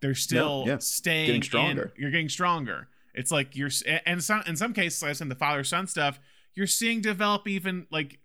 They're 0.00 0.14
still 0.14 0.64
yeah. 0.66 0.78
staying 0.78 1.26
Getting 1.26 1.36
in- 1.40 1.42
stronger. 1.42 1.92
you're 1.96 2.10
getting 2.10 2.28
stronger. 2.28 2.88
It's 3.12 3.30
like 3.30 3.54
you're, 3.56 3.70
and 4.06 4.22
some 4.22 4.42
in 4.46 4.56
some 4.56 4.72
cases, 4.72 5.02
like 5.02 5.10
I 5.10 5.12
said, 5.14 5.28
the 5.28 5.34
father 5.34 5.62
son 5.64 5.86
stuff, 5.86 6.20
you're 6.54 6.66
seeing 6.66 7.00
develop 7.00 7.46
even 7.48 7.86
like 7.90 8.18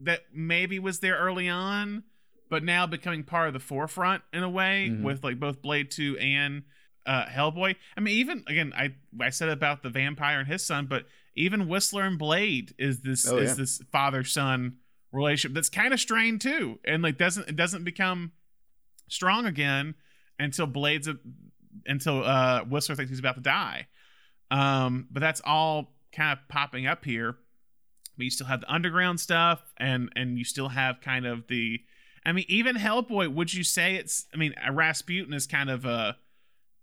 that 0.00 0.20
maybe 0.32 0.78
was 0.78 1.00
there 1.00 1.16
early 1.16 1.48
on, 1.48 2.04
but 2.50 2.62
now 2.62 2.86
becoming 2.86 3.24
part 3.24 3.48
of 3.48 3.52
the 3.54 3.58
forefront 3.60 4.22
in 4.32 4.42
a 4.42 4.48
way 4.48 4.88
Mhm. 4.92 5.02
with 5.02 5.24
like 5.24 5.40
both 5.40 5.60
Blade 5.60 5.90
Two 5.90 6.16
and 6.18 6.62
uh, 7.08 7.26
Hellboy. 7.26 7.74
I 7.96 8.00
mean, 8.00 8.14
even 8.18 8.44
again, 8.46 8.72
I 8.76 8.94
I 9.20 9.30
said 9.30 9.48
about 9.48 9.82
the 9.82 9.90
vampire 9.90 10.38
and 10.38 10.46
his 10.48 10.64
son, 10.64 10.86
but 10.86 11.06
even 11.34 11.68
Whistler 11.68 12.02
and 12.04 12.18
Blade 12.18 12.74
is 12.78 13.00
this 13.00 13.28
Oh, 13.28 13.36
is 13.38 13.50
yeah. 13.50 13.54
this 13.54 13.82
father 13.90 14.22
son 14.24 14.76
relationship 15.10 15.54
that's 15.54 15.70
kind 15.70 15.94
of 15.94 15.98
strained 16.00 16.40
too, 16.40 16.78
and 16.84 17.02
like 17.02 17.16
doesn't 17.18 17.48
it 17.48 17.56
doesn't 17.56 17.84
become 17.84 18.32
strong 19.08 19.46
again 19.46 19.94
until 20.38 20.66
Blade's 20.66 21.08
a, 21.08 21.16
until 21.86 22.24
uh, 22.24 22.62
Whistler 22.64 22.94
thinks 22.94 23.10
he's 23.10 23.18
about 23.18 23.36
to 23.36 23.40
die. 23.40 23.86
Um, 24.50 25.06
but 25.10 25.20
that's 25.20 25.40
all 25.44 25.92
kind 26.12 26.32
of 26.38 26.46
popping 26.48 26.86
up 26.86 27.04
here. 27.04 27.36
But 28.16 28.24
you 28.24 28.30
still 28.30 28.46
have 28.48 28.60
the 28.60 28.72
underground 28.72 29.20
stuff, 29.20 29.62
and 29.78 30.10
and 30.16 30.38
you 30.38 30.44
still 30.44 30.68
have 30.68 31.00
kind 31.00 31.26
of 31.26 31.46
the. 31.48 31.80
I 32.26 32.32
mean, 32.32 32.44
even 32.48 32.76
Hellboy, 32.76 33.32
would 33.32 33.54
you 33.54 33.62
say 33.64 33.94
it's? 33.94 34.26
I 34.34 34.36
mean, 34.36 34.54
Rasputin 34.70 35.32
is 35.32 35.46
kind 35.46 35.70
of 35.70 35.84
a 35.84 36.16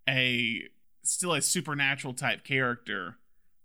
a 0.09 0.63
still 1.03 1.33
a 1.33 1.41
supernatural 1.41 2.13
type 2.13 2.43
character, 2.43 3.17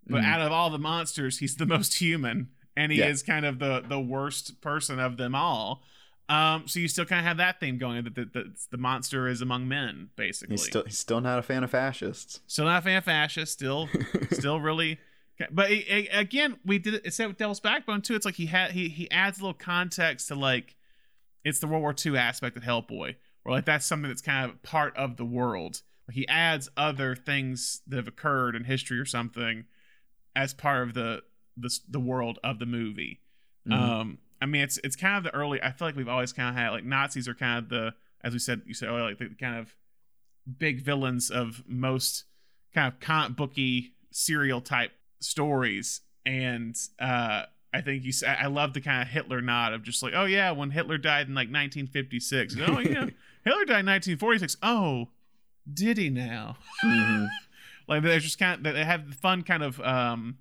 but 0.07 0.23
Mhm. 0.23 0.27
out 0.27 0.41
of 0.41 0.53
all 0.53 0.71
the 0.71 0.79
monsters, 0.79 1.39
he's 1.39 1.57
the 1.57 1.67
most 1.77 1.95
human, 1.95 2.51
and 2.77 2.93
he 2.93 2.99
Yeah. 2.99 3.09
is 3.09 3.23
kind 3.23 3.45
of 3.47 3.59
the 3.59 3.81
the 3.87 4.01
worst 4.01 4.61
person 4.61 4.99
of 4.99 5.17
them 5.17 5.35
all. 5.35 5.83
Um, 6.29 6.69
so 6.69 6.79
you 6.79 6.87
still 6.87 7.05
kind 7.07 7.19
of 7.19 7.25
have 7.27 7.39
that 7.39 7.59
theme 7.59 7.77
going 7.77 8.05
that 8.05 8.15
the, 8.15 8.25
the, 8.25 8.55
the 8.71 8.77
monster 8.79 9.27
is 9.27 9.41
among 9.43 9.67
men, 9.67 10.11
basically. 10.15 10.53
He's 10.55 10.65
still 10.65 10.85
he's 10.85 10.97
still 10.99 11.21
not 11.21 11.39
a 11.41 11.43
fan 11.43 11.65
of 11.65 11.71
fascists. 11.73 12.41
Still 12.47 12.67
not 12.67 12.79
a 12.79 12.83
fan 12.83 12.99
of 12.99 13.05
fascists. 13.05 13.53
Still, 13.53 13.89
still 14.31 14.61
really. 14.61 14.99
But 15.51 15.71
it, 15.73 15.89
it- 15.89 16.09
again, 16.12 16.59
we 16.65 16.79
did 16.79 16.95
it. 16.95 17.03
It's 17.05 17.17
that 17.17 17.27
with 17.29 17.39
Devil's 17.39 17.59
Backbone 17.61 18.03
too. 18.03 18.15
It's 18.15 18.25
like 18.27 18.37
he 18.37 18.47
had 18.47 18.71
he 18.73 18.89
he 18.91 19.11
adds 19.11 19.39
a 19.39 19.43
little 19.43 19.55
context 19.55 20.29
to 20.29 20.35
like, 20.37 20.77
it's 21.45 21.59
the 21.59 21.67
World 21.67 21.83
War 21.83 21.95
II 22.07 22.17
aspect 22.17 22.57
of 22.57 22.62
Hellboy, 22.62 23.17
where 23.43 23.55
like 23.57 23.65
that's 23.65 23.87
something 23.87 24.09
that's 24.09 24.23
kind 24.23 24.49
of 24.49 24.62
part 24.62 24.97
of 24.97 25.17
the 25.17 25.25
world. 25.25 25.81
He 26.12 26.27
adds 26.28 26.69
other 26.77 27.15
things 27.15 27.82
that 27.87 27.97
have 27.97 28.09
occurred 28.09 28.55
in 28.57 28.65
history 28.65 28.99
or 28.99 29.05
something 29.05 29.65
as 30.37 30.55
part 30.55 30.87
of 30.89 30.95
the 30.95 31.23
the 31.57 31.77
the 31.89 32.01
world 32.01 32.39
of 32.45 32.59
the 32.59 32.66
movie. 32.66 33.20
Mhm. 33.69 33.73
Um, 33.73 34.19
I 34.41 34.47
mean, 34.47 34.62
it's 34.62 34.78
it's 34.85 34.97
kind 34.97 35.16
of 35.16 35.24
the 35.24 35.35
early. 35.35 35.62
I 35.62 35.73
feel 35.73 35.89
like 35.89 35.97
we've 35.97 36.09
always 36.09 36.32
kind 36.32 36.49
of 36.49 36.55
had 36.55 36.70
like 36.70 36.85
Nazis 36.85 37.28
are 37.28 37.35
kind 37.35 37.59
of 37.59 37.69
the 37.69 37.95
as 38.23 38.32
we 38.32 38.39
said 38.39 38.62
you 38.66 38.74
said 38.74 38.89
earlier, 38.89 39.05
like 39.05 39.19
the 39.19 39.28
kind 39.39 39.57
of 39.59 39.74
big 40.59 40.81
villains 40.82 41.31
of 41.31 41.62
most 41.66 42.24
kind 42.74 42.93
of 42.93 43.01
comic 43.01 43.37
booky 43.37 43.93
serial 44.11 44.61
type 44.61 44.93
stories, 45.20 46.01
and 46.24 46.77
uh, 46.99 47.43
I 47.74 47.81
think 47.82 48.05
you. 48.05 48.12
said 48.12 48.37
I 48.41 48.47
love 48.47 48.73
the 48.73 48.81
kind 48.81 49.03
of 49.03 49.09
Hitler 49.09 49.41
nod 49.43 49.73
of 49.73 49.82
just 49.82 50.03
like, 50.03 50.12
oh 50.15 50.24
yeah, 50.24 50.51
when 50.53 50.70
Hitler 50.70 50.99
died 50.99 51.28
in 51.28 51.35
like 51.35 51.49
1956. 51.49 52.57
Oh 52.66 52.78
yeah, 52.78 53.07
Hitler 53.45 53.65
died 53.65 53.81
in 53.81 53.87
1946. 53.87 54.57
Oh, 54.62 55.09
did 55.74 55.98
he 55.98 56.10
now? 56.10 56.56
Mhm. 56.84 57.28
like 57.88 58.02
there's 58.02 58.22
just 58.24 58.38
kind 58.38 58.66
of 58.66 58.74
they 58.74 58.84
have 58.84 59.14
fun 59.14 59.42
kind 59.42 59.62
of 59.62 59.80
um 59.80 60.38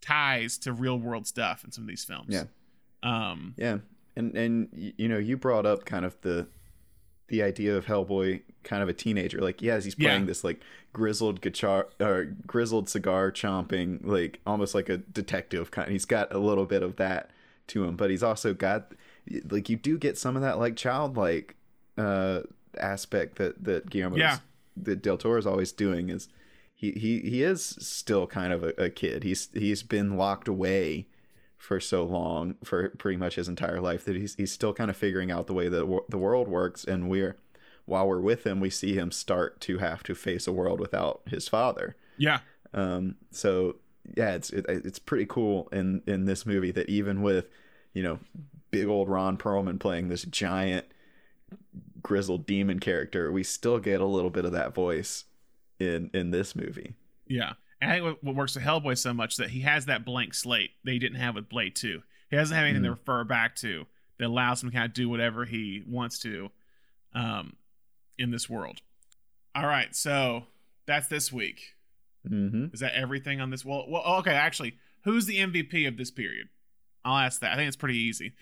ties 0.00 0.58
to 0.58 0.72
real 0.72 0.98
world 0.98 1.26
stuff 1.26 1.64
in 1.64 1.72
some 1.72 1.84
of 1.84 1.88
these 1.88 2.04
films. 2.04 2.28
Yeah. 2.28 2.44
Um. 3.02 3.54
Yeah, 3.56 3.78
and 4.16 4.36
and 4.36 4.68
you 4.72 5.08
know 5.08 5.18
you 5.18 5.36
brought 5.36 5.66
up 5.66 5.84
kind 5.84 6.04
of 6.04 6.16
the 6.22 6.46
the 7.28 7.42
idea 7.42 7.76
of 7.76 7.86
Hellboy, 7.86 8.42
kind 8.64 8.82
of 8.82 8.88
a 8.88 8.92
teenager. 8.92 9.40
Like 9.40 9.62
yes, 9.62 9.84
he's 9.84 9.94
playing 9.94 10.22
Yeah. 10.22 10.26
this 10.26 10.44
like 10.44 10.60
grizzled 10.92 11.40
guitar 11.40 11.88
or 12.00 12.34
grizzled 12.46 12.88
cigar 12.88 13.30
chomping, 13.32 14.00
like 14.04 14.40
almost 14.46 14.74
like 14.74 14.88
a 14.88 14.98
detective 14.98 15.70
kind. 15.70 15.90
He's 15.90 16.04
got 16.04 16.32
a 16.34 16.38
little 16.38 16.66
bit 16.66 16.82
of 16.82 16.96
that 16.96 17.30
to 17.68 17.84
him, 17.84 17.96
but 17.96 18.10
he's 18.10 18.22
also 18.22 18.52
got 18.52 18.92
like 19.48 19.68
you 19.68 19.76
do 19.76 19.96
get 19.96 20.18
some 20.18 20.34
of 20.36 20.42
that 20.42 20.58
like 20.58 20.76
childlike 20.76 21.54
uh 21.96 22.40
aspect 22.78 23.36
that 23.36 23.62
that 23.64 23.88
Guillermo 23.88 24.16
Yeah. 24.16 24.38
That 24.84 25.02
Del 25.02 25.16
Toro 25.18 25.38
is 25.38 25.46
always 25.46 25.72
doing 25.72 26.08
is 26.10 26.28
he 26.74 26.92
he 26.92 27.20
he 27.20 27.42
is 27.42 27.62
still 27.80 28.26
kind 28.26 28.52
of 28.52 28.62
a, 28.62 28.68
a 28.78 28.90
kid. 28.90 29.22
He's 29.24 29.48
he's 29.52 29.82
been 29.82 30.16
locked 30.16 30.48
away 30.48 31.06
for 31.56 31.78
so 31.78 32.04
long 32.04 32.54
for 32.64 32.88
pretty 32.90 33.18
much 33.18 33.34
his 33.34 33.48
entire 33.48 33.80
life 33.80 34.04
that 34.06 34.16
he's 34.16 34.34
he's 34.36 34.50
still 34.52 34.72
kind 34.72 34.88
of 34.90 34.96
figuring 34.96 35.30
out 35.30 35.46
the 35.46 35.52
way 35.52 35.68
that 35.68 36.00
the 36.08 36.18
world 36.18 36.48
works 36.48 36.84
and 36.84 37.10
we're 37.10 37.36
while 37.84 38.08
we're 38.08 38.20
with 38.20 38.46
him 38.46 38.60
we 38.60 38.70
see 38.70 38.94
him 38.94 39.10
start 39.10 39.60
to 39.60 39.76
have 39.78 40.02
to 40.02 40.14
face 40.14 40.46
a 40.46 40.52
world 40.52 40.80
without 40.80 41.20
his 41.26 41.48
father 41.48 41.96
Yeah. 42.16 42.38
um 42.72 43.16
so 43.30 43.76
yeah 44.16 44.32
it's 44.34 44.48
it, 44.50 44.64
it's 44.68 44.98
pretty 44.98 45.26
cool 45.26 45.68
in 45.70 46.02
in 46.06 46.24
this 46.24 46.46
movie 46.46 46.70
that 46.70 46.88
even 46.88 47.20
with 47.20 47.46
you 47.92 48.02
know 48.02 48.20
big 48.70 48.86
old 48.86 49.10
Ron 49.10 49.36
Perlman 49.36 49.78
playing 49.78 50.08
this 50.08 50.22
giant 50.22 50.86
grizzled 52.02 52.46
demon 52.46 52.78
character 52.78 53.30
we 53.30 53.42
still 53.42 53.78
get 53.78 54.00
a 54.00 54.06
little 54.06 54.30
bit 54.30 54.44
of 54.44 54.52
that 54.52 54.74
voice 54.74 55.24
in 55.78 56.10
in 56.12 56.30
this 56.30 56.54
movie 56.54 56.94
Yeah. 57.30 57.52
And 57.80 57.90
I 57.90 57.94
think 57.94 58.04
what, 58.04 58.24
what 58.24 58.36
works 58.36 58.54
with 58.54 58.64
Hellboy 58.64 58.98
so 58.98 59.14
much 59.14 59.36
that 59.36 59.50
he 59.50 59.60
has 59.60 59.86
that 59.86 60.04
blank 60.04 60.34
slate 60.34 60.72
that 60.84 60.92
he 60.92 60.98
didn't 60.98 61.18
have 61.20 61.36
with 61.36 61.48
Blade 61.48 61.74
2. 61.76 62.02
He 62.28 62.36
doesn't 62.36 62.54
have 62.54 62.64
anything 62.64 62.82
to 62.82 62.90
refer 62.90 63.24
back 63.24 63.56
to 63.56 63.86
that 64.18 64.26
allows 64.26 64.62
him 64.62 64.70
to 64.70 64.76
kind 64.76 64.86
of 64.86 64.92
do 64.92 65.08
whatever 65.08 65.46
he 65.46 65.82
wants 65.86 66.18
to 66.20 66.50
um, 67.14 67.56
in 68.18 68.30
this 68.30 68.50
world. 68.50 68.82
All 69.54 69.66
right. 69.66 69.94
So 69.96 70.44
that's 70.86 71.06
this 71.06 71.32
week. 71.32 71.76
mm-hmm. 72.28 72.66
Is 72.74 72.80
that 72.80 72.94
everything 72.94 73.40
on 73.40 73.50
this? 73.50 73.64
Well, 73.64 73.86
well, 73.88 74.02
okay. 74.18 74.34
Actually, 74.34 74.74
who's 75.04 75.26
the 75.26 75.38
MVP 75.38 75.88
of 75.88 75.96
this 75.96 76.10
period? 76.10 76.48
I'll 77.04 77.16
ask 77.16 77.40
that. 77.40 77.52
I 77.52 77.56
think 77.56 77.68
it's 77.68 77.76
pretty 77.76 77.98
easy. 77.98 78.32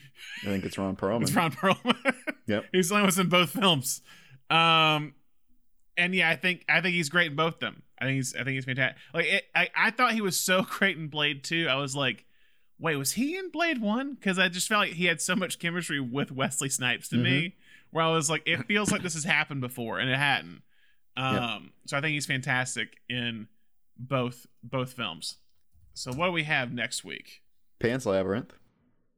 I 0.43 0.47
think 0.47 0.65
it's 0.65 0.79
Ron 0.79 0.97
Perlman 0.97 1.23
It's 1.23 1.33
Ron 1.33 1.53
Perlman. 1.53 2.15
Yep. 2.47 2.65
he's 2.73 2.89
the 2.89 2.97
only 2.97 3.09
one 3.09 3.21
in 3.21 3.29
both 3.29 3.51
films. 3.51 4.03
Um, 4.51 5.15
and 5.97 6.15
yeah, 6.15 6.31
I 6.31 6.37
think 6.37 6.65
I 6.69 6.81
think 6.81 6.95
he's 6.95 7.09
great 7.09 7.31
in 7.31 7.37
both 7.37 7.55
of 7.55 7.61
them. 7.61 7.83
I 7.99 8.07
think 8.07 8.17
he's 8.17 8.35
I 8.35 8.39
think 8.39 8.55
he's 8.55 8.65
fantastic. 8.65 8.97
Like 9.13 9.27
it, 9.27 9.45
I 9.55 9.69
I 9.77 9.91
thought 9.91 10.13
he 10.13 10.21
was 10.21 10.39
so 10.39 10.63
great 10.69 10.97
in 10.97 11.09
Blade 11.09 11.45
Two. 11.45 11.67
I 11.69 11.77
was 11.77 11.95
like, 11.95 12.25
wait, 12.79 12.97
was 12.97 13.13
he 13.13 13.37
in 13.37 13.51
Blade 13.51 13.81
One? 13.81 14.15
Because 14.15 14.39
I 14.39 14.49
just 14.49 14.69
felt 14.69 14.81
like 14.81 14.93
he 14.93 15.07
had 15.07 15.21
so 15.21 15.37
much 15.37 15.59
chemistry 15.59 16.01
with 16.01 16.31
Wesley 16.31 16.69
Snipes 16.69 17.09
to 17.11 17.17
me, 17.17 17.57
where 17.91 18.05
I 18.05 18.11
was 18.13 18.31
like, 18.31 18.43
it 18.47 18.67
feels 18.67 18.93
like 18.93 19.03
this 19.03 19.15
has 19.15 19.25
happened 19.25 19.61
before, 19.61 19.99
and 19.99 20.09
it 20.09 20.17
hadn't. 20.17 20.63
Um, 21.17 21.73
so 21.87 21.97
I 21.97 22.01
think 22.01 22.13
he's 22.13 22.27
fantastic 22.27 22.99
in 23.09 23.49
both 23.99 24.47
both 24.63 24.93
films. 24.93 25.39
So 25.95 26.13
what 26.13 26.27
do 26.27 26.33
we 26.33 26.45
have 26.45 26.73
next 26.73 27.05
week? 27.05 27.43
Pan's 27.79 28.07
Labyrinth. 28.07 28.53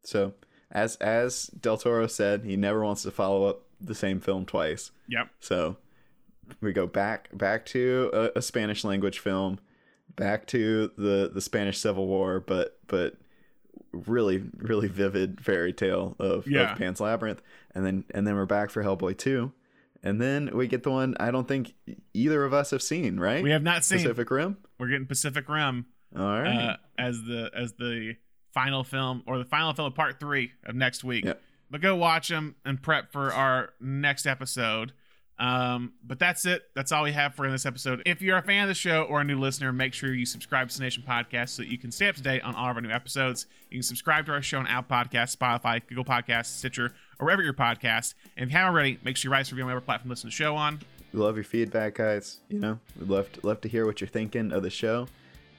So, 0.02 0.34
as 0.70 0.96
as 0.96 1.46
Del 1.48 1.76
Toro 1.78 2.06
said, 2.06 2.44
he 2.44 2.56
never 2.56 2.84
wants 2.84 3.02
to 3.02 3.10
follow 3.10 3.44
up 3.44 3.62
the 3.80 3.94
same 3.94 4.20
film 4.20 4.44
twice. 4.46 4.90
Yep. 5.08 5.28
So, 5.40 5.76
we 6.60 6.72
go 6.72 6.86
back 6.86 7.28
back 7.36 7.64
to 7.66 8.10
a, 8.12 8.38
a 8.38 8.42
Spanish 8.42 8.84
language 8.84 9.18
film, 9.18 9.58
back 10.16 10.46
to 10.48 10.90
the 10.96 11.30
the 11.32 11.40
Spanish 11.40 11.78
Civil 11.78 12.06
War, 12.06 12.40
but 12.40 12.78
but 12.86 13.16
really 13.92 14.42
really 14.56 14.88
vivid 14.88 15.40
fairy 15.40 15.72
tale 15.72 16.14
of, 16.18 16.46
Yeah. 16.46 16.72
of 16.72 16.78
Pan's 16.78 17.00
Labyrinth, 17.00 17.42
and 17.74 17.84
then 17.84 18.04
and 18.14 18.26
then 18.26 18.34
we're 18.36 18.46
back 18.46 18.70
for 18.70 18.82
Hellboy 18.84 19.16
two, 19.18 19.52
and 20.02 20.20
then 20.20 20.50
we 20.56 20.66
get 20.66 20.82
the 20.82 20.90
one 20.90 21.14
I 21.20 21.30
don't 21.30 21.48
think 21.48 21.74
either 22.14 22.44
of 22.44 22.52
us 22.54 22.70
have 22.70 22.82
seen, 22.82 23.18
right? 23.18 23.42
We 23.42 23.50
have 23.50 23.62
not 23.62 23.84
seen. 23.84 23.98
Pacific 23.98 24.30
Rim. 24.30 24.58
We're 24.78 24.88
getting 24.88 25.06
Pacific 25.06 25.48
Rim. 25.48 25.86
All 26.16 26.22
right. 26.40 26.70
uh, 26.70 26.76
as 26.98 27.22
the 27.22 27.50
as 27.54 27.72
the 27.74 28.14
final 28.52 28.84
film 28.84 29.22
or 29.26 29.38
the 29.38 29.44
final 29.44 29.72
film 29.72 29.86
of 29.86 29.94
part 29.94 30.20
three 30.20 30.52
of 30.64 30.74
next 30.74 31.04
week. 31.04 31.24
Yep. 31.24 31.40
But 31.70 31.80
go 31.80 31.94
watch 31.94 32.28
them 32.28 32.56
and 32.64 32.82
prep 32.82 33.12
for 33.12 33.32
our 33.32 33.70
next 33.80 34.26
episode. 34.26 34.92
Um, 35.38 35.94
but 36.04 36.18
that's 36.18 36.44
it. 36.44 36.64
That's 36.74 36.92
all 36.92 37.04
we 37.04 37.12
have 37.12 37.34
for 37.34 37.46
in 37.46 37.52
this 37.52 37.64
episode. 37.64 38.02
If 38.04 38.20
you're 38.20 38.36
a 38.36 38.42
fan 38.42 38.64
of 38.64 38.68
the 38.68 38.74
show 38.74 39.04
or 39.04 39.22
a 39.22 39.24
new 39.24 39.38
listener, 39.38 39.72
make 39.72 39.94
sure 39.94 40.12
you 40.12 40.26
subscribe 40.26 40.68
to 40.68 40.76
the 40.76 40.84
Nation 40.84 41.02
Podcast 41.06 41.50
so 41.50 41.62
that 41.62 41.70
you 41.70 41.78
can 41.78 41.90
stay 41.90 42.08
up 42.08 42.16
to 42.16 42.22
date 42.22 42.42
on 42.42 42.54
all 42.54 42.70
of 42.70 42.76
our 42.76 42.82
new 42.82 42.90
episodes. 42.90 43.46
You 43.70 43.78
can 43.78 43.82
subscribe 43.82 44.26
to 44.26 44.32
our 44.32 44.42
show 44.42 44.58
on 44.58 44.66
Apple 44.66 44.94
Podcasts, 44.94 45.34
Spotify, 45.34 45.80
Google 45.86 46.04
Podcasts, 46.04 46.46
Stitcher, 46.58 46.92
or 47.18 47.24
wherever 47.24 47.42
your 47.42 47.54
podcast. 47.54 48.12
And 48.36 48.44
if 48.44 48.50
you 48.50 48.58
haven't 48.58 48.74
already, 48.74 48.98
make 49.02 49.16
sure 49.16 49.30
you 49.30 49.32
write 49.32 49.40
us 49.40 49.52
a 49.52 49.54
review 49.54 49.62
on 49.62 49.68
whatever 49.68 49.84
platform 49.84 50.08
you 50.08 50.12
listen 50.12 50.28
to 50.28 50.36
the 50.36 50.36
show 50.36 50.56
on. 50.56 50.80
We 51.14 51.20
love 51.20 51.36
your 51.36 51.44
feedback, 51.44 51.94
guys. 51.94 52.40
You 52.50 52.58
know, 52.58 52.78
we'd 52.98 53.08
love 53.08 53.32
to, 53.32 53.46
love 53.46 53.62
to 53.62 53.68
hear 53.68 53.86
what 53.86 54.02
you're 54.02 54.08
thinking 54.08 54.52
of 54.52 54.62
the 54.62 54.70
show, 54.70 55.08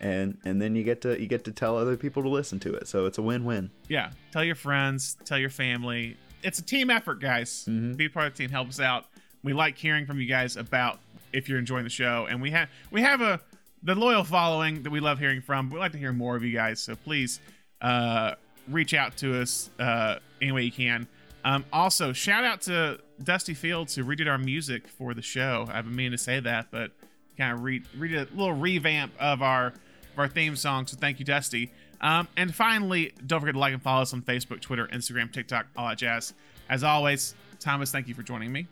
and 0.01 0.37
and 0.43 0.61
then 0.61 0.75
you 0.75 0.83
get 0.83 1.01
to 1.01 1.21
you 1.21 1.27
get 1.27 1.45
to 1.45 1.51
tell 1.51 1.77
other 1.77 1.95
people 1.95 2.23
to 2.23 2.29
listen 2.29 2.59
to 2.59 2.73
it. 2.73 2.87
So 2.87 3.05
it's 3.05 3.17
a 3.17 3.21
win-win. 3.21 3.69
Yeah. 3.87 4.11
Tell 4.31 4.43
your 4.43 4.55
friends, 4.55 5.15
tell 5.23 5.37
your 5.37 5.49
family. 5.49 6.17
It's 6.43 6.59
a 6.59 6.63
team 6.63 6.89
effort, 6.89 7.21
guys. 7.21 7.65
Be 7.65 8.09
part 8.09 8.27
of 8.27 8.33
the 8.33 8.43
team. 8.43 8.49
Help 8.49 8.67
us 8.67 8.79
out. 8.79 9.05
We 9.43 9.53
like 9.53 9.77
hearing 9.77 10.05
from 10.07 10.19
you 10.19 10.27
guys 10.27 10.57
about 10.57 10.99
if 11.31 11.47
you're 11.47 11.59
enjoying 11.59 11.83
the 11.83 11.89
show, 11.89 12.27
and 12.29 12.41
we 12.41 12.49
have 12.51 12.67
we 12.89 13.01
have 13.01 13.21
a 13.21 13.39
the 13.83 13.95
loyal 13.95 14.23
following 14.23 14.83
that 14.83 14.89
we 14.89 14.99
love 14.99 15.19
hearing 15.19 15.41
from. 15.41 15.69
We'd 15.69 15.79
like 15.79 15.91
to 15.93 15.97
hear 15.97 16.13
more 16.13 16.35
of 16.35 16.43
you 16.43 16.53
guys, 16.53 16.81
so 16.81 16.95
please 16.95 17.39
uh, 17.79 18.33
reach 18.67 18.93
out 18.93 19.17
to 19.17 19.39
us 19.39 19.69
uh, 19.79 20.17
any 20.41 20.51
way 20.51 20.63
you 20.63 20.71
can. 20.71 21.07
Um, 21.43 21.65
also, 21.73 22.13
shout 22.13 22.43
out 22.43 22.61
to 22.63 22.99
Dusty 23.23 23.53
Fields 23.53 23.95
who 23.95 24.03
redid 24.03 24.27
our 24.27 24.37
music 24.37 24.87
for 24.87 25.13
the 25.13 25.23
show. 25.23 25.67
I've 25.71 25.85
been 25.85 25.95
meaning 25.95 26.11
to 26.11 26.17
say 26.17 26.39
that, 26.39 26.67
but 26.71 26.91
kind 27.37 27.53
of 27.53 27.63
read 27.63 27.83
read 27.97 28.13
a 28.13 28.27
little 28.35 28.53
revamp 28.53 29.13
of 29.19 29.41
our 29.41 29.73
of 30.13 30.19
our 30.19 30.27
theme 30.27 30.55
song. 30.55 30.87
So 30.87 30.97
thank 30.97 31.19
you, 31.19 31.25
Dusty. 31.25 31.71
Um, 32.01 32.27
and 32.35 32.53
finally, 32.53 33.13
don't 33.25 33.39
forget 33.39 33.53
to 33.53 33.59
like 33.59 33.73
and 33.73 33.81
follow 33.81 34.01
us 34.01 34.13
on 34.13 34.21
Facebook, 34.23 34.59
Twitter, 34.59 34.87
Instagram, 34.87 35.31
TikTok, 35.31 35.67
all 35.77 35.89
that 35.89 35.97
jazz. 35.97 36.33
As 36.69 36.83
always, 36.83 37.35
Thomas, 37.59 37.91
thank 37.91 38.07
you 38.07 38.15
for 38.15 38.23
joining 38.23 38.51
me. 38.51 38.67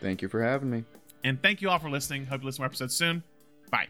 Thank 0.00 0.20
you 0.20 0.28
for 0.28 0.42
having 0.42 0.70
me. 0.70 0.84
And 1.24 1.40
thank 1.40 1.62
you 1.62 1.70
all 1.70 1.78
for 1.78 1.88
listening. 1.88 2.26
Hope 2.26 2.42
you 2.42 2.46
listen 2.46 2.58
to 2.58 2.62
more 2.62 2.66
episodes 2.66 2.94
soon. 2.94 3.22
Bye. 3.70 3.88